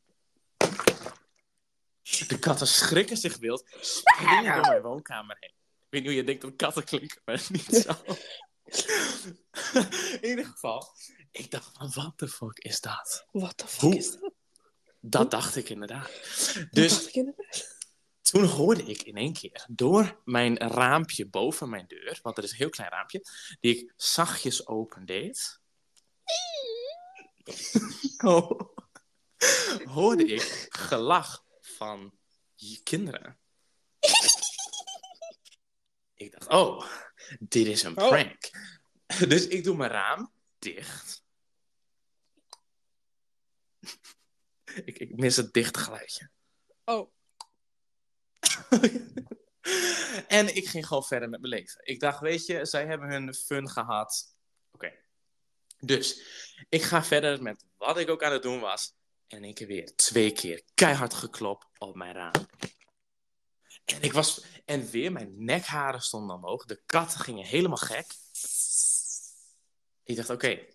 De 2.28 2.38
katten 2.38 2.66
schrikken 2.66 3.16
zich 3.16 3.36
wild, 3.38 3.64
springen 3.80 4.54
door 4.54 4.66
mijn 4.66 4.82
woonkamer 4.82 5.36
heen. 5.40 5.50
Ik 5.50 5.56
weet 5.88 6.00
niet 6.00 6.10
hoe 6.10 6.20
je 6.20 6.24
denkt 6.24 6.42
dat 6.42 6.56
katten 6.56 6.84
klinken, 6.84 7.20
maar 7.24 7.44
niet 7.48 7.74
zo. 7.74 7.92
In 10.20 10.28
ieder 10.28 10.44
geval, 10.44 10.96
ik 11.30 11.50
dacht 11.50 11.70
van, 11.72 11.92
wat 11.94 12.18
de 12.18 12.28
fuck 12.28 12.58
is 12.58 12.80
dat? 12.80 13.26
What 13.32 13.56
the 13.56 13.66
fuck 13.66 13.80
Hoe? 13.80 13.96
is 13.96 14.10
dat? 14.10 14.32
Dat 15.00 15.30
dacht 15.30 15.56
ik 15.56 15.68
inderdaad. 15.68 16.10
Dat 16.54 16.66
Dus 16.70 16.92
dacht 16.92 17.06
ik 17.08 17.14
inderdaad. 17.14 17.75
Toen 18.30 18.44
hoorde 18.44 18.82
ik 18.82 19.02
in 19.02 19.16
één 19.16 19.32
keer 19.32 19.64
door 19.68 20.20
mijn 20.24 20.58
raampje 20.58 21.26
boven 21.26 21.68
mijn 21.68 21.86
deur, 21.86 22.18
want 22.22 22.38
er 22.38 22.44
is 22.44 22.50
een 22.50 22.56
heel 22.56 22.68
klein 22.68 22.90
raampje, 22.90 23.24
die 23.60 23.76
ik 23.78 23.92
zachtjes 23.96 24.66
opendeed. 24.66 25.60
Oh. 28.24 28.60
hoorde 29.84 30.24
ik 30.24 30.66
gelach 30.68 31.44
van 31.60 32.18
je 32.54 32.82
kinderen. 32.82 33.38
ik 36.14 36.32
dacht, 36.32 36.48
oh, 36.48 36.86
dit 37.38 37.66
is 37.66 37.82
een 37.82 37.98
Oh. 37.98 38.08
prank. 38.08 38.50
Dus 39.28 39.46
ik 39.46 39.64
doe 39.64 39.76
mijn 39.76 39.90
raam 39.90 40.32
dicht. 40.58 41.22
ik, 44.84 44.98
ik 44.98 45.16
mis 45.16 45.36
het 45.36 45.52
dicht 45.52 45.76
geluidje. 45.76 46.30
Oh. 46.84 47.14
en 50.38 50.56
ik 50.56 50.68
ging 50.68 50.86
gewoon 50.86 51.04
verder 51.04 51.28
met 51.28 51.40
mijn 51.40 51.52
leven. 51.52 51.80
Ik 51.84 52.00
dacht, 52.00 52.20
weet 52.20 52.46
je, 52.46 52.66
zij 52.66 52.86
hebben 52.86 53.10
hun 53.10 53.34
fun 53.34 53.68
gehad. 53.68 54.36
Oké. 54.70 54.92
Dus 55.78 56.22
ik 56.68 56.82
ga 56.82 57.04
verder 57.04 57.42
met 57.42 57.64
wat 57.76 57.98
ik 57.98 58.08
ook 58.08 58.22
aan 58.22 58.32
het 58.32 58.42
doen 58.42 58.60
was. 58.60 58.94
En 59.26 59.44
ik 59.44 59.58
heb 59.58 59.68
weer 59.68 59.96
twee 59.96 60.32
keer 60.32 60.62
keihard 60.74 61.14
geklopt 61.14 61.66
op 61.78 61.96
mijn 61.96 62.14
raam. 62.14 62.46
En, 63.84 64.02
ik 64.02 64.12
was, 64.12 64.44
en 64.64 64.90
weer 64.90 65.12
mijn 65.12 65.44
nekharen 65.44 66.00
stonden 66.00 66.36
omhoog. 66.36 66.64
De 66.64 66.82
katten 66.86 67.20
gingen 67.20 67.46
helemaal 67.46 67.76
gek. 67.76 68.06
Ik 70.04 70.16
dacht, 70.16 70.30
oké, 70.30 70.66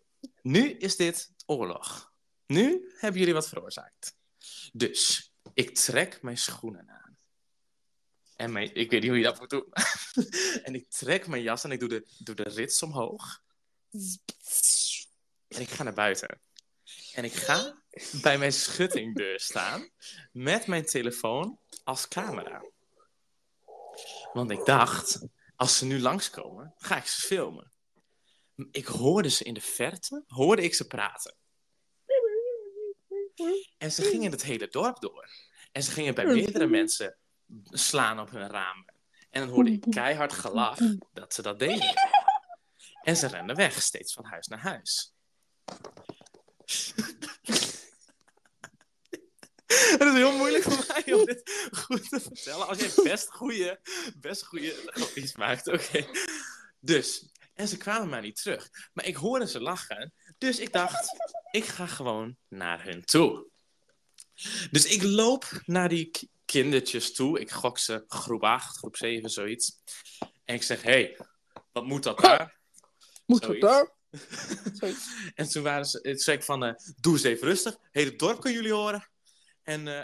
nu 0.41 0.71
is 0.71 0.95
dit 0.95 1.33
oorlog. 1.45 2.13
Nu 2.45 2.91
hebben 2.97 3.19
jullie 3.19 3.33
wat 3.33 3.49
veroorzaakt. 3.49 4.15
Dus 4.73 5.33
ik 5.53 5.75
trek 5.75 6.21
mijn 6.21 6.37
schoenen 6.37 6.89
aan. 6.89 7.10
En 8.41 8.55
ik 8.55 8.89
weet 8.89 9.01
niet 9.01 9.09
hoe 9.09 9.17
je 9.17 9.23
dat 9.23 9.39
moet 9.39 9.49
doen. 9.49 9.73
en 10.63 10.75
ik 10.75 10.89
trek 10.89 11.27
mijn 11.27 11.41
jas 11.41 11.63
en 11.63 11.71
ik 11.71 11.79
doe 11.79 11.89
de, 11.89 12.05
doe 12.17 12.35
de 12.35 12.43
rits 12.43 12.83
omhoog. 12.83 13.41
En 15.47 15.61
ik 15.61 15.69
ga 15.69 15.83
naar 15.83 15.93
buiten. 15.93 16.41
En 17.13 17.23
ik 17.23 17.33
ga 17.33 17.83
bij 18.21 18.37
mijn 18.37 18.53
schuttingdeur 18.53 19.39
staan 19.39 19.89
met 20.31 20.67
mijn 20.67 20.85
telefoon 20.85 21.59
als 21.83 22.07
camera. 22.07 22.65
Want 24.33 24.51
ik 24.51 24.65
dacht, 24.65 25.27
als 25.55 25.77
ze 25.77 25.85
nu 25.85 25.99
langskomen, 25.99 26.73
ga 26.77 26.97
ik 26.97 27.05
ze 27.05 27.21
filmen. 27.21 27.71
Ik 28.71 28.85
hoorde 28.85 29.29
ze 29.29 29.43
in 29.43 29.53
de 29.53 29.61
verte, 29.61 30.23
hoorde 30.27 30.61
ik 30.61 30.73
ze 30.73 30.87
praten. 30.87 31.35
En 33.77 33.91
ze 33.91 34.01
gingen 34.01 34.31
het 34.31 34.43
hele 34.43 34.67
dorp 34.67 34.99
door. 34.99 35.29
En 35.71 35.83
ze 35.83 35.91
gingen 35.91 36.15
bij 36.15 36.25
meerdere 36.25 36.67
mensen 36.67 37.19
slaan 37.63 38.19
op 38.19 38.31
hun 38.31 38.49
ramen. 38.49 38.93
En 39.29 39.41
dan 39.41 39.49
hoorde 39.49 39.71
ik 39.71 39.85
keihard 39.89 40.33
gelach 40.33 40.79
dat 41.13 41.33
ze 41.33 41.41
dat 41.41 41.59
deden. 41.59 41.95
En 43.01 43.17
ze 43.17 43.27
renden 43.27 43.55
weg, 43.55 43.81
steeds 43.81 44.13
van 44.13 44.25
huis 44.25 44.47
naar 44.47 44.59
huis. 44.59 45.13
Het 49.91 50.01
is 50.01 50.13
heel 50.13 50.37
moeilijk 50.37 50.63
voor 50.63 50.85
mij 50.87 51.13
om 51.13 51.25
dit 51.25 51.69
goed 51.71 52.09
te 52.09 52.19
vertellen. 52.19 52.67
Als 52.67 52.77
jij 52.77 53.03
best 53.03 53.31
goede, 53.31 53.79
best 54.15 54.43
goede 54.43 54.75
grapjes 54.85 55.35
maakt, 55.35 55.67
oké. 55.67 56.07
Dus, 56.79 57.25
en 57.53 57.67
ze 57.67 57.77
kwamen 57.77 58.09
maar 58.09 58.21
niet 58.21 58.41
terug. 58.41 58.69
Maar 58.93 59.05
ik 59.05 59.15
hoorde 59.15 59.47
ze 59.47 59.61
lachen, 59.61 60.13
dus 60.37 60.59
ik 60.59 60.71
dacht, 60.71 61.17
ik 61.51 61.65
ga 61.65 61.85
gewoon 61.85 62.37
naar 62.47 62.83
hun 62.83 63.05
toe. 63.05 63.49
Dus 64.71 64.85
ik 64.85 65.03
loop 65.03 65.61
naar 65.65 65.89
die 65.89 66.29
kindertjes 66.51 67.13
toe. 67.13 67.39
Ik 67.39 67.51
gok 67.51 67.77
ze 67.77 68.03
groep 68.07 68.43
8, 68.43 68.77
groep 68.77 68.95
7, 68.97 69.29
zoiets. 69.29 69.81
En 70.45 70.55
ik 70.55 70.63
zeg, 70.63 70.81
hé, 70.81 70.91
hey, 70.91 71.17
wat 71.71 71.85
moet 71.85 72.03
dat 72.03 72.19
daar? 72.19 72.59
Moet 73.25 73.47
het 73.47 73.61
daar? 73.61 73.91
en 75.35 75.49
toen, 75.49 75.63
waren 75.63 75.85
ze, 75.85 76.01
toen 76.01 76.17
zei 76.17 76.37
ik 76.37 76.43
van, 76.43 76.65
uh, 76.65 76.73
doe 76.95 77.13
eens 77.13 77.23
even 77.23 77.47
rustig. 77.47 77.77
Hele 77.91 78.15
dorp 78.15 78.41
kunnen 78.41 78.61
jullie 78.61 78.77
horen. 78.77 79.09
En, 79.63 79.87
uh, 79.87 79.97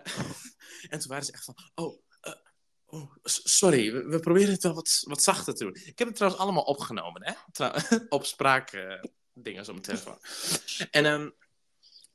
en 0.91 0.99
toen 0.99 1.07
waren 1.07 1.25
ze 1.25 1.31
echt 1.31 1.43
van, 1.43 1.55
oh, 1.75 2.01
uh, 2.21 2.33
oh 2.85 3.15
sorry, 3.23 3.91
we, 3.91 4.03
we, 4.03 4.19
proberen 4.19 4.51
het 4.51 4.63
wel 4.63 4.73
wat, 4.73 5.03
wat 5.07 5.23
zachter 5.23 5.53
te 5.53 5.63
doen. 5.63 5.75
Ik 5.75 5.99
heb 5.99 6.07
het 6.07 6.15
trouwens 6.15 6.43
allemaal 6.43 6.63
opgenomen, 6.63 7.25
hè? 7.25 7.33
Trouw 7.51 7.73
op 8.09 8.25
spraakdingen 8.25 9.65
zo 9.65 9.79
telefoon. 9.79 10.19
En 10.91 11.05
um, 11.05 11.35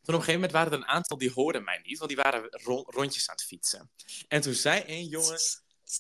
toen 0.03 0.14
op 0.14 0.20
een 0.20 0.26
gegeven 0.26 0.34
moment 0.34 0.53
waren 0.53 0.72
er 0.72 0.78
een 0.78 0.94
aantal 0.94 1.18
die 1.18 1.30
hoorden 1.30 1.64
mij 1.64 1.80
niet, 1.82 1.98
want 1.98 2.11
die 2.11 2.22
waren 2.22 2.48
rondjes 2.86 3.28
aan 3.28 3.34
het 3.34 3.44
fietsen. 3.44 3.90
En 4.28 4.40
toen 4.40 4.55
zei 4.55 4.82
een 4.86 5.07
jongen, 5.07 5.38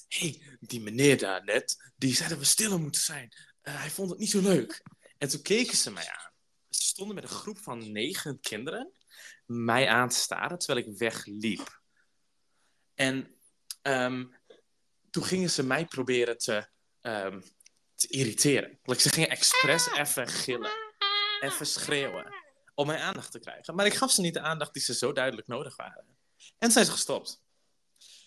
hé, 0.08 0.28
hey, 0.28 0.56
die 0.60 0.80
meneer 0.80 1.18
daar 1.18 1.44
net, 1.44 1.92
die 1.96 2.14
zei 2.14 2.28
dat 2.28 2.38
we 2.38 2.44
stiller 2.44 2.80
moeten 2.80 3.00
zijn. 3.00 3.32
hij 3.62 3.90
vond 3.90 4.10
het 4.10 4.18
niet 4.18 4.30
zo 4.30 4.40
leuk. 4.40 4.82
En 5.18 5.28
toen 5.28 5.42
keken 5.42 5.76
ze 5.76 5.90
mij 5.90 6.08
aan. 6.08 6.32
Ze 6.68 6.82
stonden 6.82 7.14
met 7.14 7.24
een 7.24 7.30
groep 7.30 7.58
van 7.58 7.92
negen 7.92 8.40
kinderen 8.40 8.92
mij 9.46 9.88
aan 9.88 10.08
te 10.08 10.16
staren 10.16 10.58
terwijl 10.58 10.86
ik 10.86 10.98
wegliep. 10.98 11.80
En 12.94 13.36
um, 13.82 14.36
toen 15.10 15.24
gingen 15.24 15.50
ze 15.50 15.62
mij 15.62 15.84
proberen 15.84 16.38
te, 16.38 16.68
um, 17.00 17.42
te 17.94 18.08
irriteren. 18.08 18.78
Ze 18.84 19.08
gingen 19.08 19.30
expres 19.30 19.90
even 19.90 20.28
gillen, 20.28 20.70
even 21.40 21.66
schreeuwen, 21.66 22.41
om 22.82 22.88
mijn 22.88 23.02
aandacht 23.02 23.30
te 23.30 23.38
krijgen. 23.38 23.74
Maar 23.74 23.86
ik 23.86 23.94
gaf 23.94 24.10
ze 24.10 24.20
niet 24.20 24.34
de 24.34 24.40
aandacht 24.40 24.72
die 24.72 24.82
ze 24.82 24.94
zo 24.94 25.12
duidelijk 25.12 25.48
nodig 25.48 25.76
waren. 25.76 26.04
En 26.58 26.70
zijn 26.70 26.84
ze 26.84 26.90
gestopt. 26.90 27.42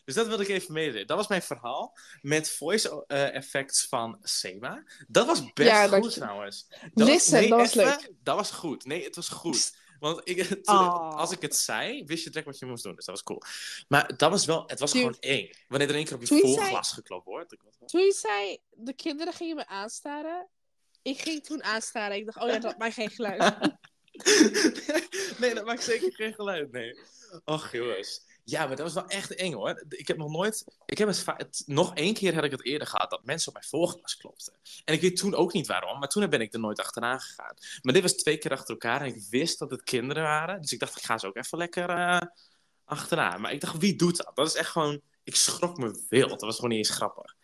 Dus 0.06 0.16
dat 0.16 0.28
wilde 0.28 0.44
ik 0.44 0.50
even 0.50 0.74
meedelen. 0.74 1.08
Dat 1.08 1.18
was 1.18 1.28
mijn 1.28 1.42
verhaal 1.42 1.98
met 2.22 2.52
voice 2.52 3.06
uh, 3.08 3.36
effects 3.36 3.86
van 3.90 4.18
Sema. 4.22 4.84
Dat 5.08 5.26
was 5.26 5.54
best 5.54 5.70
ja, 5.70 5.88
goed 5.88 6.14
trouwens. 6.14 6.68
Dat 6.94 7.08
Listen, 7.08 7.32
was, 7.32 7.42
nee, 7.42 7.50
dat 7.50 7.60
was 7.60 7.74
leuk. 7.74 8.12
Dat 8.24 8.36
was 8.36 8.52
goed. 8.52 8.86
Nee, 8.86 9.04
het 9.04 9.16
was 9.16 9.30
goed. 9.30 9.78
Want 10.00 10.22
ik, 10.24 10.60
oh. 10.64 11.16
als 11.16 11.32
ik 11.32 11.42
het 11.42 11.56
zei, 11.56 12.04
wist 12.06 12.24
je 12.24 12.30
direct 12.30 12.48
wat 12.48 12.60
je 12.60 12.66
moest 12.66 12.84
doen. 12.84 12.96
Dus 12.96 13.06
dat 13.06 13.16
was 13.16 13.24
cool. 13.24 13.42
Maar 13.88 14.18
dat 14.18 14.32
was 14.32 14.46
wel, 14.46 14.64
het 14.68 14.80
was 14.80 14.92
gewoon 14.92 15.18
één. 15.20 15.58
Wanneer 15.68 15.90
er 15.90 15.96
één 15.96 16.06
keer 16.06 16.16
op 16.16 16.24
je 16.24 16.40
volglas 16.40 16.92
geklopt 16.92 17.26
wordt. 17.26 17.56
Toen 17.86 18.02
je 18.02 18.14
zei, 18.14 18.58
de 18.72 18.94
kinderen 18.94 19.34
gingen 19.34 19.56
me 19.56 19.68
aanstaren. 19.68 20.48
Ik 21.02 21.20
ging 21.20 21.44
toen 21.44 21.64
aanstaren. 21.64 22.18
Ik 22.18 22.26
dacht, 22.26 22.38
oh 22.42 22.50
ja, 22.50 22.60
dat 22.60 22.78
maakt 22.78 22.94
geen 22.94 23.10
geluid. 23.10 23.58
nee, 25.40 25.54
dat 25.54 25.66
maakt 25.66 25.84
zeker 25.84 26.14
geen 26.14 26.34
geluid, 26.34 26.72
nee. 26.72 27.00
Och, 27.46 27.72
jongens. 27.72 28.22
Ja, 28.44 28.68
maar 28.68 28.76
dat 28.76 28.86
was 28.86 28.94
wel 28.94 29.08
echt 29.08 29.36
eng 29.36 29.54
hoor. 29.54 29.84
Ik 29.90 30.08
heb 30.08 30.18
nog 30.18 30.32
nooit. 30.32 30.66
Ik 30.86 30.98
heb 30.98 31.08
het, 31.08 31.64
nog 31.66 31.96
één 31.96 32.14
keer 32.14 32.36
had 32.36 32.44
ik 32.44 32.52
het 32.52 32.66
eerder 32.66 32.88
gehad 32.88 33.10
dat 33.10 33.26
mensen 33.26 33.48
op 33.48 33.54
mijn 33.54 33.66
voorglas 33.66 34.18
klopten. 34.18 34.54
En 34.86 34.94
ik 34.94 35.02
weet 35.02 35.18
toen 35.18 35.36
ook 35.36 35.54
niet 35.54 35.68
waarom, 35.68 36.00
maar 36.00 36.08
toen 36.08 36.30
ben 36.30 36.42
ik 36.42 36.54
er 36.54 36.60
nooit 36.60 36.80
achteraan 36.80 37.20
gegaan. 37.20 37.54
Maar 37.82 37.94
dit 37.94 38.02
was 38.02 38.14
twee 38.14 38.38
keer 38.38 38.52
achter 38.52 38.70
elkaar 38.70 39.02
en 39.02 39.08
ik 39.08 39.24
wist 39.30 39.60
dat 39.60 39.72
het 39.72 39.84
kinderen 39.84 40.24
waren. 40.24 40.62
Dus 40.62 40.72
ik 40.72 40.80
dacht, 40.80 40.98
ik 40.98 41.04
ga 41.04 41.18
ze 41.18 41.28
ook 41.28 41.36
even 41.36 41.58
lekker 41.58 41.90
uh, 41.90 42.22
achteraan. 42.86 43.42
Maar 43.42 43.52
ik 43.52 43.62
dacht, 43.62 43.78
wie 43.78 43.96
doet 43.96 44.18
dat? 44.18 44.36
Dat 44.36 44.48
is 44.48 44.56
echt 44.56 44.70
gewoon. 44.70 45.02
Ik 45.24 45.36
schrok 45.36 45.78
me 45.78 46.06
wild. 46.10 46.30
Dat 46.30 46.42
was 46.42 46.56
gewoon 46.56 46.70
niet 46.70 46.88
eens 46.88 46.96
grappig. 46.96 47.36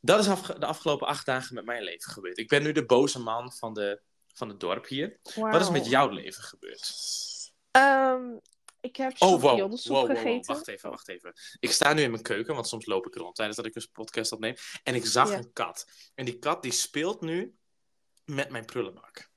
Dat 0.00 0.18
is 0.18 0.26
de 0.58 0.66
afgelopen 0.66 1.06
acht 1.06 1.26
dagen 1.26 1.54
met 1.54 1.64
mijn 1.64 1.82
leven 1.82 2.12
gebeurd. 2.12 2.38
Ik 2.38 2.48
ben 2.48 2.62
nu 2.62 2.72
de 2.72 2.86
boze 2.86 3.18
man 3.18 3.52
van, 3.52 3.74
de, 3.74 4.00
van 4.32 4.48
het 4.48 4.60
dorp 4.60 4.86
hier. 4.86 5.20
Wat 5.34 5.60
is 5.60 5.70
met 5.70 5.86
jouw 5.86 6.08
leven 6.08 6.42
gebeurd? 6.42 6.94
Um, 7.70 8.40
ik 8.80 8.96
heb 8.96 9.12
oh, 9.18 9.40
wow. 9.40 9.58
wow, 9.58 9.78
wow, 9.84 10.06
gegeten. 10.06 10.54
Wacht 10.54 10.68
even, 10.68 10.90
wacht 10.90 11.08
even. 11.08 11.32
Ik 11.58 11.72
sta 11.72 11.92
nu 11.92 12.02
in 12.02 12.10
mijn 12.10 12.22
keuken, 12.22 12.54
want 12.54 12.68
soms 12.68 12.86
loop 12.86 13.06
ik 13.06 13.14
rond 13.14 13.34
tijdens 13.34 13.56
dat 13.56 13.66
ik 13.66 13.74
een 13.74 13.88
podcast 13.92 14.32
opneem. 14.32 14.54
En 14.82 14.94
ik 14.94 15.06
zag 15.06 15.30
een 15.30 15.52
kat. 15.52 15.86
En 16.14 16.24
die 16.24 16.38
kat 16.38 16.62
die 16.62 16.72
speelt 16.72 17.20
nu 17.20 17.56
met 18.24 18.50
mijn 18.50 18.64
prullenbak. 18.64 19.30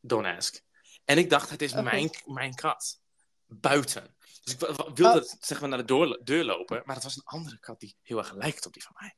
Don't 0.00 0.26
ask. 0.26 0.62
En 1.04 1.18
ik 1.18 1.30
dacht, 1.30 1.50
het 1.50 1.62
is 1.62 1.72
mijn, 1.72 2.10
mijn 2.24 2.54
kat. 2.54 3.00
Buiten. 3.46 4.16
Dus 4.42 4.54
ik 4.54 4.60
wilde 4.94 5.24
oh. 5.24 5.32
zeg 5.40 5.60
maar 5.60 5.68
naar 5.68 5.86
de 5.86 6.18
deur, 6.22 6.44
lopen, 6.44 6.82
maar 6.84 6.94
het 6.94 7.04
was 7.04 7.16
een 7.16 7.24
andere 7.24 7.58
kat 7.58 7.80
die 7.80 7.96
heel 8.02 8.18
erg 8.18 8.32
lijkt 8.32 8.66
op 8.66 8.72
die 8.72 8.82
van 8.82 8.96
mij. 8.98 9.16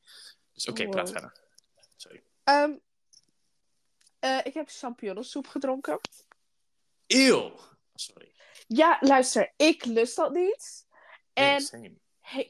Dus 0.53 0.67
oké, 0.69 0.89
praat 0.89 1.11
verder. 1.11 1.41
Sorry. 1.97 2.23
Um, 2.45 2.81
uh, 4.27 4.39
ik 4.43 4.55
heb 4.55 4.69
champignonsoep 4.69 5.47
gedronken. 5.47 6.01
Eeuw! 7.07 7.53
Sorry. 7.95 8.33
Ja, 8.67 8.99
luister, 9.01 9.53
ik 9.57 9.85
lust 9.85 10.17
dat 10.17 10.33
niet. 10.33 10.87
En 11.33 11.63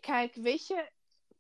kijk, 0.01 0.35
weet 0.35 0.67
je, 0.67 0.91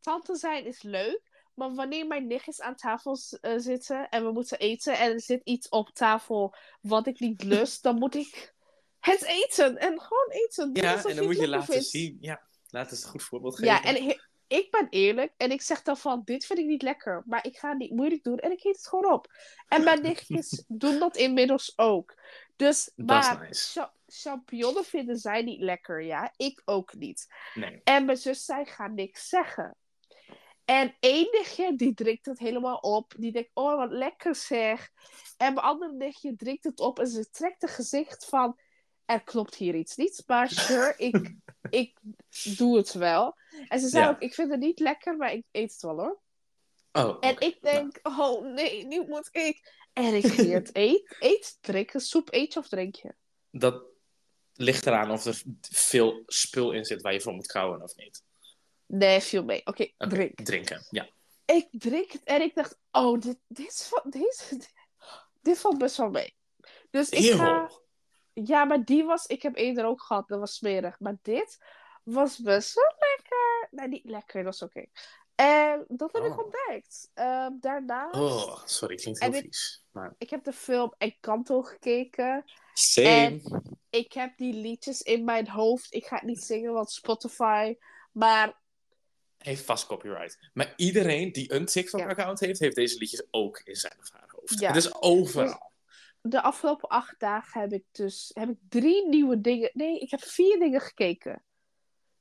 tante 0.01 0.37
zijn 0.37 0.66
is 0.66 0.82
leuk. 0.82 1.34
Maar 1.55 1.74
wanneer 1.74 2.07
mijn 2.07 2.26
nichtjes 2.26 2.61
aan 2.61 2.74
tafel 2.74 3.18
uh, 3.43 3.53
zitten 3.57 4.09
en 4.09 4.24
we 4.24 4.32
moeten 4.32 4.59
eten 4.59 4.99
en 4.99 5.12
er 5.12 5.20
zit 5.20 5.41
iets 5.45 5.68
op 5.68 5.91
tafel 5.91 6.55
wat 6.80 7.07
ik 7.07 7.20
niet 7.20 7.43
lust, 7.55 7.82
dan 7.82 7.99
moet 7.99 8.14
ik 8.14 8.55
het 9.01 9.22
eten 9.22 9.78
en 9.78 10.01
gewoon 10.01 10.30
eten. 10.30 10.70
Ja, 10.72 11.05
en 11.05 11.16
dan 11.16 11.24
moet 11.24 11.37
je 11.37 11.49
laten 11.49 11.82
zien. 11.82 12.16
Ja, 12.20 12.43
laat 12.68 12.91
eens 12.91 13.03
een 13.03 13.11
goed 13.11 13.22
voorbeeld 13.22 13.57
geven. 13.57 13.74
Ja, 13.74 13.84
en 13.84 14.20
ik 14.49 14.70
ben 14.70 14.86
eerlijk 14.90 15.32
en 15.36 15.51
ik 15.51 15.62
zeg 15.62 15.82
dan 15.82 15.97
van, 15.97 16.22
dit 16.24 16.47
vind 16.47 16.59
ik 16.59 16.66
niet 16.66 16.82
lekker, 16.82 17.22
maar 17.26 17.47
ik 17.47 17.57
ga 17.57 17.72
niet 17.72 17.90
moeilijk 17.90 18.22
doen 18.22 18.38
en 18.38 18.51
ik 18.51 18.64
eet 18.64 18.76
het 18.76 18.88
gewoon 18.88 19.12
op. 19.12 19.32
En 19.68 19.84
mijn 19.84 20.03
nichtjes 20.03 20.64
doen 20.68 20.99
dat 20.99 21.16
inmiddels 21.16 21.72
ook. 21.76 22.14
Dus, 22.57 22.92
maar 22.97 23.40
nice. 23.40 23.90
champignonnen 24.07 24.84
vinden 24.84 25.16
zij 25.16 25.42
niet 25.42 25.61
lekker, 25.61 26.03
ja. 26.03 26.32
Ik 26.36 26.62
ook 26.64 26.94
niet. 26.94 27.26
Nee. 27.55 27.80
En 27.84 28.05
mijn 28.05 28.18
zus 28.18 28.44
zei, 28.44 28.64
ga 28.64 28.86
niks 28.86 29.28
zeggen. 29.28 29.76
En 30.64 30.97
één 31.01 31.28
nichtje, 31.30 31.76
die 31.76 31.94
drinkt 31.94 32.26
het 32.26 32.38
helemaal 32.38 32.76
op. 32.76 33.14
Die 33.16 33.32
denkt, 33.32 33.51
oh, 33.55 33.76
wat 33.76 33.90
lekker 33.90 34.34
zeg. 34.34 34.90
En 35.36 35.55
mijn 35.55 35.66
andere 35.66 35.92
nichtje 35.92 36.36
drinkt 36.36 36.64
het 36.64 36.80
op 36.80 36.99
en 36.99 37.07
ze 37.07 37.30
trekt 37.30 37.62
een 37.62 37.68
gezicht 37.68 38.24
van... 38.24 38.59
Er 39.07 39.22
klopt 39.22 39.54
hier 39.54 39.74
iets 39.74 39.96
niet, 39.96 40.22
maar 40.26 40.50
sure, 40.50 40.94
ik, 41.09 41.34
ik 41.70 41.98
doe 42.57 42.76
het 42.76 42.92
wel. 42.92 43.36
En 43.68 43.80
ze 43.80 43.88
zei 43.88 44.09
ook, 44.09 44.20
ik 44.20 44.34
vind 44.34 44.50
het 44.50 44.61
niet 44.61 44.78
lekker, 44.78 45.16
maar 45.16 45.32
ik 45.32 45.44
eet 45.52 45.72
het 45.72 45.82
wel 45.82 45.98
hoor. 45.98 46.20
Oh, 46.92 47.16
en 47.20 47.40
ik 47.40 47.59
denk, 47.62 47.98
oh 48.02 48.44
nee, 48.54 48.86
nu 48.86 49.07
moet 49.07 49.28
ik. 49.32 49.72
En 49.92 50.14
ik 50.14 50.26
ging 50.26 50.52
het 50.52 50.70
eet, 50.76 51.16
eet, 51.18 51.59
drinken, 51.61 52.00
soep 52.00 52.32
eet 52.32 52.52
je 52.52 52.59
of 52.59 52.68
drink 52.68 52.94
je? 52.94 53.14
Dat 53.50 53.82
ligt 54.54 54.86
eraan 54.86 55.11
of 55.11 55.24
er 55.24 55.42
veel 55.61 56.22
spul 56.26 56.72
in 56.72 56.84
zit 56.84 57.02
waar 57.02 57.12
je 57.12 57.20
voor 57.20 57.32
moet 57.32 57.46
kouwen 57.46 57.82
of 57.82 57.96
niet. 57.96 58.22
Nee, 58.87 59.20
veel 59.20 59.45
mee. 59.45 59.61
Oké, 59.64 59.88
drink. 59.99 60.41
Drinken, 60.42 60.87
ja. 60.91 61.08
Ik 61.45 61.68
drink 61.70 62.11
het 62.11 62.24
en 62.24 62.41
ik 62.41 62.54
dacht, 62.54 62.78
oh, 62.91 63.20
dit, 63.20 63.38
dit, 63.46 63.91
dit, 64.04 64.72
dit 65.42 65.58
valt 65.58 65.78
best 65.78 65.96
wel 65.96 66.11
mee. 66.11 66.37
Dus 66.91 67.08
ik 67.08 67.33
ga... 67.33 67.70
Ja, 68.45 68.64
maar 68.64 68.84
die 68.84 69.04
was... 69.04 69.26
Ik 69.26 69.42
heb 69.42 69.57
eerder 69.57 69.84
ook 69.84 70.03
gehad, 70.03 70.29
dat 70.29 70.38
was 70.38 70.54
smerig. 70.54 71.00
Maar 71.00 71.17
dit 71.22 71.58
was 72.03 72.38
best 72.38 72.75
wel 72.75 72.95
lekker. 72.99 73.68
Nee, 73.71 73.88
niet 73.88 74.04
lekker, 74.04 74.45
dat 74.45 74.58
was 74.58 74.68
oké. 74.68 74.87
En 75.34 75.84
dat 75.88 76.13
heb 76.13 76.25
ik 76.25 76.38
oh. 76.38 76.45
ontdekt. 76.45 77.11
Uh, 77.14 77.46
daarnaast... 77.61 78.14
Oh, 78.14 78.58
sorry, 78.64 78.96
klinkt 78.96 79.21
heel 79.21 79.33
vies. 79.33 79.84
Maar... 79.91 80.14
Ik 80.18 80.30
heb 80.30 80.45
de 80.45 80.53
film 80.53 80.95
Encanto 80.99 81.63
gekeken. 81.63 82.45
Same. 82.72 83.08
En 83.08 83.42
ik 83.91 84.13
heb 84.13 84.37
die 84.37 84.53
liedjes 84.53 85.03
in 85.03 85.25
mijn 85.25 85.49
hoofd. 85.49 85.95
Ik 85.95 86.07
ga 86.07 86.17
het 86.17 86.25
niet 86.25 86.42
zingen, 86.42 86.72
want 86.72 86.91
Spotify. 86.91 87.76
Maar... 88.13 88.61
Heeft 89.38 89.64
vast 89.64 89.87
copyright. 89.87 90.50
Maar 90.53 90.72
iedereen 90.76 91.33
die 91.33 91.53
een 91.53 91.67
TikTok-account 91.67 92.41
heeft, 92.41 92.61
heeft 92.61 92.76
deze 92.76 92.99
liedjes 92.99 93.26
ook 93.30 93.61
in 93.64 93.76
zijn 93.76 93.96
of 94.00 94.11
haar 94.13 94.29
hoofd. 94.29 94.61
Ja. 94.61 94.67
Het 94.67 94.76
is 94.76 94.95
overal. 94.95 95.75
De 96.28 96.42
afgelopen 96.42 96.88
acht 96.88 97.20
dagen 97.20 97.61
heb 97.61 97.72
ik 97.72 97.84
dus 97.92 98.30
heb 98.34 98.48
ik 98.48 98.58
drie 98.68 99.08
nieuwe 99.08 99.40
dingen. 99.40 99.70
Nee, 99.72 99.98
ik 99.98 100.11
heb 100.11 100.22
vier 100.22 100.58
dingen 100.58 100.80
gekeken. 100.80 101.42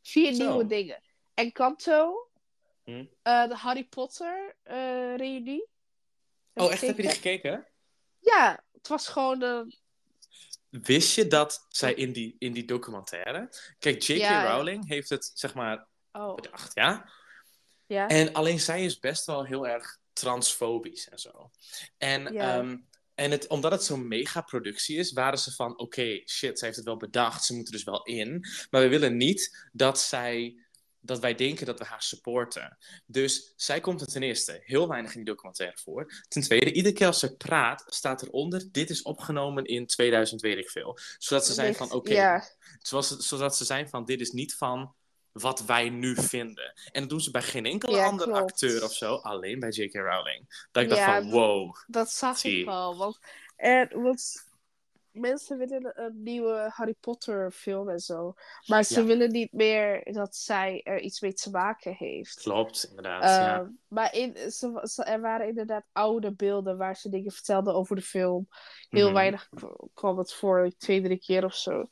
Vier 0.02 0.32
nieuwe 0.32 0.65
dingen. 0.65 1.02
Encanto, 1.34 2.30
hm? 2.84 3.06
Uh, 3.23 3.48
de 3.48 3.56
Harry 3.56 3.84
Potter 3.84 4.56
uh, 4.65 5.15
reunie. 5.15 5.68
Oh, 6.53 6.72
echt? 6.72 6.82
Heb 6.82 6.95
je 6.95 7.02
die 7.02 7.11
gekeken? 7.11 7.68
Ja, 8.19 8.64
het 8.72 8.88
was 8.88 9.07
gewoon 9.07 9.40
de... 9.40 9.77
Wist 10.69 11.15
je 11.15 11.27
dat 11.27 11.65
zij 11.69 11.94
in 11.94 12.14
die, 12.14 12.36
in 12.40 12.53
die 12.53 12.65
documentaire... 12.65 13.49
Kijk, 13.80 14.02
J.K. 14.02 14.48
Rowling 14.48 14.88
heeft 14.88 15.10
het, 15.10 15.32
zeg 15.34 15.53
maar, 15.53 15.88
oh. 16.11 16.36
bedacht, 16.36 16.73
ja? 16.73 17.10
Ja. 17.86 18.07
En 18.07 18.34
alleen 18.34 18.60
zij 18.60 18.86
is 18.86 18.99
best 18.99 19.26
wel 19.26 19.45
heel 19.45 19.68
erg 19.68 19.98
transfobisch 20.14 21.10
en 21.10 21.19
zo. 21.19 21.52
En, 21.98 22.34
ja. 22.34 22.57
Ehm, 22.57 22.77
en 23.16 23.32
het, 23.32 23.48
omdat 23.48 23.72
het 23.72 23.84
zo'n 23.84 24.08
megaproductie 24.08 24.98
is, 24.98 25.12
waren 25.12 25.40
ze 25.40 25.52
van... 25.52 25.80
Oké, 25.80 26.22
shit, 26.26 26.60
ze 26.60 26.66
heeft 26.66 26.78
het 26.78 26.86
wel 26.86 26.98
bedacht, 26.98 27.44
ze 27.44 27.54
moeten 27.54 27.74
dus 27.74 27.84
wel 27.84 28.04
in. 28.04 28.46
Maar 28.70 28.82
we 28.82 28.88
willen 28.88 29.18
niet 29.18 29.68
dat 29.72 30.00
zij 30.00 30.60
dat 31.06 31.20
wij 31.20 31.36
denken 31.36 31.66
dat 31.66 31.80
we 31.80 31.86
haar 31.86 32.02
supporten. 32.02 32.78
Dus 33.06 33.54
zij 33.56 33.80
komt 33.80 34.02
er 34.02 34.08
ten 34.08 34.24
eerste 34.24 34.62
heel 34.64 34.88
weinig 34.88 35.12
in 35.12 35.18
die 35.18 35.34
documentaire 35.34 35.78
voor. 35.78 36.24
Ten 36.28 36.42
tweede, 36.42 36.72
iedere 36.72 36.96
keer 36.96 37.08
als 37.08 37.20
ze 37.20 37.36
praat, 37.36 37.84
staat 37.88 38.22
eronder: 38.22 38.72
dit 38.72 38.90
is 38.90 39.02
opgenomen 39.02 39.66
in 39.66 39.86
2000, 39.86 40.42
weet 40.42 40.58
ik 40.58 40.70
veel. 40.70 40.98
Zodat 41.18 41.46
ze 41.46 41.54
zijn 41.54 41.76
van: 41.76 41.92
oké. 41.92 42.42
zodat 43.18 43.58
ze 43.58 43.66
zijn 43.66 43.90
van: 43.90 44.06
dit 44.06 44.22
is 44.22 44.32
niet 44.32 44.56
van 44.56 44.96
wat 45.41 45.66
wij 45.66 45.90
nu 45.90 46.16
vinden. 46.16 46.74
En 46.91 47.02
dat 47.02 47.10
doen 47.10 47.20
ze 47.22 47.32
bij 47.32 47.41
geen 47.41 47.66
enkele 47.66 47.95
Ja, 47.98 48.06
andere 48.06 48.32
klopt. 48.32 48.52
acteur 48.52 48.84
of 48.84 48.94
zo, 48.94 49.16
alleen 49.16 49.60
bij 49.60 49.70
J.K. 49.70 49.94
Rowling. 49.95 50.68
Dat 50.72 50.84
ik 50.84 50.90
dacht 50.90 51.02
Ja, 51.02 51.22
van, 51.22 51.30
wow. 51.32 51.76
Dat 51.88 52.10
zag 52.12 52.38
Zie. 52.38 52.60
ik 52.60 52.66
wel. 52.66 52.98
Want, 52.98 53.20
en, 53.56 54.02
want 54.02 54.44
mensen 55.12 55.57
willen 55.57 55.91
een 56.03 56.24
nieuwe 56.24 56.70
Harry 56.74 56.95
Potter 56.99 57.52
film 57.52 57.90
en 57.90 57.99
zo. 57.99 58.34
Maar 58.66 58.84
ze 58.84 58.99
Ja. 58.99 59.06
willen 59.06 59.32
niet 59.32 59.52
meer 59.53 60.14
dat 60.14 60.36
zij 60.36 60.82
er 60.84 60.99
iets 60.99 61.22
mee 61.22 61.34
te 61.34 61.49
maken 61.49 61.94
heeft. 61.94 62.41
Klopt, 62.41 62.86
inderdaad. 62.90 63.24
Ehm, 63.24 63.32
ja. 63.32 63.72
Maar 63.88 64.14
in, 64.14 64.52
ze, 64.52 64.80
ze- 64.84 65.03
er 65.03 65.22
waren 65.22 65.48
inderdaad 65.48 65.86
oude 65.91 66.32
beelden 66.32 66.78
waar 66.78 66.95
ze 66.95 67.10
dingen 67.10 67.32
vertelden 67.32 67.74
over 67.74 67.95
de 67.95 68.02
film. 68.02 68.48
Heel 68.90 69.06
Mhm. 69.06 69.14
weinig 69.16 69.49
kwam 69.94 70.18
het 70.18 70.34
voor, 70.34 70.72
twee, 70.78 71.02
drie 71.02 71.20
keer 71.20 71.44
of 71.45 71.56
zo. 71.56 71.86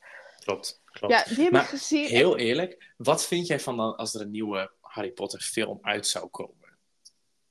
Klopt, 0.44 0.82
klopt. 0.94 1.14
Ja, 1.14 1.24
die 1.34 1.42
heb 1.42 1.52
Maar 1.52 1.62
ik 1.62 1.68
gezien. 1.68 2.06
Heel 2.06 2.36
eerlijk, 2.36 2.92
wat 2.96 3.26
vind 3.26 3.46
jij 3.46 3.60
van 3.60 3.76
dan 3.76 3.96
als 3.96 4.14
er 4.14 4.20
een 4.20 4.30
nieuwe 4.30 4.72
Harry 4.80 5.10
Potter 5.10 5.40
film 5.40 5.78
uit 5.82 6.06
zou 6.06 6.26
komen? 6.28 6.76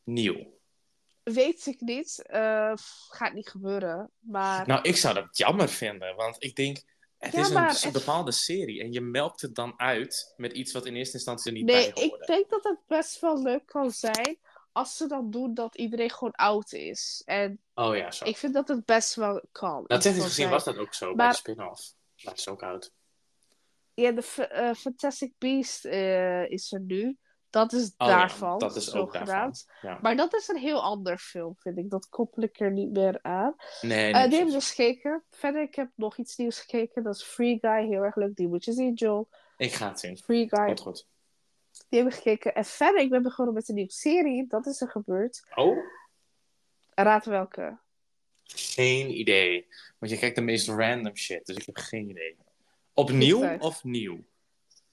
Nieuw. 0.04 0.52
Weet 1.24 1.66
ik 1.66 1.82
niet. 1.82 2.22
Eh, 2.26 2.74
gaat 3.10 3.34
niet 3.34 3.50
gebeuren. 3.50 4.12
Maar 4.20 4.68
Nou, 4.68 4.82
ik 4.82 4.96
zou 4.98 5.14
dat 5.14 5.38
jammer 5.38 5.70
vinden, 5.70 6.16
want 6.16 6.36
ik 6.40 6.56
denk, 6.56 6.78
het 7.18 7.34
Ja, 7.34 7.40
is 7.40 7.48
een, 7.48 7.54
maar 7.54 7.90
bepaalde 7.92 8.32
serie 8.32 8.82
en 8.82 8.92
je 8.92 9.02
melkt 9.02 9.42
het 9.42 9.56
dan 9.56 9.74
uit 9.80 10.34
met 10.38 10.52
iets 10.52 10.72
wat 10.72 10.86
in 10.86 10.96
eerste 10.96 11.14
instantie 11.14 11.52
er 11.52 11.58
niet 11.58 11.66
nee, 11.66 11.94
bij 11.94 12.04
ik 12.04 12.10
hoorde. 12.10 12.26
denk 12.26 12.50
dat 12.50 12.64
het 12.64 12.80
best 12.88 13.20
wel 13.20 13.42
leuk 13.42 13.66
kan 13.66 13.92
zijn 13.92 14.38
als 14.72 14.98
ze 14.98 15.08
dan 15.08 15.32
doen 15.32 15.54
dat 15.54 15.76
iedereen 15.76 16.12
gewoon 16.12 16.32
oud 16.32 16.74
is. 16.74 17.22
En 17.26 17.62
Oh 17.74 17.96
ja, 17.96 18.12
zo. 18.12 18.26
ik 18.26 18.38
vind 18.38 18.54
dat 18.54 18.68
het 18.68 18.86
best 18.86 19.16
wel 19.16 19.42
kan. 19.52 19.84
Nou, 19.88 20.02
technisch 20.02 20.24
gezien 20.24 20.50
was 20.50 20.64
dat 20.64 20.78
ook 20.78 20.94
zo 20.94 21.16
bij 21.16 21.30
de 21.30 21.36
spin-off. 21.36 21.94
Maar 22.24 22.32
het 22.32 22.40
is 22.40 22.48
ook 22.48 22.64
oud. 22.64 22.92
Ja, 23.94 24.12
de 24.12 24.48
eh, 24.48 24.74
Fantastic 24.74 25.34
Beast 25.38 25.86
eh, 25.86 26.50
is 26.50 26.72
er 26.72 26.80
nu. 26.80 27.18
Dat 27.50 27.74
is 27.74 27.94
Oh 27.98 28.08
ja, 28.08 28.18
daarvan. 28.18 28.60
dat 28.60 28.76
is 28.76 28.94
ook. 28.94 29.14
Ja. 29.14 29.52
Maar 30.02 30.16
dat 30.16 30.34
is 30.34 30.48
een 30.48 30.58
heel 30.58 30.82
ander 30.82 31.18
film, 31.18 31.56
vind 31.58 31.78
ik. 31.78 31.90
Dat 31.90 32.10
koppel 32.10 32.44
ik 32.44 32.60
er 32.60 32.72
niet 32.72 32.92
meer 32.92 33.20
aan. 33.22 33.56
Nee, 33.82 34.14
Eh 34.14 34.30
die 34.30 34.38
heb 34.38 34.48
ik 34.48 34.54
dus 34.54 34.70
gekeken. 34.70 35.24
Verder, 35.30 35.62
ik 35.62 35.76
heb 35.76 35.90
nog 35.96 36.18
iets 36.18 36.38
nieuws 36.38 36.60
gekeken. 36.60 37.04
Dat 37.04 37.16
is 37.16 37.24
Free 37.24 37.58
Guy. 37.62 37.86
Heel 37.88 38.02
erg 38.04 38.16
leuk. 38.16 38.36
Die 38.36 38.48
moet 38.48 38.66
je 38.66 38.72
zien, 38.72 38.94
Joel. 38.94 39.30
ik 39.58 39.74
ga 39.74 39.88
het 39.88 40.00
zien. 40.00 40.18
Free 40.18 40.50
Guy. 40.50 40.66
Komt 40.66 40.80
goed. 40.80 41.08
Die 41.90 42.00
heb 42.00 42.10
ik 42.12 42.16
gekeken. 42.16 42.56
En 42.56 42.66
verder, 42.66 43.02
ik 43.02 43.10
ben 43.10 43.22
begonnen 43.22 43.54
met 43.54 43.70
een 43.70 43.76
nieuwe 43.76 43.92
serie. 43.92 44.48
Dat 44.48 44.66
is 44.66 44.82
er 44.82 44.90
gebeurd. 44.90 45.44
Oh? 45.56 45.78
Raad 46.96 47.26
welke. 47.26 47.78
Geen 48.44 49.20
idee. 49.20 49.68
Want 49.98 50.12
je 50.12 50.18
kijkt 50.18 50.36
de 50.36 50.42
meest 50.42 50.68
random 50.68 51.16
shit, 51.16 51.46
dus 51.46 51.56
ik 51.56 51.66
heb 51.66 51.78
geen 51.78 52.10
idee. 52.10 52.38
Opnieuw 52.94 53.38
Vliegtuig. 53.38 53.62
of 53.62 53.84
nieuw? 53.84 54.24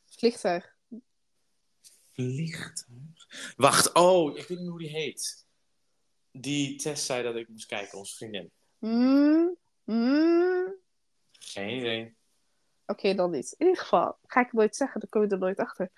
Vliegtuig. 0.06 0.76
Vliegtuig. 2.12 3.54
Wacht, 3.56 3.92
oh, 3.92 4.36
ik 4.38 4.48
weet 4.48 4.58
niet 4.58 4.68
hoe 4.68 4.78
die 4.78 4.88
heet. 4.88 5.46
Die 6.32 6.76
Tess 6.76 7.06
zei 7.06 7.22
dat 7.22 7.36
ik 7.36 7.48
moest 7.48 7.66
kijken, 7.66 7.98
onze 7.98 8.16
vriendin. 8.16 8.50
Mm, 8.78 9.56
mm. 9.84 10.74
Geen 11.38 11.76
idee. 11.76 12.14
Oké, 12.86 13.14
dan 13.14 13.30
niet. 13.30 13.54
In 13.58 13.66
ieder 13.66 13.82
geval, 13.82 14.18
ga 14.26 14.40
ik 14.40 14.46
het 14.46 14.54
nooit 14.54 14.76
zeggen. 14.76 15.00
Dan 15.00 15.08
kom 15.08 15.22
je 15.22 15.28
er 15.28 15.38
nooit 15.38 15.58
achter. 15.58 15.90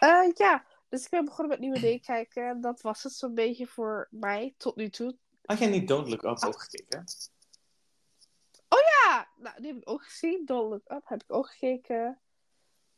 Eh, 0.00 0.30
ja, 0.34 0.64
dus 0.88 1.04
ik 1.04 1.10
ben 1.10 1.24
begonnen 1.24 1.48
met 1.48 1.60
nieuwe 1.60 1.80
dingen 1.80 2.00
kijken. 2.00 2.48
En 2.48 2.60
dat 2.60 2.80
was 2.80 3.02
het 3.02 3.12
zo'n 3.12 3.34
beetje 3.34 3.66
voor 3.66 4.08
mij 4.10 4.54
tot 4.56 4.76
nu 4.76 4.90
toe. 4.90 5.16
Had 5.44 5.58
jij 5.58 5.68
niet 5.68 5.88
Don't 5.88 6.08
Look 6.08 6.22
Up 6.22 6.44
ook 6.44 6.60
gekeken? 6.60 7.04
Ja, 9.10 9.30
nou, 9.36 9.56
die 9.60 9.66
heb 9.72 9.82
ik 9.82 9.90
ook 9.90 10.04
gezien. 10.04 10.44
Don't 10.44 10.70
Look 10.70 10.90
Up 10.90 11.08
heb 11.08 11.22
ik 11.22 11.32
ook 11.32 11.50
gekeken. 11.50 12.20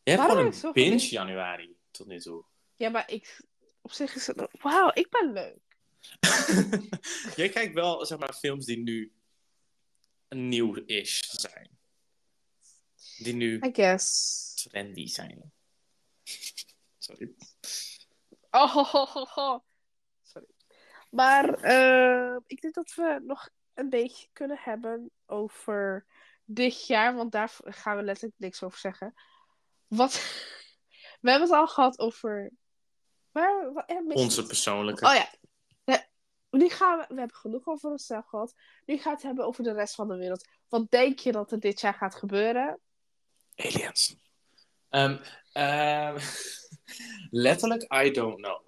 Je 0.02 0.10
hebt 0.10 0.22
Waarom 0.22 0.52
gewoon 0.52 0.66
een 0.66 0.72
binge 0.72 1.08
januari 1.08 1.76
tot 1.90 2.06
nu 2.06 2.20
toe. 2.20 2.44
Ja, 2.74 2.88
maar 2.88 3.10
ik... 3.10 3.40
Op 3.80 3.92
zich 3.92 4.14
is 4.14 4.26
het... 4.26 4.48
Wauw, 4.60 4.90
ik 4.94 5.10
ben 5.10 5.32
leuk. 5.32 5.78
Jij 7.36 7.48
kijkt 7.48 7.74
wel, 7.74 8.06
zeg 8.06 8.18
maar, 8.18 8.34
films 8.34 8.64
die 8.66 8.78
nu 8.78 9.12
nieuw-ish 10.28 11.20
zijn. 11.22 11.78
Die 13.18 13.34
nu 13.34 13.60
I 13.62 13.70
guess. 13.72 14.54
trendy 14.54 15.06
zijn. 15.06 15.52
Sorry. 16.98 17.34
Oh, 18.50 18.74
ho, 18.74 19.04
ho, 19.04 19.26
ho. 19.28 19.64
Sorry. 20.22 20.48
Maar 21.10 21.54
eh, 21.54 22.36
ik 22.46 22.60
denk 22.60 22.74
dat 22.74 22.94
we 22.94 23.20
nog 23.24 23.48
een 23.74 23.88
beetje 23.88 24.28
kunnen 24.32 24.58
hebben 24.60 25.10
over 25.26 26.06
dit 26.44 26.86
jaar. 26.86 27.14
Want 27.14 27.32
daar 27.32 27.52
gaan 27.64 27.96
we 27.96 28.02
letterlijk 28.02 28.38
niks 28.38 28.62
over 28.62 28.78
zeggen. 28.78 29.14
Wat... 29.86 30.12
We 31.20 31.30
hebben 31.30 31.48
het 31.48 31.58
al 31.58 31.68
gehad 31.68 31.98
over... 31.98 32.52
Waar, 33.32 33.84
er 33.86 34.04
mis 34.04 34.20
Onze 34.20 34.46
persoonlijke. 34.46 35.06
Oh 35.06 35.14
ja. 35.14 35.28
Nu 36.50 36.68
gaan 36.68 36.98
we... 36.98 37.04
We 37.08 37.18
hebben 37.18 37.36
genoeg 37.36 37.66
over 37.66 37.90
onszelf 37.90 38.26
gehad. 38.26 38.54
Nu 38.84 38.94
gaan 38.96 39.04
we 39.04 39.16
het 39.16 39.22
hebben 39.22 39.46
over 39.46 39.64
de 39.64 39.72
rest 39.72 39.94
van 39.94 40.08
de 40.08 40.16
wereld. 40.16 40.48
Wat 40.68 40.90
denk 40.90 41.18
je 41.18 41.32
dat 41.32 41.52
er 41.52 41.60
dit 41.60 41.80
jaar 41.80 41.94
gaat 41.94 42.14
gebeuren? 42.14 42.80
Aliens. 43.56 44.16
Ehm, 44.88 45.18
ehm, 45.52 46.18
letterlijk, 47.30 47.94
I 47.94 48.10
don't 48.10 48.36
know. 48.36 48.61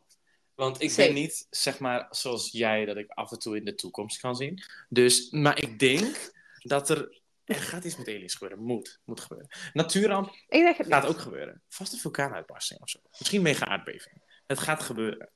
Want 0.54 0.82
ik 0.82 0.94
ben 0.96 1.14
niet, 1.14 1.46
zeg 1.50 1.78
maar, 1.78 2.06
zoals 2.10 2.50
jij, 2.52 2.84
dat 2.84 2.96
ik 2.96 3.10
af 3.10 3.30
en 3.32 3.38
toe 3.38 3.56
in 3.56 3.64
de 3.64 3.74
toekomst 3.74 4.20
kan 4.20 4.36
zien. 4.36 4.62
Dus, 4.88 5.30
maar 5.30 5.58
ik 5.62 5.78
denk 5.78 6.32
dat 6.58 6.88
er, 6.88 7.20
er 7.44 7.54
gaat 7.54 7.84
iets 7.84 7.96
met 7.96 8.08
aliens 8.08 8.34
gebeuren. 8.34 8.64
Moet, 8.64 9.00
moet 9.04 9.20
gebeuren. 9.20 9.48
Natuurramp 9.72 10.34
het 10.48 10.76
gaat 10.76 11.02
niet. 11.02 11.04
ook 11.12 11.18
gebeuren. 11.20 11.62
Vast 11.68 11.92
een 11.92 11.98
vulkaanuitbarsting 11.98 12.80
of 12.80 12.88
zo. 12.90 12.98
Misschien 13.18 13.42
mega 13.42 13.66
aardbeving. 13.66 14.22
Het 14.46 14.58
gaat 14.58 14.82
gebeuren. 14.82 15.30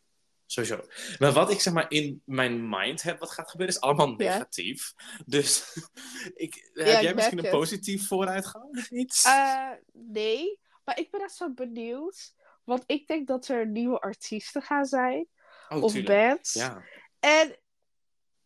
Sowieso. 0.46 0.84
Maar 1.18 1.32
wat 1.32 1.50
ik 1.50 1.60
zeg 1.60 1.72
maar 1.72 1.86
in 1.90 2.22
mijn 2.24 2.68
mind 2.68 3.02
heb 3.02 3.18
wat 3.18 3.30
gaat 3.30 3.50
gebeuren, 3.50 3.74
is 3.74 3.80
allemaal 3.80 4.08
Ja. 4.08 4.14
negatief. 4.16 4.92
Dus 5.26 5.74
ik, 6.34 6.70
heb 6.74 7.02
jij 7.02 7.14
misschien 7.14 7.38
een 7.38 7.44
het. 7.44 7.52
positief 7.52 8.06
vooruitgang 8.06 8.76
of 8.78 8.90
iets? 8.90 9.24
Eh, 9.24 9.70
nee, 9.92 10.58
maar 10.84 10.98
ik 10.98 11.10
ben 11.10 11.20
echt 11.20 11.34
zo 11.34 11.52
benieuwd. 11.52 12.34
Want 12.68 12.84
ik 12.86 13.06
denk 13.06 13.26
dat 13.26 13.48
er 13.48 13.66
nieuwe 13.66 13.98
artiesten 13.98 14.62
gaan 14.62 14.84
zijn. 14.84 15.28
oh, 15.68 15.82
of 15.82 15.92
tuurlijk. 15.92 16.26
bands. 16.26 16.52
Ja. 16.52 16.84
En 17.20 17.58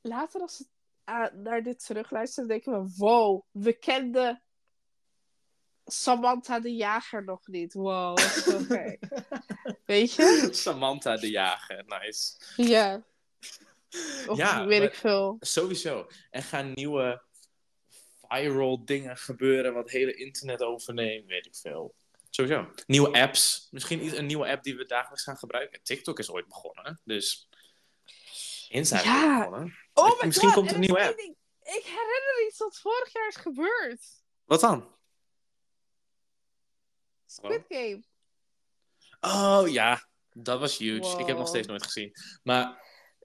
later 0.00 0.40
als 0.40 0.58
we 0.58 0.64
ah, 1.04 1.32
naar 1.32 1.62
dit 1.62 1.84
terugluisteren, 1.86 2.48
denken 2.48 2.82
we... 2.82 2.94
Wow, 2.96 3.42
we 3.50 3.72
kenden 3.72 4.42
Samantha 5.84 6.60
de 6.60 6.74
Jager 6.74 7.24
nog 7.24 7.46
niet. 7.46 7.72
Wow, 7.72 8.16
dat 8.16 8.36
is 8.36 8.44
zo 8.44 8.58
gek. 8.58 9.08
Weet 9.86 10.14
je? 10.14 10.48
Samantha 10.52 11.16
de 11.16 11.30
Jager, 11.30 11.84
nice. 11.86 12.36
Ja. 12.56 13.04
Of 14.26 14.36
Ja, 14.36 14.66
weet 14.66 14.82
ik 14.82 14.94
veel. 14.94 15.36
Sowieso. 15.40 16.06
Er 16.30 16.42
gaan 16.42 16.72
nieuwe 16.74 17.22
viral 18.28 18.84
dingen 18.84 19.16
gebeuren 19.16 19.74
wat 19.74 19.82
het 19.82 19.92
hele 19.92 20.14
internet 20.14 20.62
overneemt, 20.62 21.26
weet 21.26 21.46
ik 21.46 21.56
veel. 21.56 21.94
Sowieso. 22.34 22.70
Nieuwe 22.86 23.12
apps. 23.20 23.68
Misschien 23.70 24.04
iets- 24.04 24.16
een 24.16 24.26
nieuwe 24.26 24.48
app 24.48 24.62
die 24.62 24.76
we 24.76 24.84
dagelijks 24.86 25.22
gaan 25.22 25.36
gebruiken. 25.36 25.82
TikTok 25.82 26.18
is 26.18 26.30
ooit 26.30 26.46
begonnen, 26.48 27.00
dus... 27.04 27.48
Insta 28.68 28.96
is 28.96 29.02
Ja. 29.04 29.38
begonnen. 29.38 29.76
Oh 29.92 30.20
my 30.20 30.26
Misschien 30.26 30.48
god, 30.48 30.56
komt 30.56 30.68
er 30.68 30.74
een 30.74 30.80
nieuwe 30.80 31.00
app. 31.08 31.18
Ik 31.18 31.82
herinner 31.84 32.46
iets 32.48 32.58
wat 32.58 32.78
vorig 32.78 33.12
jaar 33.12 33.28
is 33.28 33.36
gebeurd. 33.36 34.06
Wat 34.44 34.60
dan? 34.60 34.96
Squid 37.26 37.64
Game. 37.68 38.02
Oh 39.20 39.68
ja, 39.68 40.06
dat 40.32 40.60
was 40.60 40.78
huge. 40.78 41.10
Ik 41.12 41.18
heb 41.18 41.26
het 41.28 41.36
nog 41.36 41.48
steeds 41.48 41.66
nooit 41.66 41.82
gezien. 41.82 42.12
Maar 42.42 42.82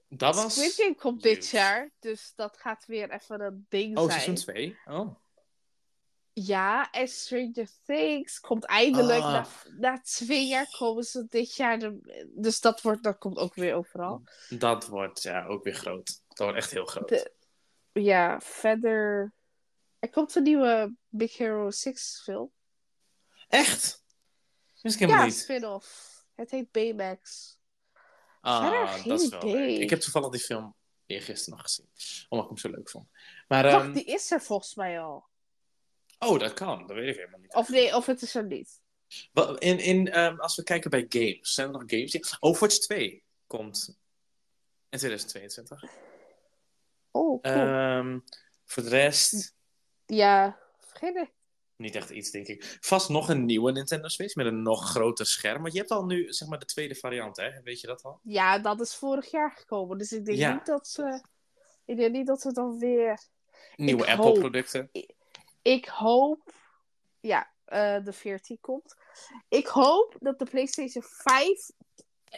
dat 0.08 0.34
was... 0.34 0.52
Squid 0.54 0.74
Game 0.74 0.94
komt 0.94 1.22
dit 1.22 1.48
jaar, 1.48 1.90
dus 1.98 2.32
dat 2.34 2.56
gaat 2.58 2.86
weer 2.86 3.10
even 3.10 3.40
een 3.40 3.66
ding 3.68 3.98
Oh, 3.98 4.04
zijn. 4.04 4.20
seizoen 4.20 4.34
2? 4.34 4.78
Oh. 4.86 5.14
Ja, 6.46 6.90
en 6.90 7.08
Stranger 7.08 7.68
Things 7.84 8.40
komt 8.40 8.64
eindelijk. 8.64 9.20
Ah. 9.22 9.32
Na, 9.32 9.46
na 9.78 10.00
twee 10.00 10.46
jaar 10.46 10.76
komen 10.78 11.04
ze 11.04 11.26
dit 11.28 11.54
jaar. 11.54 11.92
dus 12.28 12.60
dat, 12.60 12.80
wordt, 12.82 13.02
dat 13.02 13.18
komt 13.18 13.36
ook 13.36 13.54
weer 13.54 13.74
overal. 13.74 14.22
Dat 14.48 14.86
wordt 14.86 15.22
ja, 15.22 15.46
ook 15.46 15.64
weer 15.64 15.74
groot. 15.74 16.22
Dat 16.28 16.38
wordt 16.38 16.56
echt 16.56 16.70
heel 16.70 16.86
groot. 16.86 17.08
De- 17.08 17.32
Ja, 17.92 18.40
verder. 18.40 19.32
Er 19.98 20.10
komt 20.10 20.34
een 20.34 20.42
nieuwe 20.42 20.94
Big 21.08 21.36
Hero 21.36 21.70
6 21.70 22.20
film. 22.24 22.50
Echt? 23.48 24.04
Wist 24.82 24.94
ik 24.94 25.00
helemaal 25.00 25.20
Ja, 25.20 25.26
niet. 25.26 25.36
spin-off. 25.38 26.16
Het 26.34 26.50
heet 26.50 26.70
Baymax. 26.70 27.56
Ah, 28.40 28.92
geen 28.92 29.08
dat 29.08 29.20
is 29.20 29.28
wel 29.28 29.42
idee. 29.48 29.78
Ik 29.78 29.90
heb 29.90 30.00
toevallig 30.00 30.30
die 30.30 30.40
film 30.40 30.74
eergisteren 31.06 31.58
nog 31.58 31.62
gezien. 31.66 31.88
Omdat 32.28 32.50
ik 32.50 32.52
hem 32.62 32.70
zo 32.70 32.76
leuk 32.76 32.90
vond. 32.90 33.08
Maar, 33.48 33.62
Wacht, 33.64 33.84
ehm, 33.84 33.92
die 33.92 34.04
is 34.04 34.30
er 34.30 34.40
volgens 34.42 34.74
mij 34.74 35.00
al. 35.00 35.26
Oh, 36.18 36.38
dat 36.38 36.54
kan. 36.54 36.86
Dat 36.86 36.96
weet 36.96 37.08
ik 37.08 37.16
helemaal 37.16 37.40
niet. 37.40 37.54
Of 37.54 37.68
nee, 37.68 37.96
of 37.96 38.06
het 38.06 38.22
is 38.22 38.34
er 38.34 38.44
niet. 38.46 38.80
In, 39.58 39.78
in, 39.78 40.10
ehm, 40.10 40.38
als 40.40 40.56
we 40.56 40.62
kijken 40.62 40.90
bij 40.90 41.06
games, 41.08 41.54
zijn 41.54 41.66
er 41.66 41.72
nog 41.72 41.82
games? 41.86 42.10
die- 42.10 42.24
Overwatch 42.40 42.78
2 42.78 43.24
komt 43.46 43.98
in 44.88 44.98
2022. 44.98 45.82
Oh, 45.82 45.90
cool. 47.10 47.38
Ehm, 47.42 48.18
voor 48.64 48.82
de 48.82 48.88
rest, 48.88 49.54
ja, 50.06 50.58
vergeet 50.80 51.14
het. 51.14 51.30
niet 51.76 51.94
echt 51.94 52.10
iets, 52.10 52.30
denk 52.30 52.46
ik. 52.46 52.78
Vast 52.80 53.08
nog 53.08 53.28
een 53.28 53.44
nieuwe 53.44 53.72
Nintendo 53.72 54.08
Switch 54.08 54.34
met 54.34 54.46
een 54.46 54.62
nog 54.62 54.90
groter 54.90 55.26
scherm. 55.26 55.60
Want 55.62 55.72
je 55.72 55.78
hebt 55.78 55.90
al 55.90 56.04
nu, 56.04 56.32
zeg 56.32 56.48
maar, 56.48 56.58
de 56.58 56.64
tweede 56.64 56.94
variant, 56.94 57.36
hè? 57.36 57.62
Weet 57.62 57.80
je 57.80 57.86
dat 57.86 58.02
al? 58.02 58.20
Ja, 58.22 58.58
dat 58.58 58.80
is 58.80 58.94
vorig 58.94 59.30
jaar 59.30 59.50
gekomen. 59.52 59.98
Dus 59.98 60.12
ik 60.12 60.24
denk 60.24 60.38
Ja. 60.38 60.52
niet 60.54 60.66
dat 60.66 60.88
ze... 60.88 61.22
Ik 61.84 61.96
denk 61.96 62.12
niet 62.12 62.26
dat 62.26 62.40
ze 62.40 62.52
dan 62.52 62.78
weer... 62.78 63.20
Nieuwe 63.76 64.06
Apple-producten. 64.06 64.88
Ik 64.92 65.14
hoop... 65.86 66.52
Ja, 67.20 67.50
eh, 67.64 68.04
de 68.04 68.12
14 68.12 68.58
komt. 68.60 68.96
Ik 69.48 69.66
hoop 69.66 70.16
dat 70.20 70.38
de 70.38 70.44
PlayStation 70.44 71.04
5 71.06 71.70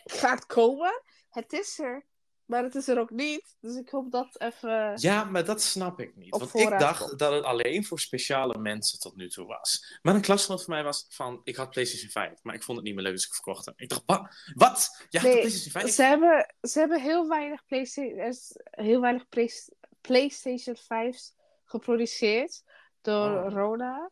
gaat 0.04 0.46
komen. 0.46 1.02
Het 1.30 1.52
is 1.52 1.78
er. 1.78 2.08
Maar 2.44 2.62
het 2.62 2.74
is 2.74 2.88
er 2.88 2.98
ook 2.98 3.10
niet. 3.10 3.56
Dus 3.60 3.76
ik 3.76 3.88
hoop 3.88 4.10
dat 4.12 4.40
even... 4.40 4.92
Ja, 4.96 5.24
maar 5.24 5.44
dat 5.44 5.62
snap 5.62 6.00
ik 6.00 6.16
niet. 6.16 6.30
Want 6.36 6.54
ik 6.54 6.78
dacht 6.78 7.06
komt. 7.06 7.18
dat 7.18 7.32
het 7.32 7.44
alleen 7.44 7.84
voor 7.84 8.00
speciale 8.00 8.58
mensen 8.58 8.98
tot 8.98 9.16
nu 9.16 9.28
toe 9.28 9.46
was. 9.46 9.98
Maar 10.02 10.14
een 10.14 10.20
klasgenoot 10.20 10.64
van 10.64 10.74
mij 10.74 10.82
was 10.82 11.06
van, 11.08 11.40
ik 11.44 11.56
had 11.56 11.70
PlayStation 11.70 12.10
5, 12.10 12.42
maar 12.42 12.54
ik 12.54 12.62
vond 12.62 12.76
het 12.78 12.86
niet 12.86 12.94
meer 12.94 13.04
leuk, 13.04 13.12
dus 13.12 13.26
ik 13.26 13.34
verkocht 13.34 13.64
hem. 13.64 13.74
Ik 13.76 13.88
dacht, 13.88 14.02
wat? 14.06 14.26
Had 14.54 15.10
Nee, 15.10 15.20
PlayStation 15.32 15.70
5? 15.72 15.90
Ze 15.90 16.02
hebben, 16.02 16.54
ze 16.60 16.78
hebben 16.78 17.00
heel 17.00 17.28
weinig, 17.28 17.64
Playsta- 17.64 18.02
er 18.02 18.28
is 18.28 18.56
heel 18.70 19.00
weinig 19.00 19.28
Play- 19.28 19.68
PlayStation 20.00 20.76
5's 20.76 21.34
geproduceerd 21.64 22.62
door 23.00 23.44
Oh. 23.44 23.52
Rona. 23.52 24.10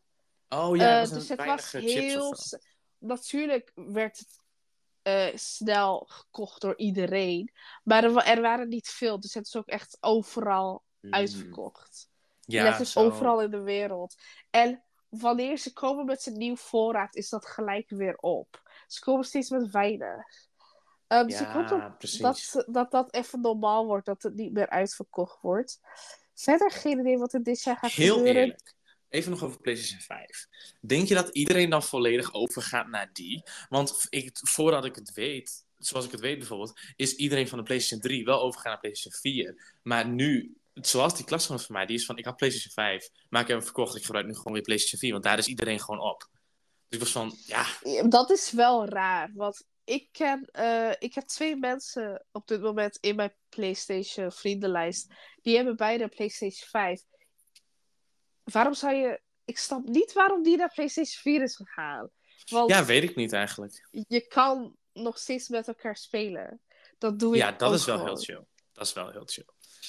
Oh 0.49 0.75
ja, 0.75 1.01
een 1.01 1.09
dus 1.09 1.29
het 1.29 1.45
was 1.45 1.71
heel. 1.71 2.35
Natuurlijk 2.97 3.71
werd 3.75 4.17
het 4.19 4.39
eh, 5.01 5.35
snel 5.37 6.05
gekocht 6.09 6.61
door 6.61 6.77
iedereen. 6.77 7.51
Maar 7.83 8.03
er, 8.03 8.11
wa- 8.11 8.25
er 8.25 8.41
waren 8.41 8.67
niet 8.67 8.87
veel. 8.89 9.19
Dus 9.19 9.33
het 9.33 9.45
is 9.45 9.55
ook 9.55 9.67
echt 9.67 9.97
overal 9.99 10.83
Mm. 10.99 11.13
uitverkocht. 11.13 12.09
Ja, 12.41 12.77
Net 12.77 12.87
zo. 12.87 12.99
overal 13.05 13.41
in 13.41 13.51
de 13.51 13.61
wereld. 13.61 14.15
En 14.49 14.83
wanneer 15.09 15.57
ze 15.57 15.73
komen 15.73 16.05
met 16.05 16.21
zijn 16.21 16.37
nieuw 16.37 16.55
voorraad, 16.55 17.15
is 17.15 17.29
dat 17.29 17.45
gelijk 17.45 17.89
weer 17.89 18.15
op. 18.17 18.61
Ze 18.87 18.99
komen 18.99 19.25
steeds 19.25 19.49
met 19.49 19.71
weinig. 19.71 20.25
Ehm, 21.07 21.27
dus 21.27 21.41
ik 21.41 21.47
hoop 21.47 21.67
dat 21.67 21.79
Ja, 21.99 22.21
dat, 22.21 22.63
dat 22.67 22.91
dat 22.91 23.13
even 23.13 23.41
normaal 23.41 23.85
wordt, 23.85 24.05
dat 24.05 24.23
het 24.23 24.33
niet 24.35 24.53
meer 24.53 24.69
uitverkocht 24.69 25.41
wordt. 25.41 25.79
Verder 26.33 26.71
geen 26.71 26.99
idee 26.99 27.17
wat 27.17 27.33
er 27.33 27.43
dit 27.43 27.61
jaar 27.63 27.77
gaat 27.77 27.91
Heel 27.91 28.15
gebeuren. 28.17 28.41
eerlijk. 28.41 28.75
Even 29.09 29.31
nog 29.31 29.43
over 29.43 29.61
PlayStation 29.61 30.01
5. 30.01 30.47
Denk 30.81 31.07
je 31.07 31.13
dat 31.13 31.29
iedereen 31.29 31.69
dan 31.69 31.83
volledig 31.83 32.33
overgaat 32.33 32.87
naar 32.87 33.09
die? 33.13 33.43
Want 33.69 34.07
ik, 34.09 34.29
voordat 34.33 34.85
ik 34.85 34.95
het 34.95 35.13
weet, 35.13 35.65
zoals 35.77 36.05
ik 36.05 36.11
het 36.11 36.19
weet 36.19 36.37
bijvoorbeeld, 36.37 36.79
is 36.95 37.15
iedereen 37.15 37.47
van 37.47 37.57
de 37.57 37.63
PlayStation 37.63 37.99
3 37.99 38.25
wel 38.25 38.41
overgegaan 38.41 38.71
naar 38.71 38.81
PlayStation 38.81 39.21
4. 39.33 39.77
Maar 39.83 40.07
nu, 40.07 40.57
zoals 40.73 41.15
die 41.15 41.25
klasgenoot 41.25 41.65
van 41.65 41.75
mij, 41.75 41.85
die 41.85 41.95
is 41.95 42.05
van, 42.05 42.17
ik 42.17 42.25
had 42.25 42.35
PlayStation 42.35 42.73
5, 42.73 43.09
maar 43.29 43.41
ik 43.41 43.47
heb 43.47 43.57
hem 43.57 43.65
verkocht, 43.65 43.95
ik 43.95 44.05
gebruik 44.05 44.25
nu 44.25 44.35
gewoon 44.35 44.53
weer 44.53 44.61
PlayStation 44.61 44.99
4, 44.99 45.11
want 45.11 45.23
daar 45.23 45.37
is 45.37 45.47
iedereen 45.47 45.79
gewoon 45.79 46.01
op. 46.01 46.29
Dus 46.87 46.99
ik 46.99 46.99
was 46.99 47.11
van, 47.11 47.33
ja, 47.45 47.65
Dat 48.09 48.29
is 48.29 48.51
wel 48.51 48.85
raar, 48.85 49.31
want 49.33 49.65
ik 49.89 50.09
ken, 50.11 50.45
eh, 50.51 50.91
ik 50.99 51.13
heb 51.13 51.23
twee 51.23 51.55
mensen 51.55 52.25
op 52.31 52.47
dit 52.47 52.61
moment 52.61 52.97
in 53.01 53.15
mijn 53.15 53.35
PlayStation 53.49 54.31
vriendenlijst. 54.31 55.13
Die 55.41 55.55
hebben 55.55 55.75
beide 55.75 56.07
PlayStation 56.07 56.69
5. 56.69 57.01
Waarom 58.51 58.73
zou 58.73 58.93
je, 58.95 59.21
ik 59.45 59.57
snap 59.57 59.83
niet 59.87 60.13
waarom 60.13 60.43
die 60.43 60.57
naar 60.57 60.73
PlayStation 60.73 61.21
4 61.21 61.41
is 61.41 61.55
gegaan. 61.55 62.09
Want 62.49 62.69
ja, 62.69 62.85
weet 62.85 63.03
ik 63.03 63.15
niet 63.15 63.33
eigenlijk. 63.33 63.87
je 64.07 64.27
kan 64.27 64.75
nog 64.93 65.17
steeds 65.17 65.47
met 65.49 65.67
elkaar 65.67 65.95
spelen. 65.97 66.61
Dat 66.97 67.19
doe 67.19 67.33
ik 67.35 67.41
Ja, 67.41 67.51
dat 67.51 67.73
is 67.73 67.85
wel 67.85 67.97
gewoon. 67.97 68.13
heel 68.15 68.23
chill. 68.23 68.45
Dat 68.73 68.85
is 68.85 68.93
wel 68.93 69.09
heel 69.11 69.25
chill. 69.25 69.45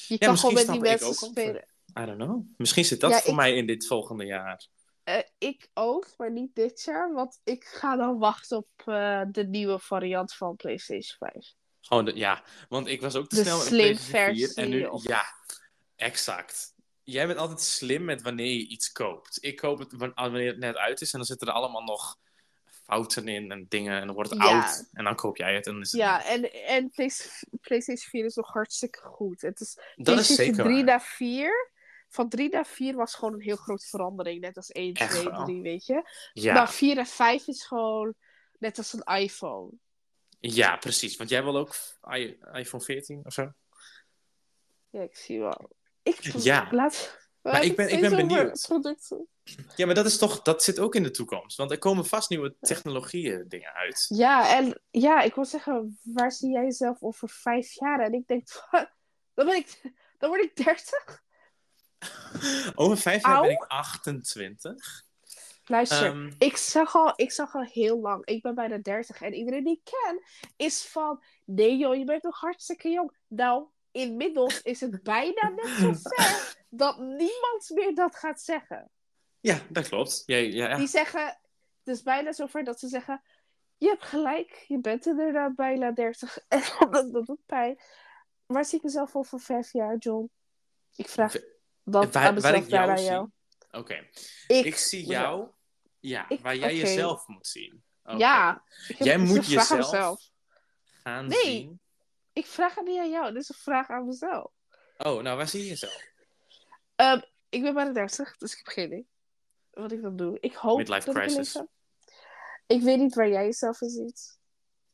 Je 0.09 0.19
kan 0.19 0.31
misschien 0.31 0.57
gewoon 0.57 0.67
met 0.67 0.75
die 0.75 0.91
mensen 0.91 1.09
over. 1.09 1.27
spelen. 1.29 1.65
I 2.01 2.05
don't 2.05 2.17
know. 2.17 2.43
Misschien 2.57 2.85
zit 2.85 3.01
dat 3.01 3.11
Ja, 3.11 3.19
voor 3.21 3.31
ik- 3.31 3.37
mij 3.37 3.55
in 3.57 3.67
dit 3.67 3.87
volgende 3.87 4.25
jaar. 4.25 4.67
Eh, 5.05 5.19
ik 5.39 5.69
ook, 5.75 6.09
maar 6.17 6.31
niet 6.31 6.55
dit 6.55 6.83
jaar. 6.83 7.13
Want 7.13 7.41
ik 7.45 7.65
ga 7.65 7.97
dan 7.97 8.19
wachten 8.19 8.57
op 8.57 8.69
eh, 8.85 9.23
de 9.31 9.45
nieuwe 9.47 9.79
variant 9.79 10.35
van 10.35 10.57
PlayStation 10.57 11.31
5. 11.33 11.53
Gewoon 11.81 12.05
de, 12.05 12.17
ja, 12.17 12.45
want 12.69 12.87
ik 12.87 13.01
was 13.01 13.15
ook 13.17 13.29
te 13.29 13.35
De 13.37 13.43
snel 13.43 13.59
met 13.59 13.69
PlayStation 13.69 14.35
4 14.37 14.53
en 14.65 14.69
nu, 14.69 14.85
of- 14.85 15.03
ja, 15.03 15.25
exact. 15.97 16.75
Jij 17.11 17.27
bent 17.27 17.39
altijd 17.39 17.61
slim 17.61 18.05
met 18.05 18.23
wanneer 18.23 18.53
je 18.53 18.67
iets 18.69 18.93
koopt. 18.93 19.39
Ik 19.41 19.57
koop 19.57 19.79
het 19.79 19.93
wan- 19.93 20.13
wanneer 20.15 20.47
het 20.51 20.59
net 20.59 20.77
uit 20.77 21.01
is 21.01 21.13
en 21.13 21.19
dan 21.19 21.27
zitten 21.29 21.49
er 21.49 21.55
allemaal 21.55 21.83
nog 21.83 22.19
fouten 22.85 23.29
in 23.29 23.51
en 23.51 23.67
dingen 23.69 24.01
en 24.01 24.07
dan 24.07 24.15
wordt 24.15 24.31
het 24.31 24.43
Ja. 24.43 24.61
oud 24.63 24.89
en 24.93 25.05
dan 25.05 25.15
koop 25.15 25.37
jij 25.37 25.55
het 25.55 25.67
en 25.67 25.81
is 25.81 25.93
het 25.93 26.01
Ja, 26.01 26.25
en, 26.25 26.53
en 26.53 26.91
Play- 26.91 27.11
PlayStation 27.61 28.11
4 28.11 28.25
is 28.25 28.35
nog 28.35 28.49
hartstikke 28.53 29.01
goed. 29.01 29.41
Het 29.41 29.61
is 29.61 29.79
dat 29.97 30.19
is 30.19 30.35
zeker 30.35 30.63
3 30.65 30.75
waar. 30.75 30.85
naar 30.85 31.03
4. 31.03 31.71
Van 32.09 32.29
3 32.29 32.49
naar 32.49 32.67
4 32.67 32.95
was 32.97 33.15
gewoon 33.15 33.35
een 33.35 33.41
heel 33.41 33.57
grote 33.57 33.87
verandering. 33.87 34.41
Net 34.41 34.57
als 34.57 34.69
1, 34.71 34.95
Echt 34.95 35.11
2, 35.15 35.25
wel. 35.31 35.45
3, 35.45 35.63
weet 35.63 35.87
je. 35.87 36.03
Ja, 36.33 36.55
Maar 36.55 36.71
4 36.71 36.99
en 36.99 37.07
5 37.07 37.47
is 37.47 37.65
gewoon 37.65 38.15
net 38.59 38.79
als 38.79 38.93
een 38.93 39.15
iPhone. 39.21 39.71
ja, 40.41 40.77
precies. 40.77 41.17
Want 41.17 41.31
jij 41.31 41.43
wil 41.45 41.57
ook 41.57 41.75
iPhone 42.53 42.83
14 42.85 43.21
of 43.25 43.33
zo? 43.33 43.53
Ja, 44.91 45.01
ik 45.03 45.17
zie 45.17 45.41
wel. 45.41 45.71
Ik, 46.03 46.19
Ja. 46.37 46.69
Laat, 46.71 47.19
Maar 47.43 47.65
ik 47.65 47.77
ben- 47.77 47.89
ik 47.93 48.01
ben 48.01 48.17
benieuwd. 48.17 48.65
Producten. 48.69 49.27
Ja, 49.77 49.87
maar 49.87 49.95
dat 49.95 50.07
is 50.07 50.19
toch, 50.19 50.43
dat 50.43 50.63
zit 50.63 50.79
ook 50.79 50.95
in 50.95 51.03
de 51.03 51.11
toekomst. 51.11 51.57
Want 51.57 51.71
er 51.71 51.79
komen 51.79 52.07
vast 52.07 52.31
nieuwe 52.31 52.57
technologieën 52.61 53.45
dingen 53.49 53.73
uit. 53.73 54.07
Ja, 54.09 54.57
en 54.57 54.81
ja, 54.91 55.21
ik 55.21 55.35
wil 55.35 55.45
zeggen, 55.45 55.99
waar 56.03 56.33
zie 56.33 56.51
jij 56.51 56.63
jezelf 56.63 57.03
over 57.03 57.29
vijf 57.29 57.73
jaar? 57.73 58.01
En 58.01 58.13
ik 58.13 58.27
denk, 58.27 58.49
dan, 59.35 59.47
ben 59.47 59.57
ik, 59.57 59.81
dan 60.19 60.29
word 60.29 60.43
ik 60.45 60.57
30. 60.57 61.23
Over 62.75 62.97
vijf 62.97 63.23
jaar 63.25 63.41
ben 63.41 63.51
ik 63.51 63.65
28. 63.69 65.03
Luister, 65.67 66.07
Ehm, 66.07 66.31
ik, 66.39 66.57
zag 66.57 66.95
al, 66.95 67.13
ik 67.17 67.31
zag 67.33 67.55
al 67.55 67.63
heel 67.63 68.01
lang, 68.01 68.25
ik 68.27 68.43
ben 68.43 68.55
bijna 68.55 68.79
30 68.79 69.21
en 69.23 69.35
iedereen 69.35 69.65
die 69.65 69.81
ik 69.85 69.91
ken 70.05 70.23
is 70.57 70.85
van, 70.85 71.23
nee 71.45 71.77
joh, 71.77 71.95
je 71.97 72.05
bent 72.05 72.23
nog 72.23 72.41
hartstikke 72.41 72.89
jong. 72.89 73.17
Nou, 73.29 73.65
inmiddels 73.93 74.63
is 74.63 74.81
het 74.81 75.03
bijna 75.03 75.49
net 75.49 75.69
zo 75.69 75.93
ver 76.03 76.57
dat 76.69 76.99
niemand 76.99 77.71
meer 77.75 77.95
dat 77.95 78.17
gaat 78.17 78.41
zeggen. 78.41 78.91
ja, 79.41 79.59
dat 79.69 79.89
klopt. 79.89 80.23
Ja, 80.27 80.37
ja, 80.37 80.69
ja. 80.69 80.77
Die 80.77 80.87
zeggen, 80.87 81.27
het 81.85 81.97
is 81.97 82.03
bijna 82.03 82.33
zover 82.33 82.65
dat 82.65 82.79
ze 82.81 82.89
zeggen, 82.89 83.23
je 83.77 83.89
hebt 83.89 84.05
gelijk, 84.05 84.65
je 84.69 84.79
bent 84.81 85.07
inderdaad 85.07 85.55
bijna 85.55 85.91
30 85.91 86.39
en 86.49 86.63
dat, 86.91 87.13
dat 87.13 87.27
doet 87.27 87.47
pijn. 87.47 87.81
Waar 88.47 88.65
zie 88.65 88.79
ik 88.79 88.85
mezelf 88.85 89.17
over 89.17 89.41
vijf 89.41 89.73
jaar, 89.73 89.97
John? 89.97 90.31
Ik 90.97 91.09
vraag 91.09 91.33
dat 91.85 92.13
Waar- 92.15 92.27
aan 92.27 92.41
waar 92.41 92.55
ik 92.55 92.69
jou 92.69 92.87
daar 92.87 92.97
aan 92.97 93.03
jou. 93.05 93.29
Oké. 93.71 94.09
Ik, 94.47 94.65
Ik 94.65 94.77
zie 94.77 95.07
jou, 95.07 95.49
ja, 96.01 96.29
Ik- 96.29 96.41
waar 96.41 96.57
jij 96.57 96.77
jezelf 96.77 97.27
moet 97.27 97.47
zien. 97.47 97.85
Ja. 98.17 98.63
Heb- 98.87 98.97
Jij 98.99 99.15
is 99.21 99.29
moet 99.29 99.47
jezelf 99.47 100.31
gaan 101.03 101.27
Nee. 101.27 101.39
zien. 101.43 101.80
Ik 102.33 102.47
vraag 102.47 102.75
het 102.75 102.87
niet 102.87 102.99
aan 102.99 103.11
jou, 103.11 103.33
dit 103.33 103.43
is 103.43 103.49
een 103.49 103.55
vraag 103.55 103.89
aan 103.89 104.07
mezelf. 104.07 104.53
Oh, 104.99 105.23
nou, 105.23 105.37
waar 105.37 105.49
zie 105.49 105.63
je 105.63 105.69
jezelf? 105.69 106.09
Ehm, 106.97 107.21
ik 107.49 107.63
ben 107.63 107.75
bijna 107.75 107.93
30, 107.93 108.37
dus 108.37 108.53
ik 108.53 108.59
heb 108.59 108.67
geen 108.67 108.87
idee 108.87 109.09
wat 109.71 109.93
ik 109.93 110.03
dan 110.03 110.17
doe. 110.17 110.39
Ik 110.41 110.55
hoop 110.55 110.77
Midlife 110.77 111.07
dat 111.07 111.15
crisis. 111.15 111.63
Ik 112.67 112.83
weet 112.83 112.99
niet 112.99 113.15
waar 113.15 113.29
jij 113.29 113.45
jezelf 113.45 113.81
in 113.81 113.91
ziet. 113.91 114.39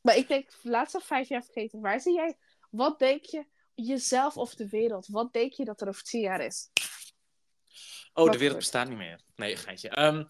Maar 0.00 0.16
ik 0.16 0.28
denk, 0.28 0.50
laat 0.62 0.90
ze 0.90 1.00
vijf 1.00 1.28
jaar 1.28 1.44
vergeten. 1.44 1.80
Waar 1.80 2.00
zie 2.00 2.14
jij, 2.14 2.36
wat 2.70 2.98
denk 2.98 3.24
je, 3.24 3.46
jezelf 3.74 4.36
of 4.36 4.54
de 4.54 4.68
wereld? 4.68 5.06
Wat 5.06 5.32
denk 5.32 5.52
je 5.52 5.64
dat 5.64 5.80
er 5.80 5.88
over 5.88 6.02
tien 6.02 6.20
jaar 6.20 6.40
is? 6.40 6.70
Oh, 8.12 8.24
Wat 8.24 8.32
de 8.32 8.38
wereld 8.38 8.58
bestaat 8.58 8.88
niet 8.88 8.98
meer. 8.98 9.20
Nee, 9.34 9.56
geintje. 9.56 9.88
Ehm, 9.88 10.24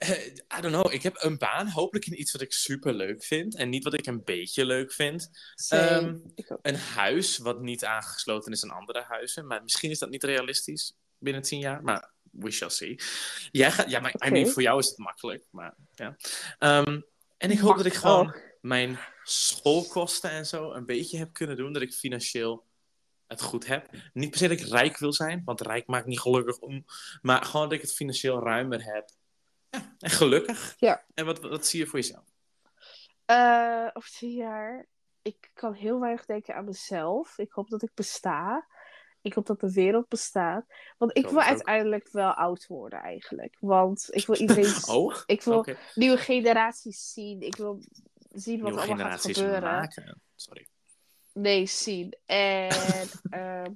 eh, 0.00 0.26
I 0.58 0.60
don't 0.60 0.74
know. 0.74 0.92
Ik 0.92 1.02
heb 1.02 1.16
een 1.18 1.38
baan, 1.38 1.68
hopelijk 1.68 2.06
in 2.06 2.20
iets 2.20 2.32
wat 2.32 2.40
ik 2.40 2.52
super 2.52 2.94
leuk 2.94 3.24
vind. 3.24 3.56
En 3.56 3.68
niet 3.68 3.84
wat 3.84 3.94
ik 3.94 4.06
een 4.06 4.24
beetje 4.24 4.64
leuk 4.64 4.92
vind. 4.92 5.30
Ehm. 5.68 6.16
Een 6.62 6.76
huis 6.76 7.38
wat 7.38 7.60
niet 7.60 7.84
aangesloten 7.84 8.52
is 8.52 8.64
aan 8.64 8.70
andere 8.70 9.02
huizen. 9.02 9.46
Maar 9.46 9.62
misschien 9.62 9.90
is 9.90 9.98
dat 9.98 10.10
niet 10.10 10.24
realistisch 10.24 10.96
binnen 11.18 11.42
tien 11.42 11.58
jaar. 11.58 11.82
Maar 11.82 12.10
we 12.30 12.50
shall 12.50 12.70
see. 12.70 13.00
Jij 13.50 13.70
gaat, 13.70 13.90
ja, 13.90 14.00
maar 14.00 14.14
I 14.26 14.30
mean, 14.30 14.48
voor 14.48 14.62
jou 14.62 14.78
is 14.78 14.88
het 14.88 14.98
makkelijk. 14.98 15.46
Maar, 15.50 15.74
ja. 15.94 16.16
Ehm, 16.58 17.00
en 17.36 17.50
ik 17.50 17.58
hoop 17.58 17.76
dat 17.76 17.86
ik 17.86 17.94
gewoon 17.94 18.34
mijn 18.60 18.98
schoolkosten 19.22 20.30
en 20.30 20.46
zo 20.46 20.72
een 20.72 20.86
beetje 20.86 21.18
heb 21.18 21.32
kunnen 21.32 21.56
doen. 21.56 21.72
Dat 21.72 21.82
ik 21.82 21.92
financieel 21.92 22.66
het 23.26 23.42
goed 23.42 23.66
heb. 23.66 23.90
Niet 24.12 24.30
per 24.30 24.38
se 24.38 24.48
dat 24.48 24.60
ik 24.60 24.66
rijk 24.66 24.98
wil 24.98 25.12
zijn, 25.12 25.42
want 25.44 25.60
rijk 25.60 25.86
maakt 25.86 26.06
niet 26.06 26.20
gelukkig 26.20 26.58
om. 26.58 26.84
Maar 27.22 27.44
gewoon 27.44 27.68
dat 27.68 27.76
ik 27.76 27.82
het 27.82 27.94
financieel 27.94 28.42
ruimer 28.42 28.84
heb. 28.84 29.10
Ja, 29.70 29.94
en 29.98 30.10
gelukkig. 30.10 30.74
Ja. 30.78 31.04
En 31.14 31.24
wat, 31.24 31.40
wat 31.40 31.66
zie 31.66 31.80
je 31.80 31.86
voor 31.86 31.98
jezelf? 31.98 32.24
Eh, 33.24 33.88
over 33.92 34.10
tien 34.10 34.32
jaar. 34.32 34.86
Ik 35.22 35.50
kan 35.54 35.72
heel 35.72 36.00
weinig 36.00 36.24
denken 36.24 36.54
aan 36.54 36.64
mezelf. 36.64 37.38
Ik 37.38 37.52
hoop 37.52 37.68
dat 37.68 37.82
ik 37.82 37.90
besta. 37.94 38.66
Ik 39.22 39.32
hoop 39.34 39.46
dat 39.46 39.60
de 39.60 39.72
wereld 39.72 40.08
bestaat. 40.08 40.64
Want 40.98 41.16
ik 41.16 41.26
wil 41.26 41.38
ook. 41.38 41.44
uiteindelijk 41.44 42.08
wel 42.12 42.32
oud 42.32 42.66
worden 42.66 43.00
eigenlijk. 43.02 43.56
Want 43.60 44.06
ik 44.10 44.26
wil 44.26 44.36
iedereen... 44.36 44.74
Oh, 44.96 45.16
Ik 45.26 45.42
wil 45.42 45.66
nieuwe 45.94 46.16
generaties 46.16 47.12
zien. 47.12 47.40
Ik 47.40 47.56
wil 47.56 47.82
zien 48.32 48.60
wat 48.60 48.70
Nieuwe 48.70 48.86
allemaal 48.86 49.10
gaat 49.10 49.20
gebeuren. 49.20 49.62
maken. 49.62 50.20
Sorry. 50.34 50.68
Nee, 51.32 51.66
zien. 51.66 52.16
En 52.26 52.68
ehm, 53.30 53.72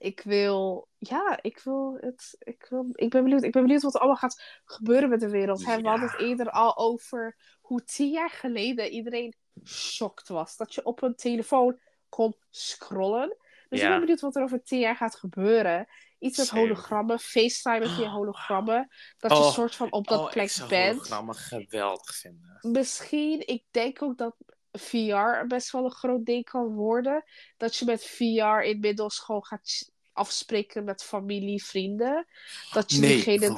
ik 0.00 0.20
wil, 0.20 0.88
ja, 0.98 1.38
ik 1.42 1.58
wil 1.58 1.96
het, 2.00 2.36
ik, 2.38 2.66
wil, 2.70 2.86
ik 2.92 3.10
ben 3.10 3.22
benieuwd, 3.22 3.42
ik 3.42 3.52
ben 3.52 3.62
benieuwd 3.62 3.82
wat 3.82 3.94
er 3.94 4.00
allemaal 4.00 4.18
gaat 4.18 4.60
gebeuren 4.64 5.08
met 5.08 5.20
de 5.20 5.28
wereld. 5.30 5.66
Hè? 5.66 5.80
We 5.80 5.88
hadden 5.88 6.08
het 6.10 6.20
eerder 6.20 6.50
al 6.50 6.76
over 6.78 7.36
hoe 7.60 7.84
tien 7.84 8.10
jaar 8.10 8.30
geleden 8.30 8.90
iedereen 8.90 9.34
shocked 9.64 10.28
was. 10.28 10.56
Dat 10.56 10.74
je 10.74 10.84
op 10.84 11.02
een 11.02 11.14
telefoon 11.14 11.78
kon 12.08 12.34
scrollen. 12.50 13.28
Dus 13.68 13.78
ik 13.78 13.84
Ja. 13.84 13.90
ben 13.90 14.00
benieuwd 14.00 14.20
wat 14.20 14.36
er 14.36 14.42
over 14.42 14.62
tien 14.62 14.78
jaar 14.78 14.96
gaat 14.96 15.16
gebeuren. 15.16 15.86
Iets 16.18 16.38
met 16.38 16.46
Same. 16.46 16.60
hologrammen, 16.60 17.18
FaceTime 17.18 17.88
via 17.88 18.08
hologrammen. 18.10 18.88
Dat 19.18 19.30
je 19.30 19.36
Oh. 19.36 19.52
soort 19.52 19.74
van 19.74 19.92
op 19.92 20.06
dat 20.08 20.18
oh, 20.18 20.24
ik 20.26 20.30
plek 20.32 20.50
zou 20.50 20.68
bent. 20.68 20.92
hologrammen 20.94 21.34
geweldig 21.34 22.14
vinden. 22.14 22.58
Misschien, 22.60 23.46
ik 23.46 23.64
denk 23.70 24.02
ook 24.02 24.18
dat 24.18 24.36
VR 24.72 25.46
best 25.46 25.70
wel 25.70 25.84
een 25.84 25.92
groot 25.94 26.24
ding 26.26 26.44
kan 26.44 26.66
worden. 26.74 27.24
Dat 27.56 27.76
je 27.76 27.84
met 27.84 28.04
VR 28.04 28.60
inmiddels 28.62 29.18
gewoon 29.18 29.44
gaat 29.44 29.90
afspreken 30.12 30.84
met 30.84 31.02
familie, 31.02 31.64
vrienden. 31.64 32.26
Dat 32.72 32.92
je 32.92 32.98
Nee, 33.00 33.10
diegene 33.14 33.54
dan. 33.54 33.56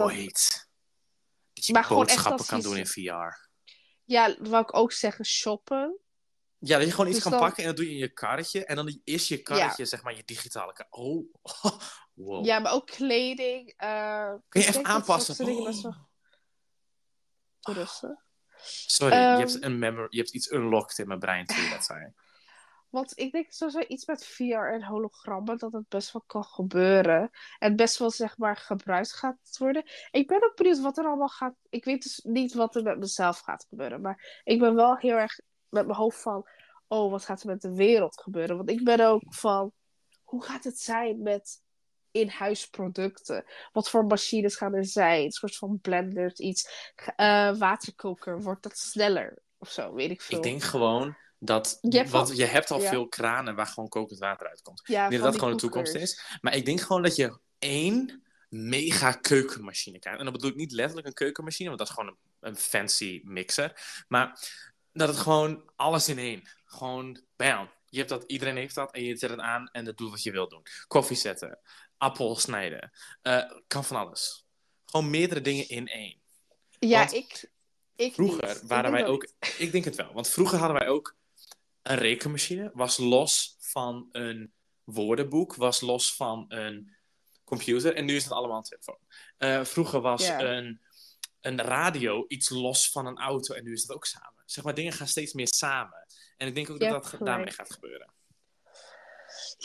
Dat 1.53 1.67
je 1.67 1.73
Maar 1.73 1.85
gewoon 1.85 2.07
echt 2.07 2.15
boodschappen 2.15 2.47
kan 2.47 2.59
je- 2.59 2.65
doen 2.65 2.77
in 2.77 2.87
VR. 2.87 3.51
Ja, 4.05 4.37
wou 4.41 4.63
ik 4.63 4.77
ook 4.77 4.93
zeggen, 4.93 5.25
shoppen. 5.25 5.97
Ja, 6.59 6.77
dat 6.77 6.87
je 6.87 6.91
gewoon 6.93 7.07
iets 7.07 7.15
Dus 7.15 7.23
kan 7.23 7.33
dan- 7.33 7.41
pakken 7.41 7.63
en 7.63 7.69
dat 7.69 7.77
doe 7.77 7.87
je 7.87 7.93
in 7.93 7.99
je 7.99 8.09
karretje. 8.13 8.65
En 8.65 8.77
dan 8.77 9.01
is 9.05 9.29
je 9.29 9.43
karretje, 9.43 9.85
zeg 9.85 10.03
maar, 10.03 10.17
je 10.17 10.23
digitale 10.25 10.73
kar. 10.73 10.87
Oh, 10.91 11.33
wow. 12.15 12.45
Ja, 12.45 12.59
maar 12.59 12.73
ook 12.73 12.87
kleding. 12.87 13.73
eh, 13.77 14.33
Kun 14.49 14.61
je 14.61 14.73
dat 14.73 14.83
aanpassen? 14.83 15.35
Oh. 15.41 15.47
wel 15.47 15.95
toeristen. 17.61 18.23
Sorry, 18.87 19.13
Ehm. 19.13 19.33
je, 19.33 19.39
hebt 19.39 19.63
een 19.63 19.79
memory, 19.79 20.07
je 20.11 20.19
hebt 20.19 20.35
iets 20.35 20.51
unlocked 20.51 20.99
in 20.99 21.07
mijn 21.07 21.19
brein 21.19 21.47
toen 21.47 21.63
je 21.63 21.71
dat 21.71 21.85
zei. 21.85 22.13
Want 22.93 23.19
ik 23.19 23.33
denk 23.33 23.53
sowieso 23.53 23.81
iets 23.89 24.07
met 24.07 24.27
VR 24.27 24.55
en 24.55 24.85
hologrammen, 24.85 25.59
dat 25.59 25.73
het 25.73 25.89
best 25.89 26.13
wel 26.13 26.23
kan 26.27 26.45
gebeuren. 26.45 27.31
En 27.59 27.77
best 27.77 27.99
wel, 27.99 28.11
zeg 28.11 28.39
maar, 28.39 28.57
gebruikt 28.57 29.13
gaat 29.13 29.57
worden. 29.59 29.85
Ik 30.11 30.27
ben 30.27 30.45
ook 30.45 30.57
benieuwd 30.57 30.81
wat 30.81 30.99
er 30.99 31.05
allemaal 31.05 31.29
gaat... 31.29 31.55
Ik 31.69 31.85
weet 31.85 32.03
dus 32.03 32.21
niet 32.25 32.55
wat 32.55 32.77
er 32.77 32.83
met 32.83 32.99
mezelf 32.99 33.39
gaat 33.39 33.67
gebeuren. 33.69 34.01
Maar 34.01 34.41
ik 34.45 34.59
ben 34.59 34.75
wel 34.75 34.97
heel 34.97 35.17
erg 35.17 35.41
met 35.69 35.87
mijn 35.87 35.99
hoofd 35.99 36.23
van... 36.23 36.49
Oh, 36.89 37.11
wat 37.11 37.25
gaat 37.25 37.43
er 37.43 37.47
met 37.47 37.63
de 37.63 37.75
wereld 37.75 38.21
gebeuren? 38.21 38.57
Want 38.57 38.71
ik 38.71 38.85
ben 38.85 39.01
ook 39.01 39.23
van... 39.29 39.73
Hoe 40.23 40.45
gaat 40.45 40.65
het 40.65 40.79
zijn 40.79 41.23
met 41.23 41.62
in-huis 42.13 42.69
producten? 42.69 43.45
Wat 43.73 43.91
voor 43.91 44.05
machines 44.05 44.57
gaan 44.57 44.75
er 44.75 44.85
zijn? 44.87 45.25
Een 45.25 45.33
soort 45.33 45.57
van 45.57 45.79
blenders, 45.81 46.35
iets. 46.39 46.93
eh, 47.17 47.57
waterkoker, 47.57 48.43
wordt 48.43 48.63
dat 48.63 48.79
sneller? 48.79 49.39
Of 49.59 49.71
zo, 49.71 49.95
weet 49.95 50.11
ik 50.11 50.21
veel. 50.23 50.37
Ik 50.37 50.43
denk 50.43 50.63
gewoon 50.63 51.17
dat... 51.39 51.79
Je 51.81 51.97
hebt 51.99 52.11
want 52.11 52.29
al- 52.31 52.37
je 52.37 52.45
hebt 52.45 52.71
al 52.71 52.81
ja. 52.81 52.89
veel 52.89 53.09
kranen 53.09 53.55
waar 53.55 53.67
gewoon 53.67 53.89
kokend 53.89 54.19
water 54.19 54.49
uitkomt. 54.49 54.83
ja, 54.85 55.05
Ik 55.05 55.11
denk 55.11 55.23
van 55.23 55.23
dat 55.23 55.33
dat 55.33 55.41
gewoon 55.41 55.57
de 55.57 55.61
toekomst 55.61 55.95
is. 55.95 56.39
Maar 56.41 56.57
ik 56.57 56.65
denk 56.65 56.81
gewoon 56.81 57.03
dat 57.03 57.17
je 57.17 57.39
één 57.59 58.23
mega 58.49 59.13
keukenmachine 59.13 59.99
krijgt. 59.99 60.19
En 60.19 60.25
dan 60.25 60.33
bedoel 60.35 60.51
ik 60.51 60.57
niet 60.57 60.73
letterlijk 60.73 61.07
een 61.07 61.13
keukenmachine, 61.15 61.69
want 61.69 61.81
dat 61.81 61.89
is 61.89 61.95
gewoon 61.95 62.11
een, 62.41 62.49
een 62.49 62.57
fancy 62.57 63.21
mixer. 63.25 64.03
Maar 64.09 64.39
dat 64.93 65.09
het 65.09 65.17
gewoon 65.17 65.71
alles 65.77 66.09
in 66.09 66.19
één. 66.19 66.43
Gewoon, 66.65 67.21
bam. 67.37 67.71
Je 67.87 67.99
hebt 67.99 68.11
dat, 68.11 68.25
iedereen 68.27 68.57
heeft 68.57 68.75
dat 68.75 68.93
en 68.93 69.03
je 69.05 69.17
zet 69.17 69.31
het 69.31 69.39
aan 69.41 69.69
en 69.73 69.85
dat 69.85 69.97
doet 69.97 70.11
wat 70.11 70.23
je 70.23 70.31
wilt 70.33 70.51
doen. 70.51 70.63
Koffie 70.87 71.17
zetten, 71.17 71.59
appel 72.03 72.37
snijden, 72.37 72.91
eh, 73.23 73.51
kan 73.67 73.85
van 73.85 73.97
alles. 73.97 74.47
Gewoon 74.85 75.11
meerdere 75.11 75.41
dingen 75.41 75.69
in 75.69 75.89
één. 75.89 76.21
Ja, 76.79 76.99
Want 76.99 77.13
ik, 77.13 77.51
ik 77.97 78.15
Vroeger 78.15 78.49
niet. 78.49 78.63
Waren 78.63 78.93
wij 78.93 79.07
ook, 79.07 79.29
ik 79.59 79.73
denk 79.73 79.85
het 79.85 79.97
wel, 79.97 80.13
want 80.13 80.29
vroeger 80.29 80.59
hadden 80.59 80.79
wij 80.79 80.89
ook 80.89 81.17
een 81.83 81.97
rekenmachine, 81.97 82.71
was 82.75 82.97
los 82.97 83.57
van 83.59 84.09
een 84.13 84.53
woordenboek, 84.85 85.55
was 85.55 85.81
los 85.81 86.15
van 86.15 86.45
een 86.49 86.97
computer 87.45 87.95
en 87.95 88.05
nu 88.05 88.17
is 88.17 88.25
het 88.25 88.33
allemaal 88.33 88.57
een 88.57 88.63
telefoon. 88.63 88.99
Eh, 89.37 89.65
vroeger 89.65 90.01
was 90.01 90.27
Ja. 90.27 90.41
een, 90.41 90.81
een 91.41 91.61
radio 91.61 92.25
iets 92.29 92.49
los 92.51 92.91
van 92.91 93.07
een 93.07 93.19
auto 93.19 93.55
en 93.55 93.65
nu 93.65 93.73
is 93.73 93.85
dat 93.85 93.97
ook 93.97 94.07
samen. 94.07 94.43
Zeg 94.47 94.65
maar, 94.65 94.75
dingen 94.75 94.93
gaan 94.93 95.07
steeds 95.09 95.33
meer 95.33 95.49
samen. 95.49 96.07
En 96.37 96.47
ik 96.47 96.55
denk 96.55 96.71
ook 96.71 96.81
dat 96.81 96.91
dat 96.91 97.07
gelijk. 97.07 97.25
daarmee 97.25 97.53
gaat 97.53 97.73
gebeuren. 97.73 98.13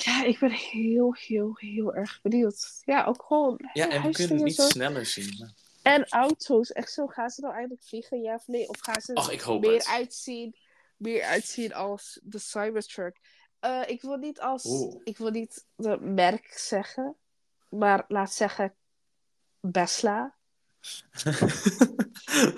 Ja, 0.05 0.23
ik 0.23 0.39
ben 0.39 0.51
heel, 0.51 1.13
heel, 1.19 1.55
heel 1.55 1.95
erg 1.95 2.19
benieuwd. 2.21 2.81
Ja, 2.85 3.05
ook 3.05 3.23
gewoon 3.27 3.69
Ja, 3.73 3.89
en 3.89 4.01
we 4.01 4.11
kunnen 4.11 4.35
het 4.35 4.45
niet 4.45 4.55
zo. 4.55 4.67
sneller 4.67 5.05
zien. 5.05 5.35
maar- 5.39 5.53
En 5.81 6.07
auto's. 6.09 6.71
Echt 6.71 6.91
zo, 6.91 7.07
gaan 7.07 7.29
ze 7.29 7.41
nou 7.41 7.53
eigenlijk 7.53 7.83
vliegen, 7.83 8.21
ja 8.21 8.33
of 8.35 8.47
nee? 8.47 8.69
Of 8.69 8.79
gaan 8.79 9.01
ze 9.01 9.13
Ach, 9.13 9.31
ik 9.31 9.41
hoop 9.41 9.61
meer 9.61 9.71
het. 9.73 9.87
uitzien, 9.87 10.55
meer 10.97 11.23
uitzien 11.23 11.73
als 11.73 12.19
de 12.23 12.39
Cybertruck? 12.39 13.19
Eh, 13.59 13.81
ik 13.87 14.01
wil 14.01 14.15
niet 14.17 14.39
als... 14.39 14.65
Oeh. 14.65 15.01
Ik 15.03 15.17
wil 15.17 15.29
niet 15.29 15.65
de 15.75 15.97
merk 15.99 16.53
zeggen. 16.57 17.15
Maar 17.69 18.05
laat 18.07 18.33
zeggen... 18.33 18.73
Besla. 19.59 20.35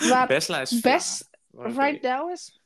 Maar 0.09 0.27
Tesla 0.27 0.61
is 0.61 0.79
best-. 0.79 1.29
Right 1.51 2.01
now 2.01 2.31
is... 2.31 2.61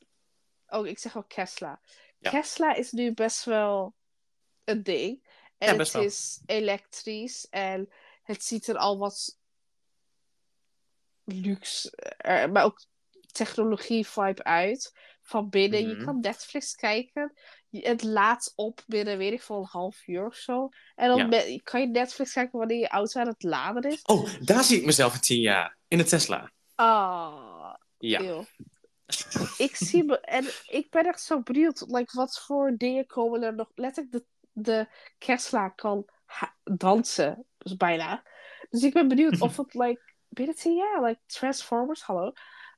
Oh, 0.67 0.87
ik 0.87 0.99
zeg 0.99 1.17
ook 1.17 1.29
Tesla. 1.29 1.79
Ja. 2.17 2.29
Tesla 2.29 2.73
is 2.75 2.91
nu 2.91 3.13
best 3.13 3.45
wel 3.45 3.93
een 4.64 4.84
ding. 4.84 5.31
En 5.57 5.73
Ja, 5.73 5.80
het 5.80 5.91
wel. 5.91 6.02
is 6.03 6.41
elektrisch 6.45 7.48
en 7.49 7.90
het 8.23 8.44
ziet 8.44 8.68
er 8.68 8.77
al 8.77 8.98
wat 8.98 9.38
luxe, 11.23 11.91
eh, 12.18 12.45
maar 12.52 12.64
ook 12.64 12.85
technologie-vibe 13.31 14.44
uit. 14.44 14.94
Van 15.22 15.49
binnen. 15.49 15.88
Je 15.88 15.94
Mhm. 15.95 16.06
kan 16.06 16.19
Netflix 16.19 16.76
kijken. 16.76 17.34
Je- 17.69 17.88
Het 17.88 18.03
laat 18.03 18.53
op 18.56 18.84
binnen, 18.88 19.18
weet 19.18 19.34
ik 19.34 19.41
veel, 19.41 19.57
een 19.57 19.65
half 19.65 20.07
uur 20.07 20.26
of 20.26 20.35
zo. 20.35 20.69
En 20.95 21.07
dan 21.07 21.31
Ja. 21.31 21.60
kan 21.64 21.81
je 21.81 21.88
Netflix 21.88 22.34
kijken 22.34 22.60
wanneer 22.60 22.80
je 22.80 22.88
auto 22.88 23.19
aan 23.19 23.27
het 23.27 23.44
laden 23.44 23.91
is. 23.91 24.02
Oh, 24.02 24.30
daar 24.41 24.64
zie 24.64 24.77
ik 24.80 24.85
mezelf 24.85 25.14
in 25.14 25.19
tien 25.19 25.40
jaar. 25.40 25.77
In 25.88 25.98
de 25.98 26.03
Tesla. 26.03 26.52
Ah, 26.76 27.73
Ja. 27.98 28.19
eeuw. 28.22 28.45
ik 29.57 29.76
zie 29.76 30.03
me, 30.03 30.19
en 30.19 30.45
ik 30.68 30.90
ben 30.90 31.06
echt 31.06 31.22
zo 31.22 31.41
benieuwd, 31.41 31.84
like, 31.88 32.15
wat 32.18 32.40
voor 32.40 32.73
dingen 32.77 33.06
komen 33.06 33.41
er 33.44 33.56
nog. 33.56 33.72
Letterlijk, 33.76 34.14
de, 34.14 34.26
de 34.53 34.88
Tesla 35.17 35.69
kan 35.69 36.05
dansen, 36.63 37.45
dus 37.57 37.75
bijna. 37.75 38.23
Dus 38.69 38.84
ik 38.84 38.93
ben 38.93 39.07
benieuwd 39.07 39.41
of 39.41 39.57
het, 39.57 39.73
like, 39.73 40.13
binnen 40.30 40.55
tien 40.55 40.75
jaar, 40.75 41.03
like, 41.03 41.19
Transformers, 41.25 42.01
hallo. 42.01 42.31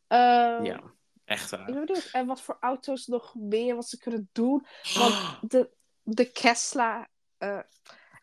Ehm, 0.07 0.63
Ja, 0.63 0.83
echt 1.25 1.51
Ik 1.51 1.57
waar. 1.57 1.65
ben 1.71 1.85
benieuwd. 1.85 2.09
En 2.11 2.25
wat 2.25 2.41
voor 2.41 2.57
auto's 2.59 3.05
nog 3.07 3.35
meer, 3.35 3.75
wat 3.75 3.87
ze 3.89 3.97
kunnen 3.97 4.29
doen. 4.31 4.65
Want 4.99 5.51
de, 5.51 5.69
de 6.03 6.31
Tesla. 6.31 7.07
eh, 7.37 7.59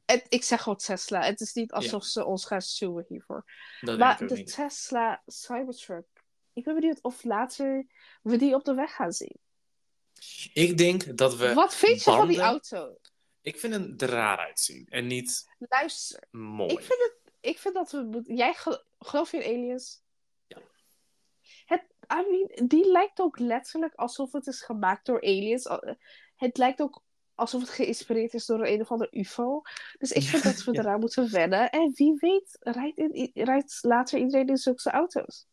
het, 0.06 0.26
ik 0.28 0.42
zeg 0.42 0.62
gewoon 0.62 0.78
Tesla. 0.78 1.20
Het 1.22 1.40
is 1.40 1.52
niet 1.52 1.72
alsof 1.72 2.04
ze 2.04 2.24
ons 2.24 2.44
gaan 2.46 2.60
suwen 2.62 3.04
hiervoor. 3.08 3.44
dat 3.80 3.98
maar 3.98 4.22
ik 4.22 4.28
de 4.28 4.34
niet. 4.34 4.54
Tesla 4.54 5.22
Cybertruck. 5.26 6.06
Ik 6.52 6.64
ben 6.64 6.74
benieuwd 6.74 7.02
of 7.02 7.24
later 7.24 7.86
we 8.22 8.36
die 8.36 8.54
op 8.54 8.64
de 8.64 8.74
weg 8.74 8.94
gaan 8.94 9.12
zien. 9.12 9.36
Ik 10.52 10.78
denk 10.78 11.16
dat 11.16 11.36
we... 11.36 11.54
Wat 11.54 11.74
vind 11.74 12.04
je 12.04 12.10
van 12.10 12.28
die 12.28 12.40
auto? 12.40 12.96
Ik 13.42 13.58
vind 13.58 13.74
het 13.74 14.02
er 14.02 14.08
raar 14.08 14.38
uitzien. 14.38 14.86
En 14.90 15.06
niet 15.06 15.44
Luister, 15.58 16.24
mooi. 16.30 16.72
ik 16.72 16.78
vind, 16.80 17.00
het, 17.00 17.32
ik 17.40 17.58
vind 17.58 17.74
dat 17.74 17.90
we. 17.90 18.02
moeten- 18.02 18.36
Jij 18.36 18.54
gel- 18.54 18.82
geloof 18.98 19.30
je 19.30 19.44
in 19.44 19.54
aliens? 19.58 20.02
Ja. 20.46 20.58
Het, 21.66 21.82
I 22.12 22.30
mean, 22.30 22.68
die 22.68 22.90
lijkt 22.90 23.20
ook 23.20 23.38
letterlijk 23.38 23.94
alsof 23.94 24.32
het 24.32 24.46
is 24.46 24.62
gemaakt 24.62 25.06
door 25.06 25.22
aliens. 25.22 25.66
Al- 25.66 25.96
Het 26.36 26.56
lijkt 26.56 26.80
ook 26.80 27.02
alsof 27.34 27.60
het 27.60 27.70
geïnspireerd 27.70 28.34
is 28.34 28.46
door 28.46 28.60
een, 28.60 28.72
een 28.72 28.80
of 28.80 28.90
ander 28.90 29.08
UFO. 29.10 29.62
Dus 29.98 30.10
ik 30.12 30.22
vind 30.22 30.42
Ja, 30.42 30.50
dat 30.50 30.64
we 30.64 30.72
ja. 30.74 30.80
eraan 30.80 31.00
moeten 31.00 31.30
wennen. 31.32 31.70
En 31.70 31.92
wie 31.94 32.14
weet, 32.16 32.56
rijdt, 32.60 32.98
in, 32.98 33.30
rijdt 33.34 33.78
later 33.82 34.18
iedereen 34.18 34.48
in 34.48 34.56
zulke 34.56 34.90
auto's. 34.90 35.46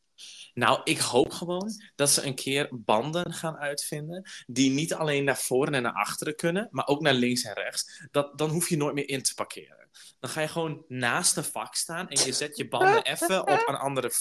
Nou, 0.54 0.82
ik 0.84 0.98
hoop 0.98 1.32
gewoon 1.32 1.82
dat 1.96 2.10
ze 2.10 2.26
een 2.26 2.36
keer 2.36 2.68
banden 2.72 3.34
gaan 3.34 3.58
uitvinden. 3.58 4.30
Die 4.48 4.72
niet 4.72 4.94
alleen 4.94 5.24
naar 5.24 5.38
voren 5.38 5.74
en 5.74 5.82
naar 5.82 5.94
achteren 5.94 6.36
kunnen, 6.36 6.68
maar 6.72 6.88
ook 6.88 7.02
naar 7.02 7.14
links 7.14 7.44
en 7.44 7.54
rechts. 7.54 8.08
Dat, 8.12 8.38
dan 8.38 8.50
hoef 8.50 8.70
je 8.70 8.78
nooit 8.78 8.94
meer 8.94 9.10
in 9.10 9.24
te 9.24 9.34
parkeren. 9.34 9.90
Dan 10.20 10.30
ga 10.30 10.42
je 10.42 10.48
gewoon 10.48 10.86
naast 10.88 11.38
een 11.38 11.44
vak 11.44 11.76
staan 11.76 12.10
en 12.10 12.26
je 12.26 12.34
zet 12.34 12.58
je 12.58 12.68
banden 12.68 13.04
even 13.14 13.42
op 13.42 13.64
een 13.68 13.76
andere, 13.76 14.12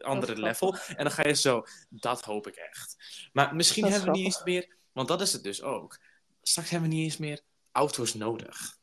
andere 0.00 0.36
level. 0.36 0.76
En 0.96 1.04
dan 1.04 1.10
ga 1.10 1.26
je 1.26 1.34
zo. 1.34 1.64
Dat 1.88 2.22
hoop 2.22 2.46
ik 2.46 2.54
echt. 2.54 2.96
Maar 3.32 3.54
misschien 3.54 3.84
hebben 3.84 4.10
we 4.10 4.16
niet 4.16 4.24
eens 4.24 4.42
meer. 4.44 4.76
Want 4.92 5.08
dat 5.08 5.20
is 5.20 5.32
het 5.32 5.42
dus 5.42 5.62
ook. 5.62 5.98
Straks 6.42 6.70
hebben 6.70 6.88
we 6.88 6.94
niet 6.94 7.04
eens 7.04 7.16
meer 7.16 7.40
auto's 7.72 8.14
nodig. 8.14 8.78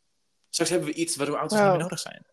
Straks 0.49 0.69
hebben 0.69 0.89
we 0.89 0.95
iets 0.95 1.15
waardoor 1.15 1.37
auto's 1.37 1.59
niet 1.59 1.67
meer 1.67 1.77
nodig 1.77 1.99
zijn. 1.99 2.25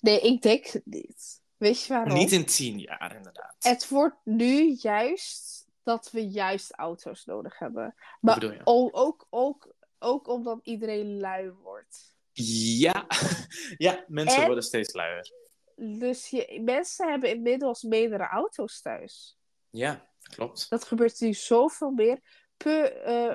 Nee, 0.00 0.20
ik 0.20 0.42
denk 0.42 0.80
niet. 0.84 1.40
Weet 1.56 1.82
je 1.84 1.92
waarom? 1.92 2.14
Niet 2.14 2.32
in 2.32 2.44
tien 2.46 2.78
jaar, 2.78 3.16
inderdaad. 3.16 3.56
Het 3.58 3.88
wordt 3.88 4.16
nu 4.24 4.76
juist 4.78 5.66
dat 5.82 6.10
we 6.10 6.28
juist 6.28 6.72
auto's 6.74 7.24
nodig 7.24 7.58
hebben. 7.58 7.94
Maar 8.20 8.44
je? 8.44 8.60
ook, 8.64 9.26
ook, 9.30 9.74
ook, 9.98 10.28
omdat 10.28 10.58
iedereen 10.62 11.20
lui 11.20 11.50
wordt. 11.50 12.14
Ja, 12.32 13.06
ja 13.76 14.04
mensen 14.08 14.40
En- 14.40 14.46
worden 14.46 14.64
steeds 14.64 14.92
luier. 14.94 15.32
Dus 15.76 16.28
je, 16.30 16.60
mensen 16.64 17.08
hebben 17.10 17.30
inmiddels 17.30 17.82
meerdere 17.82 18.26
auto's 18.28 18.80
thuis. 18.80 19.38
Ja, 19.70 20.08
klopt. 20.22 20.70
Dat 20.70 20.84
gebeurt 20.84 21.20
nu 21.20 21.32
zoveel 21.34 21.90
meer. 21.90 22.20
Pu- 22.56 22.84
eh, 22.84 23.34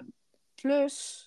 plus, 0.56 1.26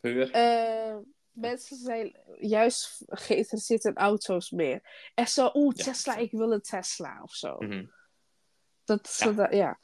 Puur. 0.00 0.30
eh, 0.30 0.96
mensen 1.32 1.76
zijn 1.76 2.16
juist 2.40 3.02
geïnteresseerd 3.06 3.84
in 3.84 3.96
auto's 3.96 4.50
meer. 4.50 5.10
En 5.14 5.28
zo, 5.28 5.50
oeh, 5.54 5.76
Ja. 5.76 5.84
Tesla, 5.84 6.16
ik 6.16 6.30
wil 6.30 6.52
een 6.52 6.60
Tesla 6.62 7.20
of 7.22 7.34
zo. 7.34 7.56
Mhm. 7.58 7.86
Dat, 8.84 9.16
Ja. 9.18 9.50
ja. 9.50 9.78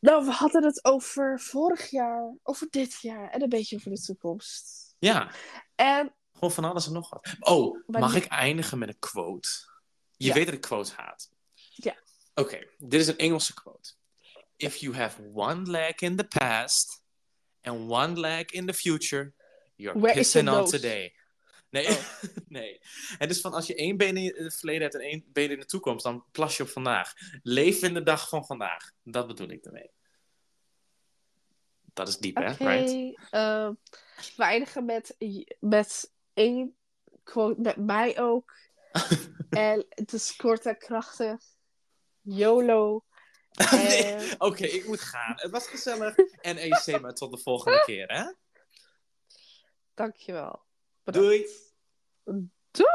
Nou, 0.00 0.24
we 0.24 0.30
hadden 0.30 0.64
het 0.64 0.84
over 0.84 1.40
vorig 1.40 1.90
jaar, 1.90 2.34
over 2.42 2.66
dit 2.70 3.00
jaar 3.00 3.30
en 3.30 3.42
een 3.42 3.48
beetje 3.48 3.76
over 3.76 3.90
de 3.90 4.00
toekomst. 4.00 4.94
Ja, 4.98 5.30
En 5.74 6.14
gewoon 6.32 6.52
van 6.52 6.64
alles 6.64 6.86
en 6.86 6.92
nog 6.92 7.10
wat. 7.10 7.34
Oh, 7.40 7.84
Maar 7.86 8.00
mag 8.00 8.14
ik 8.14 8.24
eindigen 8.24 8.78
met 8.78 8.88
een 8.88 8.98
quote? 8.98 9.48
Je 10.16 10.26
Ja. 10.26 10.34
weet 10.34 10.44
dat 10.44 10.54
ik 10.54 10.60
quotes 10.60 10.92
haat. 10.92 11.30
Ja. 11.74 11.96
Oké, 12.34 12.66
dit 12.78 13.00
is 13.00 13.06
een 13.06 13.18
Engelse 13.18 13.54
quote. 13.54 13.92
If 14.56 14.76
you 14.76 14.94
have 14.94 15.30
one 15.34 15.70
leg 15.70 15.94
in 15.94 16.16
the 16.16 16.24
past 16.24 17.02
and 17.62 17.90
one 17.90 18.20
leg 18.20 18.44
in 18.44 18.66
the 18.66 18.74
future, 18.74 19.32
you're 19.78 20.00
Where 20.00 20.12
is 20.12 20.18
pissing 20.18 20.48
your 20.48 20.60
on 20.60 20.70
today. 20.70 21.14
Nee, 21.70 21.86
Oh. 21.88 21.98
nee. 22.48 22.80
En 23.18 23.28
dus 23.28 23.40
van 23.40 23.52
als 23.52 23.66
je 23.66 23.74
één 23.74 23.96
been 23.96 24.16
in 24.16 24.44
het 24.44 24.56
verleden 24.56 24.82
hebt 24.82 24.94
en 24.94 25.00
één 25.00 25.24
been 25.32 25.50
in 25.50 25.58
de 25.58 25.66
toekomst, 25.66 26.04
dan 26.04 26.24
plas 26.32 26.56
je 26.56 26.62
op 26.62 26.68
vandaag. 26.68 27.12
Leef 27.42 27.82
in 27.82 27.94
de 27.94 28.02
dag 28.02 28.28
van 28.28 28.46
vandaag. 28.46 28.90
Dat 29.02 29.26
bedoel 29.26 29.48
ik 29.48 29.64
ermee. 29.64 29.90
Dat 31.92 32.08
is 32.08 32.18
diep, 32.18 32.36
hè? 32.36 32.52
Right? 32.52 33.18
eh, 33.30 33.70
we 34.36 34.42
eindigen 34.42 34.84
met, 34.84 35.16
met 35.60 36.12
één 36.34 36.76
quote 37.22 37.60
met 37.60 37.76
mij 37.76 38.20
ook. 38.20 38.54
en 39.50 39.86
het 39.88 40.12
is 40.12 40.36
kort 40.36 40.66
en 40.66 40.78
krachtig. 40.78 41.40
YOLO. 42.20 43.02
Nee, 43.70 44.34
Oké, 44.38 44.64
ik 44.64 44.86
moet 44.86 45.00
gaan. 45.00 45.32
Het 45.36 45.50
was 45.50 45.66
gezellig. 45.66 46.16
En 46.40 46.56
EC, 46.56 47.00
maar 47.00 47.14
tot 47.14 47.30
de 47.30 47.38
volgende 47.38 47.82
keer, 47.84 48.06
hè? 48.06 48.32
Dankjewel. 49.98 50.60
Bedankt. 51.04 51.28
Doei. 51.28 51.46
Doei. 52.72 52.86